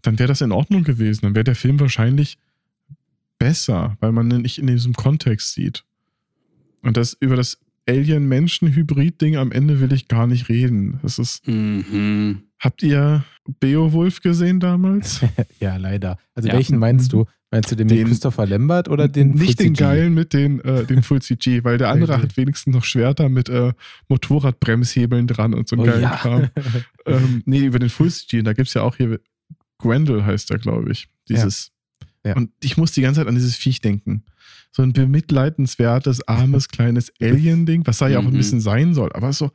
dann 0.00 0.18
wäre 0.18 0.28
das 0.28 0.40
in 0.40 0.52
Ordnung 0.52 0.84
gewesen. 0.84 1.20
Dann 1.22 1.34
wäre 1.34 1.44
der 1.44 1.54
Film 1.54 1.78
wahrscheinlich 1.80 2.38
besser, 3.38 3.96
weil 4.00 4.12
man 4.12 4.30
ihn 4.30 4.42
nicht 4.42 4.58
in 4.58 4.66
diesem 4.66 4.94
Kontext 4.94 5.52
sieht. 5.52 5.84
Und 6.82 6.96
das 6.96 7.14
über 7.20 7.36
das 7.36 7.58
Alien-Menschen-Hybrid-Ding 7.88 9.36
am 9.36 9.52
Ende 9.52 9.80
will 9.80 9.92
ich 9.92 10.08
gar 10.08 10.26
nicht 10.26 10.48
reden. 10.48 10.98
Das 11.02 11.18
ist. 11.18 11.46
Mhm. 11.46 12.44
Habt 12.62 12.82
ihr 12.82 13.24
Beowulf 13.60 14.20
gesehen 14.20 14.60
damals? 14.60 15.20
Ja, 15.60 15.76
leider. 15.76 16.16
Also 16.34 16.48
Ja. 16.48 16.54
welchen 16.54 16.78
meinst 16.78 17.12
du? 17.12 17.26
Meinst 17.50 17.70
du 17.70 17.76
den, 17.76 17.86
mit 17.88 17.98
Den- 17.98 18.06
Christopher 18.06 18.46
Lambert 18.46 18.88
oder 18.88 19.08
den 19.08 19.32
Nicht 19.32 19.58
Full 19.58 19.66
den 19.66 19.74
CG? 19.74 19.84
geilen 19.84 20.14
mit 20.14 20.32
den, 20.32 20.60
äh, 20.60 20.84
den 20.86 21.02
Full 21.02 21.20
CG, 21.20 21.64
weil 21.64 21.76
der 21.76 21.88
andere 21.90 22.16
hat 22.22 22.36
wenigstens 22.36 22.74
noch 22.74 22.84
Schwerter 22.84 23.28
mit 23.28 23.48
äh, 23.50 23.72
Motorradbremshebeln 24.08 25.26
dran 25.26 25.52
und 25.54 25.68
so 25.68 25.76
einen 25.76 25.82
Oh 25.82 25.86
geilen 25.86 26.02
ja. 26.02 26.16
Kram. 26.16 26.48
Ähm, 27.04 27.42
nee, 27.46 27.58
über 27.64 27.80
den 27.80 27.90
Full 27.90 28.10
CG. 28.12 28.38
Und 28.38 28.44
da 28.44 28.52
gibt 28.52 28.68
es 28.68 28.74
ja 28.74 28.82
auch 28.82 28.96
hier, 28.96 29.18
Grendel 29.78 30.24
heißt 30.24 30.52
er, 30.52 30.58
glaube 30.58 30.92
ich. 30.92 31.08
Dieses. 31.28 31.72
Ja. 32.24 32.36
Und 32.36 32.50
ich 32.62 32.76
muss 32.76 32.92
die 32.92 33.02
ganze 33.02 33.18
Zeit 33.20 33.26
an 33.28 33.34
dieses 33.34 33.56
Viech 33.56 33.80
denken. 33.80 34.22
So 34.70 34.82
ein 34.84 34.92
bemitleidenswertes, 34.92 36.26
armes, 36.28 36.68
kleines 36.68 37.12
Alien-Ding, 37.20 37.84
was 37.88 37.98
da 37.98 38.06
ja 38.06 38.20
auch 38.20 38.24
ein 38.24 38.32
Mhm. 38.32 38.36
bisschen 38.36 38.60
sein 38.60 38.94
soll. 38.94 39.10
Aber 39.14 39.32
so, 39.32 39.50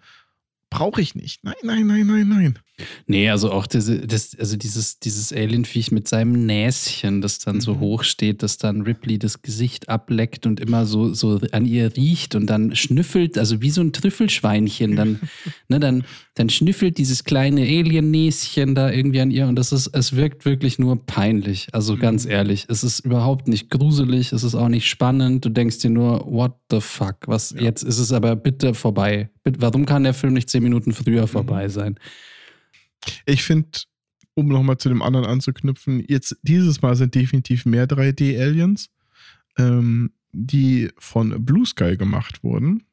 brauche 0.69 1.01
ich 1.01 1.15
nicht. 1.15 1.43
Nein, 1.43 1.55
nein, 1.63 1.87
nein, 1.87 2.07
nein, 2.07 2.27
nein. 2.27 2.59
Nee, 3.07 3.29
also 3.31 3.51
auch 3.51 3.65
diese, 3.65 4.05
das, 4.05 4.37
also 4.37 4.55
dieses, 4.55 4.99
dieses 4.99 5.33
Alien-Viech 5.33 5.91
mit 5.91 6.07
seinem 6.07 6.45
Näschen, 6.45 7.21
das 7.21 7.39
dann 7.39 7.59
so 7.59 7.73
Mhm. 7.75 7.79
hoch 7.79 8.03
steht, 8.03 8.43
das 8.43 8.59
dann 8.59 8.81
Ripley 8.81 9.17
das 9.17 9.41
Gesicht 9.41 9.89
ableckt 9.89 10.45
und 10.45 10.59
immer 10.59 10.85
so, 10.85 11.11
so 11.11 11.39
an 11.53 11.65
ihr 11.65 11.95
riecht 11.97 12.35
und 12.35 12.45
dann 12.47 12.75
schnüffelt, 12.75 13.39
also 13.39 13.61
wie 13.63 13.71
so 13.71 13.81
ein 13.81 13.93
Trüffelschweinchen, 13.93 14.95
dann, 14.95 15.19
ne, 15.69 15.79
dann, 15.79 16.03
dann 16.35 16.49
schnüffelt 16.49 16.99
dieses 16.99 17.23
kleine 17.23 17.61
Alien-Näschen 17.61 18.75
da 18.75 18.91
irgendwie 18.91 19.21
an 19.21 19.31
ihr 19.31 19.47
und 19.47 19.55
das 19.55 19.71
ist, 19.71 19.87
es 19.93 20.15
wirkt 20.15 20.45
wirklich 20.45 20.77
nur 20.77 21.03
peinlich. 21.03 21.69
Also 21.71 21.97
ganz 21.97 22.25
Mhm. 22.25 22.31
ehrlich, 22.31 22.65
es 22.69 22.83
ist 22.83 22.99
überhaupt 22.99 23.47
nicht 23.47 23.71
gruselig, 23.71 24.33
es 24.33 24.43
ist 24.43 24.53
auch 24.53 24.69
nicht 24.69 24.87
spannend. 24.87 25.43
Du 25.45 25.49
denkst 25.49 25.79
dir 25.79 25.89
nur, 25.89 26.25
what 26.31 26.53
the 26.69 26.79
fuck, 26.79 27.15
was, 27.25 27.51
Ja. 27.57 27.61
jetzt 27.63 27.81
ist 27.81 27.97
es 27.97 28.11
aber 28.11 28.35
bitte 28.35 28.75
vorbei. 28.75 29.31
Warum 29.59 29.85
kann 29.85 30.03
der 30.03 30.13
Film 30.13 30.33
nicht 30.33 30.49
zehn 30.57 30.63
Minuten 30.63 30.93
früher 30.93 31.23
Mhm. 31.23 31.27
vorbei 31.27 31.67
sein? 31.69 31.99
Ich 33.25 33.43
finde, 33.43 33.69
um 34.33 34.47
nochmal 34.47 34.77
zu 34.77 34.89
dem 34.89 35.01
anderen 35.01 35.25
anzuknüpfen, 35.25 36.03
jetzt 36.07 36.35
dieses 36.41 36.81
Mal 36.81 36.95
sind 36.95 37.15
definitiv 37.15 37.65
mehr 37.65 37.87
3D-Aliens, 37.87 38.89
ähm, 39.57 40.11
die 40.31 40.89
von 40.97 41.43
Blue 41.45 41.65
Sky 41.65 41.95
gemacht 41.97 42.43
wurden. 42.43 42.83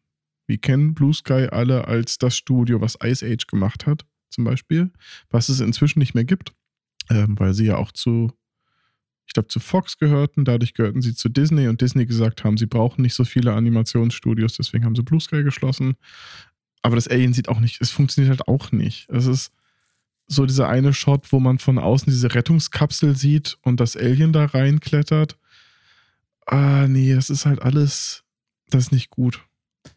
Wir 0.47 0.59
kennen 0.59 0.95
Blue 0.95 1.13
Sky 1.15 1.49
alle 1.51 1.87
als 1.89 2.19
das 2.19 2.37
Studio, 2.37 2.81
was 2.81 2.99
Ice 3.03 3.25
Age 3.27 3.47
gemacht 3.47 3.87
hat, 3.87 4.05
zum 4.31 4.45
Beispiel, 4.45 4.91
was 5.31 5.49
es 5.49 5.61
inzwischen 5.61 5.99
nicht 5.99 6.15
mehr 6.15 6.25
gibt, 6.25 6.53
ähm, 7.11 7.39
weil 7.39 7.55
sie 7.55 7.67
ja 7.67 7.77
auch 7.77 7.93
zu, 7.93 8.31
ich 9.27 9.33
glaube, 9.33 9.49
zu 9.49 9.59
Fox 9.59 9.99
gehörten. 9.99 10.45
Dadurch 10.45 10.75
gehörten 10.75 11.03
sie 11.03 11.15
zu 11.15 11.29
Disney 11.29 11.69
und 11.69 11.81
Disney 11.81 12.07
gesagt 12.07 12.45
haben, 12.45 12.57
sie 12.57 12.67
brauchen 12.67 13.03
nicht 13.03 13.15
so 13.15 13.25
viele 13.25 13.53
Animationsstudios, 13.55 14.57
deswegen 14.57 14.85
haben 14.85 14.95
sie 14.97 15.03
Blue 15.03 15.21
Sky 15.21 15.43
geschlossen. 15.43 15.97
Aber 16.85 16.97
das 16.97 17.09
Alien 17.09 17.33
sieht 17.33 17.49
auch 17.49 17.61
nicht, 17.61 17.81
es 17.81 17.91
funktioniert 17.91 18.29
halt 18.29 18.47
auch 18.47 18.71
nicht. 18.71 19.09
Es 19.09 19.25
ist 19.25 19.53
so 20.27 20.45
dieser 20.45 20.69
eine 20.69 20.93
Shot, 20.93 21.33
wo 21.33 21.41
man 21.41 21.59
von 21.59 21.79
außen 21.79 22.13
diese 22.13 22.35
Rettungskapsel 22.35 23.17
sieht 23.17 23.57
und 23.63 23.81
das 23.81 23.97
Alien 23.97 24.35
da 24.35 24.45
reinklettert. 24.45 25.39
Ah, 26.45 26.87
nee, 26.87 27.15
das 27.15 27.31
ist 27.31 27.47
halt 27.47 27.63
alles, 27.63 28.23
das 28.69 28.85
ist 28.85 28.93
nicht 28.93 29.09
gut. 29.09 29.47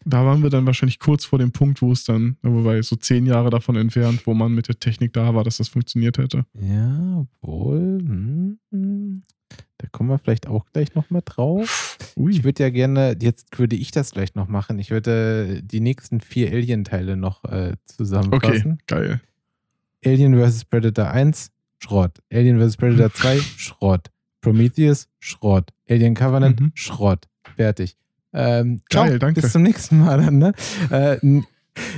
Da 0.04 0.24
waren 0.24 0.42
wir 0.42 0.50
dann 0.50 0.66
wahrscheinlich 0.66 0.98
kurz 0.98 1.24
vor 1.24 1.38
dem 1.38 1.52
Punkt, 1.52 1.80
wo 1.82 1.92
es 1.92 2.04
dann, 2.04 2.36
wobei 2.42 2.80
so 2.82 2.96
zehn 2.96 3.24
Jahre 3.26 3.50
davon 3.50 3.76
entfernt, 3.76 4.26
wo 4.26 4.34
man 4.34 4.52
mit 4.54 4.68
der 4.68 4.78
Technik 4.78 5.12
da 5.14 5.34
war, 5.34 5.44
dass 5.44 5.56
das 5.58 5.68
funktioniert 5.68 6.18
hätte. 6.18 6.44
Ja, 6.54 7.26
wohl. 7.40 7.98
Hm, 8.00 8.58
hm. 8.70 9.22
Da 9.78 9.86
kommen 9.92 10.10
wir 10.10 10.18
vielleicht 10.18 10.46
auch 10.46 10.66
gleich 10.72 10.94
nochmal 10.94 11.22
drauf. 11.24 11.96
Ui. 12.16 12.32
Ich 12.32 12.44
würde 12.44 12.64
ja 12.64 12.70
gerne, 12.70 13.16
jetzt 13.22 13.58
würde 13.58 13.76
ich 13.76 13.90
das 13.92 14.10
gleich 14.10 14.34
noch 14.34 14.48
machen. 14.48 14.78
Ich 14.78 14.90
würde 14.90 15.62
die 15.62 15.80
nächsten 15.80 16.20
vier 16.20 16.50
Alien-Teile 16.50 17.16
noch 17.16 17.44
äh, 17.44 17.68
Okay, 17.68 17.74
zusammenfassen. 17.86 18.78
geil. 18.86 19.20
Alien 20.04 20.34
vs. 20.38 20.64
Predator 20.66 21.10
1, 21.10 21.50
Schrott. 21.78 22.18
Alien 22.32 22.58
vs. 22.60 22.76
Predator 22.76 23.12
2, 23.14 23.38
Schrott. 23.38 24.10
Prometheus, 24.40 25.08
Schrott. 25.20 25.70
Alien 25.88 26.14
Covenant, 26.14 26.60
Mhm. 26.60 26.72
Schrott. 26.74 27.26
Fertig. 27.56 27.96
Ähm, 28.32 28.80
Geil, 28.90 29.08
ciao. 29.08 29.18
danke. 29.18 29.40
Bis 29.40 29.52
zum 29.52 29.62
nächsten 29.62 29.98
Mal 30.00 30.18
dann, 30.22 30.38
ne? 30.38 30.52
Äh, 30.90 31.16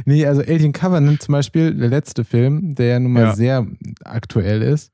nee, 0.05 0.27
also 0.27 0.43
Alien 0.43 0.73
Covenant 0.73 1.23
zum 1.23 1.33
Beispiel, 1.33 1.75
der 1.75 1.89
letzte 1.89 2.25
Film, 2.25 2.75
der 2.75 2.87
ja 2.87 3.01
nun 3.01 3.13
mal 3.13 3.23
Ja. 3.23 3.35
sehr 3.37 3.67
aktuell 4.05 4.63
ist, 4.63 4.93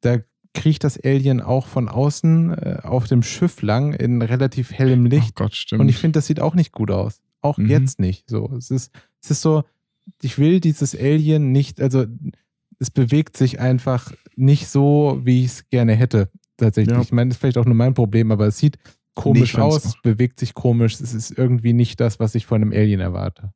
da 0.00 0.18
kriecht 0.54 0.82
das 0.84 0.98
Alien 1.02 1.40
auch 1.40 1.66
von 1.66 1.88
außen 1.88 2.50
äh, 2.54 2.78
auf 2.82 3.06
dem 3.06 3.22
Schiff 3.22 3.62
lang 3.62 3.92
in 3.92 4.22
relativ 4.22 4.72
hellem 4.72 5.04
Oh 5.06 5.08
Licht. 5.08 5.34
Gott, 5.36 5.54
stimmt. 5.54 5.80
Und 5.82 5.88
ich 5.88 5.98
finde, 5.98 6.18
das 6.18 6.26
sieht 6.26 6.40
auch 6.40 6.54
nicht 6.54 6.72
gut 6.72 6.90
aus. 6.90 7.20
Auch 7.42 7.58
Mhm. 7.58 7.66
jetzt 7.68 8.00
nicht. 8.00 8.28
So, 8.28 8.50
es 8.56 8.70
ist, 8.70 8.90
es 9.22 9.30
ist 9.30 9.42
so, 9.42 9.64
ich 10.22 10.38
will 10.38 10.58
dieses 10.60 10.96
Alien 10.98 11.52
nicht, 11.52 11.80
also 11.80 12.06
es 12.80 12.90
bewegt 12.90 13.36
sich 13.36 13.60
einfach 13.60 14.12
nicht 14.36 14.68
so, 14.68 15.20
wie 15.24 15.40
ich 15.44 15.50
es 15.50 15.68
gerne 15.68 15.94
hätte. 15.94 16.30
Tatsächlich. 16.56 16.96
Ja. 16.96 17.02
Ich 17.02 17.12
meine, 17.12 17.28
das 17.28 17.36
ist 17.36 17.40
vielleicht 17.40 17.58
auch 17.58 17.64
nur 17.66 17.74
mein 17.74 17.94
Problem, 17.94 18.32
aber 18.32 18.46
es 18.46 18.58
sieht 18.58 18.78
komisch 19.22 19.52
fand's 19.52 19.76
aus, 19.76 19.84
auch. 19.84 19.88
es 19.90 20.02
bewegt 20.02 20.40
sich 20.40 20.54
komisch. 20.54 20.94
Es 20.94 21.14
ist 21.14 21.36
irgendwie 21.36 21.72
nicht 21.72 22.00
das, 22.00 22.18
was 22.20 22.34
ich 22.34 22.46
von 22.46 22.62
einem 22.62 22.72
Alien 22.72 23.00
erwarte. 23.00 23.52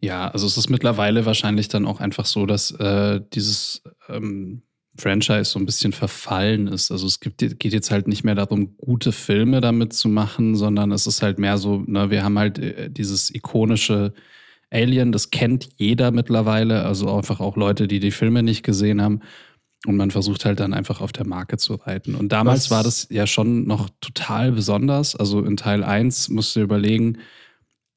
Ja, 0.00 0.28
also 0.28 0.46
es 0.46 0.56
ist 0.56 0.70
mittlerweile 0.70 1.26
wahrscheinlich 1.26 1.68
dann 1.68 1.86
auch 1.86 2.00
einfach 2.00 2.24
so, 2.24 2.46
dass 2.46 2.70
äh, 2.72 3.20
dieses 3.34 3.82
ähm, 4.08 4.62
Franchise 4.96 5.44
so 5.44 5.58
ein 5.58 5.66
bisschen 5.66 5.92
verfallen 5.92 6.66
ist. 6.66 6.90
Also 6.90 7.06
es 7.06 7.20
gibt, 7.20 7.38
geht 7.38 7.72
jetzt 7.72 7.90
halt 7.90 8.08
nicht 8.08 8.24
mehr 8.24 8.34
darum, 8.34 8.76
gute 8.78 9.12
Filme 9.12 9.60
damit 9.60 9.92
zu 9.92 10.08
machen, 10.08 10.56
sondern 10.56 10.92
es 10.92 11.06
ist 11.06 11.22
halt 11.22 11.38
mehr 11.38 11.58
so, 11.58 11.84
ne, 11.86 12.10
wir 12.10 12.24
haben 12.24 12.38
halt 12.38 12.58
äh, 12.58 12.90
dieses 12.90 13.34
ikonische 13.34 14.14
Alien, 14.70 15.12
das 15.12 15.30
kennt 15.30 15.68
jeder 15.76 16.12
mittlerweile, 16.12 16.84
also 16.84 17.14
einfach 17.14 17.40
auch 17.40 17.56
Leute, 17.56 17.88
die 17.88 18.00
die 18.00 18.12
Filme 18.12 18.42
nicht 18.42 18.62
gesehen 18.62 19.02
haben. 19.02 19.20
Und 19.86 19.96
man 19.96 20.10
versucht 20.10 20.44
halt 20.44 20.60
dann 20.60 20.74
einfach 20.74 21.00
auf 21.00 21.10
der 21.12 21.26
Marke 21.26 21.56
zu 21.56 21.74
reiten. 21.74 22.14
Und 22.14 22.32
damals 22.32 22.64
Was- 22.66 22.70
war 22.70 22.82
das 22.84 23.06
ja 23.10 23.26
schon 23.26 23.66
noch 23.66 23.88
total 24.00 24.52
besonders. 24.52 25.16
Also 25.16 25.42
in 25.42 25.56
Teil 25.56 25.82
1 25.84 26.28
musst 26.28 26.54
du 26.54 26.60
dir 26.60 26.64
überlegen, 26.64 27.18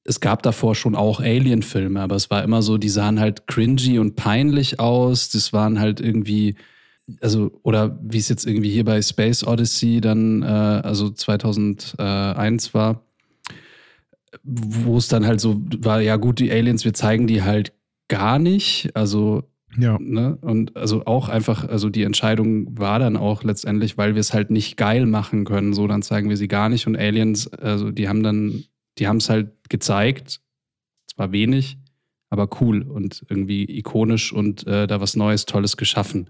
es 0.05 0.19
gab 0.19 0.43
davor 0.43 0.75
schon 0.75 0.95
auch 0.95 1.19
Alien-Filme, 1.19 1.99
aber 2.01 2.15
es 2.15 2.29
war 2.29 2.43
immer 2.43 2.61
so, 2.61 2.77
die 2.77 2.89
sahen 2.89 3.19
halt 3.19 3.47
cringy 3.47 3.99
und 3.99 4.15
peinlich 4.15 4.79
aus. 4.79 5.29
Das 5.29 5.51
waren 5.53 5.79
halt 5.79 5.99
irgendwie, 5.99 6.55
also, 7.21 7.51
oder 7.63 7.97
wie 8.01 8.17
es 8.17 8.29
jetzt 8.29 8.45
irgendwie 8.45 8.69
hier 8.71 8.85
bei 8.85 9.01
Space 9.01 9.45
Odyssey 9.45 9.99
dann, 10.01 10.41
äh, 10.41 10.45
also 10.45 11.09
2001 11.09 12.73
war, 12.73 13.01
wo 14.43 14.97
es 14.97 15.07
dann 15.07 15.25
halt 15.25 15.39
so 15.39 15.61
war, 15.79 16.01
ja 16.01 16.15
gut, 16.15 16.39
die 16.39 16.51
Aliens, 16.51 16.85
wir 16.85 16.93
zeigen 16.93 17.27
die 17.27 17.43
halt 17.43 17.73
gar 18.07 18.39
nicht. 18.39 18.91
Also 18.95 19.43
ja. 19.77 19.97
Ne? 19.99 20.37
Und 20.41 20.75
also 20.75 21.05
auch 21.05 21.29
einfach, 21.29 21.67
also 21.67 21.89
die 21.89 22.03
Entscheidung 22.03 22.77
war 22.77 22.99
dann 22.99 23.17
auch 23.17 23.43
letztendlich, 23.43 23.97
weil 23.97 24.15
wir 24.15 24.19
es 24.19 24.33
halt 24.33 24.51
nicht 24.51 24.77
geil 24.77 25.05
machen 25.05 25.45
können, 25.45 25.73
so 25.73 25.87
dann 25.87 26.01
zeigen 26.01 26.29
wir 26.29 26.37
sie 26.37 26.47
gar 26.47 26.69
nicht. 26.69 26.87
Und 26.87 26.95
Aliens, 26.95 27.47
also 27.47 27.91
die 27.91 28.07
haben 28.07 28.23
dann, 28.23 28.63
die 28.97 29.07
haben 29.07 29.17
es 29.17 29.29
halt 29.29 29.51
gezeigt, 29.69 30.41
zwar 31.07 31.31
wenig, 31.31 31.77
aber 32.29 32.49
cool 32.61 32.81
und 32.81 33.23
irgendwie 33.29 33.63
ikonisch 33.63 34.33
und 34.33 34.65
äh, 34.67 34.87
da 34.87 34.99
was 35.01 35.15
Neues, 35.15 35.45
Tolles 35.45 35.77
geschaffen. 35.77 36.29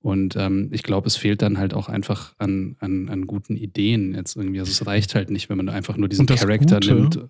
Und 0.00 0.34
ähm, 0.36 0.68
ich 0.72 0.82
glaube, 0.82 1.06
es 1.06 1.16
fehlt 1.16 1.42
dann 1.42 1.58
halt 1.58 1.74
auch 1.74 1.88
einfach 1.88 2.34
an, 2.38 2.76
an, 2.80 3.08
an 3.08 3.26
guten 3.26 3.56
Ideen 3.56 4.14
jetzt 4.14 4.36
irgendwie. 4.36 4.58
Also 4.58 4.70
es 4.70 4.84
reicht 4.84 5.14
halt 5.14 5.30
nicht, 5.30 5.48
wenn 5.48 5.56
man 5.56 5.68
einfach 5.68 5.96
nur 5.96 6.08
diesen 6.08 6.26
Charakter 6.26 6.80
nimmt. 6.80 7.20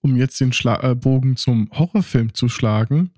um 0.00 0.16
jetzt 0.16 0.40
den 0.40 0.52
Schla 0.54 0.82
äh, 0.82 0.94
Bogen 0.94 1.36
zum 1.36 1.68
Horrorfilm 1.72 2.32
zu 2.32 2.48
schlagen, 2.48 3.10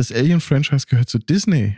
das 0.00 0.12
Alien-Franchise 0.12 0.86
gehört 0.88 1.08
zu 1.08 1.18
Disney. 1.18 1.76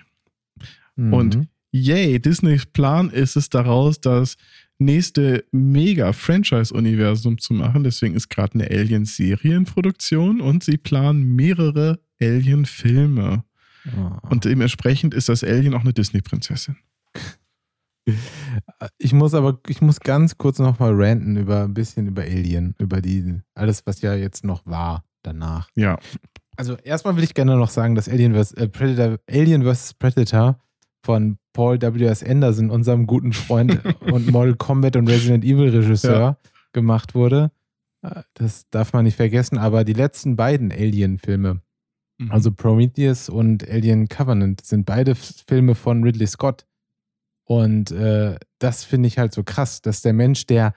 Und 0.97 1.37
Mhm. 1.37 1.49
Yay, 1.75 2.21
Disneys 2.21 2.67
Plan 2.67 3.09
ist 3.09 3.35
es 3.35 3.49
daraus, 3.49 3.99
das 3.99 4.37
nächste 4.79 5.45
Mega-Franchise-Universum 5.53 7.39
zu 7.39 7.55
machen. 7.55 7.83
Deswegen 7.83 8.15
ist 8.15 8.29
gerade 8.29 8.55
eine 8.55 8.71
Alien-Serie 8.71 9.57
in 9.57 9.65
Produktion 9.65 10.41
und 10.43 10.63
sie 10.63 10.77
planen 10.77 11.35
mehrere 11.35 11.99
Alien-Filme. 12.21 13.45
Oh. 13.87 14.29
Und 14.29 14.45
dementsprechend 14.45 15.15
ist 15.15 15.29
das 15.31 15.43
Alien 15.43 15.75
auch 15.75 15.81
eine 15.81 15.93
Disney-Prinzessin. 15.93 16.77
Ich 18.99 19.13
muss 19.13 19.33
aber, 19.33 19.61
ich 19.69 19.81
muss 19.81 20.01
ganz 20.01 20.37
kurz 20.37 20.59
nochmal 20.59 20.93
ranten 20.93 21.37
über 21.37 21.63
ein 21.63 21.73
bisschen 21.73 22.09
über 22.09 22.23
Alien, 22.23 22.75
über 22.81 23.01
die, 23.01 23.41
alles, 23.55 23.87
was 23.87 24.03
ja 24.03 24.13
jetzt 24.17 24.43
noch 24.43 24.67
war 24.67 25.05
danach. 25.23 25.71
Ja. 25.77 26.01
Also 26.57 26.77
erstmal 26.77 27.17
will 27.17 27.25
ich 27.25 27.35
gerne 27.35 27.57
noch 27.57 27.71
sagen, 27.71 27.95
dass 27.95 28.09
Alien 28.09 28.35
vs. 28.35 28.53
Äh, 28.53 28.69
Predator, 28.69 29.19
Alien 29.31 29.63
vs. 29.63 29.95
Predator 29.95 30.59
von 31.05 31.39
Paul 31.53 31.81
W.S. 31.81 32.23
Anderson, 32.23 32.71
unserem 32.71 33.07
guten 33.07 33.33
Freund 33.33 33.81
und 34.01 34.31
Mortal 34.31 34.55
Kombat 34.57 34.97
und 34.97 35.09
Resident 35.09 35.45
Evil 35.45 35.71
Regisseur, 35.71 36.39
gemacht 36.73 37.15
wurde. 37.15 37.51
Äh, 38.03 38.23
Das 38.35 38.69
darf 38.71 38.93
man 38.93 39.05
nicht 39.05 39.17
vergessen, 39.17 39.59
aber 39.59 39.85
die 39.85 39.93
letzten 39.95 40.37
beiden 40.37 40.71
Alien-Filme, 40.73 41.61
Mhm. 42.19 42.31
also 42.31 42.53
Prometheus 42.53 43.31
und 43.31 43.67
Alien 43.69 44.07
Covenant, 44.09 44.61
sind 44.65 44.85
beide 44.85 45.15
Filme 45.15 45.75
von 45.75 46.05
Ridley 46.05 46.27
Scott. 46.27 46.67
Und 47.45 47.91
äh, 47.91 48.37
das 48.59 48.85
finde 48.85 49.07
ich 49.09 49.19
halt 49.19 49.33
so 49.33 49.43
krass, 49.43 49.81
dass 49.81 50.03
der 50.03 50.13
Mensch, 50.13 50.47
der 50.47 50.75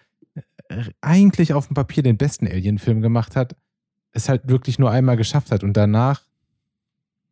äh, 0.70 0.84
eigentlich 1.02 1.54
auf 1.54 1.68
dem 1.68 1.74
Papier 1.76 2.04
den 2.04 2.18
besten 2.18 2.48
Alien-Film 2.48 3.02
gemacht 3.02 3.36
hat, 3.36 3.56
es 4.16 4.30
halt 4.30 4.48
wirklich 4.48 4.80
nur 4.80 4.90
einmal 4.92 5.18
geschafft 5.18 5.52
hat 5.52 5.64
und 5.64 5.74
danach 5.78 6.22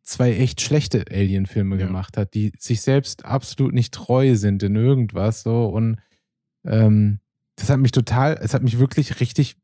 zwei 0.02 0.32
echt 0.36 0.60
schlechte 0.60 1.04
Alien-Filme 1.10 1.76
Ja. 1.78 1.86
gemacht 1.86 2.16
hat, 2.16 2.34
die 2.34 2.52
sich 2.58 2.82
selbst 2.82 3.24
absolut 3.24 3.72
nicht 3.72 3.92
treu 3.94 4.36
sind 4.36 4.62
in 4.62 4.76
irgendwas 4.76 5.42
so 5.42 5.66
und 5.66 5.98
ähm, 6.64 7.20
das 7.56 7.70
hat 7.70 7.78
mich 7.78 7.92
total, 7.92 8.38
es 8.42 8.52
hat 8.54 8.62
mich 8.62 8.78
wirklich 8.78 9.20
richtig 9.20 9.56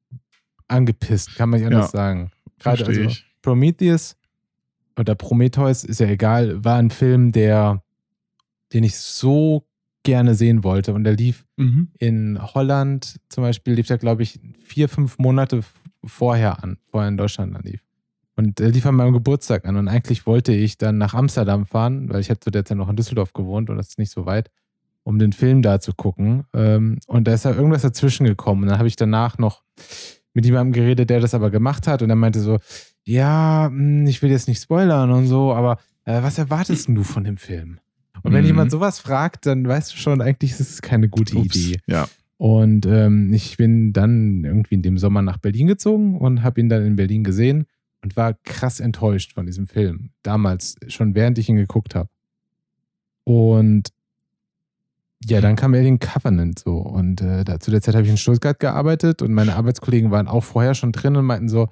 angepisst, 0.69 1.35
kann 1.37 1.51
man 1.51 1.61
nicht 1.61 1.67
anders 1.67 1.93
Ja, 1.93 1.99
sagen. 1.99 2.31
Gerade 2.59 2.87
also 2.87 3.01
ich. 3.01 3.25
Prometheus 3.43 4.17
oder 4.99 5.15
Prometheus, 5.15 5.85
ist 5.85 6.01
ja 6.01 6.07
egal, 6.07 6.65
war 6.65 6.77
ein 6.77 6.91
Film, 6.91 7.33
der, 7.33 7.83
den 8.73 8.85
ich 8.85 8.97
so 8.99 9.67
gerne 10.05 10.35
sehen 10.35 10.63
wollte 10.65 10.95
und 10.95 11.05
der 11.05 11.15
lief 11.17 11.45
Mhm. 11.57 11.89
in 11.99 12.39
Holland 12.55 13.17
zum 13.29 13.43
Beispiel 13.45 13.75
lief 13.75 13.87
der, 13.89 13.99
glaube 13.99 14.23
ich, 14.23 14.41
vier, 14.65 14.89
fünf 14.89 15.19
Monate 15.19 15.63
vorher 16.05 16.63
an, 16.63 16.79
vorher 16.91 17.09
in 17.09 17.17
Deutschland 17.17 17.55
anlief. 17.57 17.81
Und 18.37 18.59
der 18.59 18.71
lief 18.71 18.87
an 18.87 18.95
meinem 18.95 19.13
Geburtstag 19.13 19.67
an. 19.67 19.77
Und 19.77 19.89
eigentlich 19.89 20.27
wollte 20.27 20.53
ich 20.55 20.79
dann 20.79 20.97
nach 20.99 21.13
Amsterdam 21.15 21.67
fahren, 21.67 22.09
weil 22.09 22.21
ich 22.21 22.31
habe 22.31 22.41
zu 22.41 22.51
der 22.51 22.65
Zeit 22.65 22.79
noch 22.79 22.89
in 22.89 22.97
Düsseldorf 22.97 23.33
gewohnt 23.33 23.69
und 23.69 23.77
das 23.77 23.89
ist 23.89 23.99
nicht 23.99 24.11
so 24.13 24.25
weit, 24.25 24.51
um 25.03 25.19
den 25.19 25.33
Film 25.33 25.61
da 25.63 25.81
zu 25.81 25.93
gucken. 25.93 26.45
Ähm, 26.55 26.99
Und 27.07 27.27
da 27.27 27.35
ist 27.35 27.45
ja 27.45 27.53
irgendwas 27.53 27.83
dazwischen 27.83 28.25
gekommen. 28.25 28.63
Und 28.63 28.69
dann 28.69 28.79
habe 28.79 28.89
ich 28.89 28.97
danach 28.97 29.37
noch 29.39 29.63
mit 30.33 30.45
jemandem 30.47 30.73
geredet, 30.73 31.11
der 31.11 31.21
das 31.21 31.35
aber 31.35 31.51
gemacht 31.51 31.87
hat. 31.87 32.03
Und 32.03 32.09
er 32.11 32.17
meinte 32.17 32.41
so, 32.41 32.59
ja, 33.05 33.67
hm, 33.69 34.07
ich 34.07 34.23
will 34.23 34.31
jetzt 34.31 34.49
nicht 34.49 34.63
spoilern 34.63 35.11
und 35.11 35.27
so, 35.27 35.53
aber 35.53 35.79
äh, 36.05 36.23
was 36.23 36.39
erwartest 36.39 36.89
du 36.89 37.03
von 37.03 37.25
dem 37.25 37.37
Film? 37.37 37.79
Und 38.23 38.33
wenn 38.33 38.43
Mhm. 38.43 38.47
jemand 38.49 38.71
sowas 38.71 39.01
fragt, 39.01 39.47
dann 39.47 39.67
weißt 39.67 39.93
du 39.93 39.97
schon, 39.97 40.21
eigentlich 40.23 40.53
ist 40.53 40.61
es 40.61 40.83
keine 40.83 41.09
gute 41.09 41.37
Ups. 41.37 41.57
Idee. 41.57 41.81
Ja. 41.87 42.07
Und 42.41 42.87
ähm, 42.87 43.35
ich 43.35 43.59
bin 43.59 43.93
dann 43.93 44.45
irgendwie 44.45 44.77
in 44.77 44.81
dem 44.81 44.97
Sommer 44.97 45.21
nach 45.21 45.37
Berlin 45.37 45.67
gezogen 45.67 46.17
und 46.17 46.43
habe 46.43 46.59
ihn 46.59 46.71
dann 46.71 46.83
in 46.87 46.97
Berlin 46.97 47.23
gesehen 47.23 47.67
und 48.01 48.17
war 48.17 48.33
krass 48.45 48.81
enttäuscht 48.81 49.35
von 49.35 49.45
diesem 49.45 49.67
Film. 49.67 50.09
Damals, 50.23 50.77
schon 50.89 51.15
während 51.15 51.37
ich 51.37 51.51
ihn 51.51 51.57
geguckt 51.57 51.95
habe. 51.95 52.09
Und 53.25 53.91
ja, 55.23 55.43
dann 55.43 55.55
kam 55.55 55.75
Alien 55.75 55.99
Covenant 55.99 56.61
so. 56.61 56.79
Und 56.79 57.21
äh, 57.21 57.45
da, 57.45 57.61
zu 57.61 57.71
der 57.71 57.83
Zeit 57.83 57.95
habe 57.95 58.05
ich 58.05 58.11
in 58.11 58.17
Stuttgart 58.17 58.59
gearbeitet 58.59 59.21
und 59.21 59.35
meine 59.35 59.57
Arbeitskollegen 59.57 60.11
waren 60.11 60.27
auch 60.27 60.45
vorher 60.45 60.73
schon 60.75 60.93
drin 60.93 61.17
und 61.17 61.27
meinten 61.27 61.51
so, 61.51 61.69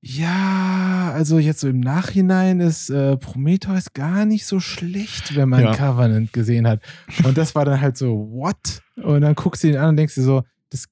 ja, 0.00 1.12
also 1.14 1.38
jetzt 1.38 1.60
so 1.60 1.68
im 1.68 1.80
Nachhinein 1.80 2.60
ist 2.60 2.88
äh, 2.88 3.18
Prometheus 3.18 3.92
gar 3.92 4.24
nicht 4.24 4.46
so 4.46 4.58
schlecht, 4.58 5.36
wenn 5.36 5.50
man 5.50 5.64
Ja. 5.64 5.74
Covenant 5.74 6.32
gesehen 6.32 6.66
hat. 6.66 6.80
Und 7.24 7.36
das 7.36 7.54
war 7.54 7.66
dann 7.66 7.82
halt 7.82 7.98
so, 7.98 8.30
what? 8.32 8.80
Und 8.96 9.20
dann 9.22 9.34
guckst 9.34 9.62
du 9.64 9.68
ihn 9.68 9.76
an 9.76 9.90
und 9.90 9.96
denkst 9.96 10.14
dir 10.14 10.22
so, 10.22 10.42
das, 10.70 10.88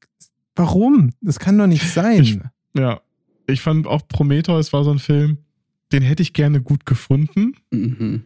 warum? 0.57 1.13
Das 1.21 1.39
kann 1.39 1.57
doch 1.59 1.67
nicht 1.67 1.89
sein. 1.89 2.23
Ich- 2.23 2.39
Ja. 2.75 3.01
Ich 3.47 3.61
fand 3.61 3.87
auch 3.87 4.07
Prometheus 4.09 4.73
war 4.73 4.85
so 4.85 4.91
ein 4.93 4.99
Film, 4.99 5.39
den 5.93 6.03
hätte 6.03 6.23
ich 6.23 6.33
gerne 6.33 6.61
gut 6.63 6.87
gefunden. 6.87 7.55
Mhm. 7.71 8.25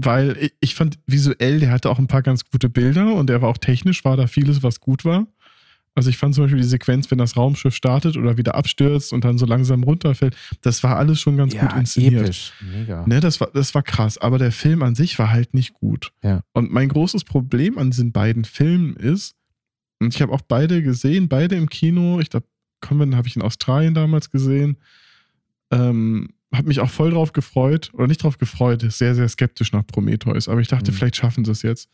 weil 0.00 0.36
ich, 0.40 0.52
ich 0.60 0.74
fand 0.76 1.00
visuell, 1.08 1.58
der 1.58 1.70
hatte 1.72 1.90
auch 1.90 1.98
ein 1.98 2.06
paar 2.06 2.22
ganz 2.22 2.44
gute 2.48 2.68
Bilder 2.68 3.14
und 3.14 3.26
der 3.28 3.42
war 3.42 3.48
auch 3.48 3.58
technisch, 3.58 4.04
war 4.04 4.16
da 4.16 4.28
vieles, 4.28 4.62
was 4.62 4.78
gut 4.78 5.04
war. 5.04 5.26
Also 5.98 6.08
ich 6.10 6.16
fand 6.16 6.34
zum 6.34 6.44
Beispiel 6.44 6.60
die 6.62 6.66
Sequenz, 6.66 7.10
wenn 7.10 7.18
das 7.18 7.36
Raumschiff 7.36 7.74
startet 7.74 8.16
oder 8.16 8.38
wieder 8.38 8.54
abstürzt 8.54 9.12
und 9.12 9.24
dann 9.24 9.36
so 9.36 9.44
langsam 9.44 9.82
runterfällt, 9.82 10.34
das 10.62 10.82
war 10.82 10.96
alles 10.96 11.20
schon 11.20 11.36
ganz 11.36 11.54
gut 11.56 11.72
inszeniert. 11.74 12.22
episch. 12.24 12.52
Mega. 12.72 13.04
Ne, 13.06 13.20
das 13.20 13.40
war, 13.40 13.50
das 13.52 13.74
war 13.74 13.82
krass, 13.82 14.16
aber 14.16 14.38
der 14.38 14.52
Film 14.52 14.82
an 14.82 14.94
sich 14.94 15.18
war 15.18 15.30
halt 15.30 15.52
nicht 15.52 15.74
gut. 15.74 16.12
Ja. 16.22 16.42
Und 16.54 16.72
mein 16.72 16.88
großes 16.88 17.24
Problem 17.24 17.76
an 17.76 17.90
diesen 17.90 18.12
beiden 18.12 18.44
Filmen 18.44 18.96
ist, 18.96 19.34
und 20.00 20.14
ich 20.14 20.22
habe 20.22 20.32
auch 20.32 20.40
beide 20.42 20.82
gesehen, 20.82 21.28
beide 21.28 21.56
im 21.56 21.68
Kino, 21.68 22.20
ich 22.20 22.30
glaube, 22.30 22.46
Convent 22.80 23.16
habe 23.16 23.26
ich 23.28 23.34
in 23.36 23.42
Australien 23.42 23.92
damals 23.94 24.30
gesehen, 24.30 24.76
ähm, 25.70 26.28
habe 26.54 26.68
mich 26.68 26.80
auch 26.80 26.88
voll 26.88 27.10
drauf 27.10 27.32
gefreut, 27.32 27.90
oder 27.92 28.06
nicht 28.06 28.22
drauf 28.22 28.38
gefreut, 28.38 28.84
sehr, 28.90 29.14
sehr 29.14 29.28
skeptisch 29.28 29.72
nach 29.72 29.86
Prometheus, 29.86 30.48
aber 30.48 30.60
ich 30.60 30.68
dachte, 30.68 30.92
Mhm. 30.92 30.96
vielleicht 30.96 31.16
schaffen 31.16 31.44
sie 31.44 31.50
es 31.50 31.62
jetzt. 31.62 31.88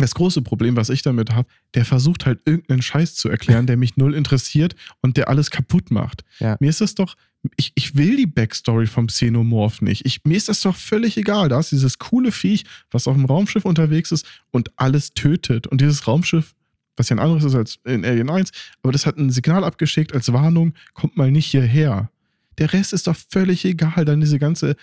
Das 0.00 0.14
große 0.14 0.42
Problem, 0.42 0.76
was 0.76 0.88
ich 0.88 1.02
damit 1.02 1.30
habe, 1.30 1.48
der 1.74 1.84
versucht 1.84 2.26
halt 2.26 2.40
irgendeinen 2.44 2.82
Scheiß 2.82 3.14
zu 3.14 3.28
erklären, 3.28 3.66
der 3.66 3.76
mich 3.76 3.96
null 3.96 4.14
interessiert 4.14 4.74
und 5.02 5.16
der 5.16 5.28
alles 5.28 5.50
kaputt 5.50 5.90
macht. 5.90 6.24
Ja. 6.38 6.56
Mir 6.60 6.70
ist 6.70 6.80
das 6.80 6.94
doch, 6.94 7.16
ich, 7.56 7.72
ich 7.74 7.96
will 7.96 8.16
die 8.16 8.26
Backstory 8.26 8.86
vom 8.86 9.06
Xenomorph 9.06 9.82
nicht. 9.82 10.04
Ich, 10.06 10.24
mir 10.24 10.36
ist 10.36 10.48
das 10.48 10.60
doch 10.60 10.76
völlig 10.76 11.16
egal. 11.16 11.48
Da 11.48 11.60
ist 11.60 11.72
dieses 11.72 11.98
coole 11.98 12.32
Viech, 12.32 12.64
was 12.90 13.06
auf 13.06 13.14
dem 13.14 13.24
Raumschiff 13.24 13.64
unterwegs 13.64 14.12
ist 14.12 14.26
und 14.50 14.70
alles 14.76 15.14
tötet. 15.14 15.66
Und 15.66 15.80
dieses 15.80 16.06
Raumschiff, 16.06 16.54
was 16.96 17.08
ja 17.08 17.16
ein 17.16 17.20
anderes 17.20 17.44
ist 17.44 17.54
als 17.54 17.78
in 17.84 18.04
Alien 18.04 18.30
1, 18.30 18.50
aber 18.82 18.92
das 18.92 19.06
hat 19.06 19.16
ein 19.16 19.30
Signal 19.30 19.64
abgeschickt 19.64 20.14
als 20.14 20.32
Warnung, 20.32 20.74
kommt 20.92 21.16
mal 21.16 21.30
nicht 21.30 21.46
hierher. 21.46 22.10
Der 22.58 22.72
Rest 22.72 22.92
ist 22.92 23.06
doch 23.06 23.16
völlig 23.16 23.64
egal. 23.64 24.04
Dann 24.04 24.20
diese 24.20 24.38
ganze 24.38 24.76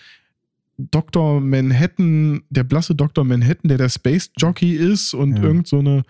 Dr. 0.78 1.40
Manhattan, 1.40 2.42
der 2.50 2.64
blasse 2.64 2.94
Dr. 2.94 3.24
Manhattan, 3.24 3.68
der 3.68 3.78
der 3.78 3.88
Space 3.88 4.30
Jockey 4.38 4.72
ist 4.74 5.12
und 5.12 5.36
Ja. 5.36 5.42
irgend 5.42 5.66
so 5.66 5.80
eine, 5.80 6.04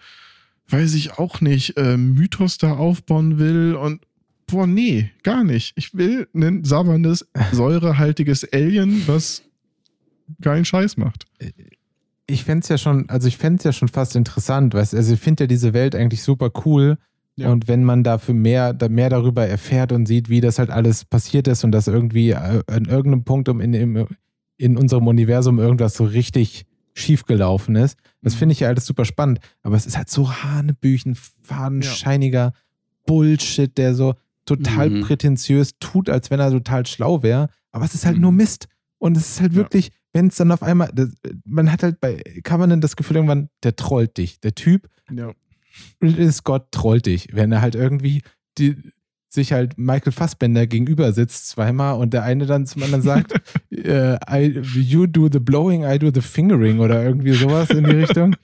weiß 0.68 0.94
ich 0.94 1.18
auch 1.18 1.40
nicht, 1.40 1.76
äh, 1.76 1.96
Mythos 1.96 2.58
da 2.58 2.74
aufbauen 2.74 3.38
will 3.38 3.74
und 3.74 4.02
boah, 4.46 4.66
nee, 4.66 5.10
gar 5.22 5.42
nicht. 5.44 5.72
Ich 5.76 5.94
will 5.94 6.28
ein 6.34 6.64
sabberndes, 6.64 7.26
säurehaltiges 7.52 8.50
Alien, 8.52 9.02
was 9.06 9.42
geilen 10.40 10.64
Scheiß 10.64 10.96
macht. 10.98 11.24
Ich 12.26 12.44
fände 12.44 12.62
es 12.62 12.68
ja 12.68 12.76
schon, 12.76 13.08
also 13.08 13.26
ich 13.28 13.38
fände 13.38 13.58
es 13.58 13.64
ja 13.64 13.72
schon 13.72 13.88
fast 13.88 14.14
interessant, 14.16 14.74
weißt 14.74 14.92
du, 14.92 14.96
also 14.98 15.14
ich 15.14 15.20
finde 15.20 15.44
ja 15.44 15.48
diese 15.48 15.72
Welt 15.72 15.94
eigentlich 15.94 16.22
super 16.22 16.50
cool. 16.66 16.98
Ja. 17.36 17.50
Und 17.52 17.68
wenn 17.68 17.84
man 17.84 18.02
dafür 18.02 18.34
mehr, 18.34 18.76
mehr 18.90 19.08
darüber 19.10 19.46
erfährt 19.46 19.92
und 19.92 20.06
sieht, 20.06 20.28
wie 20.28 20.40
das 20.40 20.58
halt 20.58 20.70
alles 20.70 21.04
passiert 21.04 21.46
ist 21.46 21.62
und 21.62 21.70
dass 21.72 21.86
irgendwie 21.86 22.30
äh, 22.30 22.62
an 22.66 22.84
irgendeinem 22.86 23.22
Punkt 23.24 23.48
um 23.48 23.60
in, 23.60 23.74
im, 23.74 24.06
in 24.58 24.76
unserem 24.76 25.06
Universum 25.06 25.58
irgendwas 25.58 25.94
so 25.94 26.04
richtig 26.04 26.66
schief 26.94 27.24
gelaufen 27.24 27.76
ist, 27.76 27.96
das 28.22 28.34
Mhm. 28.34 28.38
finde 28.38 28.52
ich 28.54 28.60
ja 28.60 28.68
alles 28.68 28.84
super 28.84 29.04
spannend. 29.04 29.38
Aber 29.62 29.76
es 29.76 29.86
ist 29.86 29.96
halt 29.96 30.10
so 30.10 30.30
hanebüchen, 30.42 31.16
fadenscheiniger 31.42 32.52
Bullshit, 33.06 33.76
der 33.78 33.94
so 33.94 34.14
total 34.44 34.90
Mhm. 34.90 35.00
prätentiös 35.02 35.78
tut, 35.78 36.08
als 36.10 36.30
wenn 36.30 36.40
er 36.40 36.50
total 36.50 36.86
schlau 36.86 37.22
wäre. 37.22 37.48
Aber 37.70 37.84
es 37.84 37.94
ist 37.94 38.04
halt 38.06 38.18
nur 38.18 38.32
Mhm. 38.32 38.38
Mist. 38.38 38.66
Und 38.98 39.16
es 39.16 39.28
ist 39.30 39.40
halt 39.40 39.52
Ja. 39.52 39.58
wirklich, 39.58 39.90
wenn 40.12 40.26
es 40.28 40.36
dann 40.36 40.50
auf 40.50 40.62
einmal, 40.62 40.90
das, 40.92 41.10
man 41.44 41.70
hat 41.70 41.82
halt 41.82 42.00
bei 42.00 42.22
Covenant 42.42 42.82
das 42.82 42.96
Gefühl 42.96 43.16
irgendwann, 43.16 43.48
der 43.62 43.76
trollt 43.76 44.16
dich. 44.16 44.40
Der 44.40 44.54
Typ, 44.54 44.88
Ja. 45.10 45.32
Ridley 46.02 46.32
Scott 46.32 46.72
trollt 46.72 47.06
dich, 47.06 47.28
wenn 47.32 47.52
er 47.52 47.60
halt 47.60 47.76
irgendwie 47.76 48.22
die, 48.58 48.76
sich 49.28 49.52
halt 49.52 49.76
Michael 49.76 50.12
Fassbender 50.12 50.66
gegenüber 50.66 51.12
sitzt 51.12 51.48
zweimal 51.48 51.98
und 51.98 52.14
der 52.14 52.22
eine 52.22 52.46
dann 52.46 52.66
zum 52.66 52.82
anderen 52.82 53.02
sagt, 53.02 53.34
äh, 53.70 54.16
I, 54.28 54.60
you 54.60 55.06
do 55.06 55.28
the 55.30 55.38
blowing, 55.38 55.84
I 55.84 55.98
do 55.98 56.10
the 56.12 56.22
fingering 56.22 56.80
oder 56.80 57.04
irgendwie 57.04 57.32
sowas 57.32 57.70
in 57.70 57.84
die 57.84 57.96
Richtung. 57.96 58.36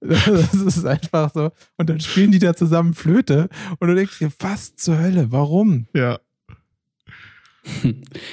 Das 0.00 0.54
ist 0.54 0.86
einfach 0.86 1.30
so. 1.32 1.50
Und 1.76 1.90
dann 1.90 2.00
spielen 2.00 2.32
die 2.32 2.38
da 2.38 2.54
zusammen 2.54 2.94
Flöte 2.94 3.50
und 3.78 3.88
du 3.88 3.94
denkst 3.94 4.18
dir, 4.18 4.32
was 4.38 4.74
zur 4.74 4.98
Hölle, 4.98 5.30
warum? 5.30 5.88
Ja. 5.94 6.18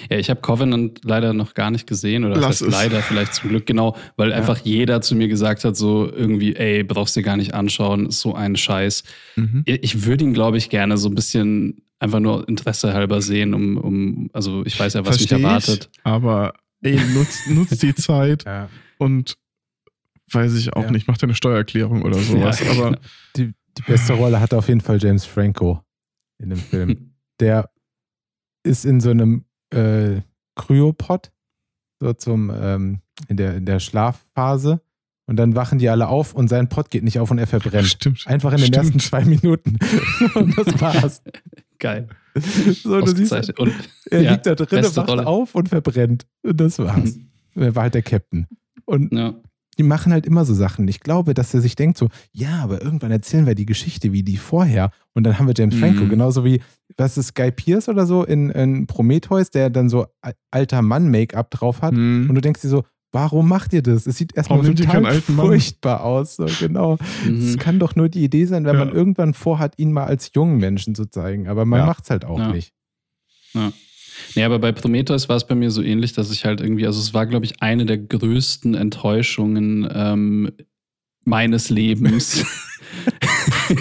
Ja, 0.10 0.18
ich 0.18 0.30
habe 0.30 0.40
Covenant 0.41 1.02
leider 1.04 1.34
noch 1.34 1.54
gar 1.54 1.70
nicht 1.70 1.86
gesehen 1.86 2.24
oder 2.24 2.36
das 2.36 2.41
Lass 2.44 2.49
heißt 2.49 2.62
es. 2.62 2.72
leider 2.72 3.02
vielleicht 3.02 3.34
zum 3.34 3.49
Glück 3.49 3.66
genau, 3.66 3.95
weil 4.16 4.32
einfach 4.32 4.58
jeder 4.60 5.02
zu 5.02 5.16
mir 5.16 5.28
gesagt 5.28 5.64
hat 5.66 5.76
so 5.76 6.10
irgendwie, 6.12 6.56
ey, 6.56 6.84
brauchst 6.84 7.16
dir 7.16 7.24
gar 7.24 7.36
nicht 7.38 7.54
anschauen, 7.54 8.06
ist 8.08 8.22
so 8.22 8.34
ein 8.36 8.56
Scheiß. 8.56 9.04
Mhm. 9.36 9.64
Ich 9.66 10.06
würde 10.06 10.24
ihn, 10.24 10.34
glaube 10.34 10.58
ich, 10.58 10.70
gerne 10.70 10.98
so 10.98 11.10
ein 11.10 11.16
bisschen 11.16 11.82
einfach 11.99 12.20
nur 12.20 12.48
Interesse 12.48 12.94
halber 12.94 13.22
sehen, 13.22 13.54
um, 13.54 13.78
um 13.78 14.30
also 14.34 14.64
ich 14.66 14.80
weiß 14.80 14.94
ja, 14.94 15.06
was 15.06 15.18
Versteh 15.18 15.36
mich 15.36 15.44
erwartet. 15.44 15.90
Ich, 15.91 15.99
aber 16.06 16.54
ey, 16.84 16.98
nutzt 17.14 17.49
nutz 17.49 17.78
die 17.80 17.95
Zeit 17.95 18.45
Ja. 18.45 18.70
und 18.98 19.36
weiß 20.32 20.56
ich 20.56 20.74
auch 20.74 20.84
Ja. 20.84 20.91
nicht, 20.91 21.08
mach 21.08 21.18
deine 21.18 21.36
Steuererklärung 21.36 22.04
oder 22.04 22.18
sowas. 22.20 22.60
Ja, 22.62 22.72
aber 22.72 22.86
genau. 22.91 23.02
Die, 23.36 23.54
die 23.78 23.82
beste 23.88 24.14
Rolle 24.14 24.40
hat 24.40 24.54
auf 24.54 24.68
jeden 24.68 24.82
Fall 24.82 25.02
James 25.02 25.26
Franco 25.26 25.82
in 26.40 26.49
dem 26.49 26.60
Film. 26.60 27.14
Der 27.40 27.70
ist 28.68 28.85
in 28.85 28.99
so 28.99 29.10
einem 29.10 29.45
äh, 29.72 30.22
Kryopod, 30.56 31.31
so 31.99 32.14
zum, 32.14 32.52
ähm, 32.53 33.02
in, 33.27 33.38
der, 33.38 33.56
in 33.56 33.65
der 33.65 33.80
Schlafphase. 33.80 34.81
Und 35.26 35.35
dann 35.35 35.56
wachen 35.56 35.77
die 35.77 35.89
alle 35.89 36.07
auf 36.07 36.34
und 36.34 36.48
sein 36.48 36.69
Pod 36.69 36.89
geht 36.89 37.03
nicht 37.03 37.19
auf 37.19 37.31
und 37.31 37.38
er 37.38 37.48
verbrennt. 37.48 37.88
stimmt. 37.88 38.26
Einfach 38.27 38.52
in 38.53 38.60
den 38.60 38.68
Stimmt. 38.68 38.85
ersten 38.85 38.99
zwei 38.99 39.26
Minuten. 39.26 39.77
und 40.35 40.57
das 40.57 40.80
war's. 40.80 41.22
Geil. 41.80 42.07
So, 42.35 43.02
du 43.02 43.15
siehst. 43.15 43.60
Und 43.60 43.73
er 44.10 44.22
ja, 44.22 44.31
liegt 44.31 44.45
da 44.45 44.56
drin, 44.56 44.84
wacht 44.84 45.10
Rolle. 45.10 45.27
auf 45.27 45.53
und 45.53 45.69
verbrennt. 45.69 46.26
Und 46.44 46.60
das 46.60 46.80
war's. 46.80 47.18
Er 47.56 47.76
war 47.76 47.84
halt 47.84 47.95
der 47.95 48.03
Captain. 48.03 48.48
Und 48.85 49.11
ja. 49.11 49.34
Die 49.78 49.84
machen 49.84 50.12
halt 50.12 50.26
immer 50.26 50.45
so 50.45 50.54
Sachen. 50.54 50.88
Ich 50.88 50.99
glaube, 50.99 51.34
dass 51.34 51.54
er 51.54 51.62
sich 51.62 51.76
denkt 51.76 51.98
so, 51.98 52.08
ja, 52.32 52.60
aber 52.64 52.82
irgendwann 52.82 53.12
erzählen 53.12 53.45
wir 53.45 53.56
die 53.56 53.66
Geschichte 53.66 54.12
wie 54.14 54.24
die 54.24 54.38
vorher. 54.38 54.91
Und 55.14 55.24
dann 55.24 55.38
haben 55.40 55.48
wir 55.48 55.54
James 55.58 55.76
Mhm. 55.76 55.80
Franco, 55.80 56.08
genauso 56.08 56.44
wie, 56.45 56.62
was 56.98 57.18
ist 57.18 57.36
Guy 57.36 57.52
Pierce 57.52 57.90
oder 57.90 58.06
so 58.06 58.24
in, 58.24 58.49
in 58.49 58.88
Prometheus, 58.88 59.49
der 59.52 59.70
dann 59.70 59.90
so 59.90 60.08
al- 60.22 60.34
alter 60.52 60.82
Mann-Make-up 60.82 61.52
drauf 61.52 61.82
hat. 61.82 61.94
Mhm. 61.94 62.28
Und 62.30 62.36
du 62.36 62.41
denkst 62.41 62.62
dir 62.62 62.70
so, 62.70 62.84
warum 63.12 63.48
macht 63.48 63.72
ihr 63.74 63.82
das? 63.82 64.06
Es 64.06 64.18
sieht 64.18 64.36
erstmal 64.36 64.62
total 64.64 65.22
furchtbar 65.22 66.04
aus. 66.04 66.36
So, 66.36 66.45
genau. 66.60 66.98
Es 67.24 67.30
Mhm. 67.56 67.58
kann 67.58 67.80
doch 67.80 67.95
nur 67.95 68.10
die 68.10 68.24
Idee 68.24 68.45
sein, 68.45 68.66
wenn 68.66 68.76
Ja. 68.78 68.86
man 68.86 68.94
irgendwann 68.94 69.34
vorhat, 69.34 69.74
ihn 69.78 69.91
mal 69.91 70.06
als 70.06 70.32
jungen 70.36 70.58
Menschen 70.58 70.94
zu 70.95 71.06
zeigen. 71.06 71.48
Aber 71.48 71.66
man 71.66 71.80
Ja. 71.80 71.86
macht 71.86 72.04
es 72.04 72.10
halt 72.10 72.26
auch 72.26 72.40
Ja. 72.40 72.52
nicht. 72.52 72.74
Ja. 73.54 73.72
Nee, 74.35 74.44
aber 74.44 74.60
bei 74.60 74.72
Prometheus 74.72 75.30
war 75.30 75.38
es 75.38 75.48
bei 75.48 75.56
mir 75.56 75.72
so 75.72 75.81
ähnlich, 75.81 76.14
dass 76.14 76.31
ich 76.31 76.45
halt 76.45 76.61
irgendwie, 76.61 76.85
also 76.85 76.99
es 76.99 77.14
war, 77.14 77.26
glaube 77.26 77.45
ich, 77.45 77.61
eine 77.61 77.85
der 77.85 77.98
größten 77.98 78.76
Enttäuschungen 78.76 79.89
ähm, 79.94 80.52
meines 81.23 81.69
Lebens. 81.69 82.45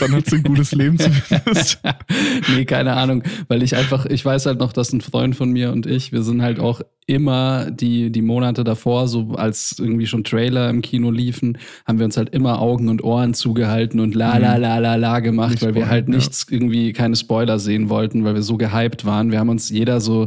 Dann 0.00 0.12
hat 0.12 0.26
sie 0.26 0.36
ein 0.36 0.42
gutes 0.42 0.72
Leben 0.72 0.98
zumindest. 0.98 1.80
nee, 2.54 2.64
keine 2.64 2.94
Ahnung, 2.94 3.22
weil 3.48 3.62
ich 3.62 3.76
einfach, 3.76 4.06
ich 4.06 4.24
weiß 4.24 4.46
halt 4.46 4.58
noch, 4.58 4.72
dass 4.72 4.92
ein 4.92 5.00
Freund 5.00 5.36
von 5.36 5.50
mir 5.50 5.72
und 5.72 5.86
ich, 5.86 6.12
wir 6.12 6.22
sind 6.22 6.42
halt 6.42 6.60
auch 6.60 6.80
immer 7.06 7.70
die, 7.70 8.10
die 8.10 8.22
Monate 8.22 8.64
davor, 8.64 9.06
so 9.06 9.34
als 9.36 9.76
irgendwie 9.78 10.06
schon 10.06 10.24
Trailer 10.24 10.68
im 10.68 10.82
Kino 10.82 11.10
liefen, 11.10 11.58
haben 11.86 11.98
wir 11.98 12.04
uns 12.04 12.16
halt 12.16 12.30
immer 12.30 12.60
Augen 12.60 12.88
und 12.88 13.02
Ohren 13.04 13.32
zugehalten 13.32 14.00
und 14.00 14.14
la 14.14 14.38
la 14.38 14.56
la 14.56 14.78
la 14.78 14.96
la 14.96 15.20
gemacht, 15.20 15.52
Nicht 15.52 15.62
weil 15.62 15.74
wir 15.74 15.82
spoilern, 15.82 15.90
halt 15.90 16.08
ja. 16.08 16.14
nichts 16.16 16.46
irgendwie, 16.50 16.92
keine 16.92 17.14
Spoiler 17.14 17.60
sehen 17.60 17.88
wollten, 17.88 18.24
weil 18.24 18.34
wir 18.34 18.42
so 18.42 18.56
gehypt 18.56 19.04
waren. 19.04 19.30
Wir 19.30 19.38
haben 19.38 19.50
uns 19.50 19.70
jeder 19.70 20.00
so 20.00 20.26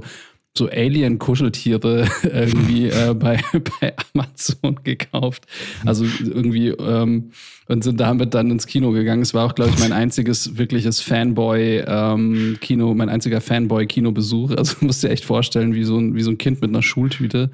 so 0.57 0.67
Alien-Kuscheltiere 0.69 2.07
irgendwie 2.23 2.87
äh, 2.87 3.13
bei, 3.13 3.41
bei 3.81 3.93
Amazon 4.13 4.79
gekauft. 4.83 5.45
Also 5.85 6.05
irgendwie 6.05 6.69
ähm, 6.69 7.31
und 7.69 7.83
sind 7.83 7.99
damit 7.99 8.33
dann 8.33 8.49
ins 8.49 8.65
Kino 8.65 8.91
gegangen. 8.91 9.21
Es 9.21 9.33
war 9.33 9.45
auch, 9.45 9.53
glaube 9.53 9.71
ich, 9.71 9.79
mein 9.79 9.93
einziges 9.93 10.57
wirkliches 10.57 11.01
Fanboy-Kino, 11.01 12.93
mein 12.95 13.09
einziger 13.09 13.41
Fanboy-Kinobesuch. 13.41 14.51
Also 14.55 14.77
musst 14.85 15.03
dir 15.03 15.09
echt 15.09 15.23
vorstellen, 15.23 15.75
wie 15.75 15.83
so 15.83 15.97
ein, 15.97 16.15
wie 16.15 16.23
so 16.23 16.31
ein 16.31 16.39
Kind 16.39 16.61
mit 16.61 16.71
einer 16.71 16.81
Schultüte. 16.81 17.51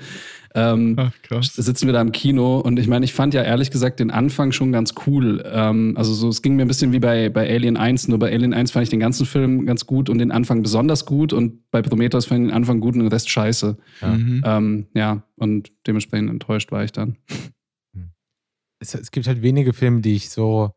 Ähm, 0.58 0.96
Ach, 0.98 1.12
krass. 1.22 1.54
sitzen 1.54 1.86
wir 1.86 1.94
da 1.94 2.02
im 2.02 2.14
Kino 2.14 2.60
und 2.60 2.80
ich 2.80 2.88
meine, 2.88 3.04
ich 3.04 3.14
fand 3.14 3.34
ja 3.34 3.44
ehrlich 3.44 3.72
gesagt 3.72 4.00
den 4.00 4.10
Anfang 4.10 4.54
schon 4.54 4.72
ganz 4.72 4.94
cool. 5.06 5.44
Ähm, 5.46 5.94
also 5.98 6.14
so, 6.14 6.30
es 6.30 6.42
ging 6.42 6.56
mir 6.56 6.62
ein 6.64 6.68
bisschen 6.70 6.94
wie 6.94 7.00
bei, 7.00 7.30
bei 7.30 7.50
Alien 7.54 7.76
1, 7.76 8.08
nur 8.08 8.20
bei 8.20 8.32
Alien 8.32 8.54
1 8.54 8.72
fand 8.72 8.84
ich 8.84 8.90
den 8.90 9.02
ganzen 9.02 9.26
Film 9.26 9.66
ganz 9.66 9.86
gut 9.86 10.10
und 10.10 10.18
den 10.18 10.32
Anfang 10.32 10.64
besonders 10.64 11.06
gut 11.06 11.34
und 11.34 11.70
bei 11.72 11.82
Prometheus 11.82 12.26
fand 12.26 12.42
ich 12.42 12.48
den 12.48 12.56
Anfang 12.56 12.80
gut 12.80 12.94
und 12.96 13.02
den 13.02 13.10
Rest 13.10 13.30
scheiße. 13.30 13.78
Ja. 14.02 14.08
Mhm. 14.18 14.42
Ähm, 14.46 14.88
ja, 14.94 15.24
und 15.36 15.74
dementsprechend 15.86 16.30
enttäuscht 16.30 16.72
war 16.72 16.84
ich 16.86 16.94
dann. 16.94 17.18
es, 18.80 18.94
es 18.96 19.12
gibt 19.12 19.28
halt 19.28 19.42
wenige 19.42 19.74
Filme, 19.74 20.02
die 20.02 20.16
ich 20.16 20.30
so, 20.30 20.72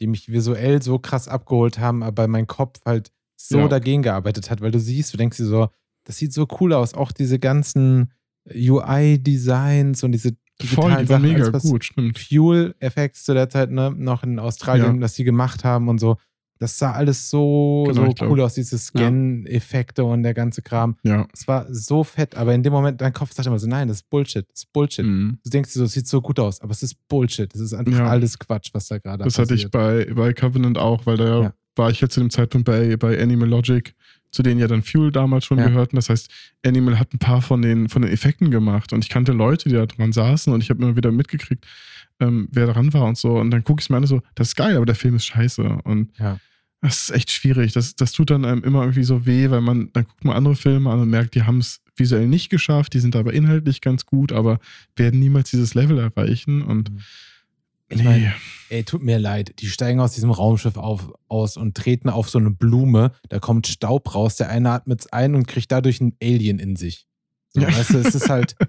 die 0.00 0.06
mich 0.06 0.30
visuell 0.30 0.82
so 0.82 0.98
krass 0.98 1.28
abgeholt 1.28 1.78
haben, 1.78 2.02
aber 2.02 2.28
mein 2.28 2.46
Kopf 2.46 2.80
halt 2.84 3.10
so 3.36 3.58
Ja. 3.58 3.68
dagegen 3.68 4.02
gearbeitet 4.02 4.50
hat, 4.50 4.60
weil 4.60 4.70
du 4.70 4.78
siehst, 4.78 5.12
du 5.12 5.16
denkst 5.16 5.36
dir 5.38 5.46
so, 5.46 5.68
das 6.04 6.18
sieht 6.18 6.32
so 6.32 6.46
cool 6.60 6.72
aus, 6.72 6.94
auch 6.94 7.12
diese 7.12 7.38
ganzen 7.38 8.12
UI-Designs 8.52 10.02
und 10.02 10.12
diese 10.12 10.30
Voll, 10.62 10.90
digitalen 10.90 11.04
die 11.04 11.08
war 11.08 11.20
Sachen, 11.20 11.32
mega 11.32 11.58
gut, 11.58 11.84
stimmt. 11.84 12.18
Fuel-Effects 12.18 13.24
zu 13.24 13.34
der 13.34 13.48
Zeit 13.50 13.70
ne, 13.72 13.92
noch 13.96 14.22
in 14.22 14.38
Australien, 14.38 14.94
Ja. 14.96 15.00
dass 15.00 15.14
die 15.14 15.24
gemacht 15.24 15.64
haben 15.64 15.88
und 15.88 15.98
so. 15.98 16.16
Das 16.60 16.78
sah 16.78 16.92
alles 16.92 17.28
so, 17.28 17.84
Genau, 17.88 18.14
so 18.16 18.26
cool 18.26 18.40
aus, 18.40 18.54
diese 18.54 18.78
Scan-Effekte 18.78 20.04
und 20.04 20.22
der 20.22 20.32
ganze 20.34 20.62
Kram. 20.62 20.96
Ja. 21.02 21.26
Es 21.32 21.48
war 21.48 21.66
so 21.68 22.04
fett, 22.04 22.36
aber 22.36 22.54
in 22.54 22.62
dem 22.62 22.72
Moment, 22.72 23.00
dein 23.00 23.12
Kopf 23.12 23.32
sagt 23.32 23.46
immer 23.48 23.58
so, 23.58 23.66
nein, 23.66 23.88
das 23.88 23.98
ist 23.98 24.10
Bullshit, 24.10 24.46
das 24.48 24.60
ist 24.62 24.72
Bullshit. 24.72 25.04
Mhm. 25.04 25.38
Du 25.42 25.50
denkst 25.50 25.72
dir 25.72 25.80
so, 25.80 25.84
es 25.86 25.92
sieht 25.92 26.06
so 26.06 26.22
gut 26.22 26.38
aus, 26.38 26.60
aber 26.60 26.70
es 26.70 26.84
ist 26.84 26.96
Bullshit. 27.08 27.52
Es 27.52 27.60
ist 27.60 27.74
einfach 27.74 27.98
Ja. 27.98 28.06
alles 28.06 28.38
Quatsch, 28.38 28.70
was 28.72 28.86
da 28.86 28.98
gerade 28.98 29.24
Das 29.24 29.34
passiert. 29.34 29.48
hatte 29.50 29.54
ich 29.54 29.70
bei, 29.72 30.14
bei 30.14 30.32
Covenant 30.32 30.78
auch, 30.78 31.04
weil 31.06 31.16
da 31.16 31.42
Ja. 31.42 31.54
war 31.74 31.90
ich 31.90 32.00
ja 32.00 32.08
zu 32.08 32.20
dem 32.20 32.30
Zeitpunkt 32.30 32.66
bei, 32.66 32.96
bei 32.96 33.20
Animal 33.20 33.48
Logic, 33.48 33.92
zu 34.34 34.42
denen 34.42 34.60
ja 34.60 34.66
dann 34.68 34.82
Fuel 34.82 35.10
damals 35.12 35.44
schon 35.44 35.58
Ja. 35.58 35.66
gehörten. 35.68 35.96
Das 35.96 36.10
heißt, 36.10 36.30
Animal 36.64 36.98
hat 36.98 37.14
ein 37.14 37.18
paar 37.18 37.40
von 37.42 37.62
den, 37.62 37.88
von 37.88 38.02
den 38.02 38.10
Effekten 38.10 38.50
gemacht 38.50 38.92
und 38.92 39.04
ich 39.04 39.08
kannte 39.10 39.32
Leute, 39.32 39.68
die 39.68 39.74
da 39.74 39.86
dran 39.86 40.12
saßen 40.12 40.52
und 40.52 40.62
ich 40.62 40.70
habe 40.70 40.82
immer 40.82 40.96
wieder 40.96 41.12
mitgekriegt, 41.12 41.64
ähm, 42.20 42.48
wer 42.50 42.66
daran 42.66 42.92
war 42.92 43.04
und 43.06 43.16
so. 43.18 43.38
Und 43.38 43.50
dann 43.50 43.64
gucke 43.64 43.80
ich 43.80 43.86
es 43.86 43.90
mir 43.90 43.96
an 43.96 44.02
und 44.04 44.08
so, 44.08 44.22
das 44.34 44.48
ist 44.48 44.56
geil, 44.56 44.76
aber 44.76 44.86
der 44.86 44.94
Film 44.94 45.14
ist 45.16 45.26
scheiße. 45.26 45.62
Und 45.84 46.10
Ja. 46.18 46.38
das 46.80 47.04
ist 47.04 47.10
echt 47.10 47.30
schwierig. 47.30 47.72
Das, 47.72 47.96
das 47.96 48.12
tut 48.12 48.30
dann 48.30 48.44
einem 48.44 48.62
immer 48.62 48.82
irgendwie 48.82 49.04
so 49.04 49.24
weh, 49.26 49.50
weil 49.50 49.60
man, 49.62 49.90
dann 49.92 50.04
guckt 50.04 50.24
man 50.24 50.36
andere 50.36 50.54
Filme 50.56 50.90
an 50.90 51.00
und 51.00 51.08
merkt, 51.10 51.34
die 51.34 51.42
haben 51.44 51.58
es 51.58 51.80
visuell 51.96 52.26
nicht 52.26 52.50
geschafft, 52.50 52.92
die 52.94 52.98
sind 53.00 53.14
aber 53.16 53.32
inhaltlich 53.32 53.80
ganz 53.80 54.04
gut, 54.04 54.32
aber 54.32 54.58
werden 54.96 55.20
niemals 55.20 55.50
dieses 55.50 55.74
Level 55.74 55.98
erreichen. 55.98 56.62
Und 56.62 56.90
Mhm. 56.90 56.98
Ich 57.88 57.98
nee. 57.98 58.04
mein, 58.04 58.32
Ey, 58.70 58.82
tut 58.84 59.02
mir 59.02 59.18
leid. 59.18 59.54
Die 59.60 59.66
steigen 59.68 60.00
aus 60.00 60.12
diesem 60.14 60.30
Raumschiff 60.30 60.76
auf, 60.76 61.12
aus 61.28 61.56
und 61.56 61.76
treten 61.76 62.08
auf 62.08 62.30
so 62.30 62.38
eine 62.38 62.50
Blume. 62.50 63.12
Da 63.28 63.38
kommt 63.38 63.66
Staub 63.66 64.14
raus. 64.14 64.36
Der 64.36 64.48
eine 64.48 64.70
atmet 64.70 65.00
es 65.00 65.12
ein 65.12 65.34
und 65.34 65.46
kriegt 65.46 65.70
dadurch 65.70 66.00
ein 66.00 66.16
Alien 66.22 66.58
in 66.58 66.76
sich. 66.76 67.06
So, 67.50 67.60
Ja. 67.60 67.68
Weißt 67.68 67.90
du, 67.90 67.98
es 67.98 68.14
ist 68.14 68.28
halt. 68.28 68.56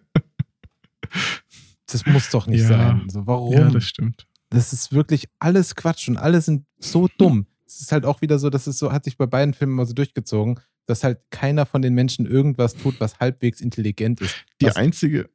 Das 1.87 2.05
muss 2.07 2.29
doch 2.29 2.47
nicht 2.47 2.61
Ja. 2.61 2.67
sein. 2.67 3.07
So, 3.09 3.27
warum? 3.27 3.53
ja, 3.53 3.69
das 3.69 3.83
stimmt. 3.85 4.27
das 4.49 4.73
ist 4.73 4.91
wirklich 4.91 5.27
alles 5.39 5.75
Quatsch 5.75 6.07
und 6.09 6.17
alle 6.17 6.41
sind 6.41 6.65
so 6.79 7.07
dumm. 7.17 7.45
Es 7.65 7.79
ist 7.81 7.91
halt 7.91 8.05
auch 8.05 8.21
wieder 8.21 8.39
so, 8.39 8.49
dass 8.49 8.67
es 8.67 8.77
so, 8.77 8.91
hat 8.91 9.03
sich 9.03 9.17
bei 9.17 9.25
beiden 9.25 9.53
Filmen 9.53 9.73
mal 9.75 9.85
so 9.85 9.93
durchgezogen, 9.93 10.59
dass 10.87 11.03
halt 11.03 11.19
keiner 11.29 11.65
von 11.65 11.81
den 11.81 11.93
Menschen 11.93 12.25
irgendwas 12.25 12.75
tut, 12.75 12.99
was 12.99 13.19
halbwegs 13.19 13.61
intelligent 13.61 14.19
ist. 14.21 14.35
Die 14.61 14.69
einzige 14.69 15.29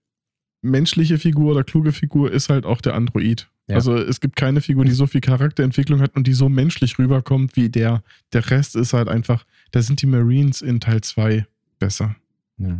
menschliche 0.62 1.18
Figur 1.18 1.52
oder 1.52 1.64
kluge 1.64 1.92
Figur 1.92 2.30
ist 2.30 2.48
halt 2.50 2.66
auch 2.66 2.80
der 2.80 2.94
Android. 2.94 3.48
Ja. 3.70 3.76
Also 3.76 3.96
es 3.96 4.20
gibt 4.20 4.36
keine 4.36 4.60
Figur, 4.60 4.84
die 4.84 4.92
so 4.92 5.06
viel 5.06 5.20
Charakterentwicklung 5.20 6.00
hat 6.00 6.14
und 6.16 6.26
die 6.26 6.32
so 6.34 6.48
menschlich 6.48 6.98
rüberkommt 6.98 7.56
wie 7.56 7.68
der. 7.70 8.02
Der 8.32 8.50
Rest 8.50 8.76
ist 8.76 8.92
halt 8.92 9.08
einfach, 9.08 9.44
da 9.70 9.80
sind 9.82 10.02
die 10.02 10.06
Marines 10.06 10.60
in 10.62 10.80
Teil 10.80 11.00
2 11.02 11.46
besser. 11.78 12.16
Ja. 12.58 12.78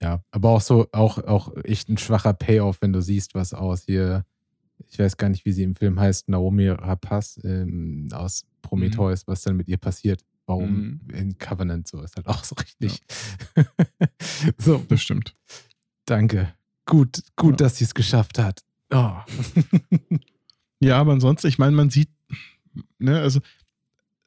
ja, 0.00 0.22
aber 0.30 0.50
auch 0.50 0.60
so, 0.60 0.86
auch, 0.92 1.18
auch 1.18 1.54
echt 1.64 1.88
ein 1.88 1.98
schwacher 1.98 2.32
Payoff, 2.34 2.80
wenn 2.80 2.92
du 2.92 3.02
siehst, 3.02 3.34
was 3.34 3.52
aus 3.52 3.82
hier, 3.84 4.24
ich 4.90 4.98
weiß 4.98 5.16
gar 5.16 5.28
nicht, 5.28 5.44
wie 5.44 5.52
sie 5.52 5.64
im 5.64 5.74
Film 5.74 5.98
heißt, 5.98 6.28
Naomi 6.28 6.68
Rapaz 6.68 7.40
ähm, 7.44 8.08
aus 8.12 8.44
Prometheus, 8.62 9.26
was 9.26 9.42
dann 9.42 9.56
mit 9.56 9.68
ihr 9.68 9.76
passiert. 9.78 10.22
Warum 10.46 10.70
Mhm. 10.70 11.00
in 11.14 11.38
Covenant 11.38 11.88
so 11.88 12.00
ist 12.00 12.16
halt 12.16 12.26
auch 12.26 12.42
so 12.42 12.54
richtig. 12.54 13.02
so, 14.56 14.82
Das 14.88 15.02
stimmt. 15.02 15.36
danke. 16.06 16.54
Gut, 16.86 17.22
gut, 17.36 17.60
Ja. 17.60 17.66
dass 17.66 17.76
sie 17.76 17.84
es 17.84 17.92
geschafft 17.92 18.38
hat. 18.38 18.62
Oh. 18.90 19.12
Ja, 20.80 21.00
aber 21.00 21.12
ansonsten, 21.12 21.48
ich 21.48 21.58
meine, 21.58 21.74
man 21.74 21.90
sieht, 21.90 22.08
ne, 22.98 23.20
also 23.20 23.40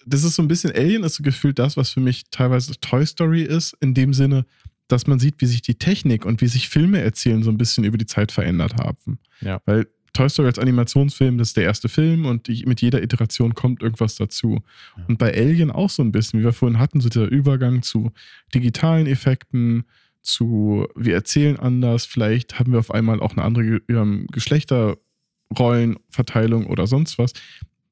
das 0.06 0.24
ist 0.24 0.36
so 0.36 0.42
ein 0.42 0.48
bisschen 0.48 0.72
Alien, 0.72 1.04
ist 1.04 1.16
so 1.16 1.24
gefühlt 1.24 1.60
das, 1.60 1.78
was 1.78 1.92
für 1.92 2.00
mich 2.00 2.24
teilweise 2.32 2.80
Toy 2.80 3.06
Story 3.06 3.44
ist, 3.44 3.78
in 3.82 3.94
dem 3.94 4.14
Sinne, 4.14 4.46
dass 4.88 5.08
man 5.08 5.20
sieht, 5.20 5.36
wie 5.40 5.46
sich 5.46 5.62
die 5.62 5.76
Technik 5.76 6.26
und 6.26 6.42
wie 6.42 6.48
sich 6.48 6.68
Filme 6.70 7.00
erzählen 7.00 7.44
so 7.44 7.52
ein 7.52 7.58
bisschen 7.58 7.84
über 7.84 7.98
die 7.98 8.06
Zeit 8.06 8.32
verändert 8.32 8.76
haben. 8.76 9.20
Ja. 9.40 9.62
Weil 9.66 9.88
Toy 10.14 10.30
Story 10.30 10.48
als 10.48 10.60
Animationsfilm, 10.60 11.38
das 11.38 11.50
ist 11.50 11.58
der 11.58 11.64
erste 11.64 11.88
Film 11.88 12.26
und 12.26 12.48
die, 12.48 12.66
mit 12.66 12.82
jeder 12.82 13.02
Iteration 13.02 13.54
kommt 13.54 13.82
irgendwas 13.82 14.16
dazu. 14.16 14.62
Ja. 14.98 15.06
Und 15.08 15.18
bei 15.18 15.34
Alien 15.34 15.72
auch 15.72 15.90
so 15.90 16.04
ein 16.04 16.12
bisschen, 16.12 16.42
wie 16.42 16.44
wir 16.44 16.52
vorhin 16.52 16.80
hatten, 16.80 17.00
so 17.00 17.08
dieser 17.08 17.28
Übergang 17.28 17.82
zu 17.84 18.12
digitalen 18.54 19.08
Effekten, 19.08 19.86
zu 20.22 20.88
wir 20.96 21.14
erzählen 21.14 21.58
anders, 21.58 22.06
vielleicht 22.06 22.60
haben 22.60 22.72
wir 22.72 22.80
auf 22.80 22.92
einmal 22.92 23.20
auch 23.20 23.34
eine 23.34 23.44
andere 23.44 23.82
ähm, 23.90 24.28
Geschlechterrollenverteilung 24.32 26.68
oder 26.68 26.88
sonst 26.88 27.18
was. 27.18 27.34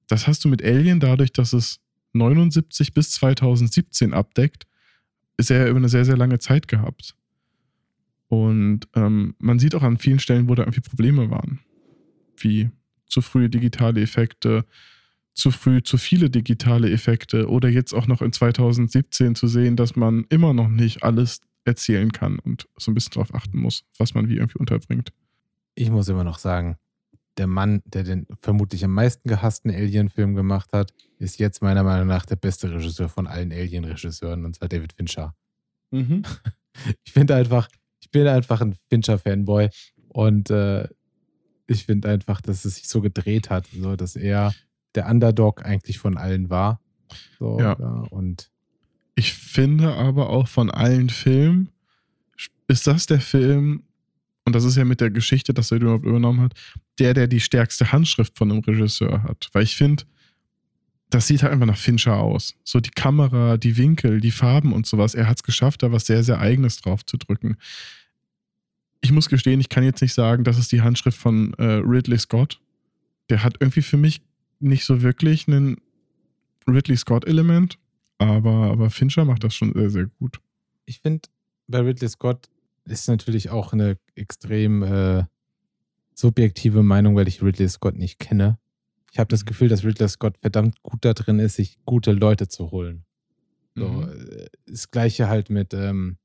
Das 0.08 0.28
hast 0.28 0.46
du 0.46 0.50
mit 0.50 0.64
Alien 0.64 1.00
dadurch, 1.00 1.34
dass 1.34 1.54
es 1.54 1.80
79 2.14 2.94
bis 2.94 3.12
2017 3.12 4.14
abdeckt, 4.14 4.68
sehr 5.38 5.70
über 5.70 5.78
eine 5.78 5.90
sehr, 5.90 6.06
sehr 6.06 6.18
lange 6.18 6.40
Zeit 6.40 6.68
gehabt. 6.68 7.16
Und 8.28 8.88
ähm, 8.96 9.36
man 9.40 9.60
sieht 9.60 9.76
auch 9.76 9.84
an 9.84 9.98
vielen 9.98 10.20
Stellen, 10.20 10.50
wo 10.50 10.56
da 10.56 10.64
irgendwie 10.64 10.82
Probleme 10.82 11.32
waren. 11.32 11.60
Wie 12.38 12.70
zu 13.08 13.22
frühe 13.22 13.50
digitale 13.50 14.02
Effekte, 14.02 14.66
zu 15.34 15.52
früh 15.52 15.82
zu 15.82 15.98
viele 15.98 16.30
digitale 16.30 16.92
Effekte 16.92 17.50
oder 17.50 17.70
jetzt 17.70 17.94
auch 17.94 18.08
noch 18.08 18.22
in 18.22 18.32
2017 18.32 19.36
zu 19.36 19.48
sehen, 19.48 19.76
dass 19.76 19.96
man 19.96 20.26
immer 20.30 20.54
noch 20.54 20.68
nicht 20.68 21.04
alles 21.04 21.42
erzählen 21.70 22.12
kann 22.12 22.40
und 22.40 22.68
so 22.78 22.92
ein 22.92 22.94
bisschen 22.94 23.14
darauf 23.14 23.34
achten 23.34 23.58
muss, 23.60 23.84
was 23.98 24.14
man 24.14 24.28
wie 24.28 24.36
irgendwie 24.38 24.60
unterbringt. 24.60 25.12
Ich 25.76 25.90
muss 25.90 26.10
immer 26.10 26.24
noch 26.24 26.40
sagen, 26.40 26.78
der 27.38 27.48
Mann, 27.48 27.82
der 27.86 28.04
den 28.04 28.28
vermutlich 28.42 28.84
am 28.84 28.94
meisten 28.94 29.30
gehassten 29.30 29.72
Alien-Film 29.72 30.36
gemacht 30.36 30.74
hat, 30.74 30.94
ist 31.20 31.40
jetzt 31.40 31.62
meiner 31.62 31.84
Meinung 31.84 32.08
nach 32.08 32.26
der 32.26 32.36
beste 32.36 32.70
Regisseur 32.70 33.08
von 33.08 33.28
allen 33.28 33.52
Alien-Regisseuren, 33.54 34.44
und 34.46 34.56
zwar 34.56 34.68
David 34.68 34.94
Fincher. 34.94 35.34
Ich 37.04 37.12
finde 37.12 37.36
einfach, 37.36 37.68
ich 38.00 38.10
bin 38.12 38.26
einfach 38.28 38.62
ein 38.62 38.76
Fincher-Fanboy 38.90 39.70
und 40.10 40.50
äh, 40.50 40.88
ich 41.68 41.86
finde 41.86 42.10
einfach, 42.10 42.42
dass 42.42 42.64
es 42.66 42.76
sich 42.76 42.88
so 42.88 43.02
gedreht 43.02 43.50
hat, 43.50 43.68
so 43.68 43.96
dass 43.96 44.16
er 44.16 44.54
der 44.96 45.08
Underdog 45.10 45.66
eigentlich 45.66 46.00
von 46.00 46.18
allen 46.18 46.50
war. 46.50 46.80
So, 47.38 47.60
Ja. 47.60 47.74
und 47.74 48.50
Ich 49.20 49.34
finde 49.34 49.96
aber 49.96 50.30
auch 50.30 50.48
von 50.48 50.72
allen 50.72 51.10
Filmen, 51.10 51.68
ist 52.70 52.88
das 52.88 53.06
der 53.06 53.20
Film, 53.20 53.84
und 54.46 54.56
das 54.56 54.64
ist 54.64 54.78
ja 54.78 54.86
mit 54.86 55.02
der 55.02 55.10
Geschichte, 55.10 55.54
dass 55.54 55.72
er 55.72 55.82
überhaupt 55.82 56.06
übernommen 56.06 56.40
hat, 56.40 56.54
der, 57.00 57.14
der 57.14 57.28
die 57.28 57.42
stärkste 57.42 57.92
Handschrift 57.92 58.38
von 58.38 58.50
einem 58.50 58.62
Regisseur 58.62 59.24
hat. 59.24 59.50
Weil 59.52 59.64
ich 59.64 59.76
finde, 59.76 60.06
das 61.10 61.28
sieht 61.28 61.44
halt 61.44 61.52
einfach 61.52 61.66
nach 61.66 61.78
Fincher 61.78 62.16
aus. 62.16 62.56
So 62.64 62.80
die 62.80 62.92
Kamera, 62.92 63.58
die 63.58 63.76
Winkel, 63.76 64.22
die 64.22 64.32
Farben 64.32 64.72
und 64.72 64.88
sowas. 64.88 65.16
Er 65.16 65.28
hat 65.28 65.36
es 65.36 65.44
geschafft, 65.44 65.84
da 65.84 65.92
was 65.92 66.06
sehr, 66.06 66.24
sehr 66.24 66.40
Eigenes 66.40 66.80
drauf 66.80 67.06
zu 67.06 67.18
drücken. 67.18 67.58
Ich 69.02 69.12
muss 69.12 69.28
gestehen, 69.28 69.60
ich 69.60 69.68
kann 69.68 69.84
jetzt 69.84 70.02
nicht 70.02 70.14
sagen, 70.14 70.46
das 70.46 70.58
ist 70.58 70.72
die 70.72 70.82
Handschrift 70.82 71.18
von 71.18 71.54
äh, 71.56 71.82
Ridley 71.84 72.20
Scott. 72.20 72.62
Der 73.30 73.44
hat 73.44 73.58
irgendwie 73.60 73.82
für 73.82 73.98
mich 73.98 74.22
nicht 74.62 74.86
so 74.86 75.02
wirklich 75.02 75.50
einen 75.50 75.76
Ridley 76.70 76.96
Scott-Element, 76.96 77.78
aber, 78.20 78.72
aber 78.72 78.90
Fincher 78.90 79.26
macht 79.26 79.44
das 79.44 79.56
schon 79.56 79.74
sehr, 79.74 79.90
sehr 79.90 80.06
gut. 80.06 80.40
ich 80.86 81.00
finde, 81.02 81.28
bei 81.68 81.80
Ridley 81.80 82.10
Scott 82.10 82.50
ist 82.86 83.08
natürlich 83.08 83.50
auch 83.50 83.74
eine 83.74 83.98
extrem 84.16 84.82
äh, 84.84 85.24
subjektive 86.16 86.84
Meinung, 86.84 87.16
weil 87.16 87.28
ich 87.28 87.42
Ridley 87.42 87.70
Scott 87.70 87.96
nicht 87.96 88.20
kenne. 88.20 88.58
Ich 89.12 89.20
habe 89.20 89.28
das 89.30 89.42
Mhm. 89.44 89.48
Gefühl, 89.48 89.68
dass 89.70 89.84
Ridley 89.84 90.08
Scott 90.10 90.38
verdammt 90.40 90.82
gut 90.84 91.06
da 91.06 91.14
drin 91.14 91.40
ist, 91.40 91.56
sich 91.56 91.78
gute 91.86 92.12
Leute 92.12 92.48
zu 92.48 92.72
holen. 92.72 93.06
So, 93.76 93.88
Mhm. 93.88 94.04
äh, 94.10 94.48
Das 94.66 94.90
gleiche 94.92 95.28
halt 95.30 95.50
mit 95.50 95.74
ähm, 95.74 96.18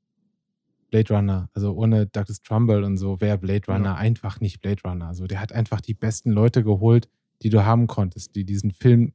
Blade 0.91 1.13
Runner. 1.15 1.49
Also 1.53 1.75
ohne 1.75 2.07
Douglas 2.07 2.41
Trumbull 2.41 2.85
und 2.85 2.97
so 2.97 3.21
wäre 3.21 3.37
Blade 3.39 3.67
Runner 3.69 3.91
Ja. 3.91 3.95
einfach 3.97 4.41
nicht 4.41 4.61
Blade 4.63 4.81
Runner. 4.85 5.07
Also 5.09 5.27
der 5.27 5.41
hat 5.41 5.53
einfach 5.53 5.81
die 5.81 5.95
besten 5.95 6.31
Leute 6.31 6.63
geholt, 6.65 7.09
die 7.43 7.51
du 7.51 7.65
haben 7.65 7.87
konntest, 7.87 8.35
die 8.35 8.45
diesen 8.45 8.71
Film 8.71 9.13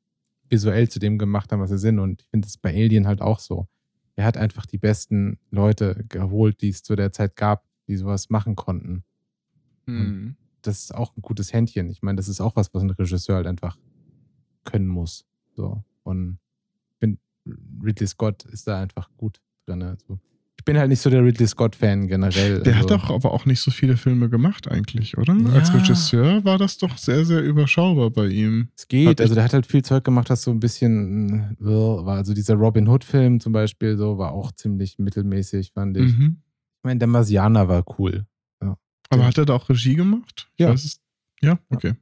visuell 0.49 0.89
zu 0.89 0.99
dem 0.99 1.17
gemacht 1.17 1.51
haben, 1.51 1.59
was 1.59 1.69
sie 1.69 1.77
sind. 1.77 1.99
Und 1.99 2.21
ich 2.21 2.27
finde 2.29 2.47
es 2.47 2.57
bei 2.57 2.73
Alien 2.73 3.07
halt 3.07 3.21
auch 3.21 3.39
so. 3.39 3.67
Er 4.15 4.25
hat 4.25 4.37
einfach 4.37 4.65
die 4.65 4.77
besten 4.77 5.39
Leute 5.49 6.03
geholt, 6.09 6.61
die 6.61 6.69
es 6.69 6.83
zu 6.83 6.95
der 6.95 7.11
Zeit 7.11 7.35
gab, 7.35 7.65
die 7.87 7.95
sowas 7.95 8.29
machen 8.29 8.55
konnten. 8.55 9.03
Mhm. 9.85 10.35
Das 10.61 10.83
ist 10.83 10.93
auch 10.93 11.15
ein 11.15 11.21
gutes 11.21 11.53
Händchen. 11.53 11.89
Ich 11.89 12.01
meine, 12.01 12.17
das 12.17 12.27
ist 12.27 12.41
auch 12.41 12.55
was, 12.55 12.73
was 12.73 12.83
ein 12.83 12.89
Regisseur 12.89 13.37
halt 13.37 13.47
einfach 13.47 13.77
können 14.65 14.87
muss. 14.87 15.25
So. 15.55 15.83
Und 16.03 16.39
ich 16.89 16.97
bin, 16.99 17.19
Ridley 17.83 18.07
Scott 18.07 18.43
ist 18.45 18.67
da 18.67 18.81
einfach 18.81 19.09
gut 19.15 19.41
drin. 19.65 19.81
Also, 19.83 20.19
ich 20.59 20.65
bin 20.65 20.77
halt 20.77 20.89
nicht 20.89 20.99
so 20.99 21.09
der 21.09 21.23
Ridley 21.23 21.47
Scott-Fan 21.47 22.07
generell. 22.09 22.61
Der 22.63 22.75
also, 22.75 22.89
hat 22.89 22.91
doch 22.91 23.09
aber 23.11 23.31
auch 23.31 23.45
nicht 23.45 23.61
so 23.61 23.71
viele 23.71 23.95
Filme 23.95 24.29
gemacht 24.29 24.69
eigentlich, 24.69 25.17
oder? 25.17 25.31
Als 25.53 25.69
Ja. 25.69 25.75
Regisseur 25.75 26.43
war 26.43 26.57
das 26.57 26.77
doch 26.77 26.97
sehr, 26.97 27.23
sehr 27.23 27.41
überschaubar 27.41 28.09
bei 28.09 28.27
ihm. 28.27 28.67
Es 28.75 28.89
geht, 28.89 29.07
Hat 29.07 29.21
also 29.21 29.35
der 29.35 29.45
hat 29.45 29.53
halt 29.53 29.65
viel 29.65 29.83
Zeug 29.85 30.03
gemacht, 30.03 30.29
das 30.29 30.41
so 30.41 30.51
ein 30.51 30.59
bisschen 30.59 31.55
äh, 31.61 31.65
war. 31.65 32.17
Also 32.17 32.33
dieser 32.33 32.55
Robin 32.55 32.89
Hood-Film 32.89 33.39
zum 33.39 33.53
Beispiel, 33.53 33.95
so 33.95 34.17
war 34.17 34.33
auch 34.33 34.51
ziemlich 34.51 34.99
mittelmäßig, 34.99 35.71
fand 35.71 35.95
ich. 35.95 36.11
Mhm. 36.17 36.41
Ich 36.41 36.83
meine, 36.83 36.99
der 36.99 37.07
Marsianer 37.07 37.69
war 37.69 37.85
cool. 37.97 38.25
Aber 38.59 39.21
Ja. 39.23 39.27
hat 39.29 39.37
er 39.37 39.45
da 39.45 39.53
auch 39.55 39.69
Regie 39.69 39.95
gemacht? 39.95 40.51
Ich 40.57 40.63
Ja. 40.65 40.71
weiß. 40.71 40.99
Ja, 41.41 41.57
okay. 41.69 41.93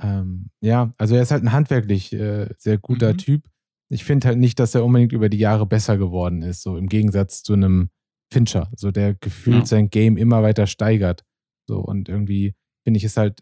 Ähm, 0.00 0.50
ja, 0.60 0.94
also 0.96 1.16
er 1.16 1.22
ist 1.22 1.32
halt 1.32 1.42
ein 1.42 1.50
handwerklich 1.52 2.12
äh, 2.12 2.48
sehr 2.56 2.78
guter 2.78 3.14
Mhm. 3.14 3.18
Typ. 3.18 3.42
Ich 3.88 4.04
finde 4.04 4.28
halt 4.28 4.38
nicht, 4.38 4.58
dass 4.58 4.74
er 4.74 4.84
unbedingt 4.84 5.12
über 5.12 5.28
die 5.28 5.38
Jahre 5.38 5.66
besser 5.66 5.96
geworden 5.98 6.42
ist, 6.42 6.62
so 6.62 6.76
im 6.76 6.88
Gegensatz 6.88 7.42
zu 7.42 7.52
einem 7.52 7.90
Fincher, 8.32 8.68
so 8.76 8.90
der 8.90 9.14
gefühlt 9.14 9.60
Ja. 9.60 9.66
sein 9.66 9.90
Game 9.90 10.16
immer 10.16 10.42
weiter 10.42 10.66
steigert. 10.66 11.22
So 11.68 11.78
und 11.80 12.08
irgendwie 12.08 12.54
finde 12.84 12.98
ich 12.98 13.04
es 13.04 13.16
halt 13.16 13.40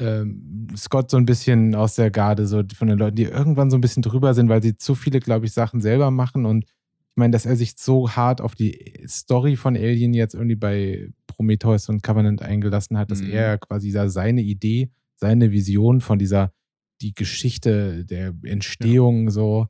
ähm, 0.00 0.68
Scott 0.76 1.10
so 1.10 1.16
ein 1.16 1.26
bisschen 1.26 1.74
aus 1.74 1.94
der 1.94 2.10
Garde, 2.10 2.46
so 2.46 2.62
von 2.74 2.88
den 2.88 2.98
Leuten, 2.98 3.16
die 3.16 3.24
irgendwann 3.24 3.70
so 3.70 3.76
ein 3.76 3.80
bisschen 3.82 4.02
drüber 4.02 4.34
sind, 4.34 4.48
weil 4.48 4.62
sie 4.62 4.76
zu 4.76 4.94
viele, 4.94 5.20
glaube 5.20 5.46
ich, 5.46 5.52
Sachen 5.52 5.80
selber 5.80 6.10
machen. 6.10 6.44
Und 6.46 6.64
ich 6.64 7.16
meine, 7.16 7.30
dass 7.32 7.46
er 7.46 7.56
sich 7.56 7.74
so 7.76 8.10
hart 8.10 8.40
auf 8.40 8.54
die 8.54 9.04
Story 9.06 9.56
von 9.56 9.76
Alien 9.76 10.14
jetzt 10.14 10.34
irgendwie 10.34 10.56
bei 10.56 11.08
Prometheus 11.26 11.88
und 11.88 12.02
Covenant 12.02 12.42
eingelassen 12.42 12.96
hat, 12.96 13.10
dass 13.10 13.20
Mhm. 13.22 13.30
er 13.30 13.58
quasi 13.58 13.92
da 13.92 14.08
seine 14.08 14.40
Idee, 14.40 14.90
seine 15.16 15.52
Vision 15.52 16.00
von 16.00 16.18
dieser, 16.18 16.52
die 17.02 17.14
Geschichte 17.14 18.04
der 18.04 18.32
Entstehung 18.44 19.30
so 19.30 19.66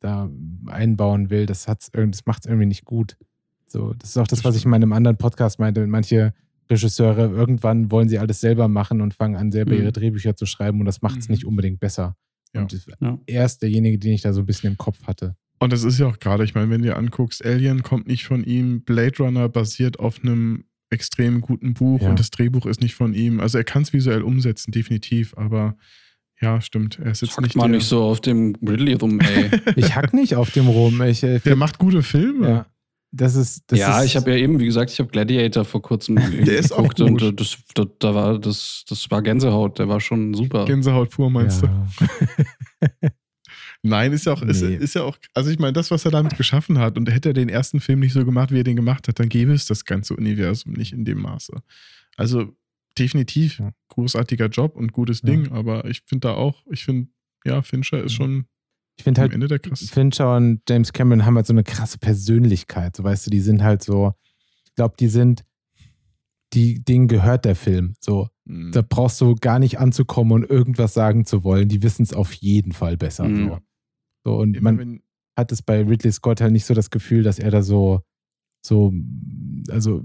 da 0.00 0.30
einbauen 0.66 1.30
will, 1.30 1.46
das, 1.46 1.68
hat's, 1.68 1.90
das 1.92 2.26
macht 2.26 2.44
es 2.44 2.46
irgendwie 2.46 2.66
nicht 2.66 2.84
gut. 2.84 3.16
So, 3.66 3.92
das 3.94 4.10
ist 4.10 4.16
auch 4.18 4.26
das, 4.26 4.44
was 4.44 4.56
ich 4.56 4.64
in 4.64 4.70
meinem 4.70 4.92
anderen 4.92 5.16
Podcast 5.16 5.58
meinte. 5.58 5.86
Manche 5.86 6.34
Regisseure, 6.70 7.28
irgendwann 7.30 7.90
wollen 7.90 8.08
sie 8.08 8.18
alles 8.18 8.40
selber 8.40 8.68
machen 8.68 9.00
und 9.00 9.14
fangen 9.14 9.36
an, 9.36 9.52
selber 9.52 9.72
Mhm. 9.74 9.80
ihre 9.80 9.92
Drehbücher 9.92 10.36
zu 10.36 10.46
schreiben 10.46 10.80
und 10.80 10.86
das 10.86 11.02
macht 11.02 11.18
es 11.20 11.28
Mhm. 11.28 11.32
nicht 11.32 11.44
unbedingt 11.44 11.80
besser. 11.80 12.16
Ja. 12.54 12.62
Und 12.62 12.72
das- 12.72 12.86
Ja. 13.00 13.18
er 13.26 13.44
ist 13.46 13.58
derjenige, 13.62 13.98
den 13.98 14.12
ich 14.12 14.22
da 14.22 14.32
so 14.32 14.40
ein 14.40 14.46
bisschen 14.46 14.70
im 14.72 14.78
Kopf 14.78 15.02
hatte. 15.04 15.36
Und 15.58 15.72
das 15.72 15.84
ist 15.84 15.98
ja 15.98 16.06
auch 16.06 16.18
gerade, 16.18 16.44
ich 16.44 16.54
meine, 16.54 16.70
wenn 16.70 16.82
du 16.82 16.88
dir 16.88 16.96
anguckst, 16.96 17.44
Alien 17.44 17.82
kommt 17.82 18.06
nicht 18.06 18.24
von 18.24 18.42
ihm, 18.44 18.82
Blade 18.82 19.18
Runner 19.18 19.48
basiert 19.48 19.98
auf 20.00 20.22
einem 20.22 20.64
extrem 20.90 21.40
guten 21.40 21.74
Buch 21.74 22.00
Ja. 22.02 22.10
und 22.10 22.18
das 22.18 22.30
Drehbuch 22.30 22.66
ist 22.66 22.80
nicht 22.80 22.94
von 22.94 23.14
ihm. 23.14 23.40
Also 23.40 23.58
er 23.58 23.64
kann 23.64 23.82
es 23.82 23.92
visuell 23.92 24.22
umsetzen, 24.22 24.72
definitiv, 24.72 25.34
aber 25.36 25.76
ja, 26.42 26.60
stimmt. 26.60 26.98
Er 26.98 27.12
ist 27.12 27.22
jetzt 27.22 27.36
Hack 27.36 27.42
nicht 27.44 27.54
mal 27.56 27.62
der, 27.68 27.76
nicht 27.78 27.86
so 27.86 28.02
auf 28.02 28.20
dem 28.20 28.54
Ridley 28.66 28.94
rum, 28.94 29.20
ey. 29.20 29.50
Ich 29.76 29.94
hack 29.94 30.12
nicht 30.12 30.34
auf 30.34 30.50
dem 30.50 30.66
rum. 30.68 31.00
Ich, 31.02 31.22
äh, 31.22 31.38
Der 31.38 31.56
macht 31.56 31.78
gute 31.78 32.02
Filme. 32.02 32.48
ja, 32.48 32.66
das 33.12 33.36
ist. 33.36 33.64
Das 33.68 33.78
ja, 33.78 34.00
ist, 34.00 34.06
ich 34.06 34.16
habe 34.16 34.30
ja 34.32 34.36
eben, 34.38 34.58
wie 34.58 34.64
gesagt, 34.66 34.90
ich 34.90 34.98
habe 34.98 35.10
Gladiator 35.10 35.64
vor 35.64 35.80
kurzem 35.82 36.16
Der 36.44 36.58
ist 36.58 36.72
auch 36.72 36.88
geguckt 36.88 36.98
gut. 36.98 37.22
und 37.22 37.22
äh, 37.22 37.32
das, 37.34 37.58
das, 37.74 37.86
da 37.98 38.14
war, 38.14 38.38
das, 38.38 38.84
das 38.88 39.10
war 39.10 39.22
Gänsehaut, 39.22 39.78
der 39.78 39.88
war 39.88 40.00
schon 40.00 40.34
super. 40.34 40.64
Gänsehaut 40.64 41.10
pur, 41.10 41.30
meinst 41.30 41.62
du? 41.62 41.66
ja. 41.66 41.88
Nein, 43.84 44.12
ist 44.12 44.26
ja 44.26 44.32
auch, 44.32 44.42
ist, 44.42 44.62
Nee. 44.62 44.76
ist 44.76 44.94
ja 44.94 45.02
auch, 45.02 45.16
also 45.34 45.50
ich 45.50 45.58
meine, 45.58 45.72
das, 45.72 45.90
was 45.90 46.04
er 46.04 46.12
damit 46.12 46.36
geschaffen 46.36 46.78
hat, 46.78 46.96
und 46.96 47.10
hätte 47.10 47.30
er 47.30 47.32
den 47.32 47.48
ersten 47.48 47.80
Film 47.80 47.98
nicht 47.98 48.12
so 48.12 48.24
gemacht, 48.24 48.52
wie 48.52 48.60
er 48.60 48.64
den 48.64 48.76
gemacht 48.76 49.08
hat, 49.08 49.18
dann 49.18 49.28
gäbe 49.28 49.52
es 49.52 49.66
das 49.66 49.84
ganze 49.84 50.14
Universum 50.14 50.72
nicht 50.74 50.92
in 50.92 51.04
dem 51.04 51.20
Maße. 51.20 51.52
Also 52.16 52.54
definitiv 52.98 53.62
großartiger 53.88 54.46
Job 54.46 54.76
und 54.76 54.92
gutes 54.92 55.22
Ja. 55.22 55.30
Ding, 55.30 55.52
aber 55.52 55.84
ich 55.86 56.02
finde 56.06 56.28
da 56.28 56.34
auch, 56.34 56.62
ich 56.70 56.84
finde, 56.84 57.10
ja, 57.44 57.62
Fincher 57.62 58.02
ist 58.02 58.12
schon 58.12 58.46
Ich 58.96 59.04
finde 59.04 59.20
halt, 59.20 59.32
Ende 59.32 59.48
der 59.48 59.58
krass. 59.58 59.80
Fincher 59.90 60.36
und 60.36 60.62
James 60.68 60.92
Cameron 60.92 61.24
haben 61.26 61.36
halt 61.36 61.46
so 61.46 61.52
eine 61.52 61.64
krasse 61.64 61.98
Persönlichkeit. 61.98 62.96
So 62.96 63.04
weißt 63.04 63.26
du, 63.26 63.30
die 63.30 63.40
sind 63.40 63.62
halt 63.62 63.82
so, 63.82 64.12
ich 64.64 64.74
glaube, 64.74 64.94
die 64.98 65.08
sind, 65.08 65.44
die, 66.52 66.84
denen 66.84 67.08
gehört 67.08 67.44
der 67.44 67.56
Film. 67.56 67.94
So, 68.00 68.28
Mhm. 68.44 68.72
da 68.72 68.82
brauchst 68.82 69.20
du 69.20 69.34
gar 69.36 69.58
nicht 69.60 69.78
anzukommen 69.78 70.32
und 70.32 70.50
irgendwas 70.50 70.94
sagen 70.94 71.24
zu 71.24 71.44
wollen. 71.44 71.68
Die 71.68 71.82
wissen 71.82 72.02
es 72.02 72.12
auf 72.12 72.32
jeden 72.32 72.72
Fall 72.72 72.96
besser. 72.96 73.28
Mhm. 73.28 73.48
So. 73.48 73.58
so, 74.24 74.36
und 74.38 74.56
Immer 74.56 74.72
man 74.72 74.78
wenn, 74.78 75.02
hat 75.36 75.52
es 75.52 75.62
bei 75.62 75.80
Ridley 75.82 76.10
Scott 76.12 76.40
halt 76.40 76.52
nicht 76.52 76.64
so 76.66 76.74
das 76.74 76.90
Gefühl, 76.90 77.22
dass 77.22 77.38
er 77.38 77.50
da 77.52 77.62
so, 77.62 78.02
so, 78.62 78.92
also, 79.70 80.02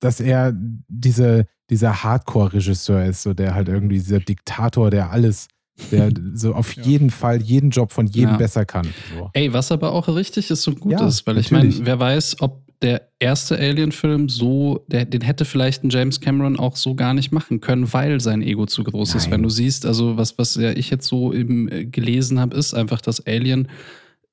dass 0.00 0.20
er 0.20 0.52
diese, 0.88 1.46
dieser 1.70 2.02
Hardcore-Regisseur 2.02 3.04
ist, 3.04 3.22
so 3.22 3.32
der 3.34 3.54
halt 3.54 3.68
irgendwie 3.68 3.96
dieser 3.98 4.20
Diktator, 4.20 4.90
der 4.90 5.10
alles, 5.10 5.48
der 5.90 6.10
so 6.34 6.54
auf 6.54 6.74
Ja. 6.76 6.82
jeden 6.82 7.10
Fall 7.10 7.40
jeden 7.40 7.70
Job 7.70 7.92
von 7.92 8.06
jedem 8.06 8.32
Ja. 8.32 8.36
besser 8.36 8.64
kann. 8.64 8.90
So. 9.14 9.30
Ey, 9.32 9.52
was 9.52 9.72
aber 9.72 9.92
auch 9.92 10.08
richtig 10.08 10.50
ist 10.50 10.66
und 10.68 10.80
gut 10.80 10.92
Ja, 10.92 11.06
ist, 11.06 11.26
weil 11.26 11.38
ich 11.38 11.50
natürlich. 11.50 11.76
meine, 11.76 11.86
wer 11.86 11.98
weiß, 12.00 12.36
ob 12.40 12.62
der 12.82 13.08
erste 13.18 13.58
Alien-Film 13.58 14.30
so, 14.30 14.84
der, 14.88 15.04
den 15.04 15.20
hätte 15.20 15.44
vielleicht 15.44 15.84
ein 15.84 15.90
James 15.90 16.18
Cameron 16.22 16.58
auch 16.58 16.76
so 16.76 16.94
gar 16.94 17.12
nicht 17.12 17.30
machen 17.30 17.60
können, 17.60 17.92
weil 17.92 18.20
sein 18.22 18.40
Ego 18.40 18.64
zu 18.64 18.82
groß 18.84 19.14
ist. 19.16 19.24
Nein. 19.24 19.32
Wenn 19.32 19.42
du 19.42 19.50
siehst, 19.50 19.84
also 19.84 20.16
was, 20.16 20.38
was 20.38 20.54
ja 20.54 20.70
ich 20.70 20.88
jetzt 20.88 21.06
so 21.06 21.34
eben 21.34 21.68
äh, 21.70 21.84
gelesen 21.84 22.40
habe, 22.40 22.56
ist 22.56 22.72
einfach, 22.72 23.02
dass 23.02 23.26
Alien 23.26 23.68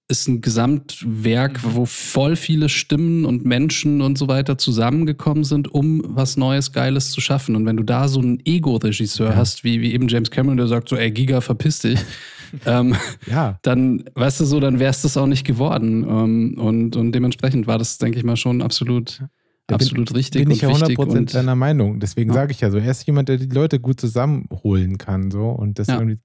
ist 0.10 0.28
ein 0.30 0.40
Gesamtwerk, 0.42 1.64
Mhm. 1.64 1.76
wo 1.76 1.86
voll 1.86 2.36
viele 2.36 2.70
Stimmen 2.70 3.26
und 3.26 3.46
Menschen 3.46 4.02
und 4.02 4.18
so 4.18 4.28
weiter 4.28 4.58
zusammengekommen 4.58 5.44
sind, 5.44 5.74
um 5.74 6.02
was 6.06 6.38
Neues, 6.38 6.72
Geiles 6.72 7.12
zu 7.12 7.20
schaffen. 7.20 7.56
Und 7.56 7.66
wenn 7.66 7.76
du 7.78 7.84
da 7.84 8.08
so 8.08 8.22
einen 8.22 8.40
Ego-Regisseur 8.46 9.32
Ja. 9.32 9.36
hast, 9.36 9.64
wie, 9.64 9.82
wie 9.82 9.94
eben 9.94 10.08
James 10.08 10.32
Cameron, 10.32 10.58
der 10.58 10.68
sagt 10.68 10.88
so, 10.90 10.96
ey, 10.96 11.12
Giga, 11.12 11.42
verpiss 11.42 11.80
dich, 11.80 12.00
ähm, 12.66 12.96
Ja, 13.30 13.60
dann, 13.64 14.06
weißt 14.16 14.40
du 14.40 14.46
so, 14.46 14.60
dann 14.62 14.80
wär's 14.80 15.02
das 15.02 15.18
auch 15.18 15.28
nicht 15.28 15.46
geworden. 15.46 16.06
Ähm, 16.08 16.56
und, 16.58 16.96
und 16.96 17.12
dementsprechend 17.12 17.68
war 17.68 17.78
das, 17.78 17.98
denke 17.98 18.18
ich 18.18 18.24
mal, 18.24 18.38
schon 18.38 18.62
absolut, 18.62 19.20
bin- 19.68 19.76
absolut 19.76 20.16
richtig 20.16 20.46
bin 20.46 20.52
ich 20.52 20.62
ja 20.62 20.70
und 20.70 20.76
wichtig. 20.82 20.98
100% 21.00 21.18
Und, 21.18 21.34
deiner 21.34 21.56
Meinung. 21.56 22.00
Deswegen 22.00 22.30
Ja. 22.30 22.36
sage 22.36 22.54
ich 22.54 22.62
ja 22.62 22.72
so, 22.72 22.78
er 22.78 22.92
ist 22.92 23.06
jemand, 23.06 23.28
der 23.28 23.36
die 23.38 23.48
Leute 23.54 23.82
gut 23.82 24.00
zusammenholen 24.00 24.98
kann. 24.98 25.32
So, 25.32 25.50
und 25.50 25.80
das 25.80 25.88
Ja. 25.88 25.96
irgendwie, 26.00 26.20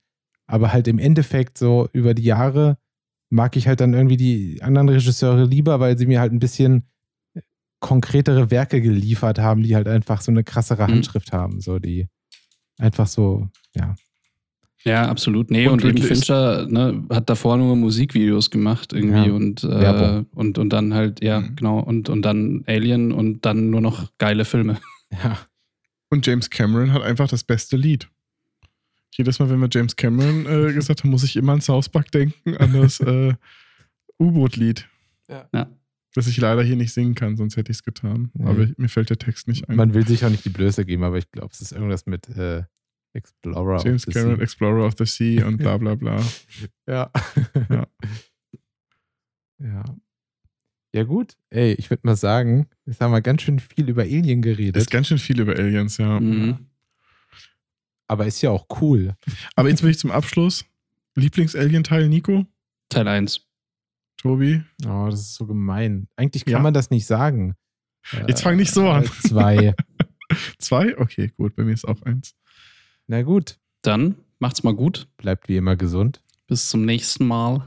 aber 0.46 0.72
halt 0.72 0.86
im 0.86 1.00
Endeffekt 1.00 1.58
so 1.58 1.88
über 1.92 2.14
die 2.14 2.22
Jahre 2.22 2.76
mag 3.32 3.56
ich 3.56 3.66
halt 3.66 3.80
dann 3.80 3.94
irgendwie 3.94 4.16
die 4.18 4.60
anderen 4.62 4.88
Regisseure 4.90 5.44
lieber, 5.44 5.80
weil 5.80 5.96
sie 5.96 6.06
mir 6.06 6.20
halt 6.20 6.32
ein 6.32 6.38
bisschen 6.38 6.84
konkretere 7.80 8.50
Werke 8.50 8.80
geliefert 8.80 9.38
haben, 9.38 9.62
die 9.62 9.74
halt 9.74 9.88
einfach 9.88 10.20
so 10.20 10.30
eine 10.30 10.44
krassere 10.44 10.86
Mhm. 10.86 10.92
Handschrift 10.92 11.32
haben. 11.32 11.60
So, 11.60 11.78
die 11.78 12.06
einfach 12.78 13.06
so, 13.06 13.48
ja. 13.74 13.94
ja, 14.84 15.08
absolut. 15.08 15.50
Nee, 15.50 15.66
Und 15.66 15.82
und, 15.82 15.84
Ridley 15.84 16.06
Fincher 16.06 16.66
ne, 16.68 17.04
hat 17.10 17.28
davor 17.30 17.56
nur 17.56 17.74
Musikvideos 17.74 18.50
gemacht 18.50 18.92
irgendwie 18.92 19.26
Ja. 19.28 19.32
und, 19.32 19.64
äh, 19.64 20.24
und, 20.34 20.58
und 20.58 20.70
dann 20.70 20.94
halt, 20.94 21.24
ja, 21.24 21.40
Mhm. 21.40 21.56
genau, 21.56 21.78
und, 21.80 22.08
und 22.08 22.22
dann 22.22 22.62
Alien 22.66 23.12
und 23.12 23.44
dann 23.46 23.70
nur 23.70 23.80
noch 23.80 24.12
geile 24.18 24.44
Filme. 24.44 24.78
Ja, 25.10 25.38
und 26.10 26.26
James 26.26 26.50
Cameron 26.50 26.92
hat 26.92 27.02
einfach 27.02 27.28
das 27.28 27.44
beste 27.44 27.76
Lied. 27.76 28.08
Jedes 29.12 29.38
Mal, 29.38 29.50
wenn 29.50 29.60
wir 29.60 29.68
James 29.70 29.94
Cameron 29.96 30.46
äh, 30.46 30.72
gesagt 30.74 31.02
haben, 31.02 31.10
muss 31.10 31.24
ich 31.24 31.36
immer 31.36 31.52
an 31.52 31.60
South 31.60 31.88
Park 31.88 32.10
denken, 32.12 32.56
an 32.56 32.72
das 32.72 33.00
äh, 33.00 33.34
U-Boot-Lied. 34.18 34.88
Ja. 35.28 35.48
Das 36.14 36.26
ich 36.26 36.36
leider 36.36 36.62
hier 36.62 36.76
nicht 36.76 36.92
singen 36.92 37.14
kann, 37.14 37.36
sonst 37.36 37.56
hätte 37.56 37.70
ich 37.72 37.78
es 37.78 37.82
getan. 37.84 38.30
Nee. 38.34 38.44
Aber 38.44 38.60
ich, 38.60 38.76
mir 38.76 38.88
fällt 38.88 39.08
der 39.10 39.18
Text 39.18 39.48
nicht 39.48 39.68
ein. 39.68 39.76
man 39.76 39.94
will 39.94 40.06
sich 40.06 40.24
auch 40.24 40.30
nicht 40.30 40.44
die 40.44 40.50
Blöße 40.50 40.84
geben, 40.84 41.04
aber 41.04 41.16
ich 41.16 41.30
glaube, 41.30 41.50
es 41.52 41.60
ist 41.62 41.72
irgendwas 41.72 42.04
mit 42.06 42.28
äh, 42.28 42.64
Explorer. 43.14 43.76
of 43.76 43.84
James 43.84 44.02
the 44.02 44.12
Cameron, 44.12 44.36
Sea. 44.36 44.42
Explorer 44.42 44.86
of 44.86 44.94
the 44.98 45.06
Sea 45.06 45.46
und 45.46 45.58
bla 45.58 45.76
bla 45.78 45.94
bla. 45.94 46.22
Ja. 46.86 47.10
Ja. 47.70 47.86
ja. 49.58 49.84
Ja, 50.94 51.04
gut. 51.04 51.38
Ey, 51.48 51.72
ich 51.72 51.88
würde 51.88 52.02
mal 52.04 52.16
sagen, 52.16 52.66
jetzt 52.84 53.00
haben 53.00 53.12
wir 53.12 53.22
ganz 53.22 53.40
schön 53.42 53.58
viel 53.58 53.88
über 53.88 54.02
Alien 54.02 54.40
Ist 54.40 54.44
geredet. 54.44 54.90
ganz 54.90 55.08
schön 55.08 55.18
viel 55.18 55.40
über 55.40 55.56
Aliens, 55.56 55.96
ja. 55.96 56.20
Mhm. 56.20 56.66
Aber 58.12 58.26
ist 58.26 58.42
ja 58.42 58.50
auch 58.50 58.66
cool. 58.82 59.14
Aber 59.56 59.70
jetzt 59.70 59.82
will 59.82 59.90
ich 59.90 59.98
zum 59.98 60.10
Abschluss. 60.10 60.66
Lieblings-Alien-Teil, 61.14 62.08
Nico? 62.10 62.44
Teil 62.90 63.08
1. 63.08 63.40
Tobi? 64.18 64.62
Oh, 64.86 65.06
das 65.10 65.20
ist 65.20 65.34
so 65.36 65.46
gemein. 65.46 66.08
Eigentlich 66.16 66.44
kann 66.44 66.52
Ja. 66.52 66.58
man 66.58 66.74
das 66.74 66.90
nicht 66.90 67.06
sagen. 67.06 67.54
Jetzt 68.28 68.42
fang 68.42 68.56
nicht 68.56 68.70
so 68.72 68.86
an. 68.90 69.04
Äh, 69.04 69.08
Zwei. 69.28 69.74
Zwei? 70.58 70.98
Okay, 70.98 71.32
gut. 71.38 71.56
Bei 71.56 71.64
mir 71.64 71.72
ist 71.72 71.86
auch 71.88 72.02
eins. 72.02 72.34
Na 73.06 73.22
gut. 73.22 73.58
Dann 73.80 74.16
macht's 74.40 74.62
mal 74.62 74.74
gut. 74.74 75.08
Bleibt 75.16 75.48
wie 75.48 75.56
immer 75.56 75.76
gesund. 75.76 76.22
Bis 76.46 76.68
zum 76.68 76.84
nächsten 76.84 77.26
Mal. 77.26 77.66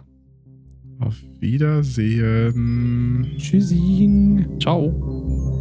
Auf 0.99 1.15
Wiedersehen. 1.39 3.33
Tschüssi. 3.39 4.45
Ciao. 4.61 5.54